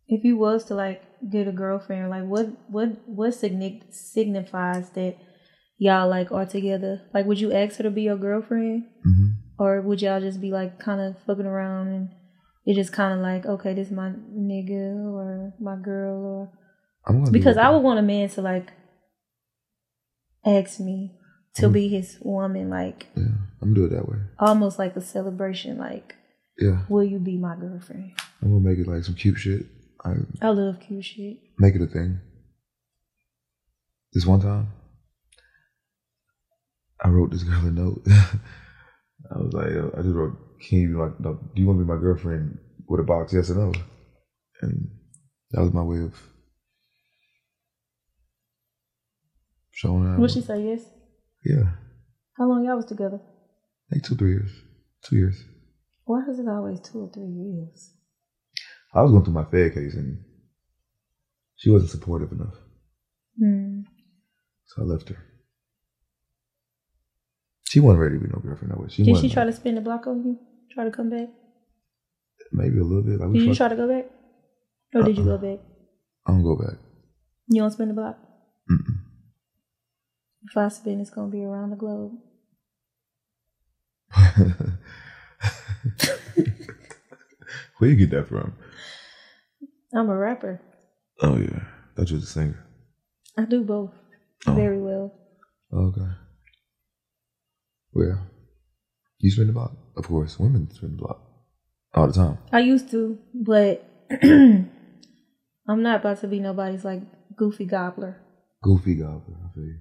if 0.09 0.25
you 0.25 0.37
was 0.37 0.65
to 0.67 0.75
like 0.75 1.03
get 1.31 1.49
a 1.49 1.53
girlfriend, 1.53 2.11
like 2.11 2.25
what 2.25 2.49
what 2.71 2.89
what 3.09 3.33
signi- 3.33 3.83
signifies 3.93 4.91
that 4.91 5.17
y'all 5.85 6.09
like 6.17 6.31
are 6.33 6.47
together? 6.47 6.95
Like, 7.15 7.27
would 7.27 7.41
you 7.41 7.51
ask 7.53 7.77
her 7.79 7.83
to 7.85 7.91
be 7.91 8.03
your 8.03 8.17
girlfriend, 8.29 8.85
hmm 9.03 9.29
or 9.59 9.81
would 9.87 10.01
y'all 10.03 10.21
just 10.29 10.41
be 10.41 10.51
like 10.51 10.73
kind 10.79 11.01
of 11.01 11.11
fucking 11.27 11.47
around 11.55 11.87
and 11.97 12.09
it 12.69 12.75
just 12.75 12.93
kind 12.93 13.13
of 13.15 13.21
like, 13.21 13.45
okay, 13.55 13.73
this 13.75 13.89
is 13.89 13.93
my 14.03 14.11
nigga 14.51 14.85
or 15.17 15.53
my 15.61 15.77
girl, 15.91 16.19
or 16.33 16.43
I'm 17.07 17.25
because 17.33 17.57
what- 17.57 17.65
I 17.67 17.71
would 17.71 17.83
want 17.89 17.99
a 17.99 18.03
man 18.13 18.29
to 18.31 18.41
like 18.53 18.69
ask 20.45 20.81
me 20.81 20.99
to 21.57 21.69
Mm. 21.69 21.73
be 21.73 21.89
his 21.89 22.19
woman, 22.23 22.71
like 22.71 23.01
Yeah, 23.17 23.25
I'm 23.61 23.75
gonna 23.75 23.75
do 23.75 23.85
it 23.87 23.91
that 23.97 24.09
way. 24.09 24.19
almost 24.39 24.79
like 24.79 24.97
a 24.97 25.01
celebration, 25.01 25.79
like, 25.79 26.15
Yeah, 26.59 26.79
will 26.89 27.05
you 27.05 27.19
be 27.19 27.37
my 27.39 27.55
girlfriend? 27.57 28.13
I'm 28.41 28.49
gonna 28.53 28.69
make 28.69 28.79
it 28.79 28.89
like 28.89 29.05
some 29.05 29.15
cute 29.15 29.39
shit. 29.39 29.67
I 30.05 30.15
I 30.41 30.49
love 30.51 30.81
cute 30.81 31.05
shit. 31.05 31.37
make 31.59 31.75
it 31.77 31.83
a 31.83 31.87
thing. 31.87 32.19
This 34.13 34.27
one 34.27 34.41
time, 34.41 34.69
I 37.03 37.09
wrote 37.09 37.31
this 37.33 37.43
girl 37.43 37.67
a 37.67 37.71
note. 37.71 38.03
I 38.07 39.39
was 39.39 39.53
like, 39.53 39.67
I 39.99 40.03
just 40.03 40.15
wrote, 40.15 40.37
"Can 40.61 40.79
you 40.79 40.89
be 40.89 40.95
my? 40.95 41.09
No, 41.19 41.35
do 41.55 41.61
you 41.61 41.67
want 41.67 41.79
to 41.81 41.85
be 41.85 41.89
my 41.93 41.99
girlfriend?" 42.01 42.59
With 42.89 43.01
a 43.01 43.05
box, 43.05 43.33
yes 43.33 43.51
or 43.51 43.55
no. 43.55 43.73
And 44.61 44.89
that 45.53 45.63
was 45.63 45.73
my 45.73 45.83
way 45.83 45.99
of 46.01 46.15
showing 49.71 50.05
her. 50.05 50.19
Would 50.19 50.31
she 50.31 50.41
say 50.43 50.63
yes? 50.65 50.83
Yeah, 51.45 51.73
How 52.39 52.47
long 52.49 52.65
y'all 52.65 52.77
was 52.77 52.85
together? 52.87 53.21
like 53.91 54.03
two, 54.03 54.15
three 54.15 54.31
years. 54.31 54.51
Two 55.05 55.17
years. 55.17 55.43
Why 56.05 56.23
is 56.31 56.39
it 56.39 56.47
always 56.49 56.81
two 56.81 57.01
or 57.01 57.11
three 57.13 57.27
years? 57.29 57.93
I 58.95 59.03
was 59.03 59.11
going 59.11 59.25
through 59.25 59.35
my 59.35 59.45
Fed 59.45 59.75
case 59.75 59.95
and 59.95 60.19
she 61.57 61.71
wasn't 61.71 61.91
supportive 61.91 62.31
enough, 62.33 62.55
Hmm. 63.39 63.81
so 64.67 64.83
I 64.83 64.85
left 64.85 65.09
her. 65.09 65.17
She 67.73 67.81
wasn't 67.81 68.01
ready 68.03 68.17
to 68.19 68.21
be 68.21 68.29
no 68.31 68.39
girlfriend. 68.45 68.75
No 68.75 68.83
way. 68.83 68.89
She 68.91 69.03
Did 69.03 69.17
she 69.17 69.31
try 69.31 69.45
to 69.47 69.53
spin 69.53 69.77
the 69.77 69.81
block 69.81 70.07
on 70.07 70.23
you? 70.27 70.39
Try 70.75 70.85
to 70.85 70.91
come 70.91 71.09
back? 71.09 71.29
maybe 72.53 72.79
a 72.79 72.85
little 72.85 73.03
bit. 73.03 73.19
Like 73.19 73.33
Did 73.33 73.45
you 73.45 73.55
try 73.55 73.69
to 73.69 73.77
go 73.77 73.89
back? 73.89 74.11
Or 74.95 75.03
did 75.05 75.17
you 75.17 75.23
Uh-uh. 75.25 75.39
go 75.39 75.43
back? 75.49 75.61
Uh-uh. 75.65 76.27
I 76.27 76.33
don't 76.33 76.43
go 76.43 76.55
back. 76.55 76.77
You 77.49 77.63
don't 77.63 77.71
spin 77.71 77.89
the 77.89 77.95
block? 77.95 78.19
Mm-mm. 78.71 78.99
If 80.51 80.55
I 80.55 80.69
spin, 80.69 81.01
it's 81.01 81.09
gonna 81.09 81.31
be 81.33 81.45
around 81.45 81.71
the 81.71 81.77
globe. 81.77 82.13
Where 87.79 87.89
you 87.91 87.97
get 87.97 88.11
that 88.11 88.29
from? 88.29 88.53
I'm 89.95 90.11
a 90.11 90.17
rapper. 90.17 90.61
Oh 91.23 91.37
yeah, 91.39 91.61
that 91.97 92.11
was 92.11 92.23
a 92.23 92.27
singer. 92.27 92.63
I 93.39 93.47
do 93.47 93.63
both 93.65 93.93
Oh. 94.47 94.55
very 94.55 94.81
well. 94.81 95.15
Okay. 95.73 96.11
Well, 97.93 98.27
you 99.19 99.31
spin 99.31 99.49
the 99.49 99.53
block, 99.53 99.73
of 99.97 100.07
course. 100.07 100.39
Women 100.39 100.71
spin 100.71 100.93
the 100.93 100.97
block 100.97 101.21
all 101.95 102.07
the 102.07 102.13
time. 102.13 102.39
I 102.53 102.61
used 102.61 102.91
to, 102.91 103.19
but 103.35 103.87
I'm 104.23 104.71
not 105.67 106.01
about 106.01 106.21
to 106.21 106.29
be 106.29 106.41
nobody's 106.41 106.85
like 106.85 107.03
goofy 107.37 107.67
gobbler. 107.67 108.19
Goofy 108.63 108.97
gobbler. 108.97 109.37
I 109.45 109.55
feel 109.55 109.65
you. 109.65 109.79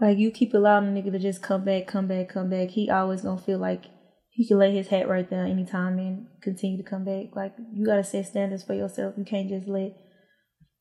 Like 0.00 0.18
you 0.18 0.30
keep 0.30 0.54
allowing 0.54 0.88
a 0.88 0.90
nigga 0.90 1.12
to 1.12 1.18
just 1.18 1.42
come 1.42 1.64
back, 1.64 1.86
come 1.86 2.06
back, 2.06 2.28
come 2.28 2.50
back. 2.50 2.70
He 2.70 2.90
always 2.90 3.22
gonna 3.22 3.40
feel 3.40 3.58
like 3.58 3.84
he 4.30 4.46
can 4.46 4.58
lay 4.58 4.74
his 4.74 4.88
hat 4.88 5.08
right 5.08 5.28
there 5.28 5.46
anytime 5.46 5.98
and 5.98 6.26
continue 6.42 6.76
to 6.76 6.88
come 6.88 7.04
back. 7.04 7.34
Like 7.34 7.54
you 7.72 7.86
gotta 7.86 8.04
set 8.04 8.26
standards 8.26 8.64
for 8.64 8.74
yourself. 8.74 9.14
You 9.16 9.24
can't 9.24 9.48
just 9.48 9.66
let 9.66 9.96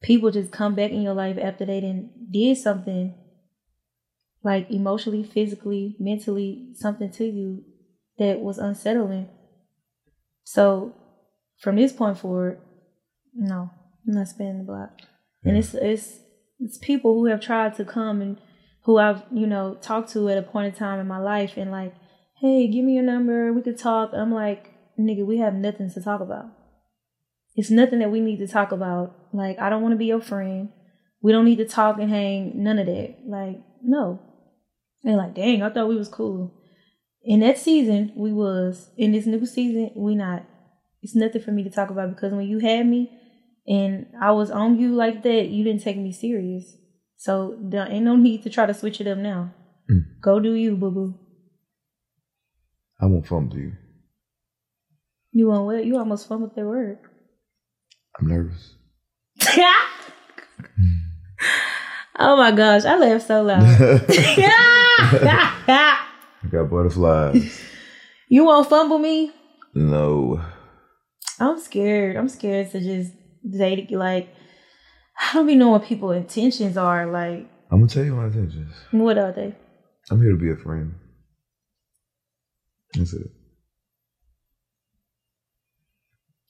people 0.01 0.31
just 0.31 0.51
come 0.51 0.75
back 0.75 0.91
in 0.91 1.01
your 1.01 1.13
life 1.13 1.37
after 1.41 1.65
they 1.65 1.79
done 1.81 2.09
did 2.31 2.57
something 2.57 3.15
like 4.45 4.69
emotionally, 4.69 5.23
physically, 5.23 5.97
mentally, 5.99 6.69
something 6.75 7.11
to 7.13 7.25
you 7.25 7.63
that 8.19 8.39
was 8.39 8.59
unsettling. 8.59 9.27
So 10.43 10.93
from 11.59 11.77
this 11.77 11.91
point 11.91 12.19
forward, 12.19 12.59
no, 13.33 13.71
I'm 14.07 14.13
not 14.13 14.27
spinning 14.27 14.59
the 14.59 14.63
block. 14.63 15.01
And 15.43 15.57
it's 15.57 15.73
it's 15.73 16.19
it's 16.59 16.77
people 16.77 17.15
who 17.15 17.25
have 17.25 17.41
tried 17.41 17.75
to 17.77 17.85
come 17.85 18.21
and 18.21 18.37
who 18.83 18.99
I've, 18.99 19.23
you 19.31 19.47
know, 19.47 19.79
talked 19.81 20.11
to 20.13 20.29
at 20.29 20.37
a 20.37 20.43
point 20.43 20.67
in 20.67 20.73
time 20.73 20.99
in 20.99 21.07
my 21.07 21.17
life 21.17 21.57
and 21.57 21.71
like, 21.71 21.95
hey, 22.39 22.67
give 22.67 22.85
me 22.85 22.93
your 22.93 23.03
number, 23.03 23.51
we 23.51 23.63
could 23.63 23.79
talk. 23.79 24.11
I'm 24.13 24.31
like, 24.31 24.71
nigga, 24.99 25.25
we 25.25 25.39
have 25.39 25.55
nothing 25.55 25.89
to 25.89 26.01
talk 26.01 26.21
about. 26.21 26.45
It's 27.55 27.71
nothing 27.71 27.97
that 27.99 28.11
we 28.11 28.19
need 28.19 28.37
to 28.37 28.47
talk 28.47 28.71
about. 28.71 29.15
Like, 29.33 29.57
I 29.57 29.71
don't 29.71 29.81
want 29.81 29.93
to 29.93 29.97
be 29.97 30.05
your 30.05 30.21
friend. 30.21 30.69
We 31.23 31.31
don't 31.31 31.45
need 31.45 31.57
to 31.57 31.67
talk 31.67 31.97
and 31.97 32.11
hang, 32.11 32.63
none 32.63 32.77
of 32.77 32.85
that. 32.85 33.15
Like, 33.25 33.59
no. 33.81 34.19
And 35.05 35.17
like, 35.17 35.35
dang, 35.35 35.61
I 35.61 35.69
thought 35.69 35.87
we 35.87 35.95
was 35.95 36.09
cool. 36.09 36.51
In 37.23 37.39
that 37.41 37.57
season, 37.57 38.11
we 38.15 38.33
was. 38.33 38.89
In 38.97 39.11
this 39.11 39.25
new 39.25 39.45
season, 39.45 39.91
we 39.95 40.15
not. 40.15 40.43
It's 41.01 41.15
nothing 41.15 41.41
for 41.41 41.51
me 41.51 41.63
to 41.63 41.69
talk 41.69 41.91
about 41.91 42.09
because 42.09 42.33
when 42.33 42.47
you 42.47 42.57
had 42.59 42.87
me 42.87 43.11
and 43.67 44.07
I 44.19 44.31
was 44.31 44.49
on 44.49 44.79
you 44.79 44.93
like 44.95 45.21
that, 45.23 45.49
you 45.49 45.63
didn't 45.63 45.83
take 45.83 45.97
me 45.97 46.11
serious. 46.11 46.75
So 47.17 47.57
there 47.61 47.87
ain't 47.87 48.05
no 48.05 48.15
need 48.15 48.43
to 48.43 48.49
try 48.49 48.65
to 48.65 48.73
switch 48.73 48.99
it 48.99 49.07
up 49.07 49.19
now. 49.19 49.53
Mm. 49.89 50.21
Go 50.21 50.39
do 50.39 50.53
you, 50.53 50.75
boo 50.75 50.91
boo. 50.91 51.19
I 52.99 53.05
won't 53.05 53.27
fumble 53.27 53.57
you. 53.57 53.73
You 55.31 55.47
want 55.47 55.65
what? 55.65 55.85
You 55.85 55.97
almost 55.97 56.27
fumbled 56.27 56.55
that 56.55 56.65
word. 56.65 56.97
I'm 58.19 58.27
nervous. 58.27 58.73
oh 62.17 62.37
my 62.37 62.51
gosh, 62.51 62.85
I 62.85 62.95
laughed 62.97 63.27
so 63.27 63.43
loud. 63.43 63.61
I 65.67 66.07
got 66.49 66.69
butterflies. 66.69 67.61
you 68.29 68.45
won't 68.45 68.69
fumble 68.69 68.99
me? 68.99 69.31
no. 69.73 70.41
I'm 71.39 71.59
scared. 71.59 72.15
I'm 72.15 72.29
scared 72.29 72.71
to 72.71 72.79
just 72.79 73.11
date. 73.49 73.91
Like, 73.91 74.29
I 75.19 75.33
don't 75.33 75.49
even 75.49 75.59
know 75.59 75.69
what 75.69 75.83
people's 75.83 76.15
intentions 76.15 76.77
are. 76.77 77.05
Like, 77.07 77.49
I'm 77.69 77.79
gonna 77.79 77.87
tell 77.87 78.05
you 78.05 78.15
my 78.15 78.27
intentions. 78.27 78.73
what 78.91 79.17
are 79.17 79.33
they? 79.33 79.53
I'm 80.09 80.21
here 80.21 80.31
to 80.31 80.37
be 80.37 80.51
a 80.51 80.55
friend. 80.55 80.93
That's 82.93 83.13
it. 83.13 83.27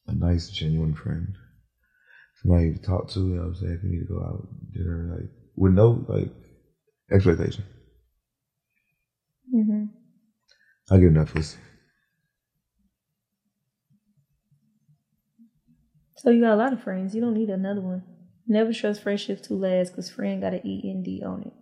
A 0.07 0.14
nice, 0.14 0.49
genuine 0.49 0.94
friend. 0.94 1.36
Somebody 2.44 2.65
you 2.68 2.76
talk 2.76 3.10
to, 3.11 3.22
you 3.22 3.36
know 3.36 3.41
what 3.41 3.48
I'm 3.48 3.56
saying? 3.56 3.73
If 3.80 3.84
you 3.84 3.90
need 3.90 4.07
to 4.07 4.14
go 4.14 4.19
out 4.22 4.48
dinner, 4.72 5.18
like, 5.18 5.30
with 5.56 5.73
no, 5.73 6.06
like, 6.07 6.32
expectation. 7.11 7.64
Mm-hmm. 9.54 9.86
I 10.92 10.98
give 10.98 11.10
enough 11.10 11.34
pussy. 11.34 11.58
So 16.18 16.30
you 16.30 16.42
got 16.42 16.54
a 16.54 16.56
lot 16.56 16.74
of 16.74 16.82
friends. 16.82 17.14
You 17.14 17.22
don't 17.22 17.34
need 17.34 17.50
another 17.50 17.82
one. 17.82 18.04
Never 18.48 18.74
trust 18.74 19.04
friendships 19.04 19.48
to 19.48 19.54
last 19.56 19.92
because 19.92 20.10
friend 20.10 20.42
got 20.42 20.54
an 20.54 20.66
E 20.66 20.92
N 20.96 21.04
D 21.04 21.24
on 21.26 21.42
it. 21.42 21.54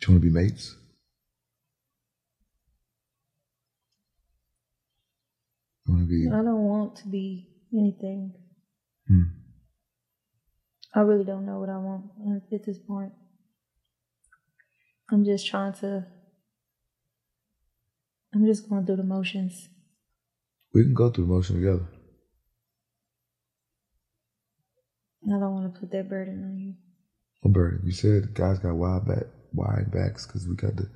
Do 0.00 0.06
you 0.06 0.14
want 0.14 0.22
to 0.22 0.28
be 0.28 0.30
mates? 0.30 0.76
Want 5.86 6.02
to 6.02 6.08
be? 6.08 6.28
I 6.28 6.42
don't 6.42 6.64
want 6.64 6.96
to 6.96 7.08
be 7.08 7.48
anything. 7.72 8.32
Hmm. 9.06 9.22
I 10.94 11.00
really 11.00 11.24
don't 11.24 11.46
know 11.46 11.58
what 11.58 11.68
I 11.68 11.78
want 11.78 12.04
at 12.52 12.64
this 12.64 12.78
point. 12.78 13.12
I'm 15.12 15.24
just 15.24 15.46
trying 15.46 15.74
to. 15.74 16.06
I'm 18.34 18.46
just 18.46 18.68
going 18.68 18.86
through 18.86 18.96
the 18.96 19.04
motions. 19.04 19.68
We 20.72 20.84
can 20.84 20.94
go 20.94 21.10
through 21.10 21.26
the 21.26 21.32
motion 21.32 21.56
together. 21.56 21.86
I 25.26 25.38
don't 25.38 25.52
want 25.52 25.72
to 25.72 25.78
put 25.80 25.90
that 25.92 26.08
burden 26.08 26.42
on 26.42 26.58
you. 26.58 26.74
What 27.42 27.52
burden? 27.52 27.82
You 27.84 27.92
said 27.92 28.32
guys 28.34 28.58
got 28.58 28.74
wide 28.74 29.06
back, 29.06 29.24
wide 29.52 29.92
backs 29.92 30.26
because 30.26 30.48
we 30.48 30.56
got 30.56 30.76
the 30.76 30.88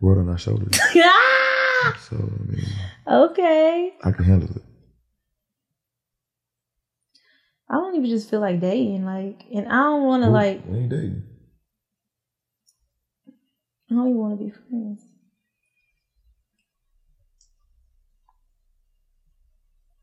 world 0.00 0.18
on 0.18 0.28
our 0.28 0.38
shoulders. 0.38 0.78
So 2.08 2.14
I 2.16 2.52
mean, 2.52 2.64
okay. 3.08 3.92
I 4.04 4.12
can 4.12 4.24
handle 4.24 4.50
it. 4.54 4.62
I 7.68 7.74
don't 7.74 7.96
even 7.96 8.08
just 8.08 8.30
feel 8.30 8.38
like 8.38 8.60
dating, 8.60 9.04
like, 9.04 9.42
and 9.52 9.66
I 9.66 9.82
don't 9.82 10.04
want 10.04 10.22
to 10.22 10.30
like. 10.30 10.62
we 10.64 10.78
ain't 10.78 10.90
dating. 10.90 11.24
I 13.92 13.96
don't 13.96 14.16
want 14.16 14.38
to 14.38 14.44
be 14.46 14.50
friends. 14.50 15.06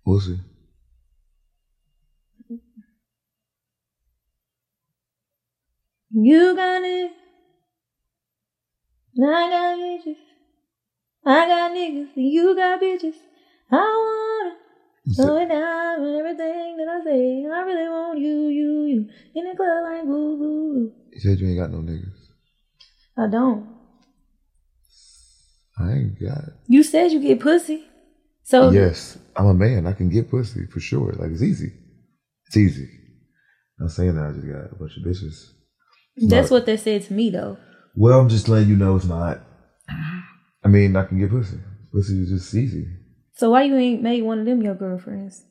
We'll 0.06 0.20
see. 0.20 0.38
You 6.12 6.56
got 6.56 6.84
it. 6.84 7.12
I 9.20 9.50
got 9.50 9.78
bitches. 9.80 10.18
I 11.26 11.48
got 11.48 11.72
niggas. 11.72 12.10
You 12.16 12.56
got 12.56 12.80
bitches. 12.80 13.16
I 13.72 13.78
wanna 14.46 14.56
slow 15.16 15.38
it 15.42 15.50
down 15.50 16.04
and 16.04 16.16
everything 16.18 16.78
that 16.78 16.88
I 16.88 17.04
say. 17.04 17.46
I 17.46 17.62
really 17.64 17.90
want 17.90 18.20
you, 18.20 18.48
you, 18.50 18.86
you. 18.86 19.08
In 19.34 19.46
the 19.50 19.56
club 19.56 19.84
like 19.84 20.06
boo, 20.06 20.38
boo, 20.38 20.74
boo. 20.74 20.94
you 21.12 21.20
said 21.20 21.40
you 21.40 21.48
ain't 21.48 21.58
got 21.60 21.72
no 21.72 21.80
niggas. 21.80 22.30
I 23.18 23.28
don't. 23.28 23.79
I 25.80 25.92
ain't 25.94 26.20
got. 26.20 26.44
You 26.68 26.84
said 26.84 27.12
you 27.12 27.20
get 27.22 27.40
pussy. 27.40 27.86
So 28.44 28.72
Yes, 28.72 29.18
I'm 29.36 29.46
a 29.46 29.54
man. 29.54 29.88
I 29.88 29.94
can 29.94 30.10
get 30.10 30.30
pussy 30.30 30.66
for 30.68 30.80
sure. 30.80 31.14
Like 31.14 31.32
it's 31.32 31.44
easy. 31.44 31.72
It's 32.48 32.58
easy. 32.58 32.90
I'm 33.80 33.90
saying 33.90 34.16
that 34.16 34.26
I 34.26 34.32
just 34.34 34.48
got 34.48 34.72
a 34.72 34.76
bunch 34.76 34.98
of 34.98 35.04
bitches. 35.06 35.52
that's 36.18 36.50
not- 36.50 36.58
what 36.58 36.66
they 36.66 36.76
said 36.78 37.04
to 37.04 37.14
me 37.14 37.30
though. 37.30 37.58
Well, 37.96 38.20
I'm 38.20 38.30
just 38.30 38.50
letting 38.50 38.70
you 38.70 38.76
know 38.76 38.96
it's 38.96 39.06
not. 39.06 39.42
I 40.64 40.68
mean, 40.68 40.96
I 40.96 41.06
can 41.06 41.20
get 41.20 41.30
pussy. 41.30 41.60
Pussy 41.92 42.22
is 42.22 42.30
just 42.30 42.54
easy. 42.54 42.86
So 43.34 43.52
why 43.52 43.64
you 43.64 43.76
ain't 43.78 44.02
made 44.02 44.24
one 44.24 44.40
of 44.40 44.46
them 44.46 44.62
your 44.62 44.76
girlfriends? 44.76 45.44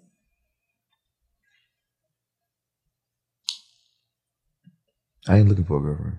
I 5.26 5.38
ain't 5.38 5.48
looking 5.48 5.64
for 5.64 5.78
a 5.78 5.80
girlfriend. 5.82 6.18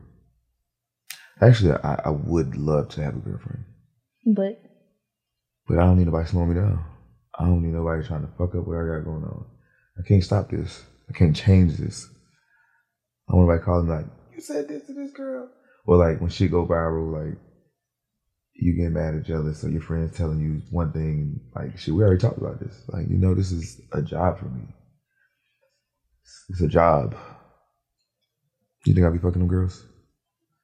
Actually, 1.41 1.72
I, 1.84 2.02
I 2.06 2.10
would 2.10 2.56
love 2.57 2.90
to 2.90 3.03
have 3.03 3.15
a 3.15 3.19
girlfriend, 3.19 3.64
But 4.35 4.61
but 5.68 5.80
I 5.80 5.81
don't 5.81 5.97
need 5.97 6.06
nobody 6.06 6.27
slowing 6.27 6.49
me 6.49 6.56
down. 6.56 6.85
I 7.38 7.45
don't 7.45 7.64
need 7.64 7.73
nobody 7.73 8.06
trying 8.06 8.22
to 8.22 8.31
fuck 8.38 8.53
up 8.53 8.68
what 8.68 8.77
I 8.77 8.85
got 8.85 9.06
going 9.06 9.23
on. 9.23 9.45
I 9.97 10.07
can't 10.07 10.23
stop 10.23 10.49
this. 10.49 10.84
I 11.10 11.14
can't 11.14 11.35
change 11.35 11.77
this. 11.77 12.07
I 13.30 13.35
want 13.35 13.47
nobody 13.47 13.64
calling 13.64 13.88
like, 13.88 14.06
you 14.34 14.41
said 14.41 14.68
this 14.68 14.85
to 14.88 14.93
this 14.93 15.11
girl. 15.11 15.49
Or 15.85 15.97
like 15.97 16.22
when 16.22 16.30
she 16.30 16.47
go 16.47 16.65
viral, 16.68 17.11
like 17.11 17.39
you 18.53 18.76
get 18.76 18.91
mad 18.91 19.15
or 19.15 19.22
jealous, 19.22 19.64
or 19.64 19.69
your 19.69 19.81
friends 19.81 20.15
telling 20.15 20.39
you 20.39 20.61
one 20.69 20.91
thing, 20.91 21.39
like 21.56 21.77
shit, 21.77 21.93
we 21.93 22.03
already 22.03 22.19
talked 22.19 22.38
about 22.38 22.60
this. 22.60 22.84
Like, 22.89 23.07
you 23.10 23.18
know, 23.18 23.34
this 23.34 23.51
is 23.51 23.81
a 23.93 24.01
job 24.01 24.38
for 24.38 24.45
me. 24.45 24.68
It's 26.49 26.61
a 26.61 26.68
job. 26.68 27.15
You 28.85 28.93
think 28.93 29.07
I 29.07 29.10
be 29.10 29.18
fucking 29.18 29.39
them 29.39 29.47
girls? 29.47 29.84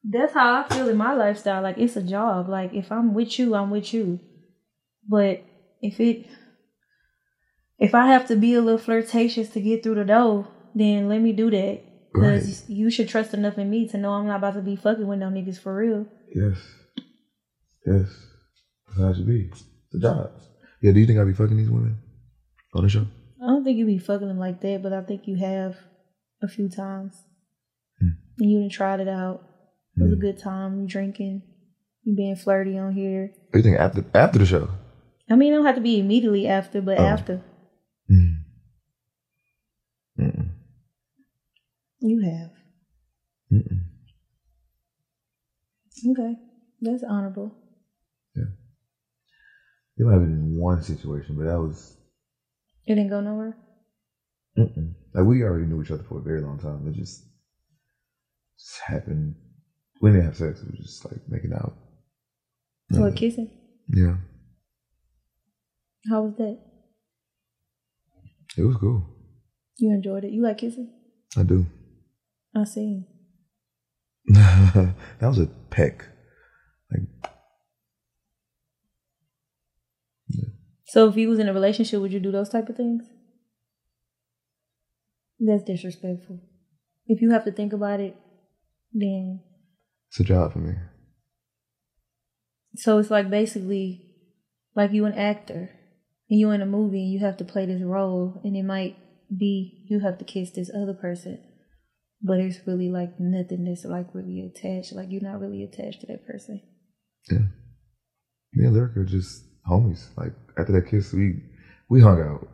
That's 0.10 0.34
how 0.34 0.62
I 0.64 0.74
feel 0.74 0.90
in 0.90 0.98
my 0.98 1.14
lifestyle. 1.14 1.62
Like 1.62 1.78
it's 1.78 1.96
a 1.96 2.04
job. 2.04 2.50
Like 2.50 2.74
if 2.74 2.92
I'm 2.92 3.14
with 3.14 3.40
you, 3.40 3.56
I'm 3.56 3.72
with 3.72 3.94
you. 3.94 4.20
But 5.08 5.44
if 5.82 6.00
it 6.00 6.28
if 7.78 7.94
I 7.94 8.08
have 8.08 8.28
to 8.28 8.36
be 8.36 8.54
a 8.54 8.62
little 8.62 8.78
flirtatious 8.80 9.50
to 9.50 9.62
get 9.62 9.84
through 9.84 9.96
the 9.96 10.06
door, 10.06 10.48
then 10.74 11.10
let 11.10 11.22
me 11.22 11.34
do 11.34 11.50
that. 11.52 11.82
Because 12.14 12.62
Right. 12.62 12.70
you 12.70 12.90
should 12.90 13.10
trust 13.10 13.34
enough 13.34 13.58
in 13.58 13.70
me 13.70 13.88
to 13.90 13.98
know 13.98 14.12
I'm 14.12 14.28
not 14.28 14.38
about 14.38 14.54
to 14.54 14.62
be 14.62 14.78
fucking 14.78 15.06
with 15.06 15.20
no 15.20 15.28
niggas 15.28 15.60
for 15.60 15.76
real. 15.76 16.08
Yes. 16.34 16.58
Yes. 17.86 18.08
That's 18.88 19.00
how 19.00 19.10
it 19.10 19.16
should 19.16 19.28
be. 19.28 19.50
It's 19.52 19.64
a 19.96 20.00
job. 20.00 20.32
Yeah, 20.82 20.94
do 20.94 21.00
you 21.00 21.06
think 21.08 21.20
I 21.20 21.26
be 21.26 21.34
fucking 21.34 21.58
these 21.58 21.70
women 21.70 21.98
on 22.74 22.84
the 22.84 22.90
show? 22.90 23.06
I 23.44 23.48
don't 23.48 23.64
think 23.66 23.78
you 23.78 23.86
be 23.86 23.98
fucking 23.98 24.28
them 24.28 24.40
like 24.40 24.62
that, 24.62 24.82
but 24.82 24.94
I 24.94 25.02
think 25.02 25.28
you 25.28 25.36
have 25.36 25.76
a 26.42 26.48
few 26.48 26.70
times. 26.70 27.22
Hmm. 28.00 28.10
And 28.40 28.50
you 28.52 28.60
done 28.62 28.70
tried 28.70 29.02
it 29.02 29.10
out. 29.10 29.44
It 29.98 30.04
was 30.04 30.14
a 30.14 30.16
good 30.18 30.38
time. 30.38 30.82
You 30.82 30.88
drinking. 30.88 31.42
You 32.04 32.16
being 32.16 32.36
flirty 32.36 32.78
on 32.78 32.94
here. 32.94 33.32
What 33.50 33.54
do 33.54 33.60
you 33.60 33.64
think 33.64 33.80
after 33.80 34.04
after 34.14 34.40
the 34.40 34.46
show? 34.46 34.70
I 35.30 35.36
mean, 35.36 35.54
it 35.54 35.56
don't 35.56 35.66
have 35.66 35.76
to 35.76 35.82
be 35.82 36.00
immediately 36.00 36.48
after, 36.48 36.82
but 36.82 37.00
Oh. 37.00 37.06
after. 37.06 37.42
Mm. 38.12 38.44
Mm-mm. 40.20 40.50
You 42.00 42.20
have. 42.20 42.52
Mm-mm. 43.52 43.82
Okay. 46.12 46.36
That's 46.82 47.04
honorable. 47.04 47.56
Yeah. 48.36 48.44
It 49.98 50.04
might 50.06 50.14
have 50.14 50.22
been 50.22 50.58
one 50.58 50.82
situation, 50.84 51.36
but 51.38 51.46
that 51.46 51.58
was 51.60 51.98
It 52.86 52.96
didn't 52.96 53.10
go 53.10 53.22
nowhere. 53.22 53.58
mm-mm. 54.58 54.94
like 55.14 55.26
we 55.26 55.42
already 55.44 55.66
knew 55.66 55.82
each 55.82 55.90
other 55.92 56.04
for 56.04 56.20
a 56.20 56.24
very 56.24 56.42
long 56.42 56.60
time. 56.60 56.86
It 56.88 56.94
just, 56.96 57.24
just 58.60 58.80
happened. 58.86 59.36
We 60.06 60.12
didn't 60.12 60.26
have 60.26 60.38
sex. 60.38 60.62
It 60.62 60.70
was 60.70 60.80
just 60.82 61.04
like 61.04 61.20
making 61.28 61.52
out. 61.54 61.74
Mm. 62.94 63.16
kissing. 63.18 63.50
Yeah, 63.90 64.18
How 66.08 66.22
was 66.22 66.36
that? 66.38 66.60
it 68.56 68.62
was 68.62 68.78
cool. 68.78 69.04
You 69.78 69.96
enjoyed 69.96 70.24
it. 70.24 70.32
You 70.32 70.44
like 70.44 70.60
kissing? 70.60 70.94
I 71.36 71.42
do. 71.42 71.66
I 72.56 72.66
see. 72.66 73.02
that 74.28 74.94
was 75.22 75.40
a 75.40 75.48
peck. 75.72 76.06
Like 76.92 77.32
So 80.86 81.10
if 81.10 81.18
you 81.18 81.30
was 81.30 81.40
in 81.40 81.50
a 81.50 81.54
relationship, 81.54 82.00
would 82.00 82.14
you 82.14 82.20
do 82.20 82.32
those 82.32 82.50
type 82.50 82.70
of 82.70 82.78
things? 82.78 83.06
That's 85.40 85.64
disrespectful. 85.64 86.42
If 87.08 87.24
you 87.24 87.32
have 87.32 87.46
to 87.46 87.52
think 87.52 87.74
about 87.74 88.00
it, 88.02 88.16
then 88.94 89.42
it's 90.16 90.22
a 90.22 90.34
job 90.34 90.54
for 90.54 90.60
me. 90.60 90.74
so 92.78 92.98
it's 93.00 93.12
like 93.12 93.30
basically 93.30 94.02
like 94.74 94.94
you 94.94 95.06
an 95.06 95.14
actor 95.14 95.72
and 96.30 96.40
you 96.40 96.52
in 96.52 96.62
a 96.62 96.66
movie 96.66 97.04
and 97.04 97.12
you 97.12 97.20
have 97.20 97.36
to 97.38 97.44
play 97.44 97.66
this 97.66 97.82
role 97.82 98.40
and 98.44 98.56
it 98.56 98.64
might 98.64 98.96
be 99.36 99.86
you 99.90 100.00
have 100.00 100.18
to 100.18 100.24
kiss 100.24 100.52
this 100.52 100.72
other 100.74 100.94
person. 100.94 101.44
But 102.22 102.40
it's 102.40 102.66
really 102.66 102.90
like 102.90 103.20
nothing 103.20 103.66
that's 103.66 103.84
like 103.84 104.08
really 104.14 104.50
attached. 104.50 104.94
Like 104.94 105.08
you're 105.10 105.22
not 105.22 105.42
really 105.42 105.64
attached 105.64 106.02
to 106.02 106.08
that 106.08 106.26
person. 106.26 106.62
Yeah. 107.30 107.40
Me 108.54 108.68
and 108.68 108.74
Lyric 108.74 108.96
are 108.96 109.04
just 109.04 109.44
homies. 109.70 110.08
Like 110.16 110.32
after 110.58 110.72
that 110.72 110.90
kiss, 110.90 111.12
we 111.12 111.42
we 111.90 112.02
hung 112.02 112.22
out, 112.22 112.48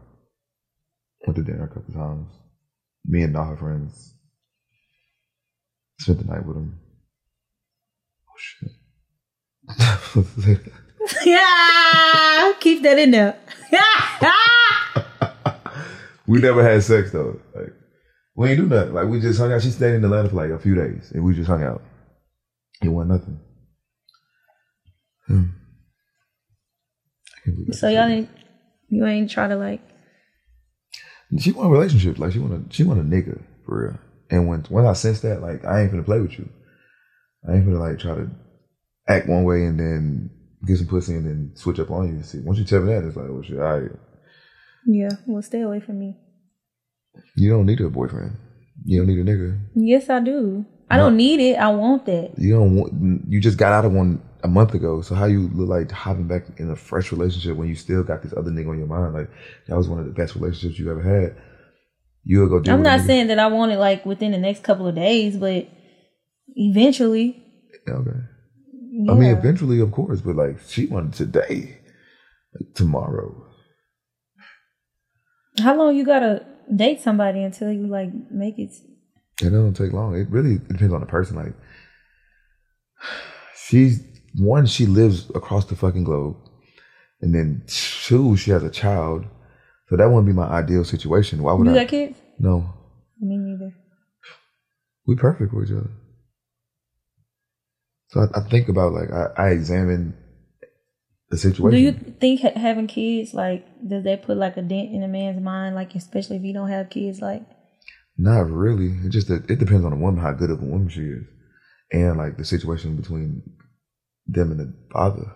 went 1.27 1.37
to 1.37 1.43
dinner 1.43 1.65
a 1.65 1.67
couple 1.67 1.93
times. 1.93 2.27
Me 3.05 3.21
and 3.21 3.37
all 3.37 3.45
her 3.45 3.57
friends 3.57 4.15
spent 5.99 6.17
the 6.17 6.25
night 6.25 6.45
with 6.45 6.55
them. 6.55 6.80
Shit! 8.41 8.71
yeah, 11.25 12.53
keep 12.59 12.83
that 12.83 12.99
in 12.99 13.11
there. 13.11 13.37
we 16.27 16.39
never 16.39 16.63
had 16.63 16.83
sex 16.83 17.11
though. 17.11 17.39
Like 17.55 17.73
we 18.35 18.49
ain't 18.49 18.57
do 18.57 18.67
nothing. 18.67 18.93
Like 18.93 19.07
we 19.07 19.19
just 19.19 19.39
hung 19.39 19.51
out. 19.53 19.61
She 19.61 19.69
stayed 19.69 19.95
in 19.95 20.03
Atlanta 20.03 20.29
for 20.29 20.35
like 20.35 20.49
a 20.49 20.59
few 20.59 20.75
days, 20.75 21.11
and 21.13 21.23
we 21.23 21.33
just 21.33 21.47
hung 21.47 21.63
out. 21.63 21.81
It 22.81 22.89
wasn't 22.89 23.11
nothing. 23.11 23.39
Hmm. 25.27 25.43
I 27.25 27.45
can't 27.45 27.57
believe 27.57 27.75
So 27.75 27.87
y'all 27.87 28.09
ain't 28.09 28.29
you 28.89 29.05
ain't 29.05 29.29
try 29.29 29.47
to 29.47 29.55
like 29.55 29.81
She 31.37 31.51
want 31.51 31.69
a 31.69 31.71
relationship. 31.71 32.19
Like 32.19 32.33
she 32.33 32.39
want 32.39 32.53
a 32.53 32.73
she 32.73 32.83
want 32.83 32.99
a 32.99 33.03
nigga 33.03 33.41
for 33.65 33.83
real. 33.83 33.99
And 34.29 34.47
when 34.47 34.61
when 34.69 34.85
I 34.85 34.93
sense 34.93 35.21
that, 35.21 35.41
like 35.41 35.63
I 35.65 35.81
ain't 35.81 35.91
gonna 35.91 36.03
play 36.03 36.19
with 36.19 36.37
you. 36.37 36.49
I 37.47 37.53
ain't 37.55 37.65
gonna 37.65 37.79
like 37.79 37.99
try 37.99 38.15
to 38.15 38.29
act 39.07 39.27
one 39.27 39.43
way 39.43 39.65
and 39.65 39.79
then 39.79 40.29
get 40.65 40.77
some 40.77 40.87
pussy 40.87 41.13
and 41.15 41.25
then 41.25 41.51
switch 41.55 41.79
up 41.79 41.89
on 41.91 42.15
you. 42.15 42.23
See, 42.23 42.39
once 42.39 42.59
you 42.59 42.65
tell 42.65 42.81
me 42.81 42.93
that, 42.93 43.03
it's 43.03 43.15
like, 43.15 43.27
well, 43.29 43.41
shit, 43.41 43.57
all 43.59 43.79
right. 43.79 43.91
yeah, 44.85 45.09
well 45.25 45.41
stay 45.41 45.61
away 45.61 45.79
from 45.79 45.99
me. 45.99 46.17
You 47.35 47.49
don't 47.51 47.65
need 47.65 47.81
a 47.81 47.89
boyfriend. 47.89 48.37
You 48.85 48.99
don't 48.99 49.07
need 49.07 49.19
a 49.19 49.23
nigga. 49.23 49.59
Yes, 49.75 50.09
I 50.09 50.19
do. 50.19 50.65
I 50.89 50.97
No. 50.97 51.03
don't 51.05 51.17
need 51.17 51.39
it. 51.39 51.55
I 51.55 51.69
want 51.69 52.05
that. 52.05 52.31
You 52.37 52.53
don't 52.53 52.75
want. 52.75 53.23
You 53.27 53.39
just 53.41 53.57
got 53.57 53.73
out 53.73 53.85
of 53.85 53.93
one 53.93 54.21
a 54.43 54.47
month 54.47 54.73
ago. 54.73 55.01
So 55.01 55.15
how 55.15 55.25
you 55.25 55.49
look 55.53 55.69
like 55.69 55.91
hopping 55.91 56.27
back 56.27 56.43
in 56.57 56.69
a 56.71 56.75
fresh 56.75 57.11
relationship 57.11 57.55
when 57.57 57.67
you 57.67 57.75
still 57.75 58.03
got 58.03 58.21
this 58.23 58.33
other 58.35 58.49
nigga 58.51 58.69
on 58.69 58.77
your 58.77 58.87
mind? 58.87 59.13
Like 59.13 59.29
that 59.67 59.77
was 59.77 59.87
one 59.87 59.99
of 59.99 60.05
the 60.05 60.11
best 60.11 60.35
relationships 60.35 60.79
you 60.79 60.89
ever 60.91 61.01
had. 61.01 61.35
You'll 62.23 62.49
go. 62.49 62.71
I'm 62.71 62.83
not 62.83 63.01
saying 63.01 63.27
that 63.27 63.39
I 63.39 63.47
want 63.47 63.71
it 63.71 63.77
like 63.77 64.05
within 64.05 64.31
the 64.31 64.37
next 64.37 64.63
couple 64.63 64.87
of 64.87 64.95
days, 64.95 65.37
but 65.37 65.67
eventually. 66.55 67.43
Okay. 67.87 68.11
Yeah. 68.93 69.11
I 69.11 69.15
mean, 69.15 69.35
eventually, 69.35 69.79
of 69.79 69.91
course, 69.91 70.21
but 70.21 70.35
like 70.35 70.59
she 70.67 70.85
wanted 70.87 71.13
today, 71.13 71.79
like 72.59 72.73
tomorrow. 72.75 73.45
How 75.59 75.75
long 75.77 75.95
you 75.95 76.05
gotta 76.05 76.45
date 76.73 77.01
somebody 77.01 77.41
until 77.43 77.71
you 77.71 77.87
like 77.87 78.09
make 78.31 78.57
it? 78.59 78.71
It 79.41 79.49
don't 79.49 79.73
take 79.73 79.91
long. 79.93 80.15
It 80.15 80.29
really 80.29 80.57
depends 80.59 80.93
on 80.93 80.99
the 81.01 81.07
person. 81.07 81.35
Like 81.35 81.53
she's 83.67 84.03
one, 84.35 84.65
she 84.65 84.85
lives 84.85 85.29
across 85.35 85.65
the 85.65 85.75
fucking 85.75 86.03
globe, 86.03 86.37
and 87.21 87.33
then 87.33 87.63
two, 87.67 88.37
she 88.37 88.51
has 88.51 88.63
a 88.63 88.69
child. 88.69 89.25
So 89.89 89.97
that 89.97 90.07
wouldn't 90.07 90.27
be 90.27 90.33
my 90.33 90.47
ideal 90.47 90.85
situation. 90.85 91.43
Why 91.43 91.53
would 91.53 91.67
You 91.67 91.73
I? 91.73 91.79
got 91.83 91.89
kids? 91.89 92.17
No, 92.39 92.73
Me 93.19 93.37
neither. 93.37 93.73
we 95.05 95.15
perfect 95.15 95.51
for 95.51 95.63
each 95.65 95.71
other. 95.71 95.89
So 98.11 98.21
I, 98.21 98.39
I 98.39 98.49
think 98.49 98.67
about 98.69 98.93
like 98.93 99.09
I, 99.11 99.29
I 99.37 99.49
examine 99.51 100.15
the 101.29 101.37
situation. 101.37 101.71
Do 101.71 101.77
you 101.77 101.91
think 102.19 102.41
ha- 102.41 102.59
having 102.59 102.87
kids 102.87 103.33
like 103.33 103.65
does 103.87 104.03
that 104.03 104.23
put 104.23 104.37
like 104.37 104.57
a 104.57 104.61
dent 104.61 104.91
in 104.91 105.03
a 105.03 105.07
man's 105.07 105.41
mind? 105.41 105.75
Like 105.75 105.95
especially 105.95 106.37
if 106.37 106.43
you 106.43 106.53
don't 106.53 106.69
have 106.69 106.89
kids, 106.89 107.21
like 107.21 107.43
Not 108.17 108.49
really. 108.49 108.87
It 109.05 109.09
just 109.09 109.29
it 109.29 109.47
depends 109.59 109.85
on 109.85 109.91
the 109.91 109.97
woman 109.97 110.21
how 110.21 110.31
good 110.33 110.49
of 110.51 110.61
a 110.61 110.65
woman 110.65 110.89
she 110.89 111.01
is, 111.01 111.23
and 111.91 112.17
like 112.17 112.37
the 112.37 112.45
situation 112.45 112.95
between 112.97 113.43
them 114.27 114.51
and 114.51 114.59
the 114.59 114.73
father. 114.91 115.31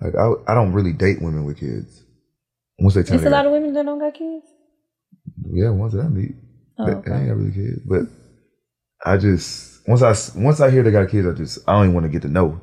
Like 0.00 0.14
I, 0.16 0.52
I 0.52 0.54
don't 0.54 0.72
really 0.72 0.92
date 0.92 1.22
women 1.22 1.44
with 1.44 1.60
kids. 1.60 2.02
Once 2.78 2.94
they 2.94 3.04
tell 3.04 3.14
it's 3.14 3.22
me, 3.24 3.28
a 3.28 3.30
lot 3.30 3.46
of 3.46 3.52
women 3.52 3.72
that 3.74 3.84
don't 3.86 4.00
got 4.00 4.14
kids. 4.14 4.46
yeah, 5.52 5.70
ones 5.70 5.92
that 5.92 6.04
I 6.04 6.08
meet, 6.08 6.34
Oh, 6.76 6.86
they, 6.86 6.92
they 7.08 7.16
ain't 7.16 7.28
got 7.28 7.36
really 7.36 7.52
kids. 7.52 7.80
But 7.86 8.02
I 9.06 9.16
just 9.16 9.73
once 9.86 10.02
I 10.02 10.14
once 10.38 10.60
I 10.60 10.70
hear 10.70 10.82
they 10.82 10.90
got 10.90 11.08
kids, 11.10 11.26
I 11.26 11.32
just 11.32 11.58
I 11.68 11.72
don't 11.72 11.84
even 11.84 11.94
want 11.94 12.04
to 12.04 12.10
get 12.10 12.22
to 12.22 12.28
know. 12.28 12.60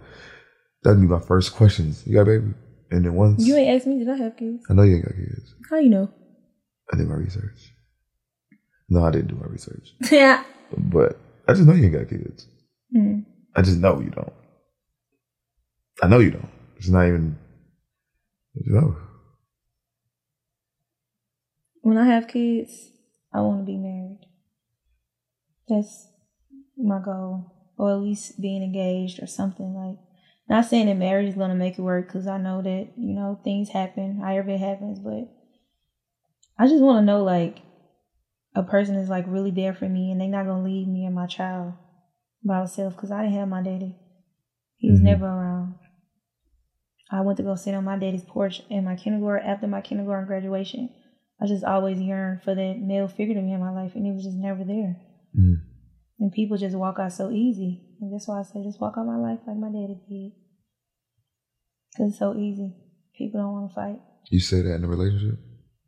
That'd 0.84 1.02
be 1.02 1.08
my 1.08 1.20
first 1.20 1.54
questions. 1.54 2.06
You 2.08 2.16
got 2.16 2.22
a 2.22 2.26
baby, 2.26 2.54
and 2.90 3.06
then 3.06 3.14
once 3.14 3.46
You 3.46 3.56
ain't 3.56 3.76
asked 3.76 3.88
me, 3.88 4.00
did 4.00 4.10
I 4.10 4.18
have 4.18 4.36
kids? 4.38 4.64
I 4.70 4.74
know 4.74 4.84
you 4.84 4.96
ain't 4.96 5.06
got 5.06 5.16
kids. 5.16 5.56
How 5.70 5.78
you 5.78 5.90
know? 5.90 6.10
I 6.92 6.98
did 6.98 7.08
my 7.08 7.16
research. 7.16 7.74
No, 8.90 9.06
I 9.06 9.12
didn't 9.12 9.28
do 9.28 9.36
my 9.36 9.48
research, 9.48 9.94
yeah. 10.12 10.44
but 10.76 11.18
I 11.48 11.54
just 11.54 11.66
know 11.66 11.74
you 11.74 11.86
ain't 11.86 11.94
got 11.94 12.10
kids. 12.10 12.48
Mm. 12.96 13.26
I 13.56 13.62
just 13.62 13.78
know 13.78 14.02
you 14.02 14.10
don't. 14.10 14.34
I 16.02 16.08
know 16.08 16.20
you 16.20 16.32
don't. 16.32 16.50
It's 16.78 16.90
not 16.90 17.08
even. 17.08 17.38
You 18.56 18.74
know. 18.74 18.98
When 21.82 21.98
I 21.98 22.06
have 22.06 22.28
kids, 22.28 22.92
I 23.34 23.42
want 23.42 23.62
to 23.62 23.66
be 23.66 23.78
married. 23.78 24.20
That's 25.68 26.08
my 26.78 27.00
goal, 27.00 27.46
or 27.78 27.92
at 27.92 28.00
least 28.00 28.40
being 28.42 28.64
engaged 28.64 29.22
or 29.22 29.28
something 29.28 29.74
like. 29.74 29.98
Not 30.50 30.66
saying 30.66 30.88
that 30.88 30.96
marriage 30.98 31.30
is 31.30 31.36
gonna 31.36 31.56
make 31.56 31.78
it 31.78 31.82
work, 31.82 32.08
because 32.08 32.28
I 32.28 32.38
know 32.38 32.62
that 32.62 32.88
you 32.98 33.14
know 33.14 33.40
things 33.44 33.70
happen, 33.70 34.18
however 34.20 34.50
it 34.52 34.60
happens. 34.60 35.00
But 35.00 35.30
I 36.58 36.68
just 36.68 36.84
want 36.84 37.02
to 37.02 37.06
know 37.06 37.24
like 37.24 37.62
a 38.54 38.64
person 38.64 38.96
is 38.96 39.10
like 39.10 39.26
really 39.28 39.52
there 39.52 39.74
for 39.74 39.88
me, 39.88 40.12
and 40.12 40.20
they're 40.20 40.28
not 40.28 40.46
gonna 40.46 40.64
leave 40.64 40.88
me 40.88 41.06
and 41.06 41.16
my 41.16 41.26
child 41.28 41.74
by 42.44 42.60
myself. 42.60 42.96
Because 42.96 43.12
I 43.12 43.22
didn't 43.24 43.36
have 43.36 43.48
my 43.48 43.62
daddy; 43.62 43.96
he 44.76 44.90
was 44.90 45.00
Mhm. 45.00 45.04
never 45.06 45.26
around. 45.26 45.76
I 47.10 47.22
went 47.22 47.38
to 47.38 47.44
go 47.44 47.56
sit 47.56 47.74
on 47.74 47.84
my 47.84 47.98
daddy's 47.98 48.24
porch 48.24 48.62
in 48.70 48.84
my 48.84 48.96
kindergarten 48.96 49.48
after 49.48 49.68
my 49.68 49.82
kindergarten 49.82 50.28
graduation. 50.28 50.90
I 51.40 51.46
just 51.46 51.64
always 51.64 52.00
yearned 52.00 52.42
for 52.42 52.56
that 52.56 52.80
male 52.80 53.08
figure 53.08 53.36
to 53.36 53.42
be 53.42 53.52
in 53.52 53.60
my 53.60 53.72
life, 53.72 53.96
and 53.96 54.06
it 54.06 54.14
was 54.14 54.24
just 54.24 54.38
never 54.38 54.64
there. 54.64 54.98
Mm. 55.38 55.62
And 56.22 56.32
people 56.32 56.56
just 56.56 56.76
walk 56.76 56.98
out 57.00 57.12
so 57.12 57.32
easy, 57.32 57.82
and 58.00 58.14
that's 58.14 58.28
why 58.28 58.40
I 58.40 58.44
say 58.44 58.62
just 58.64 58.80
walk 58.80 58.94
out 58.96 59.08
my 59.08 59.18
life 59.18 59.40
like 59.48 59.58
my 59.58 59.70
daddy 59.70 59.98
did, 60.08 60.32
cause 61.98 62.10
it's 62.12 62.20
so 62.20 62.36
easy. 62.36 62.76
People 63.18 63.42
don't 63.42 63.54
want 63.54 63.72
to 63.72 63.76
fight. 63.76 64.00
You 64.30 64.40
say 64.40 64.62
that 64.62 64.76
in 64.76 64.84
a 64.84 64.88
relationship? 64.88 65.40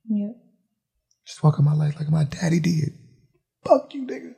Yep. 0.09 0.35
Just 1.27 1.43
walk 1.43 1.57
out 1.59 1.63
my 1.63 1.75
life 1.75 1.99
like 1.99 2.09
my 2.09 2.23
daddy 2.23 2.59
did. 2.59 2.93
Fuck 3.63 3.93
you, 3.93 4.07
nigga. 4.07 4.33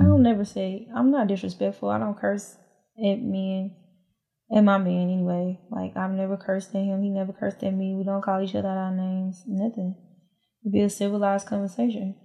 I 0.00 0.02
don't 0.02 0.22
never 0.22 0.46
say 0.46 0.88
I'm 0.96 1.10
not 1.10 1.28
disrespectful. 1.28 1.90
I 1.90 1.98
don't 1.98 2.18
curse 2.18 2.56
at 2.98 3.20
men, 3.20 3.76
at 4.50 4.64
my 4.64 4.78
man 4.78 5.10
anyway. 5.10 5.60
Like 5.70 5.94
I've 5.94 6.12
never 6.12 6.38
cursed 6.38 6.74
at 6.74 6.84
him. 6.84 7.02
He 7.02 7.10
never 7.10 7.34
cursed 7.34 7.62
at 7.62 7.74
me. 7.74 7.94
We 7.94 8.04
don't 8.04 8.24
call 8.24 8.40
each 8.40 8.54
other 8.54 8.68
out 8.68 8.78
our 8.78 8.96
names. 8.96 9.42
Nothing. 9.46 9.94
It'd 10.62 10.72
be 10.72 10.80
a 10.80 10.88
civilized 10.88 11.46
conversation, 11.46 12.16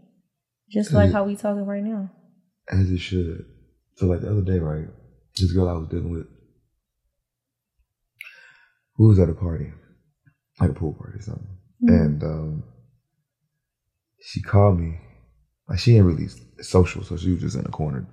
just 0.69 0.93
like 0.93 1.11
how 1.11 1.25
we 1.25 1.35
talking 1.35 1.65
right 1.65 1.83
now. 1.83 2.09
As 2.69 2.89
it 2.91 2.99
should. 2.99 3.45
So 3.95 4.05
like 4.05 4.21
the 4.21 4.31
other 4.31 4.41
day, 4.41 4.59
right? 4.59 4.87
This 5.37 5.51
girl 5.51 5.69
I 5.69 5.73
was 5.73 5.87
dealing 5.87 6.11
with. 6.11 6.27
Who 8.95 9.07
was 9.07 9.19
at 9.19 9.29
a 9.29 9.33
party, 9.33 9.71
like 10.59 10.69
a 10.69 10.73
pool 10.73 10.93
party 10.93 11.17
or 11.17 11.21
something, 11.21 11.47
and 11.81 12.23
um, 12.23 12.63
she 14.21 14.41
called 14.41 14.79
me. 14.79 14.99
Like 15.67 15.79
she 15.79 15.95
ain't 15.95 16.05
really 16.05 16.27
social, 16.59 17.03
so 17.03 17.17
she 17.17 17.31
was 17.31 17.41
just 17.41 17.55
in 17.55 17.63
the 17.63 17.69
corner. 17.69 18.05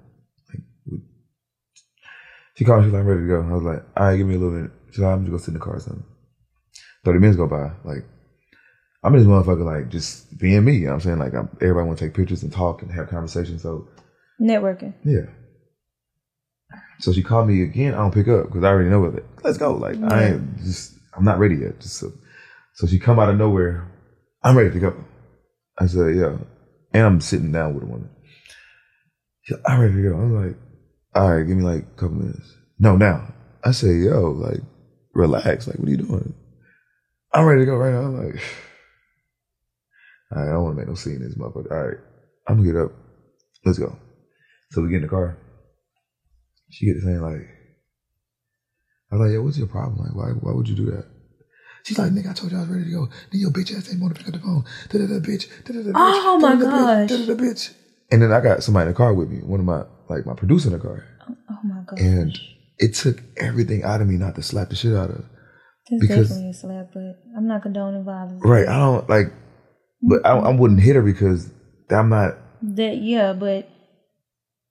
Like, 0.48 0.62
with, 0.86 1.02
she 2.54 2.64
called. 2.64 2.84
me, 2.84 2.84
She 2.84 2.92
was 2.92 2.94
like, 2.94 3.00
"I'm 3.00 3.06
ready 3.06 3.20
to 3.22 3.26
go." 3.26 3.42
I 3.42 3.52
was 3.52 3.64
like, 3.64 3.82
"All 3.96 4.06
right, 4.06 4.16
give 4.16 4.26
me 4.26 4.36
a 4.36 4.38
little 4.38 4.62
bit." 4.62 4.70
She's 4.90 5.00
like, 5.00 5.12
"I'm 5.12 5.24
just 5.24 5.30
gonna 5.30 5.38
sit 5.40 5.48
in 5.48 5.54
the 5.54 5.60
car 5.60 5.76
or 5.76 5.80
something." 5.80 6.04
Thirty 7.04 7.18
minutes 7.18 7.36
go 7.36 7.46
by. 7.46 7.72
Like 7.84 8.04
I'm 9.02 9.12
this 9.12 9.26
motherfucker, 9.26 9.64
like 9.64 9.90
just 9.90 10.36
being 10.38 10.64
me. 10.64 10.74
You 10.74 10.80
know 10.86 10.90
what 10.90 10.94
I'm 10.94 11.00
saying? 11.00 11.18
Like 11.18 11.34
I'm, 11.34 11.48
everybody 11.60 11.86
want 11.86 11.98
to 11.98 12.04
take 12.06 12.14
pictures 12.14 12.42
and 12.42 12.52
talk 12.52 12.82
and 12.82 12.90
have 12.90 13.08
conversations. 13.08 13.62
So 13.62 13.88
Networking. 14.40 14.94
yeah. 15.04 15.26
So 17.00 17.12
she 17.12 17.22
called 17.22 17.48
me 17.48 17.62
again. 17.62 17.94
I 17.94 17.98
don't 17.98 18.12
pick 18.12 18.26
up 18.28 18.46
because 18.46 18.64
I 18.64 18.68
already 18.68 18.90
know 18.90 19.04
it. 19.04 19.24
Let's 19.44 19.56
go. 19.56 19.72
Like 19.74 19.96
I 20.02 20.30
ain't 20.30 20.58
just. 20.58 20.94
I'm 21.16 21.24
not 21.24 21.38
ready 21.38 21.56
yet. 21.56 21.80
Just 21.80 21.96
so, 21.96 22.12
so 22.74 22.86
she 22.86 22.98
come 22.98 23.18
out 23.18 23.28
of 23.28 23.36
nowhere. 23.36 23.90
I'm 24.42 24.56
ready 24.56 24.70
to 24.70 24.78
go. 24.80 25.04
I 25.78 25.86
said, 25.86 26.16
yeah. 26.16 26.36
And 26.92 27.02
I'm 27.04 27.20
sitting 27.20 27.52
down 27.52 27.74
with 27.74 27.84
a 27.84 27.86
woman. 27.86 28.10
Said, 29.44 29.60
I'm 29.66 29.80
ready 29.80 29.94
to 29.94 30.02
go. 30.02 30.16
I'm 30.16 30.46
like, 30.46 30.56
all 31.14 31.36
right, 31.36 31.46
give 31.46 31.56
me 31.56 31.62
like 31.62 31.82
a 31.82 32.00
couple 32.00 32.16
minutes. 32.16 32.54
No, 32.78 32.96
now. 32.96 33.32
I 33.64 33.72
say, 33.72 33.94
yo, 33.94 34.30
like, 34.30 34.60
relax. 35.14 35.66
Like, 35.66 35.78
what 35.78 35.88
are 35.88 35.90
you 35.90 35.96
doing? 35.98 36.34
I'm 37.32 37.44
ready 37.44 37.62
to 37.62 37.66
go 37.66 37.76
right 37.76 37.92
now. 37.92 38.00
I'm 38.00 38.26
like, 38.26 38.40
all 40.32 40.42
right, 40.42 40.48
I 40.48 40.52
don't 40.52 40.64
want 40.64 40.76
to 40.76 40.80
make 40.80 40.88
no 40.88 40.94
scene 40.94 41.16
in 41.16 41.22
this 41.22 41.36
motherfucker. 41.36 41.70
All 41.70 41.88
right, 41.88 41.98
I'm 42.48 42.56
gonna 42.56 42.72
get 42.72 42.80
up. 42.80 42.92
Let's 43.64 43.78
go. 43.78 43.96
So 44.70 44.82
we 44.82 44.88
get 44.90 44.96
in 44.96 45.02
the 45.02 45.08
car. 45.08 45.36
She 46.70 46.86
get 46.86 46.94
to 46.94 47.00
saying 47.00 47.20
like, 47.20 47.48
I 49.10 49.16
was 49.16 49.26
like, 49.26 49.32
yo, 49.34 49.42
what's 49.42 49.56
your 49.58 49.68
problem? 49.68 49.98
Like, 49.98 50.14
why, 50.14 50.30
why 50.40 50.52
would 50.54 50.68
you 50.68 50.76
do 50.76 50.86
that? 50.90 51.06
She's 51.84 51.98
like, 51.98 52.12
nigga, 52.12 52.30
I 52.30 52.34
told 52.34 52.52
you 52.52 52.58
I 52.58 52.60
was 52.60 52.68
ready 52.68 52.84
to 52.84 52.90
go. 52.90 53.06
Then 53.32 53.40
your 53.40 53.50
bitch 53.50 53.74
ass 53.74 53.84
didn't 53.84 54.00
want 54.02 54.14
to 54.14 54.18
pick 54.22 54.28
up 54.28 54.38
the 54.38 54.44
phone. 54.44 54.64
Da 54.90 54.98
da 54.98 55.06
da 55.06 55.20
bitch. 55.20 55.48
Da 55.64 55.72
da 55.72 55.80
da 55.82 55.88
bitch. 55.90 55.92
Oh, 55.96 56.38
my 56.38 56.54
gosh. 56.56 57.08
Da 57.08 57.16
da 57.16 57.26
da 57.26 57.34
bitch. 57.34 57.72
And 58.10 58.20
then 58.20 58.32
I 58.32 58.40
got 58.40 58.62
somebody 58.62 58.88
in 58.88 58.92
the 58.92 58.96
car 58.96 59.14
with 59.14 59.30
me, 59.30 59.38
one 59.38 59.60
of 59.60 59.66
my 59.66 59.84
like 60.08 60.24
my 60.26 60.34
producer 60.34 60.68
in 60.68 60.72
the 60.72 60.78
car, 60.78 61.04
Oh, 61.28 61.34
oh 61.50 61.58
my 61.62 61.82
god. 61.86 61.98
and 61.98 62.38
it 62.78 62.94
took 62.94 63.22
everything 63.36 63.82
out 63.82 64.00
of 64.00 64.08
me 64.08 64.16
not 64.16 64.34
to 64.36 64.42
slap 64.42 64.70
the 64.70 64.76
shit 64.76 64.94
out 64.94 65.10
of 65.10 65.16
her. 65.16 65.24
That's 65.90 66.00
because- 66.00 66.28
definitely 66.30 66.50
a 66.50 66.54
slap, 66.54 66.86
but 66.94 67.18
I'm 67.36 67.46
not 67.46 67.60
condoning 67.62 68.04
violence. 68.04 68.40
Right? 68.42 68.66
I 68.66 68.78
don't 68.78 69.06
like, 69.10 69.26
but 70.00 70.24
I, 70.24 70.38
I 70.38 70.50
wouldn't 70.54 70.80
hit 70.80 70.96
her 70.96 71.02
because 71.02 71.50
I'm 71.90 72.08
not. 72.08 72.36
That 72.62 72.96
yeah, 72.96 73.34
but 73.34 73.68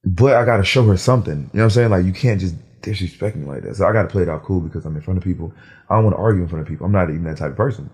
But 0.10 0.36
I 0.36 0.46
got 0.46 0.58
to 0.58 0.64
show 0.64 0.86
her 0.86 0.98
something. 0.98 1.34
You 1.34 1.42
know 1.42 1.50
what 1.52 1.64
I'm 1.64 1.70
saying? 1.72 1.90
Like 1.90 2.06
you 2.06 2.14
can't 2.14 2.40
just 2.40 2.56
disrespect 2.82 3.36
me 3.36 3.46
like 3.46 3.64
that. 3.64 3.76
So 3.76 3.86
I 3.86 3.92
got 3.92 4.04
to 4.04 4.08
play 4.08 4.24
it 4.24 4.30
off 4.30 4.44
cool 4.44 4.62
because 4.62 4.86
I'm 4.86 4.96
in 4.96 5.02
front 5.02 5.18
of 5.18 5.24
people. 5.24 5.54
I 5.90 5.96
don't 5.96 6.06
want 6.06 6.16
to 6.16 6.22
argue 6.22 6.44
in 6.44 6.48
front 6.48 6.62
of 6.62 6.68
people. 6.68 6.86
I'm 6.86 6.92
not 6.92 7.10
even 7.10 7.24
that 7.26 7.38
type 7.38 7.52
of 7.52 7.58
person 7.58 7.90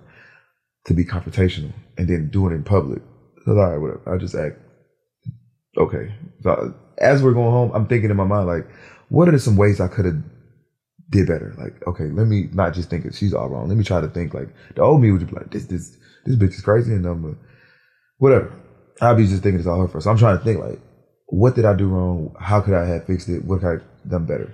to 0.85 0.94
be 0.94 1.06
confrontational 1.06 1.73
and 1.98 2.07
then 2.07 2.30
do 2.30 2.48
it 2.48 2.53
in 2.53 2.64
public. 2.64 3.02
So 3.45 3.52
all 3.52 3.72
right, 3.72 3.77
whatever. 3.77 4.14
I 4.14 4.18
just 4.18 4.35
act 4.35 4.60
okay. 5.77 6.14
So 6.41 6.76
as 6.99 7.23
we're 7.23 7.34
going 7.34 7.52
home, 7.52 7.72
I'm 7.73 7.88
thinking 7.88 8.11
in 8.11 8.18
my 8.18 8.26
mind 8.26 8.48
like, 8.48 8.68
what 9.10 9.27
are 9.27 9.40
some 9.40 9.57
ways 9.57 9.81
I 9.81 9.88
could 9.88 10.06
have 10.06 10.22
did 11.14 11.27
better. 11.27 11.53
Like, 11.57 11.85
okay, 11.88 12.06
let 12.06 12.27
me 12.27 12.49
not 12.52 12.73
just 12.73 12.90
think 12.90 13.03
that 13.03 13.15
she's 13.15 13.34
all 13.34 13.48
wrong. 13.48 13.69
Let 13.69 13.77
me 13.77 13.84
try 13.84 14.02
to 14.02 14.07
think 14.07 14.34
like 14.34 14.49
the 14.76 14.81
old 14.81 15.02
me 15.02 15.11
would 15.11 15.26
be 15.26 15.34
like, 15.34 15.52
this, 15.52 15.65
this, 15.65 15.95
this 16.26 16.35
bitch 16.35 16.56
is 16.56 16.61
crazy 16.61 16.94
and 16.94 17.03
but 17.03 17.38
whatever. 18.18 18.52
I'll 19.02 19.15
be 19.15 19.27
just 19.27 19.44
thinking 19.44 19.60
it's 19.60 19.68
all 19.68 19.81
her 19.81 19.88
first. 19.88 20.06
So 20.06 20.11
I'm 20.11 20.18
trying 20.18 20.38
to 20.38 20.44
think 20.44 20.60
like, 20.60 20.80
what 21.34 21.55
did 21.55 21.65
I 21.65 21.73
do 21.73 21.88
wrong? 21.88 22.35
How 22.39 22.61
could 22.61 22.76
I 22.76 22.85
have 22.85 23.07
fixed 23.07 23.27
it? 23.27 23.43
What 23.43 23.61
could 23.61 23.68
I 23.68 23.72
have 23.72 23.81
done 24.07 24.26
better? 24.26 24.53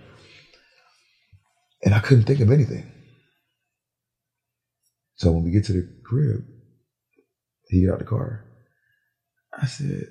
And 1.83 1.93
I 1.93 1.99
couldn't 1.99 2.23
think 2.23 2.39
of 2.39 2.51
anything. 2.51 2.89
So 5.15 5.29
when 5.33 5.43
we 5.43 5.51
get 5.51 5.65
to 5.65 5.73
the 5.73 5.89
crib, 6.05 6.45
he 7.67 7.85
got 7.85 7.93
out 7.93 7.99
the 7.99 8.05
car. 8.05 8.45
I 9.61 9.65
said, 9.65 10.05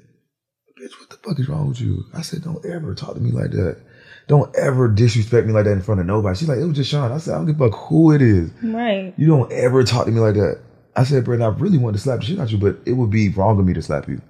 bitch, 0.78 1.00
what 1.00 1.08
the 1.08 1.16
fuck 1.16 1.40
is 1.40 1.48
wrong 1.48 1.68
with 1.68 1.80
you? 1.80 2.04
I 2.14 2.20
said, 2.20 2.42
don't 2.42 2.62
ever 2.66 2.94
talk 2.94 3.14
to 3.14 3.20
me 3.20 3.30
like 3.30 3.52
that. 3.52 3.78
Don't 4.26 4.54
ever 4.54 4.88
disrespect 4.88 5.46
me 5.46 5.54
like 5.54 5.64
that 5.64 5.72
in 5.72 5.80
front 5.80 6.02
of 6.02 6.06
nobody. 6.06 6.36
She's 6.36 6.50
like, 6.50 6.58
it 6.58 6.66
was 6.66 6.76
just 6.76 6.90
Sean. 6.90 7.10
I 7.10 7.16
said, 7.16 7.32
I 7.32 7.38
don't 7.38 7.46
give 7.46 7.58
a 7.58 7.70
fuck 7.70 7.88
who 7.88 8.12
it 8.12 8.20
is. 8.20 8.50
Right. 8.62 9.14
You 9.16 9.26
don't 9.26 9.50
ever 9.52 9.84
talk 9.84 10.04
to 10.04 10.12
me 10.12 10.20
like 10.20 10.34
that. 10.34 10.60
I 10.94 11.04
said, 11.04 11.24
Brandon, 11.24 11.50
I 11.50 11.58
really 11.58 11.78
wanted 11.78 11.96
to 11.96 12.02
slap 12.02 12.18
the 12.18 12.26
shit 12.26 12.38
out 12.38 12.50
you, 12.50 12.58
but 12.58 12.76
it 12.84 12.92
would 12.92 13.10
be 13.10 13.30
wrong 13.30 13.58
of 13.58 13.64
me 13.64 13.72
to 13.72 13.80
slap 13.80 14.06
you. 14.06 14.20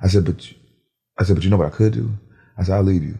I 0.00 0.06
said, 0.06 0.24
but 0.24 0.48
I 1.18 1.24
said, 1.24 1.36
but 1.36 1.44
you 1.44 1.50
know 1.50 1.56
what 1.56 1.72
I 1.72 1.76
could 1.76 1.92
do? 1.92 2.10
I 2.58 2.64
said, 2.64 2.74
I'll 2.74 2.82
leave 2.82 3.02
you. 3.02 3.18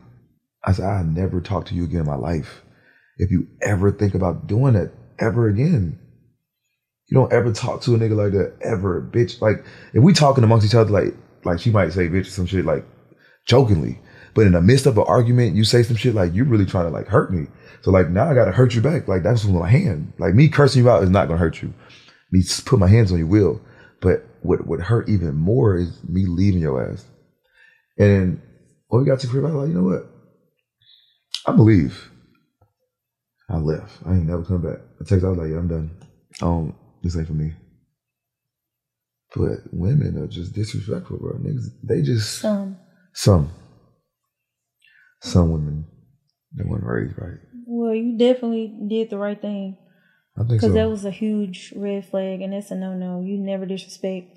I 0.64 0.72
said, 0.72 0.84
I'll 0.84 1.04
never 1.04 1.40
talk 1.40 1.66
to 1.66 1.74
you 1.74 1.84
again 1.84 2.00
in 2.00 2.06
my 2.06 2.16
life. 2.16 2.62
If 3.18 3.30
you 3.30 3.48
ever 3.60 3.90
think 3.90 4.14
about 4.14 4.46
doing 4.46 4.74
that 4.74 4.92
ever 5.18 5.48
again, 5.48 5.98
you 7.08 7.14
don't 7.14 7.32
ever 7.32 7.52
talk 7.52 7.82
to 7.82 7.94
a 7.94 7.98
nigga 7.98 8.16
like 8.16 8.32
that 8.32 8.54
ever, 8.62 9.02
bitch. 9.02 9.40
Like 9.40 9.64
if 9.92 10.02
we 10.02 10.12
talking 10.12 10.44
amongst 10.44 10.66
each 10.66 10.74
other, 10.74 10.90
like 10.90 11.14
like 11.44 11.60
she 11.60 11.70
might 11.70 11.92
say 11.92 12.08
bitch 12.08 12.22
or 12.22 12.30
some 12.30 12.46
shit 12.46 12.64
like 12.64 12.86
jokingly, 13.46 13.98
but 14.34 14.46
in 14.46 14.52
the 14.52 14.62
midst 14.62 14.86
of 14.86 14.96
an 14.96 15.04
argument, 15.06 15.54
you 15.54 15.64
say 15.64 15.82
some 15.82 15.96
shit 15.96 16.14
like 16.14 16.34
you're 16.34 16.46
really 16.46 16.64
trying 16.64 16.86
to 16.86 16.90
like 16.90 17.08
hurt 17.08 17.32
me. 17.32 17.48
So 17.82 17.90
like 17.90 18.08
now 18.08 18.30
I 18.30 18.34
gotta 18.34 18.52
hurt 18.52 18.74
you 18.74 18.80
back. 18.80 19.08
Like 19.08 19.22
that's 19.22 19.44
with 19.44 19.54
my 19.54 19.68
hand. 19.68 20.14
Like 20.18 20.34
me 20.34 20.48
cursing 20.48 20.84
you 20.84 20.90
out 20.90 21.02
is 21.02 21.10
not 21.10 21.28
gonna 21.28 21.38
hurt 21.38 21.60
you. 21.60 21.74
Me 22.30 22.42
put 22.64 22.78
my 22.78 22.88
hands 22.88 23.12
on 23.12 23.18
you 23.18 23.26
will. 23.26 23.60
But 24.00 24.26
what 24.40 24.66
would 24.66 24.80
hurt 24.80 25.08
even 25.08 25.34
more 25.34 25.76
is 25.76 26.02
me 26.08 26.24
leaving 26.26 26.62
your 26.62 26.92
ass. 26.92 27.04
And 27.98 28.08
then 28.10 28.42
when 28.88 29.02
we 29.02 29.08
got 29.08 29.20
to 29.20 29.26
the 29.26 29.30
crib, 29.30 29.44
I 29.44 29.48
was 29.48 29.56
like, 29.56 29.68
you 29.68 29.74
know 29.74 29.88
what? 29.88 30.06
I 31.46 31.52
believe. 31.56 32.10
I 33.48 33.56
left. 33.58 33.92
I 34.06 34.12
ain't 34.12 34.26
never 34.26 34.44
come 34.44 34.62
back. 34.62 34.78
I 35.00 35.04
texted, 35.04 35.24
I 35.24 35.28
was 35.28 35.38
like, 35.38 35.50
yeah, 35.50 35.58
I'm 35.58 35.68
done. 35.68 35.90
Um, 36.40 36.74
this 37.02 37.16
ain't 37.16 37.26
for 37.26 37.34
me. 37.34 37.52
But 39.34 39.58
women 39.72 40.18
are 40.18 40.26
just 40.26 40.54
disrespectful, 40.54 41.18
bro. 41.18 41.32
Niggas, 41.38 41.68
they 41.82 42.02
just 42.02 42.44
Um. 42.44 42.76
some 43.14 43.50
some 45.20 45.52
women 45.52 45.86
they 46.54 46.64
weren't 46.64 46.84
raised 46.84 47.16
right. 47.18 47.38
Well, 47.66 47.94
you 47.94 48.18
definitely 48.18 48.74
did 48.88 49.08
the 49.08 49.16
right 49.18 49.40
thing 49.40 49.78
I 50.36 50.40
think 50.40 50.60
so. 50.60 50.66
because 50.68 50.74
that 50.74 50.90
was 50.90 51.04
a 51.04 51.10
huge 51.10 51.72
red 51.76 52.04
flag, 52.06 52.42
and 52.42 52.52
that's 52.52 52.70
a 52.70 52.76
no 52.76 52.94
no. 52.94 53.20
You 53.22 53.38
never 53.38 53.64
disrespect 53.64 54.36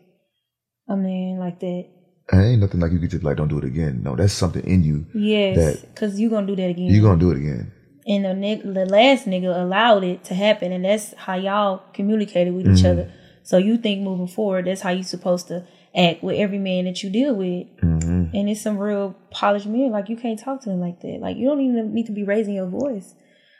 a 0.87 0.95
man 0.95 1.39
like 1.39 1.59
that. 1.59 1.85
Ain't 2.33 2.59
nothing 2.61 2.79
like 2.79 2.91
you 2.91 2.99
could 2.99 3.11
just 3.11 3.23
like 3.23 3.37
don't 3.37 3.47
do 3.47 3.59
it 3.59 3.63
again. 3.65 4.01
No, 4.03 4.15
that's 4.15 4.33
something 4.33 4.63
in 4.65 4.83
you. 4.83 5.05
Yes, 5.13 5.81
because 5.81 6.19
you 6.19 6.29
gonna 6.29 6.47
do 6.47 6.55
that 6.55 6.69
again. 6.69 6.85
You're 6.85 7.03
gonna 7.03 7.19
do 7.19 7.31
it 7.31 7.37
again. 7.37 7.71
and 8.07 8.25
the 8.25 8.29
nigga, 8.29 8.73
the 8.73 8.85
last 8.85 9.25
nigga 9.25 9.55
allowed 9.61 10.03
it 10.03 10.23
to 10.25 10.33
happen, 10.33 10.71
and 10.71 10.83
that's 10.85 11.13
how 11.17 11.35
y'all 11.35 11.83
communicated 11.93 12.53
with 12.53 12.65
each 12.65 12.83
Mm-hmm. 12.83 12.85
other. 13.01 13.11
So 13.43 13.57
you 13.57 13.77
think 13.77 14.01
moving 14.01 14.27
forward, 14.27 14.65
that's 14.65 14.81
how 14.81 14.89
you 14.89 15.03
supposed 15.03 15.47
to 15.49 15.67
act 15.95 16.23
with 16.23 16.35
every 16.37 16.57
man 16.57 16.85
that 16.85 17.03
you 17.03 17.11
deal 17.11 17.35
with. 17.35 17.67
hmm 17.79 18.25
And 18.33 18.49
it's 18.49 18.61
some 18.61 18.79
real 18.79 19.15
polished 19.29 19.67
men. 19.67 19.91
Like 19.91 20.09
you 20.09 20.17
can't 20.17 20.39
talk 20.39 20.61
to 20.63 20.69
them 20.69 20.79
like 20.79 21.01
that. 21.01 21.19
Like 21.21 21.37
you 21.37 21.47
don't 21.47 21.61
even 21.61 21.93
need 21.93 22.07
to 22.07 22.11
be 22.11 22.23
raising 22.23 22.55
your 22.55 22.67
voice. 22.67 23.13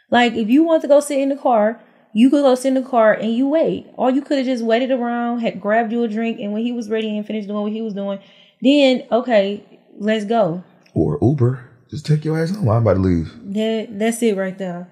Like 0.09 0.33
if 0.33 0.49
you 0.49 0.63
want 0.63 0.81
to 0.81 0.87
go 0.87 0.99
sit 1.01 1.19
in 1.19 1.29
the 1.29 1.35
car, 1.35 1.81
you 2.13 2.29
could 2.31 2.41
go 2.41 2.55
sit 2.55 2.69
in 2.69 2.83
the 2.83 2.89
car 2.89 3.13
and 3.13 3.31
you 3.35 3.47
wait. 3.47 3.85
Or 3.93 4.09
you 4.09 4.23
could 4.23 4.37
have 4.37 4.47
just 4.47 4.63
waited 4.63 4.89
around, 4.89 5.39
had 5.41 5.61
grabbed 5.61 5.91
you 5.91 6.03
a 6.03 6.07
drink, 6.07 6.39
and 6.39 6.51
when 6.51 6.63
he 6.63 6.71
was 6.71 6.89
ready 6.89 7.15
and 7.15 7.25
finished 7.25 7.47
doing 7.47 7.61
what 7.61 7.71
he 7.71 7.81
was 7.83 7.93
doing, 7.93 8.19
then 8.61 9.03
okay, 9.11 9.63
let's 9.97 10.25
go. 10.25 10.63
Or 10.93 11.17
Uber. 11.21 11.69
Just 11.89 12.05
take 12.05 12.25
your 12.25 12.41
ass 12.41 12.55
home. 12.55 12.69
I'm 12.69 12.81
about 12.81 12.95
to 12.95 12.99
leave. 12.99 13.31
That 13.53 13.87
that's 13.91 14.21
it 14.23 14.35
right 14.35 14.57
there. 14.57 14.89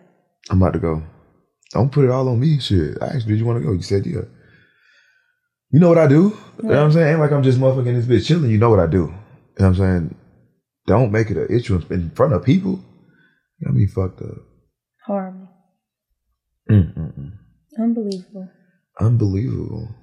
I'm 0.50 0.62
about 0.62 0.74
to 0.74 0.80
go. 0.80 1.04
Don't 1.72 1.92
put 1.92 2.06
it 2.06 2.12
all 2.12 2.30
on 2.30 2.40
me. 2.40 2.60
Shit. 2.60 3.02
I 3.02 3.08
asked, 3.08 3.28
did 3.28 3.40
you 3.40 3.46
want 3.46 3.60
to 3.60 3.66
go? 3.66 3.74
You 3.74 3.82
said, 3.82 4.06
yeah. 4.06 4.22
You 5.72 5.80
know 5.80 5.90
what 5.90 5.98
I 5.98 6.08
do? 6.08 6.38
You 6.62 6.70
know 6.70 6.76
what 6.76 6.78
I'm 6.78 6.92
saying? 6.92 7.08
Ain't 7.08 7.20
like 7.20 7.32
I'm 7.32 7.42
just 7.42 7.60
motherfucking 7.60 7.96
this 7.96 8.06
bitch 8.06 8.28
chilling. 8.28 8.52
You 8.52 8.60
know 8.60 8.70
what 8.70 8.80
I 8.80 8.86
do. 8.86 8.98
You 8.98 9.06
know 9.08 9.16
what 9.56 9.66
I'm 9.66 9.76
saying? 9.76 10.16
Don't 10.86 11.12
make 11.12 11.32
it 11.32 11.38
an 11.38 11.48
issue 11.50 11.82
in 11.90 12.12
front 12.12 12.34
of 12.34 12.44
people. 12.44 12.80
You 13.60 13.66
got 13.66 13.74
me 13.74 13.88
fucked 13.88 14.22
up. 14.22 14.38
Horrible. 15.06 15.50
Mm-mm-mm. 16.70 17.32
Unbelievable. 17.80 18.50
Unbelievable. 19.00 19.96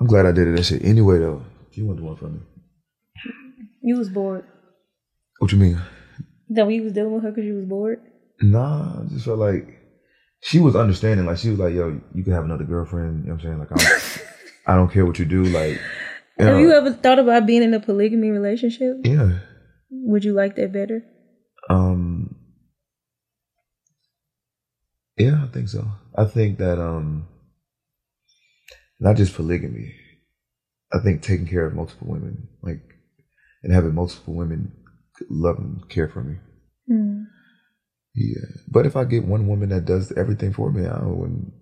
I'm 0.00 0.06
glad 0.06 0.26
I 0.26 0.32
did 0.32 0.48
it. 0.48 0.56
That 0.56 0.64
shit 0.64 0.84
anyway, 0.84 1.18
though. 1.18 1.42
You 1.72 1.86
want 1.86 1.98
the 1.98 2.04
one 2.04 2.16
from 2.16 2.32
me? 2.34 2.40
You 3.82 3.96
was 3.98 4.08
bored. 4.08 4.44
What 5.38 5.52
you 5.52 5.58
mean? 5.58 5.80
That 6.50 6.66
we 6.66 6.80
was 6.80 6.92
dealing 6.92 7.12
with 7.14 7.22
her 7.22 7.30
because 7.30 7.44
you 7.44 7.54
was 7.54 7.64
bored. 7.66 8.00
Nah, 8.40 9.02
I 9.02 9.04
just 9.08 9.24
felt 9.24 9.38
like 9.38 9.78
she 10.42 10.58
was 10.58 10.74
understanding. 10.74 11.26
Like 11.26 11.38
she 11.38 11.50
was 11.50 11.58
like, 11.58 11.74
"Yo, 11.74 12.00
you 12.14 12.24
can 12.24 12.32
have 12.32 12.44
another 12.44 12.64
girlfriend." 12.64 13.24
You 13.24 13.28
know 13.30 13.34
what 13.36 13.44
I'm 13.44 13.46
saying? 13.46 13.58
Like, 13.58 13.72
I'm, 13.72 14.20
I 14.66 14.76
don't 14.76 14.90
care 14.90 15.06
what 15.06 15.18
you 15.18 15.24
do. 15.26 15.44
Like, 15.44 15.78
you 16.38 16.44
Have 16.44 16.54
know, 16.54 16.58
you 16.60 16.72
ever 16.72 16.92
thought 16.92 17.18
about 17.18 17.46
being 17.46 17.62
in 17.62 17.74
a 17.74 17.80
polygamy 17.80 18.30
relationship? 18.30 18.96
yeah. 19.04 19.38
Would 19.90 20.24
you 20.24 20.32
like 20.32 20.56
that 20.56 20.72
better? 20.72 21.02
Um. 21.68 22.36
Yeah, 25.18 25.44
I 25.44 25.48
think 25.48 25.68
so. 25.68 25.86
I 26.16 26.24
think 26.24 26.58
that 26.58 26.80
um, 26.80 27.28
not 29.00 29.16
just 29.16 29.34
polygamy. 29.34 29.94
I 30.92 30.98
think 30.98 31.22
taking 31.22 31.46
care 31.46 31.66
of 31.66 31.74
multiple 31.74 32.08
women, 32.08 32.48
like, 32.62 32.82
and 33.62 33.72
having 33.72 33.94
multiple 33.94 34.34
women 34.34 34.72
love 35.28 35.58
and 35.58 35.88
care 35.88 36.08
for 36.08 36.22
me. 36.22 36.36
Hmm. 36.86 37.22
Yeah, 38.14 38.46
but 38.68 38.86
if 38.86 38.96
I 38.96 39.04
get 39.04 39.24
one 39.24 39.46
woman 39.46 39.68
that 39.70 39.84
does 39.84 40.12
everything 40.12 40.52
for 40.52 40.70
me, 40.70 40.86
I 40.86 41.02
wouldn't. 41.02 41.52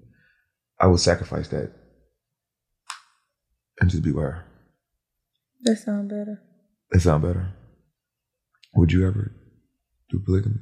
I 0.81 0.87
would 0.87 1.01
sacrifice 1.01 1.49
that 1.49 1.73
and 3.81 3.91
just 3.91 4.03
be 4.03 4.13
with 4.13 4.25
her. 4.25 4.45
That 5.63 5.77
sound 5.77 6.09
better. 6.09 6.41
That 6.91 7.01
sound 7.01 7.23
better. 7.23 7.53
Would 8.75 8.93
you 8.93 9.07
ever 9.07 9.33
do 10.11 10.21
polygamy? 10.21 10.61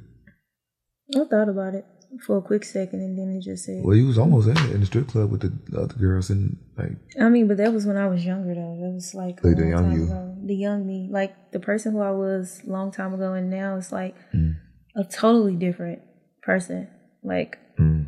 I 1.15 1.23
thought 1.23 1.49
about 1.49 1.75
it 1.75 1.85
for 2.25 2.37
a 2.37 2.41
quick 2.41 2.63
second 2.63 3.01
and 3.01 3.17
then 3.17 3.35
it 3.37 3.41
just 3.41 3.65
said. 3.65 3.83
Well, 3.83 3.95
you 3.95 4.07
was 4.07 4.17
almost 4.17 4.47
in 4.47 4.57
it 4.57 4.71
in 4.71 4.79
the 4.79 4.85
strip 4.85 5.07
club 5.07 5.31
with 5.31 5.41
the, 5.41 5.51
the 5.71 5.81
other 5.81 5.95
girls 5.95 6.29
and 6.29 6.57
like 6.77 6.93
I 7.19 7.29
mean, 7.29 7.47
but 7.47 7.57
that 7.57 7.73
was 7.73 7.85
when 7.85 7.97
I 7.97 8.07
was 8.07 8.25
younger 8.25 8.53
though. 8.55 8.77
That 8.81 8.91
was 8.93 9.13
like, 9.13 9.43
Like 9.43 9.57
the 9.57 9.67
young 9.67 9.91
you. 9.91 10.03
ago. 10.05 10.35
The 10.45 10.55
young 10.55 10.85
me. 10.87 11.09
Like 11.11 11.51
the 11.51 11.59
person 11.59 11.91
who 11.93 12.01
I 12.01 12.11
was 12.11 12.61
a 12.65 12.69
long 12.69 12.91
time 12.91 13.13
ago 13.13 13.33
and 13.33 13.49
now 13.49 13.75
it's 13.77 13.91
like 13.91 14.15
Mm. 14.33 14.55
a 14.95 15.03
totally 15.03 15.55
different 15.55 16.01
person. 16.41 16.87
Like 17.23 17.57
mm, 17.77 18.05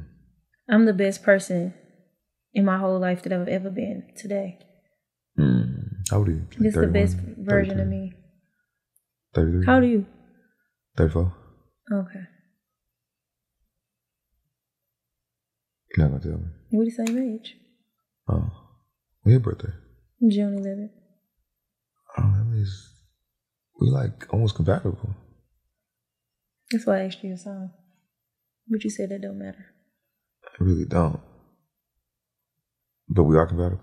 I'm 0.69 0.85
the 0.85 0.93
best 0.93 1.23
person 1.23 1.73
in 2.53 2.63
my 2.65 2.77
whole 2.77 2.99
life 2.99 3.21
that 3.23 3.33
I've 3.33 3.47
ever 3.47 3.69
been 3.69 4.03
today. 4.17 4.57
mm. 5.37 5.75
how 6.09 6.17
old 6.19 6.29
are 6.29 6.31
you? 6.31 6.37
Like 6.51 6.59
This 6.59 6.75
is 6.75 6.81
the 6.81 6.87
best 6.87 7.15
31, 7.17 7.45
version 7.45 7.79
of 7.79 7.87
33? 7.87 7.99
me. 7.99 8.13
33? 9.35 9.65
How 9.65 9.79
do 9.79 9.87
you? 9.87 10.05
34? 10.97 11.33
Okay. 11.91 12.19
You're 15.95 16.07
not 16.07 16.21
gonna 16.21 16.31
tell 16.31 16.41
me. 16.41 16.51
We 16.71 16.85
the 16.85 16.91
same 16.91 17.17
age. 17.17 17.55
Oh. 18.27 18.51
When 19.23 19.31
your 19.31 19.39
birthday? 19.39 19.73
June 20.27 20.59
11th. 20.59 20.91
Oh, 22.17 22.33
that 22.37 22.45
means 22.45 22.89
we 23.79 23.89
like 23.89 24.31
almost 24.31 24.55
compatible. 24.55 25.15
That's 26.71 26.85
why 26.85 26.99
I 26.99 27.05
asked 27.05 27.23
you 27.23 27.33
a 27.33 27.37
song. 27.37 27.71
But 28.67 28.83
you 28.83 28.89
said 28.89 29.09
that 29.09 29.21
don't 29.21 29.39
matter. 29.39 29.65
I 30.59 30.63
really 30.63 30.85
don't. 30.85 31.19
But 33.07 33.23
we 33.23 33.37
are 33.37 33.47
compatible. 33.47 33.81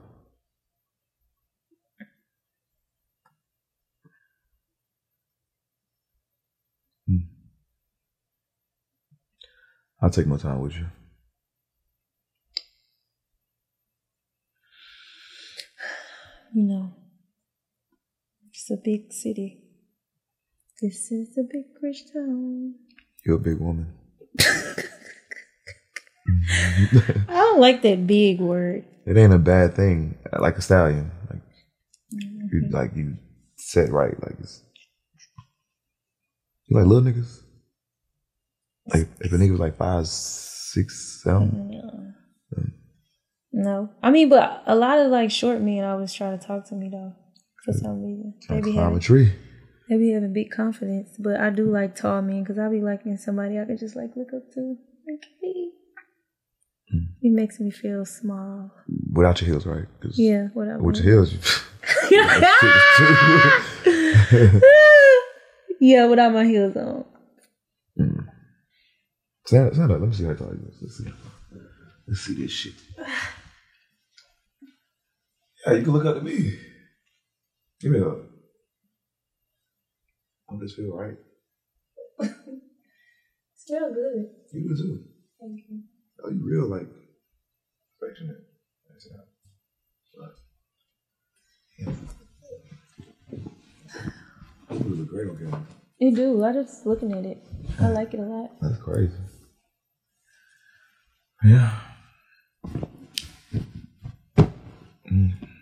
Hmm. 7.08 7.16
I'll 10.00 10.10
take 10.10 10.26
my 10.26 10.36
time 10.36 10.60
with 10.60 10.76
you. 10.76 10.86
You 16.56 16.62
know, 16.62 16.90
it's 18.48 18.70
a 18.70 18.78
big 18.82 19.12
city. 19.12 19.60
This 20.80 21.12
is 21.12 21.36
a 21.36 21.42
big 21.42 21.66
rich 21.82 22.10
town. 22.10 22.76
You're 23.26 23.36
a 23.36 23.38
big 23.38 23.58
woman. 23.60 23.92
I 24.40 24.80
don't 27.28 27.60
like 27.60 27.82
that 27.82 28.06
big 28.06 28.40
word. 28.40 28.86
It 29.04 29.18
ain't 29.18 29.34
a 29.34 29.38
bad 29.38 29.76
thing. 29.76 30.16
Like 30.32 30.56
a 30.56 30.62
stallion. 30.62 31.10
Like 31.28 31.42
you 32.08 32.62
mm-hmm. 32.62 32.74
like 32.74 32.96
you 32.96 33.18
said 33.56 33.90
right. 33.90 34.14
Like 34.22 34.36
it's 34.40 34.64
you 36.68 36.78
like 36.78 36.86
little 36.86 37.04
niggas. 37.04 37.42
Like 38.86 39.08
if 39.20 39.30
a 39.30 39.36
nigga 39.36 39.50
was 39.50 39.60
like 39.60 39.76
five, 39.76 40.06
six, 40.06 41.20
seven. 41.22 41.50
Mm-hmm, 41.50 42.60
mm. 42.62 42.72
No, 43.58 43.88
I 44.02 44.10
mean, 44.10 44.28
but 44.28 44.62
a 44.66 44.74
lot 44.74 44.98
of 44.98 45.10
like 45.10 45.30
short 45.30 45.62
men 45.62 45.82
always 45.82 46.12
try 46.12 46.30
to 46.30 46.36
talk 46.36 46.68
to 46.68 46.74
me 46.74 46.90
though. 46.90 47.14
For 47.64 47.72
some 47.72 48.02
reason, 48.02 48.34
Maybe 48.50 48.72
climb 48.74 48.94
a 48.94 49.00
tree. 49.00 49.32
Maybe 49.88 50.08
be 50.08 50.12
having 50.12 50.34
big 50.34 50.50
confidence. 50.50 51.16
But 51.18 51.40
I 51.40 51.48
do 51.48 51.64
like 51.64 51.96
tall 51.96 52.20
men 52.20 52.42
because 52.42 52.58
I 52.58 52.68
be 52.68 52.82
liking 52.82 53.16
somebody 53.16 53.58
I 53.58 53.64
could 53.64 53.78
just 53.78 53.96
like 53.96 54.10
look 54.14 54.28
up 54.36 54.52
to. 54.52 54.76
Like, 55.08 55.24
hey. 55.40 55.70
Mm. 56.94 57.06
It 57.22 57.32
makes 57.32 57.58
me 57.58 57.70
feel 57.70 58.04
small. 58.04 58.72
Without 59.14 59.40
your 59.40 59.48
heels, 59.48 59.64
right? 59.64 59.86
Yeah, 60.12 60.48
whatever. 60.52 60.82
With 60.82 60.96
your 60.96 61.24
heels, 61.24 61.32
yeah, 65.80 66.06
without 66.06 66.34
my 66.34 66.44
heels 66.44 66.76
on. 66.76 67.06
stand 69.46 69.68
up, 69.68 69.74
stand 69.74 69.92
up. 69.92 70.00
Let 70.00 70.08
me 70.10 70.14
see 70.14 70.24
how 70.24 70.34
tall 70.34 70.48
you 70.48 70.68
is. 70.68 70.76
Let's 70.82 70.98
see. 70.98 71.10
Let's 72.06 72.20
see 72.20 72.34
this 72.34 72.52
shit. 72.52 72.74
Yeah, 75.66 75.72
you 75.72 75.82
can 75.82 75.93
look 75.93 76.05
up 76.05 76.14
to 76.14 76.22
me. 76.22 76.56
Give 77.80 77.90
me 77.90 77.98
a 77.98 78.05
hug. 78.05 78.22
I 80.48 80.55
just 80.60 80.76
feel 80.76 80.94
right. 80.97 81.16
Smell 83.56 83.93
good. 83.93 84.28
You 84.52 84.68
do 84.68 84.76
too. 84.76 85.05
Thank 85.40 85.60
you. 85.68 85.80
Oh, 86.24 86.30
you 86.30 86.40
real 86.48 86.68
like 86.68 86.86
affectionate. 88.01 88.36
That's 88.88 89.06
it. 89.06 89.12
Right. 90.16 90.30
Yeah. 91.80 91.94
You 94.70 94.94
look 94.94 95.09
great 95.09 95.28
on 95.28 95.36
camera. 95.36 95.66
You 95.98 96.14
do. 96.14 96.44
I 96.44 96.52
just 96.52 96.86
looking 96.86 97.12
at 97.12 97.24
it. 97.24 97.44
I 97.80 97.88
like 97.88 98.14
it 98.14 98.20
a 98.20 98.22
lot. 98.22 98.52
That's 98.62 98.78
crazy. 98.78 99.12
Yeah. 101.44 101.72
Mm. 105.10 105.55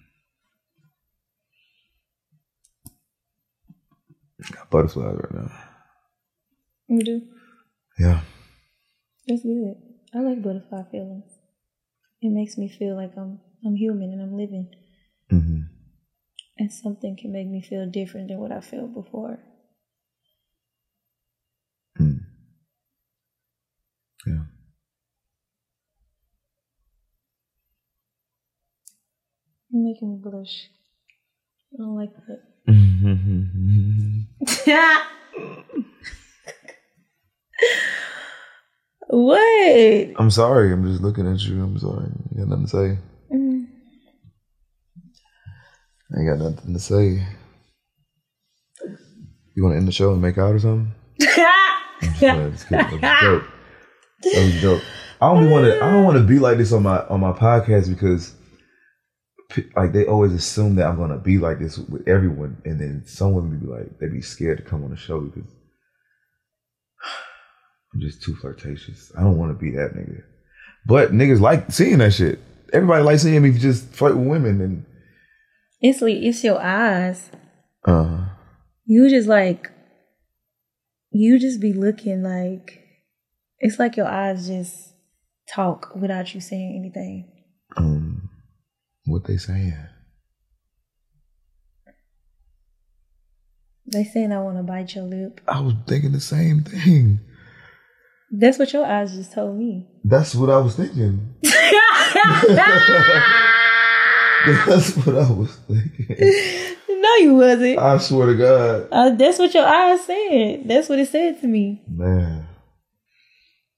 Butterflies 4.74 5.16
right 5.22 5.34
now. 5.34 5.50
You 6.88 7.02
do. 7.04 7.22
Yeah. 7.98 8.20
That's 9.28 9.42
good. 9.42 9.76
I 10.12 10.18
like 10.20 10.42
butterfly 10.42 10.82
feelings. 10.90 11.30
It 12.20 12.30
makes 12.30 12.58
me 12.58 12.68
feel 12.68 12.96
like 12.96 13.12
I'm 13.16 13.40
I'm 13.64 13.76
human 13.76 14.12
and 14.12 14.20
I'm 14.20 14.36
living. 14.36 14.68
hmm 15.30 15.60
And 16.58 16.72
something 16.72 17.16
can 17.16 17.32
make 17.32 17.46
me 17.48 17.60
feel 17.62 17.86
different 17.88 18.28
than 18.28 18.38
what 18.40 18.52
I 18.52 18.60
felt 18.60 18.92
before. 18.94 19.38
Mm. 22.00 22.18
Yeah. 24.26 24.44
You're 29.70 29.84
making 29.88 30.10
me 30.12 30.18
blush. 30.20 30.68
I 31.72 31.76
don't 31.78 31.96
like 31.96 32.14
that. 32.26 32.53
what? 39.08 40.10
I'm 40.18 40.30
sorry. 40.30 40.72
I'm 40.72 40.84
just 40.86 41.02
looking 41.02 41.30
at 41.30 41.40
you. 41.42 41.62
I'm 41.62 41.78
sorry. 41.78 42.06
You 42.30 42.38
got 42.38 42.48
nothing 42.48 42.64
to 42.66 42.70
say. 42.70 42.98
Mm. 43.32 43.66
I 46.14 46.18
ain't 46.20 46.28
got 46.28 46.38
nothing 46.38 46.72
to 46.74 46.80
say. 46.80 47.26
You 49.54 49.62
want 49.62 49.74
to 49.74 49.78
end 49.78 49.88
the 49.88 49.92
show 49.92 50.12
and 50.12 50.20
make 50.20 50.36
out 50.38 50.54
or 50.54 50.58
something? 50.58 50.92
I'm 51.20 51.28
just 52.10 52.18
playing. 52.18 52.50
Just 52.52 52.68
kidding. 52.68 53.00
That 53.00 53.22
was 53.22 53.42
joke. 53.42 53.44
That 54.22 54.62
was. 54.64 54.82
I 55.20 55.32
don't 55.32 55.50
want 55.50 55.64
to. 55.64 55.82
I 55.82 55.90
don't 55.92 56.04
want 56.04 56.18
to 56.18 56.24
be 56.24 56.38
like 56.38 56.58
this 56.58 56.72
on 56.72 56.82
my 56.82 56.98
on 57.06 57.20
my 57.20 57.32
podcast 57.32 57.88
because, 57.88 58.34
like, 59.76 59.92
they 59.92 60.06
always 60.06 60.32
assume 60.32 60.76
that 60.76 60.86
I'm 60.86 60.96
gonna 60.96 61.18
be 61.18 61.38
like 61.38 61.58
this 61.58 61.78
with 61.78 62.06
everyone, 62.08 62.60
and 62.64 62.80
then 62.80 63.02
some 63.06 63.34
women 63.34 63.58
be 63.60 63.66
like, 63.66 63.98
they 63.98 64.08
be 64.08 64.22
scared 64.22 64.58
to 64.58 64.64
come 64.64 64.84
on 64.84 64.90
the 64.90 64.96
show 64.96 65.20
because 65.20 65.48
I'm 67.94 68.00
just 68.00 68.22
too 68.22 68.34
flirtatious. 68.36 69.12
I 69.16 69.22
don't 69.22 69.38
want 69.38 69.56
to 69.56 69.62
be 69.64 69.70
that 69.76 69.94
nigga. 69.94 70.22
But 70.86 71.12
niggas 71.12 71.40
like 71.40 71.70
seeing 71.72 71.98
that 71.98 72.12
shit. 72.12 72.40
Everybody 72.72 73.04
likes 73.04 73.22
seeing 73.22 73.40
me 73.42 73.52
just 73.52 73.88
flirt 73.94 74.16
with 74.16 74.26
women, 74.26 74.60
and 74.60 74.84
It's 75.80 76.02
like 76.02 76.16
it's 76.16 76.42
your 76.42 76.60
eyes. 76.60 77.30
uh, 77.86 78.26
You 78.84 79.08
just 79.08 79.28
like 79.28 79.70
you 81.10 81.38
just 81.38 81.60
be 81.60 81.72
looking 81.72 82.24
like 82.24 82.80
it's 83.60 83.78
like 83.78 83.96
your 83.96 84.08
eyes 84.08 84.48
just 84.48 84.92
talk 85.48 85.94
without 85.94 86.34
you 86.34 86.40
saying 86.40 86.76
anything. 86.80 87.30
um, 87.76 88.28
what 89.06 89.24
they 89.24 89.36
saying? 89.36 89.76
They 93.86 94.04
saying 94.04 94.32
I 94.32 94.40
want 94.40 94.56
to 94.56 94.62
bite 94.62 94.94
your 94.94 95.04
lip. 95.04 95.40
I 95.46 95.60
was 95.60 95.74
thinking 95.86 96.12
the 96.12 96.20
same 96.20 96.62
thing. 96.62 97.20
That's 98.30 98.58
what 98.58 98.72
your 98.72 98.86
eyes 98.86 99.14
just 99.14 99.32
told 99.32 99.58
me. 99.58 99.86
That's 100.02 100.34
what 100.34 100.48
I 100.50 100.56
was 100.58 100.74
thinking. 100.76 101.34
That's 101.42 102.14
what 104.96 105.14
I 105.16 105.30
was 105.30 105.54
thinking. 105.68 106.76
no, 106.88 107.14
you 107.16 107.34
wasn't. 107.36 107.78
I 107.78 107.98
swear 107.98 108.26
to 108.28 108.34
God, 108.36 108.88
Uh, 108.90 109.10
that's 109.10 109.38
what 109.38 109.52
your 109.54 109.66
eyes 109.66 110.04
said. 110.04 110.66
That's 110.66 110.88
what 110.88 110.98
it 110.98 111.08
said 111.08 111.40
to 111.42 111.46
me. 111.46 111.82
man. 111.88 112.46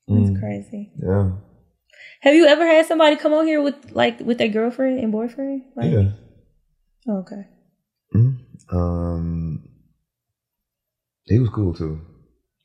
That's 0.09 0.31
Mm, 0.31 0.39
crazy. 0.40 0.93
yeah, 1.03 1.32
Have 2.27 2.35
you 2.35 2.44
ever 2.47 2.66
had 2.66 2.86
somebody 2.86 3.15
come 3.15 3.32
on 3.35 3.47
here 3.47 3.62
with 3.62 3.93
like 3.93 4.19
with 4.19 4.39
their 4.39 4.48
girlfriend 4.48 4.98
and 4.98 5.12
boyfriend? 5.12 5.62
Like, 5.77 5.93
yeah. 5.93 6.11
oh, 7.07 7.19
okay. 7.19 7.47
Mhm. 8.12 8.39
Um, 8.73 9.69
he 11.27 11.39
was 11.39 11.51
cool 11.51 11.73
too. 11.73 12.01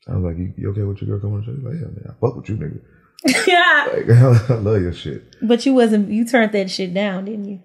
I 0.08 0.16
was 0.16 0.24
like, 0.24 0.36
"You, 0.36 0.52
you 0.58 0.70
okay 0.70 0.82
with 0.82 1.00
your 1.00 1.16
girl 1.16 1.20
coming 1.20 1.36
on 1.36 1.44
show?" 1.44 1.52
Like, 1.62 1.78
"Yeah, 1.78 1.86
man, 1.86 2.06
I 2.08 2.14
fuck 2.20 2.34
with 2.34 2.48
you, 2.48 2.56
nigga. 2.56 3.46
yeah. 3.46 3.86
Like, 3.92 4.50
I 4.50 4.54
love 4.54 4.82
your 4.82 4.92
shit." 4.92 5.36
But 5.40 5.64
you 5.64 5.74
wasn't. 5.74 6.10
You 6.10 6.24
turned 6.24 6.50
that 6.50 6.68
shit 6.68 6.92
down, 6.92 7.26
didn't 7.26 7.44
you? 7.44 7.60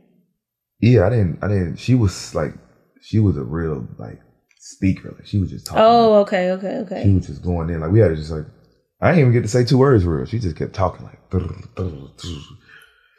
Yeah, 0.79 1.07
I 1.07 1.09
didn't. 1.09 1.39
I 1.41 1.47
didn't. 1.47 1.77
She 1.77 1.95
was 1.95 2.35
like, 2.35 2.53
she 3.01 3.17
was 3.17 3.37
a 3.37 3.43
real 3.43 3.87
like 3.97 4.19
speaker. 4.59 5.15
Like 5.17 5.25
she 5.25 5.39
was 5.39 5.49
just 5.49 5.65
talking. 5.65 5.81
Oh, 5.83 6.13
okay, 6.21 6.51
okay, 6.51 6.75
okay. 6.85 7.01
She 7.05 7.13
was 7.15 7.25
just 7.25 7.41
going 7.41 7.71
in. 7.71 7.79
Like 7.79 7.89
we 7.89 8.01
had 8.01 8.09
to 8.09 8.15
just 8.15 8.29
like, 8.29 8.45
I 8.99 9.09
didn't 9.09 9.21
even 9.21 9.33
get 9.33 9.41
to 9.43 9.47
say 9.47 9.63
two 9.63 9.77
words 9.77 10.05
real. 10.05 10.25
She 10.25 10.39
just 10.39 10.55
kept 10.55 10.73
talking 10.73 11.05
like. 11.05 11.19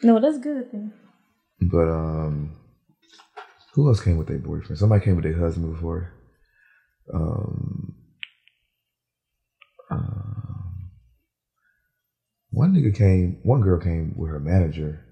No, 0.02 0.20
that's 0.20 0.38
good. 0.38 0.68
Then. 0.72 0.92
But 1.60 1.88
um, 1.88 2.56
who 3.74 3.88
else 3.88 4.00
came 4.00 4.16
with 4.18 4.28
their 4.28 4.38
boyfriend? 4.38 4.78
Somebody 4.78 5.04
came 5.04 5.16
with 5.16 5.24
their 5.24 5.38
husband 5.38 5.72
before. 5.72 6.12
Um, 7.12 7.94
um, 9.90 10.90
one 12.50 12.74
nigga 12.74 12.96
came. 12.96 13.38
One 13.42 13.60
girl 13.60 13.80
came 13.80 14.14
with 14.16 14.30
her 14.30 14.40
manager, 14.40 15.04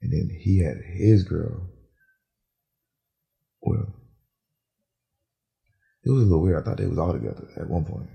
and 0.00 0.12
then 0.12 0.30
he 0.40 0.58
had 0.62 0.76
his 0.84 1.24
girl. 1.24 1.68
Well, 3.60 3.92
it 6.04 6.10
was 6.10 6.22
a 6.22 6.26
little 6.26 6.42
weird. 6.42 6.62
I 6.62 6.64
thought 6.64 6.76
they 6.76 6.86
was 6.86 6.98
all 6.98 7.12
together 7.12 7.48
at 7.56 7.68
one 7.68 7.84
point, 7.84 8.08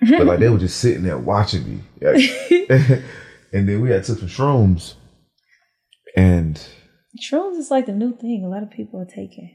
but 0.00 0.26
like 0.26 0.38
they 0.38 0.48
were 0.48 0.58
just 0.58 0.78
sitting 0.78 1.02
there 1.02 1.18
watching 1.18 1.68
me. 1.68 1.80
Like, 2.00 2.20
and 3.52 3.68
then 3.68 3.80
we 3.80 3.90
had 3.90 4.04
took 4.04 4.18
some 4.18 4.28
shrooms, 4.28 4.94
and 6.16 6.60
Shrooms 7.20 7.58
is 7.58 7.70
like 7.70 7.86
the 7.86 7.92
new 7.92 8.14
thing. 8.16 8.44
A 8.44 8.48
lot 8.48 8.62
of 8.62 8.70
people 8.70 9.00
are 9.00 9.06
taking. 9.06 9.54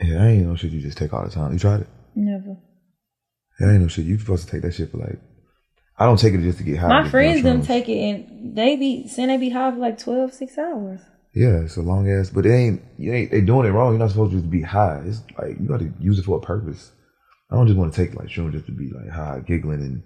yeah, 0.00 0.22
I 0.22 0.28
ain't 0.28 0.46
no 0.46 0.56
shit 0.56 0.72
you 0.72 0.80
just 0.80 0.98
take 0.98 1.12
all 1.12 1.24
the 1.24 1.30
time. 1.30 1.52
You 1.52 1.58
tried 1.58 1.82
it? 1.82 1.88
Never. 2.14 2.56
That 3.58 3.72
ain't 3.72 3.82
no 3.82 3.88
shit. 3.88 4.04
You 4.04 4.18
supposed 4.18 4.46
to 4.46 4.50
take 4.50 4.62
that 4.62 4.74
shit 4.74 4.90
for 4.90 4.98
like. 4.98 5.18
I 5.98 6.04
don't 6.04 6.18
take 6.18 6.34
it 6.34 6.42
just 6.42 6.58
to 6.58 6.64
get 6.64 6.78
high. 6.78 6.88
My 6.88 7.08
friends 7.08 7.42
them 7.42 7.62
take 7.62 7.88
it 7.88 7.98
and 7.98 8.54
they 8.54 8.76
be 8.76 9.08
saying 9.08 9.28
they 9.28 9.38
be 9.38 9.48
high 9.48 9.70
for 9.70 9.78
like 9.78 9.96
12, 9.98 10.34
6 10.34 10.58
hours. 10.58 11.00
Yeah, 11.32 11.60
it's 11.60 11.76
a 11.76 11.82
long 11.82 12.10
ass, 12.10 12.28
but 12.28 12.44
it 12.44 12.52
ain't. 12.52 12.82
You 12.98 13.14
ain't. 13.14 13.30
They 13.30 13.40
doing 13.40 13.66
it 13.66 13.70
wrong. 13.70 13.92
You're 13.92 13.98
not 13.98 14.10
supposed 14.10 14.32
to 14.32 14.38
just 14.38 14.50
be 14.50 14.62
high. 14.62 15.02
It's 15.06 15.22
like 15.38 15.58
you 15.60 15.66
got 15.66 15.80
to 15.80 15.92
use 15.98 16.18
it 16.18 16.24
for 16.24 16.36
a 16.38 16.40
purpose. 16.40 16.92
I 17.50 17.54
don't 17.56 17.66
just 17.66 17.78
want 17.78 17.94
to 17.94 18.04
take 18.04 18.16
like 18.16 18.28
shrooms 18.28 18.52
just 18.52 18.66
to 18.66 18.72
be 18.72 18.90
like 18.90 19.10
high, 19.10 19.40
giggling 19.46 19.80
and 19.80 20.02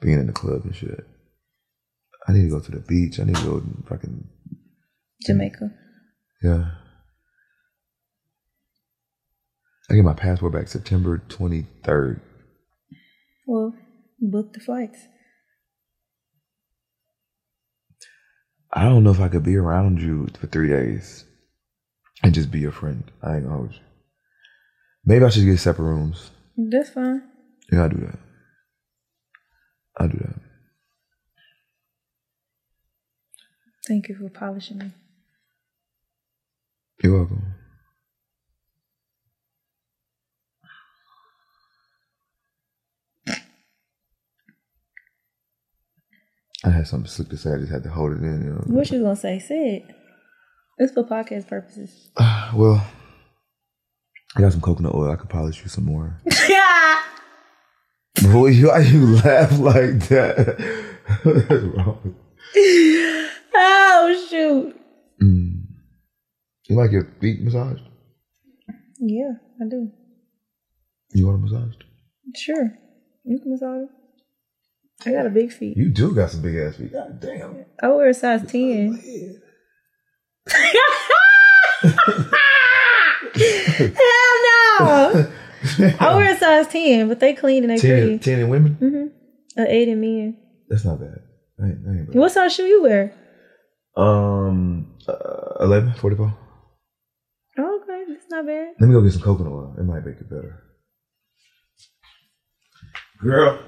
being 0.00 0.18
in 0.20 0.26
the 0.26 0.32
club 0.32 0.62
and 0.64 0.74
shit. 0.74 1.04
I 2.28 2.32
need 2.32 2.42
to 2.44 2.50
go 2.50 2.60
to 2.60 2.70
the 2.70 2.80
beach. 2.80 3.18
I 3.18 3.24
need 3.24 3.36
to 3.36 3.42
go 3.44 3.62
fucking 3.88 4.28
Jamaica. 5.26 5.70
yeah. 6.42 6.70
I 9.90 9.94
get 9.94 10.04
my 10.04 10.14
passport 10.14 10.52
back 10.52 10.68
September 10.68 11.18
twenty 11.28 11.66
third. 11.84 12.20
Well, 13.46 13.74
book 14.20 14.52
the 14.52 14.60
flights. 14.60 15.00
I 18.72 18.84
don't 18.84 19.02
know 19.02 19.10
if 19.10 19.18
I 19.18 19.26
could 19.28 19.42
be 19.42 19.56
around 19.56 20.00
you 20.00 20.28
for 20.38 20.46
three 20.46 20.68
days 20.68 21.24
and 22.22 22.32
just 22.32 22.52
be 22.52 22.60
your 22.60 22.70
friend. 22.70 23.02
I 23.20 23.34
ain't 23.34 23.44
gonna 23.44 23.56
hold 23.56 23.72
you. 23.72 23.80
Maybe 25.04 25.24
I 25.24 25.28
should 25.30 25.44
get 25.44 25.58
separate 25.58 25.86
rooms. 25.86 26.30
That's 26.68 26.90
fine. 26.90 27.22
Yeah, 27.72 27.84
I 27.84 27.88
do 27.88 27.96
that. 27.98 28.18
I 29.98 30.06
do 30.06 30.18
that. 30.18 30.34
Thank 33.86 34.08
you 34.08 34.16
for 34.16 34.28
polishing 34.28 34.78
me. 34.78 34.90
You're 37.02 37.16
welcome. 37.16 37.54
I 46.62 46.70
had 46.70 46.86
something 46.86 47.08
slick 47.08 47.30
to 47.30 47.38
say. 47.38 47.54
I 47.54 47.58
just 47.58 47.72
had 47.72 47.82
to 47.84 47.88
hold 47.90 48.12
it 48.12 48.22
in. 48.22 48.42
You 48.44 48.50
know? 48.50 48.64
What 48.66 48.90
you 48.90 49.00
gonna 49.00 49.16
say? 49.16 49.38
Say 49.38 49.76
it. 49.76 49.96
It's 50.78 50.92
for 50.92 51.04
podcast 51.04 51.48
purposes. 51.48 52.10
Uh, 52.16 52.52
well, 52.54 52.86
I 54.36 54.40
got 54.40 54.52
some 54.52 54.60
coconut 54.60 54.94
oil. 54.94 55.10
I 55.10 55.16
could 55.16 55.28
polish 55.28 55.62
you 55.62 55.68
some 55.68 55.84
more. 55.84 56.20
yeah. 56.48 57.02
Boy, 58.22 58.52
why 58.62 58.80
you 58.80 59.16
laugh 59.16 59.58
like 59.58 60.08
that? 60.08 60.56
Oh 63.62 64.26
shoot. 64.28 64.74
Mm. 65.22 65.62
You 66.68 66.76
like 66.76 66.92
your 66.92 67.04
feet 67.20 67.40
massaged? 67.42 67.82
Yeah, 68.98 69.32
I 69.60 69.64
do. 69.68 69.90
You 71.12 71.26
want 71.26 71.38
it 71.38 71.42
massaged? 71.50 71.84
Sure. 72.36 72.78
You 73.24 73.38
can 73.40 73.50
massage. 73.52 73.88
I 75.06 75.12
got 75.12 75.26
a 75.26 75.30
big 75.30 75.52
feet. 75.52 75.76
You 75.76 75.90
do 75.90 76.14
got 76.14 76.30
some 76.30 76.42
big 76.42 76.56
ass 76.56 76.76
feet. 76.76 76.92
God 76.92 77.20
damn. 77.20 77.64
I 77.82 77.88
wear 77.88 78.08
a 78.08 78.14
size 78.14 78.50
10. 78.50 79.02
Hell 80.48 80.62
no! 85.08 85.32
I 86.00 86.16
wear 86.16 86.34
a 86.34 86.38
size 86.38 86.68
10, 86.68 87.08
but 87.08 87.20
they 87.20 87.34
clean 87.34 87.64
and 87.64 87.70
they 87.72 87.78
10, 87.78 87.90
pretty. 87.90 88.18
10 88.18 88.38
in 88.40 88.48
women? 88.48 89.12
A 89.56 89.62
8 89.74 89.88
in 89.88 90.00
men. 90.00 90.36
That's 90.68 90.84
not 90.84 91.00
bad. 91.00 91.18
That 91.58 91.66
ain't, 91.66 91.84
that 91.84 91.90
ain't 91.90 92.06
bad. 92.06 92.16
What 92.16 92.32
size 92.32 92.54
shoe 92.54 92.64
you 92.64 92.82
wear? 92.82 93.12
Um, 93.96 94.94
uh, 95.08 95.64
11, 95.64 95.94
44. 95.94 96.38
Oh, 97.58 97.80
okay, 97.82 98.04
that's 98.08 98.30
not 98.30 98.46
bad. 98.46 98.74
Let 98.78 98.86
me 98.86 98.94
go 98.94 99.02
get 99.02 99.12
some 99.12 99.22
coconut 99.22 99.52
oil. 99.52 99.74
It 99.78 99.82
might 99.84 100.04
make 100.06 100.16
it 100.16 100.30
better. 100.30 100.62
Girl. 103.22 103.58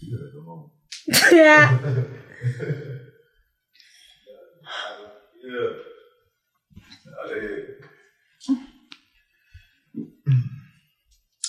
You 0.00 0.18
gotta 0.18 0.32
go 0.34 0.42
home. 0.44 0.70
yeah. 1.32 1.78
Yeah. 5.44 5.70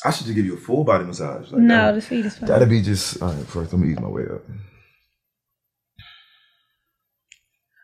I 0.06 0.11
should 0.11 0.26
just 0.26 0.36
give 0.36 0.45
you 0.45 0.56
a 0.56 0.57
full 0.60 0.84
body 0.84 1.06
massage. 1.06 1.52
Like 1.52 1.61
No, 1.61 1.88
that. 1.88 1.95
the 1.95 2.02
feet 2.02 2.26
is 2.26 2.38
fine. 2.38 2.49
That'd 2.49 2.70
be 2.70 2.82
just 2.82 3.22
all 3.22 3.32
right. 3.34 3.45
First, 3.45 3.72
let 3.74 3.80
me 3.82 3.91
ease 3.91 3.99
my 3.99 4.10
way 4.10 4.24
up. 4.24 4.41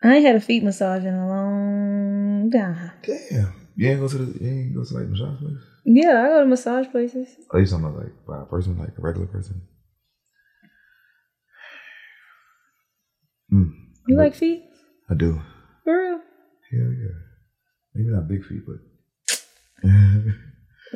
I 0.02 0.16
ain't 0.16 0.24
had 0.26 0.36
a 0.36 0.40
feet 0.40 0.62
massage 0.62 1.04
in 1.04 1.14
a 1.14 1.28
long 1.28 2.50
time. 2.50 2.90
Damn, 3.02 3.52
you 3.76 3.90
ain't 3.90 4.00
go 4.00 4.08
to 4.08 4.18
the 4.18 4.44
you 4.44 4.50
ain't 4.50 4.74
go 4.74 4.84
to 4.84 4.94
like 4.94 5.08
massage 5.08 5.38
place. 5.38 5.52
Yeah, 5.84 6.22
I 6.22 6.28
go 6.28 6.40
to 6.40 6.46
massage 6.46 6.86
places. 6.90 7.28
Oh, 7.52 7.58
you 7.58 7.66
talking 7.66 7.84
about 7.84 7.98
like 7.98 8.26
by 8.26 8.42
a 8.42 8.46
person, 8.46 8.78
like 8.78 8.90
a 8.96 9.00
regular 9.00 9.26
person? 9.26 9.62
Mm, 13.52 13.72
You 14.08 14.16
like 14.16 14.34
feet? 14.34 14.64
I 15.10 15.14
do. 15.14 15.40
For 15.84 15.98
real? 15.98 16.20
Hell 16.70 16.92
yeah. 16.92 17.16
Maybe 17.94 18.08
not 18.10 18.28
big 18.28 18.44
feet, 18.44 18.62
but 18.66 18.76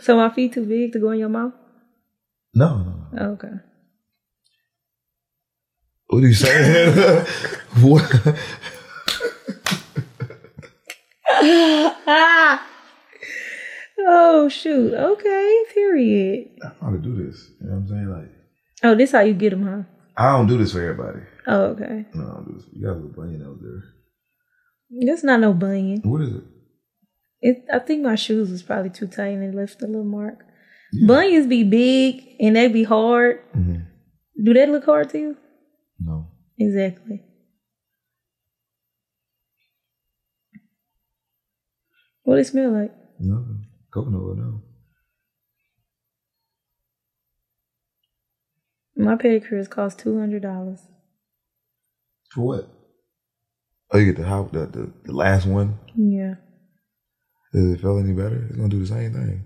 So 0.01 0.16
my 0.16 0.28
feet 0.31 0.52
too 0.52 0.66
big 0.66 0.93
to 0.93 0.98
go 0.98 1.11
in 1.12 1.20
your 1.20 1.28
mouth? 1.28 1.52
no. 2.55 3.06
Oh, 3.19 3.27
okay. 3.32 3.48
What 6.09 6.23
are 6.23 6.27
you 6.28 6.35
saying? 6.35 7.27
what? 7.81 8.36
Ah! 12.06 12.66
Oh 14.06 14.48
shoot. 14.51 14.93
Okay, 14.93 15.62
period. 15.73 16.48
I 16.62 16.66
know 16.69 16.74
how 16.82 16.90
to 16.90 16.98
do 16.98 17.15
this. 17.24 17.51
You 17.61 17.69
know 17.69 17.74
what 17.77 17.81
I'm 17.82 17.89
saying? 17.89 18.11
Like, 18.11 18.31
Oh, 18.82 18.94
this 18.94 19.12
how 19.12 19.20
you 19.20 19.32
get 19.32 19.51
them, 19.51 19.65
huh? 19.65 19.82
I 20.16 20.32
don't 20.36 20.47
do 20.47 20.59
this 20.59 20.73
for 20.73 20.82
everybody. 20.82 21.20
Oh, 21.47 21.62
okay. 21.73 22.05
No, 22.12 22.23
I 22.24 22.35
don't 22.35 22.44
do 22.44 22.55
this. 22.59 22.66
You 22.73 22.85
got 22.85 22.93
a 22.93 23.01
little 23.01 23.11
bunion 23.11 23.43
out 23.47 23.56
there. 23.62 25.06
That's 25.06 25.24
not 25.24 25.40
no 25.40 25.55
bunion. 25.55 26.02
What 26.05 26.20
is 26.23 26.35
it? 26.35 26.43
It, 27.47 27.62
I 27.71 27.79
think 27.79 28.03
my 28.03 28.15
shoes 28.15 28.51
was 28.51 28.62
probably 28.62 28.89
too 28.89 29.07
tight 29.07 29.35
and 29.37 29.45
it 29.45 29.55
left 29.55 29.83
a 29.83 29.87
little 29.87 30.03
mark. 30.19 30.47
Bunions 31.07 31.47
be 31.47 31.62
big 31.62 32.37
and 32.41 32.57
they 32.57 32.69
be 32.69 32.85
hard. 32.85 33.41
Mhm. 33.55 33.85
Do 34.43 34.55
that 34.55 34.71
look 34.71 34.87
hard 34.87 35.11
to 35.11 35.19
you? 35.19 35.37
No. 35.99 36.29
Exactly. 36.59 37.23
What 42.23 42.39
it 42.39 42.47
smell 42.47 42.73
like? 42.73 42.93
Nothing. 43.21 43.66
Coconut 43.93 44.23
oil, 44.23 44.37
no. 44.37 44.62
My 48.97 49.16
pedicures 49.16 49.69
cost 49.69 49.99
two 49.99 50.19
hundred 50.19 50.43
dollars. 50.43 50.81
For 52.33 52.41
what? 52.47 52.69
Oh, 53.93 53.99
you 53.99 54.12
get 54.12 54.16
the 54.23 54.27
how 54.27 54.45
the, 54.45 54.66
the 54.66 54.93
the 55.05 55.12
last 55.12 55.47
one. 55.47 55.79
Yeah, 55.95 56.37
Does 57.55 57.72
it 57.72 57.81
feel 57.81 57.98
any 57.98 58.12
better? 58.12 58.44
It's 58.48 58.56
gonna 58.56 58.68
do 58.68 58.81
the 58.81 58.86
same 58.86 59.12
thing. 59.12 59.44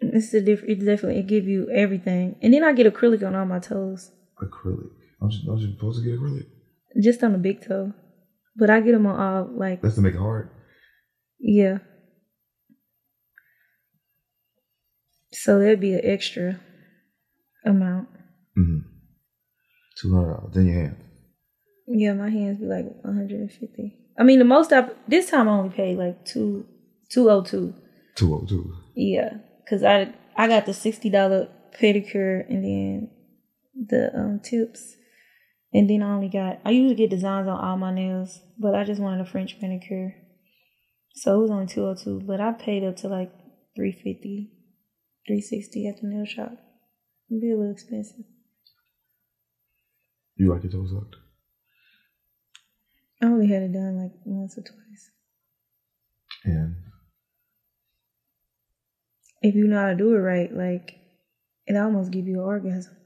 it's 0.00 0.32
a 0.32 0.40
different. 0.40 0.70
It 0.70 0.84
definitely 0.84 1.18
it 1.20 1.26
give 1.26 1.46
you 1.48 1.68
everything, 1.70 2.36
and 2.40 2.54
then 2.54 2.62
I 2.64 2.72
get 2.72 2.86
acrylic 2.92 3.26
on 3.26 3.34
all 3.34 3.44
my 3.46 3.58
toes, 3.58 4.12
Acrylic. 4.40 4.90
Don't 5.20 5.32
you, 5.32 5.44
don't 5.46 5.58
you 5.58 5.72
supposed 5.74 5.98
to 6.02 6.04
get 6.08 6.18
acrylic? 6.20 6.46
just 7.02 7.22
on 7.22 7.32
the 7.32 7.38
big 7.38 7.60
toe, 7.66 7.92
but 8.56 8.70
I 8.70 8.80
get 8.80 8.92
them 8.92 9.06
on 9.06 9.18
all 9.20 9.48
like 9.58 9.82
That's 9.82 9.96
to 9.96 10.00
make 10.00 10.14
it 10.14 10.18
hard. 10.18 10.50
yeah. 11.40 11.78
So 15.32 15.58
that'd 15.58 15.80
be 15.80 15.94
an 15.94 16.00
extra 16.04 16.58
amount. 17.64 18.08
Mm-hmm. 18.58 18.78
Two 20.00 20.14
hundred 20.14 20.34
dollars. 20.34 20.54
Then 20.54 20.66
your 20.66 20.80
hand. 20.80 20.96
Yeah, 21.86 22.12
my 22.14 22.28
hands 22.30 22.58
be 22.58 22.66
like 22.66 22.84
150. 23.02 23.94
I 24.18 24.22
mean, 24.22 24.38
the 24.38 24.44
most 24.44 24.72
I 24.72 24.88
this 25.06 25.30
time 25.30 25.48
I 25.48 25.52
only 25.52 25.70
paid 25.74 25.96
like 25.98 26.24
two 26.24 26.66
two 27.10 27.30
oh 27.30 27.42
two. 27.42 27.74
Two 28.14 28.34
oh 28.34 28.46
two. 28.46 28.74
Yeah, 28.94 29.38
cause 29.68 29.82
I 29.82 30.14
I 30.36 30.48
got 30.48 30.66
the 30.66 30.74
sixty 30.74 31.10
dollar 31.10 31.48
pedicure 31.80 32.48
and 32.48 32.64
then 32.64 33.10
the 33.88 34.10
um 34.14 34.40
tips, 34.40 34.96
and 35.72 35.88
then 35.88 36.02
I 36.02 36.14
only 36.14 36.28
got 36.28 36.60
I 36.64 36.70
usually 36.70 36.94
get 36.94 37.10
designs 37.10 37.48
on 37.48 37.58
all 37.58 37.76
my 37.76 37.92
nails, 37.92 38.40
but 38.58 38.74
I 38.74 38.84
just 38.84 39.00
wanted 39.00 39.20
a 39.20 39.30
French 39.30 39.56
manicure, 39.60 40.14
so 41.14 41.38
it 41.38 41.42
was 41.42 41.50
only 41.50 41.66
two 41.66 41.86
oh 41.86 41.94
two. 41.94 42.20
But 42.26 42.40
I 42.40 42.52
paid 42.52 42.84
up 42.84 42.96
to 42.96 43.08
like 43.08 43.32
350 43.76 44.50
360 45.26 45.88
at 45.88 46.00
the 46.00 46.08
nail 46.08 46.24
shop. 46.24 46.52
It'd 47.30 47.42
be 47.42 47.52
a 47.52 47.56
little 47.56 47.72
expensive. 47.72 48.24
You 50.36 50.50
like 50.52 50.62
your 50.62 50.72
toes 50.72 50.90
sucked? 50.90 51.16
I 53.20 53.26
only 53.26 53.48
had 53.48 53.62
it 53.62 53.72
done 53.72 53.98
like 54.00 54.12
once 54.24 54.56
or 54.56 54.62
twice. 54.62 55.10
And 56.44 56.76
If 59.42 59.54
you 59.54 59.66
know 59.66 59.80
how 59.80 59.88
to 59.88 59.94
do 59.96 60.14
it 60.14 60.18
right, 60.18 60.52
like 60.52 60.96
it 61.66 61.76
almost 61.76 62.10
give 62.10 62.26
you 62.26 62.40
an 62.40 62.46
orgasm. 62.46 62.96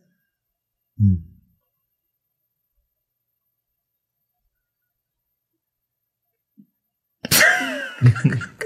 mm. 1.00 1.22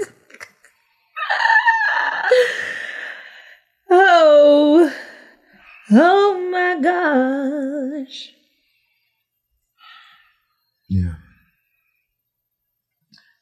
Oh, 3.89 4.91
oh 5.91 6.49
my 6.51 6.79
gosh. 6.81 8.33
yeah. 10.89 11.13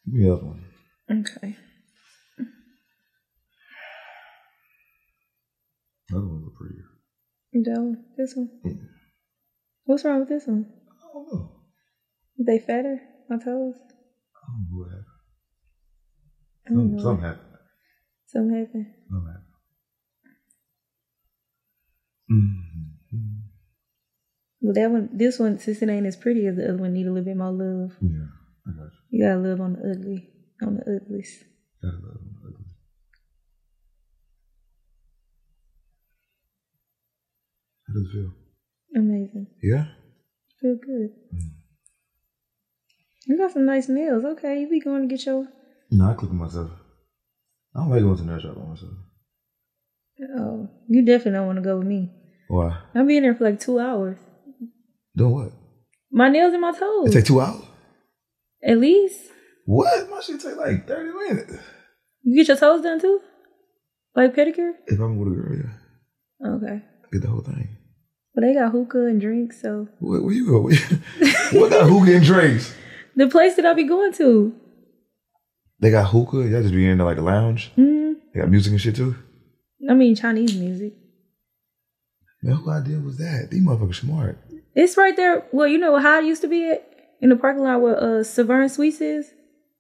Give 0.05 0.13
me 0.13 0.23
the 0.25 0.33
other 0.33 0.45
one. 0.45 0.63
Okay. 1.09 1.55
The 6.15 6.21
other 6.21 6.29
one's 6.29 6.45
look 6.45 6.55
prettier. 6.55 6.85
That 7.51 7.81
one, 7.81 8.05
this 8.15 8.35
one. 8.35 8.49
Yeah. 8.63 8.71
What's 9.83 10.05
wrong 10.05 10.19
with 10.21 10.29
this 10.29 10.47
one? 10.47 10.65
I 10.87 11.13
don't 11.13 11.27
know. 11.27 11.51
They 12.39 12.57
fatter? 12.57 13.01
My 13.29 13.35
toes? 13.35 13.75
I 14.33 14.39
don't 14.47 14.69
know 14.71 14.77
what 14.77 14.91
happened. 14.91 15.05
Something, 16.67 16.95
know. 16.95 17.27
happened. 17.27 17.57
Something 18.27 18.57
happened. 18.57 18.85
Something 19.09 19.27
happened. 19.27 19.45
Mm-hmm. 22.31 23.39
But 24.61 24.75
that 24.75 24.91
one, 24.91 25.09
this 25.11 25.37
one, 25.37 25.59
since 25.59 25.81
it 25.81 25.89
ain't 25.89 26.05
as 26.05 26.15
pretty 26.15 26.47
as 26.47 26.55
the 26.55 26.69
other 26.69 26.77
one, 26.77 26.93
need 26.93 27.07
a 27.07 27.11
little 27.11 27.25
bit 27.25 27.35
more 27.35 27.51
love. 27.51 27.97
Yeah, 28.01 28.31
I 28.65 28.71
got 28.71 28.89
you. 29.11 29.19
You 29.19 29.25
gotta 29.25 29.39
love 29.41 29.59
on 29.59 29.73
the 29.73 29.91
ugly, 29.91 30.29
on 30.63 30.75
the 30.77 30.95
uglies. 30.95 31.43
Gotta 31.81 31.97
love 31.97 32.13
them. 32.13 32.35
ugly. 32.39 32.65
How 37.75 37.81
does 37.95 38.03
it 38.03 38.13
feel? 38.13 38.31
Amazing. 38.95 39.47
Yeah? 39.63 39.85
Feel 40.61 40.75
good. 40.75 41.09
Mm. 41.33 41.49
You 43.27 43.37
got 43.37 43.51
some 43.51 43.65
nice 43.65 43.89
nails. 43.89 44.23
Okay, 44.23 44.61
you 44.61 44.69
be 44.69 44.79
going 44.79 45.07
to 45.07 45.15
get 45.15 45.25
your. 45.25 45.47
No, 45.91 46.11
I 46.11 46.13
clip 46.13 46.31
myself. 46.31 46.71
I 47.75 47.79
don't 47.79 47.89
like 47.89 48.01
going 48.01 48.17
to 48.17 48.23
the 48.23 48.29
nail 48.29 48.39
shop 48.39 48.55
by 48.55 48.61
myself. 48.61 48.91
Oh, 50.37 50.69
you 50.87 51.05
definitely 51.05 51.31
don't 51.31 51.47
want 51.47 51.57
to 51.57 51.63
go 51.63 51.77
with 51.77 51.87
me. 51.87 52.11
Why? 52.47 52.77
I'll 52.93 53.05
be 53.05 53.17
in 53.17 53.23
there 53.23 53.35
for 53.35 53.45
like 53.49 53.59
two 53.59 53.79
hours. 53.79 54.17
Doing 55.15 55.33
what? 55.33 55.51
My 56.11 56.29
nails 56.29 56.53
and 56.53 56.61
my 56.61 56.71
toes. 56.71 57.09
It 57.09 57.13
take 57.13 57.25
two 57.25 57.41
hours. 57.41 57.63
At 58.63 58.77
least. 58.77 59.31
What? 59.65 60.09
My 60.09 60.21
shit 60.21 60.39
take 60.39 60.55
like 60.55 60.87
30 60.87 61.11
minutes. 61.11 61.57
You 62.23 62.37
get 62.37 62.47
your 62.47 62.57
toes 62.57 62.81
done 62.81 62.99
too? 62.99 63.19
Like 64.15 64.35
pedicure? 64.35 64.71
If 64.87 64.99
I'm 64.99 65.17
with 65.17 65.33
a 65.33 65.35
girl, 65.35 65.57
yeah. 65.57 66.49
Okay. 66.55 66.81
Get 67.11 67.21
the 67.21 67.27
whole 67.27 67.41
thing. 67.41 67.74
But 68.35 68.41
they 68.41 68.53
got 68.53 68.71
hookah 68.73 69.05
and 69.07 69.19
drinks, 69.21 69.61
so 69.61 69.87
Where, 69.99 70.21
where 70.21 70.33
you 70.33 70.45
go? 70.45 70.59
What 71.57 71.71
got 71.71 71.89
hookah 71.89 72.15
and 72.17 72.25
drinks? 72.25 72.75
the 73.15 73.27
place 73.27 73.55
that 73.55 73.65
I 73.65 73.73
be 73.73 73.85
going 73.85 74.11
to. 74.13 74.53
They 75.79 75.89
got 75.91 76.09
hookah. 76.09 76.47
Y'all 76.47 76.61
just 76.61 76.73
be 76.73 76.87
in 76.87 76.97
there 76.97 77.07
like 77.07 77.17
a 77.17 77.21
lounge. 77.21 77.71
hmm 77.75 78.13
They 78.33 78.41
got 78.41 78.49
music 78.49 78.71
and 78.73 78.81
shit 78.81 78.95
too. 78.95 79.15
I 79.89 79.93
mean 79.93 80.15
Chinese 80.15 80.55
music. 80.55 80.93
Man, 82.43 82.55
who 82.57 82.69
idea 82.69 82.99
was 82.99 83.17
that? 83.17 83.47
These 83.51 83.63
motherfuckers 83.63 83.95
smart. 84.01 84.37
It's 84.75 84.97
right 84.97 85.15
there. 85.15 85.45
Well, 85.51 85.67
you 85.67 85.77
know 85.77 85.97
how 85.97 86.19
it 86.19 86.25
used 86.25 86.41
to 86.41 86.47
be 86.47 86.69
at 86.69 86.91
in 87.21 87.29
the 87.29 87.35
parking 87.35 87.63
lot 87.63 87.81
where 87.81 87.97
uh 88.01 88.23
Severn 88.23 88.67
Sweets 88.69 88.99
is? 89.01 89.31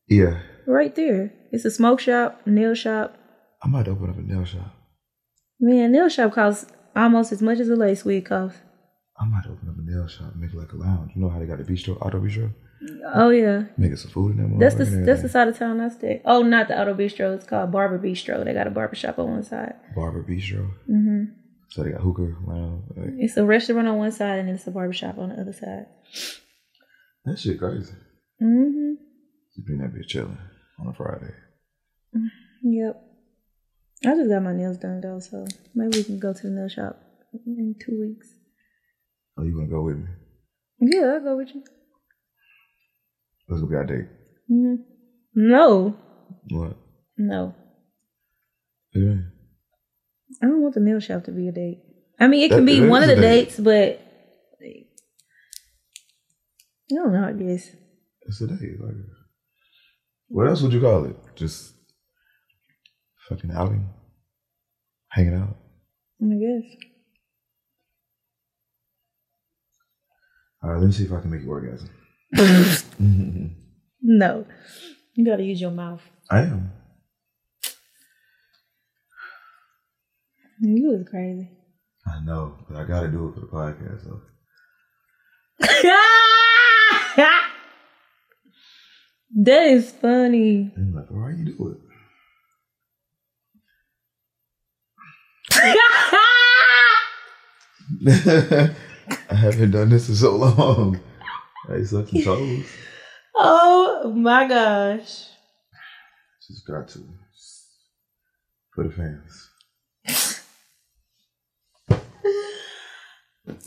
Yeah. 0.07 0.39
Right 0.65 0.95
there. 0.95 1.33
It's 1.51 1.65
a 1.65 1.71
smoke 1.71 1.99
shop, 1.99 2.41
nail 2.45 2.73
shop. 2.73 3.17
I 3.61 3.67
might 3.67 3.87
open 3.87 4.09
up 4.09 4.17
a 4.17 4.21
nail 4.21 4.45
shop. 4.45 4.73
Man, 5.59 5.91
nail 5.91 6.09
shop 6.09 6.33
costs 6.33 6.71
almost 6.95 7.31
as 7.31 7.41
much 7.41 7.59
as 7.59 7.69
a 7.69 7.75
lace 7.75 8.05
wig 8.05 8.25
costs. 8.25 8.59
I 9.17 9.25
might 9.25 9.45
open 9.45 9.69
up 9.69 9.75
a 9.77 9.81
nail 9.81 10.07
shop 10.07 10.33
and 10.33 10.41
make 10.41 10.51
it 10.53 10.57
like 10.57 10.73
a 10.73 10.75
lounge. 10.77 11.11
You 11.15 11.21
know 11.21 11.29
how 11.29 11.39
they 11.39 11.45
got 11.45 11.57
the 11.57 11.63
bistro, 11.63 11.97
auto 12.01 12.19
bistro? 12.19 12.53
Oh 13.13 13.29
yeah. 13.29 13.59
Make 13.59 13.77
Making 13.77 13.95
some 13.97 14.11
food 14.11 14.37
in 14.37 14.59
there. 14.59 14.69
That's 14.69 14.75
the 14.75 14.97
that's 15.05 15.21
the 15.21 15.29
side 15.29 15.47
of 15.47 15.57
town 15.57 15.79
I 15.79 15.89
stay. 15.89 16.21
Oh, 16.25 16.41
not 16.41 16.67
the 16.67 16.79
auto 16.79 16.93
bistro. 16.93 17.33
It's 17.33 17.45
called 17.45 17.71
Barber 17.71 17.97
Bistro. 17.97 18.43
They 18.43 18.53
got 18.53 18.67
a 18.67 18.71
barber 18.71 18.95
shop 18.95 19.17
on 19.17 19.31
one 19.31 19.43
side. 19.43 19.75
barber 19.95 20.21
bistro. 20.23 20.69
hmm 20.85 21.23
So 21.69 21.83
they 21.83 21.91
got 21.91 22.01
hookah 22.01 22.35
lounge. 22.45 22.83
Like, 22.95 23.13
It's 23.17 23.37
a 23.37 23.45
restaurant 23.45 23.87
on 23.87 23.97
one 23.97 24.11
side 24.11 24.39
and 24.39 24.49
then 24.49 24.55
it's 24.55 24.67
a 24.67 24.71
barber 24.71 24.93
shop 24.93 25.17
on 25.17 25.29
the 25.29 25.39
other 25.39 25.53
side. 25.53 25.85
that 27.23 27.39
shit 27.39 27.57
crazy. 27.57 27.93
Mm 28.41 28.71
hmm 28.73 28.93
Just 29.55 29.65
being 29.65 29.79
that 29.79 29.93
bitch 29.93 30.07
chilling 30.07 30.37
on 30.77 30.87
a 30.87 30.93
Friday. 30.93 31.33
Yep. 32.63 33.01
I 34.07 34.15
just 34.15 34.29
got 34.29 34.43
my 34.43 34.53
nails 34.53 34.77
done 34.77 35.01
though, 35.01 35.19
so 35.19 35.45
maybe 35.73 35.97
we 35.97 36.03
can 36.03 36.19
go 36.19 36.33
to 36.33 36.41
the 36.43 36.49
nail 36.49 36.67
shop 36.69 36.97
in 37.45 37.75
two 37.83 37.99
weeks. 37.99 38.27
Oh, 39.37 39.43
you 39.43 39.53
gonna 39.55 39.67
go 39.67 39.83
with 39.83 39.97
me? 39.97 40.05
Yeah, 40.79 41.13
I'll 41.15 41.21
go 41.21 41.37
with 41.37 41.49
you. 41.55 41.63
Let's 43.49 43.61
go 43.61 43.67
get 43.67 43.83
a 43.89 43.97
date. 43.97 44.07
hmm 44.47 44.75
No, 45.33 45.95
What? 46.49 46.77
no. 47.17 47.55
Yeah. 48.93 49.15
I 50.41 50.47
don't 50.47 50.61
want 50.61 50.73
the 50.75 50.79
nail 50.81 50.99
shop 50.99 51.23
to 51.25 51.31
be 51.31 51.47
a 51.47 51.51
date. 51.51 51.79
I 52.19 52.27
mean, 52.27 52.43
it 52.43 52.49
can 52.49 52.65
That- 52.65 52.71
be 52.71 52.87
one 52.87 53.03
of 53.03 53.09
the 53.09 53.15
date. 53.15 53.45
dates, 53.45 53.59
but 53.59 53.99
I 56.91 56.95
don't 56.95 57.13
know. 57.13 57.23
I 57.27 57.33
guess. 57.33 57.71
It's 58.27 58.41
a 58.41 58.47
date. 58.47 58.79
Like, 58.79 58.95
what 60.27 60.47
else 60.47 60.61
would 60.61 60.73
you 60.73 60.81
call 60.81 61.05
it? 61.05 61.15
Just 61.35 61.74
fucking 63.29 63.51
outing? 63.51 63.87
Hanging 65.09 65.35
out? 65.35 65.55
I 66.21 66.35
guess. 66.35 66.77
All 70.63 70.71
right, 70.71 70.79
let 70.79 70.87
me 70.87 70.91
see 70.93 71.05
if 71.05 71.11
I 71.11 71.21
can 71.21 71.29
make 71.31 71.41
you 71.43 71.49
orgasm. 71.49 71.89
No, 74.07 74.45
you 75.15 75.25
gotta 75.25 75.41
use 75.41 75.59
your 75.59 75.71
mouth. 75.71 76.01
I 76.29 76.41
am. 76.41 76.71
You 80.59 80.89
was 80.89 81.07
crazy. 81.09 81.49
I 82.05 82.23
know, 82.23 82.53
but 82.69 82.77
I 82.77 82.83
gotta 82.83 83.07
do 83.07 83.29
it 83.29 83.33
for 83.33 83.39
the 83.39 83.47
podcast. 83.47 84.03
So. 84.03 84.21
that 89.35 89.63
is 89.63 89.89
funny. 89.91 90.71
I'm 90.77 90.93
like, 90.93 91.09
why 91.09 91.31
you 91.31 91.45
do 91.45 91.71
it? 91.71 91.84
I 98.07 99.35
haven't 99.35 99.71
done 99.71 99.89
this 99.89 100.09
in 100.09 100.15
so 100.15 100.35
long. 100.35 100.99
I 101.69 101.83
suck 101.83 102.07
some 102.07 102.21
toes. 102.21 102.65
oh 103.35 104.13
my 104.15 104.47
gosh. 104.47 105.27
Just 106.47 106.65
got 106.67 106.87
to. 106.89 107.03
For 108.73 108.83
the 108.83 108.91
fans. 108.91 109.49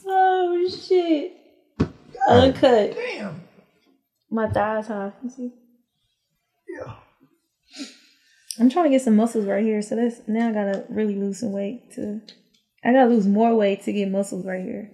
Oh 0.06 0.68
shit. 0.68 1.32
Uncut. 2.28 2.94
Damn. 2.94 3.42
My 4.30 4.48
thighs 4.48 4.88
high. 4.88 5.12
You 5.22 5.30
see? 5.30 5.52
Yeah. 6.68 6.94
I'm 8.58 8.68
trying 8.70 8.86
to 8.86 8.90
get 8.90 9.02
some 9.02 9.16
muscles 9.16 9.46
right 9.46 9.62
here, 9.64 9.82
so 9.82 9.96
that's 9.96 10.20
now 10.26 10.48
I 10.48 10.52
gotta 10.52 10.84
really 10.88 11.14
lose 11.14 11.40
some 11.40 11.52
weight 11.52 11.92
to. 11.94 12.20
I 12.84 12.92
gotta 12.92 13.10
lose 13.10 13.26
more 13.26 13.54
weight 13.54 13.82
to 13.84 13.92
get 13.92 14.10
muscles 14.10 14.46
right 14.46 14.62
here. 14.62 14.90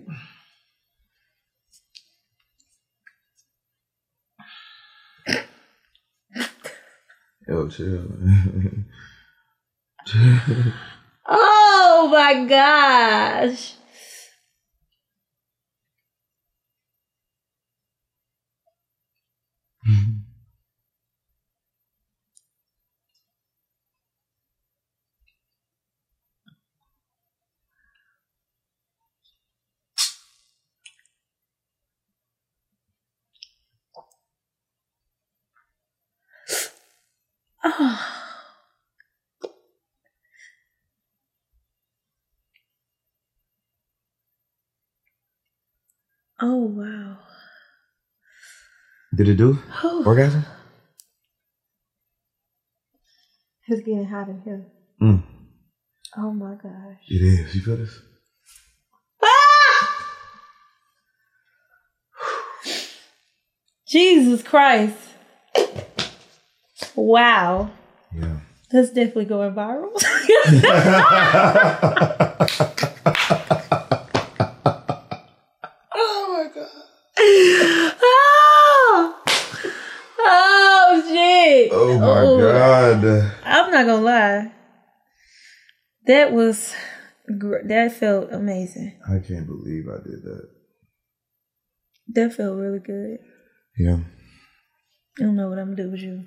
Yo, 7.47 7.69
chill. 7.69 8.09
Oh 11.27 12.09
my 12.13 12.45
gosh! 12.45 13.75
Oh 46.41 46.65
wow! 46.65 47.17
Did 49.17 49.29
it 49.29 49.37
do? 49.37 49.59
Orgasm? 50.05 50.45
It's 53.69 53.81
getting 53.81 54.05
hot 54.05 54.29
in 54.29 54.41
here. 54.43 54.67
Mm. 55.01 55.23
Oh 56.19 56.33
my 56.33 56.55
gosh! 56.55 56.99
It 57.09 57.23
is. 57.23 57.55
You 57.55 57.63
feel 57.63 57.77
this? 57.77 57.99
Ah! 59.23 60.07
Jesus 63.89 64.43
Christ! 64.43 65.14
Wow, 66.95 67.71
Yeah. 68.15 68.39
that's 68.71 68.91
definitely 68.91 69.25
going 69.27 69.55
viral. 69.55 69.91
Oh 75.97 76.27
my 76.33 76.49
god. 76.55 76.69
oh! 78.03 79.23
oh 80.19 81.03
shit! 81.09 81.71
Oh 81.73 81.99
my 81.99 82.25
god. 82.43 83.05
I'm 83.45 83.71
not 83.71 83.87
gonna 83.87 84.03
lie. 84.03 84.53
That 86.07 86.33
was 86.33 86.75
gr- 87.39 87.63
that 87.67 87.93
felt 87.93 88.33
amazing. 88.33 88.99
I 89.09 89.19
can't 89.27 89.47
believe 89.47 89.85
I 89.89 89.99
did 90.03 90.23
that. 90.25 90.49
That 92.09 92.35
felt 92.35 92.59
really 92.59 92.81
good. 92.81 93.19
Yeah. 93.79 93.99
I 95.19 95.23
don't 95.23 95.37
know 95.37 95.49
what 95.49 95.59
I'm 95.59 95.71
gonna 95.75 95.85
do 95.85 95.91
with 95.93 96.01
you. 96.01 96.25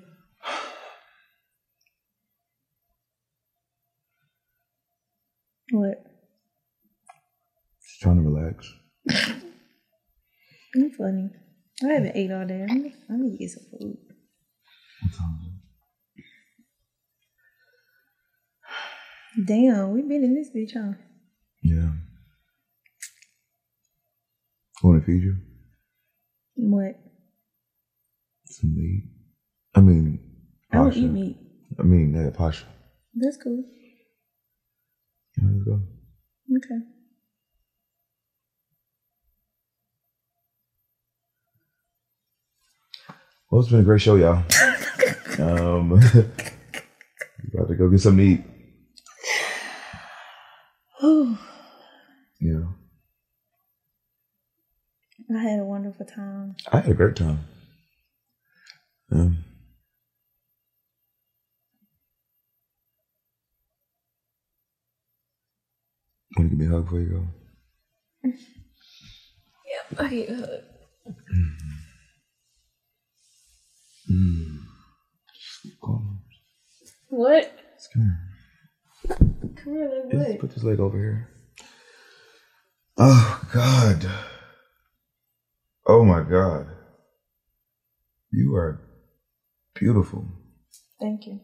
What? 5.70 6.04
Just 7.82 8.00
trying 8.00 8.16
to 8.16 8.22
relax. 8.22 8.72
You're 10.74 10.90
funny. 10.90 11.30
I 11.82 11.86
haven't 11.86 12.16
ate 12.16 12.32
all 12.32 12.46
day. 12.46 12.66
I 12.68 12.74
need, 12.74 12.94
I 13.10 13.16
need 13.16 13.32
to 13.32 13.38
get 13.38 13.50
some 13.50 13.64
food. 13.70 13.96
What 15.02 15.14
time 15.16 15.38
is 15.40 15.46
it? 19.38 19.46
Damn, 19.46 19.92
we've 19.92 20.08
been 20.08 20.24
in 20.24 20.34
this 20.34 20.50
bitch, 20.50 20.72
huh? 20.74 20.94
Yeah. 21.62 21.90
Want 24.82 25.00
to 25.00 25.06
feed 25.06 25.22
you? 25.22 25.36
What? 26.56 26.96
some 28.50 28.74
meat. 28.74 29.04
I 29.74 29.80
mean, 29.80 30.20
I 30.72 30.76
don't 30.76 30.96
eat 30.96 31.10
meat. 31.10 31.36
I 31.78 31.82
mean, 31.82 32.14
yeah, 32.14 32.30
Pasha. 32.30 32.64
That's 33.14 33.36
cool. 33.36 33.64
Yeah, 35.40 35.48
let's 35.52 35.64
go. 35.64 35.80
Okay. 36.56 36.84
Well, 43.50 43.60
it's 43.62 43.70
been 43.70 43.80
a 43.80 43.84
great 43.84 44.00
show, 44.02 44.16
y'all. 44.16 44.42
um, 45.38 45.92
about 47.54 47.68
to 47.68 47.74
go 47.76 47.88
get 47.88 48.00
some 48.00 48.16
meat. 48.16 48.42
You 52.40 52.76
know, 55.28 55.36
I 55.36 55.42
had 55.42 55.60
a 55.60 55.64
wonderful 55.64 56.06
time. 56.06 56.56
I 56.70 56.80
had 56.80 56.90
a 56.90 56.94
great 56.94 57.16
time. 57.16 57.40
Um, 59.10 59.44
want 66.38 66.50
to 66.50 66.56
give 66.56 66.58
me 66.58 66.66
a 66.66 66.70
hug 66.76 66.84
before 66.84 67.00
you 67.00 67.10
go? 67.10 67.26
Yep, 69.90 70.00
I 70.00 70.08
get 70.10 70.28
hug. 70.30 70.48
Come 71.28 71.56
hmm. 74.08 74.56
on, 75.82 76.18
What? 77.08 77.52
just 77.76 77.92
come 77.92 78.02
here. 78.02 78.18
Come 79.56 79.72
here, 79.74 79.90
like 80.04 80.12
Just 80.12 80.30
what? 80.30 80.40
put 80.40 80.50
this 80.54 80.64
leg 80.64 80.80
over 80.80 80.98
here. 80.98 81.28
Oh 82.98 83.40
God. 83.52 84.06
Oh 85.86 86.04
my 86.04 86.22
God. 86.22 86.68
You 88.32 88.54
are 88.56 88.80
beautiful. 89.74 90.26
Thank 91.00 91.26
you. 91.26 91.40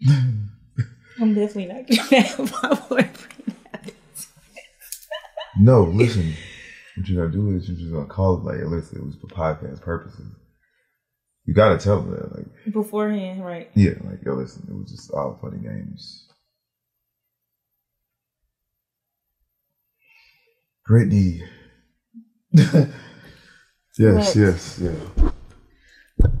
I'm 1.20 1.34
definitely 1.34 1.66
not 1.66 1.86
gonna 1.88 2.02
have 2.22 2.62
my 2.62 2.74
boyfriend. 2.88 3.54
No, 5.60 5.82
listen. 5.84 6.34
What 6.96 7.08
you're 7.08 7.26
gonna 7.28 7.36
do 7.36 7.56
is 7.56 7.68
you're 7.68 7.76
just 7.78 7.92
gonna 7.92 8.06
call 8.06 8.36
it 8.38 8.44
like, 8.44 8.64
listen, 8.70 8.98
it 8.98 9.04
was 9.04 9.16
for 9.16 9.26
podcast 9.28 9.80
purposes. 9.80 10.26
You 11.44 11.54
gotta 11.54 11.78
tell 11.78 12.00
them 12.02 12.10
that, 12.12 12.36
like, 12.36 12.72
Beforehand, 12.72 13.44
right? 13.44 13.70
yeah, 13.74 13.94
like, 14.04 14.22
yo, 14.24 14.34
listen, 14.34 14.66
it 14.68 14.74
was 14.74 14.90
just 14.90 15.10
all 15.12 15.38
funny 15.40 15.58
games. 15.58 16.26
Brittany. 20.86 21.42
yes, 22.52 22.92
What? 23.98 24.36
yes, 24.36 24.80
yeah. 24.82 24.92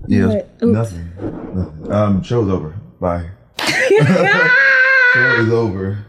Yeah, 0.08 0.42
nothing, 0.62 1.12
nothing. 1.54 1.92
Um, 1.92 2.22
show's 2.22 2.48
over. 2.48 2.70
Bye. 3.00 3.30
Show 5.14 5.42
is 5.42 5.50
over. 5.52 6.07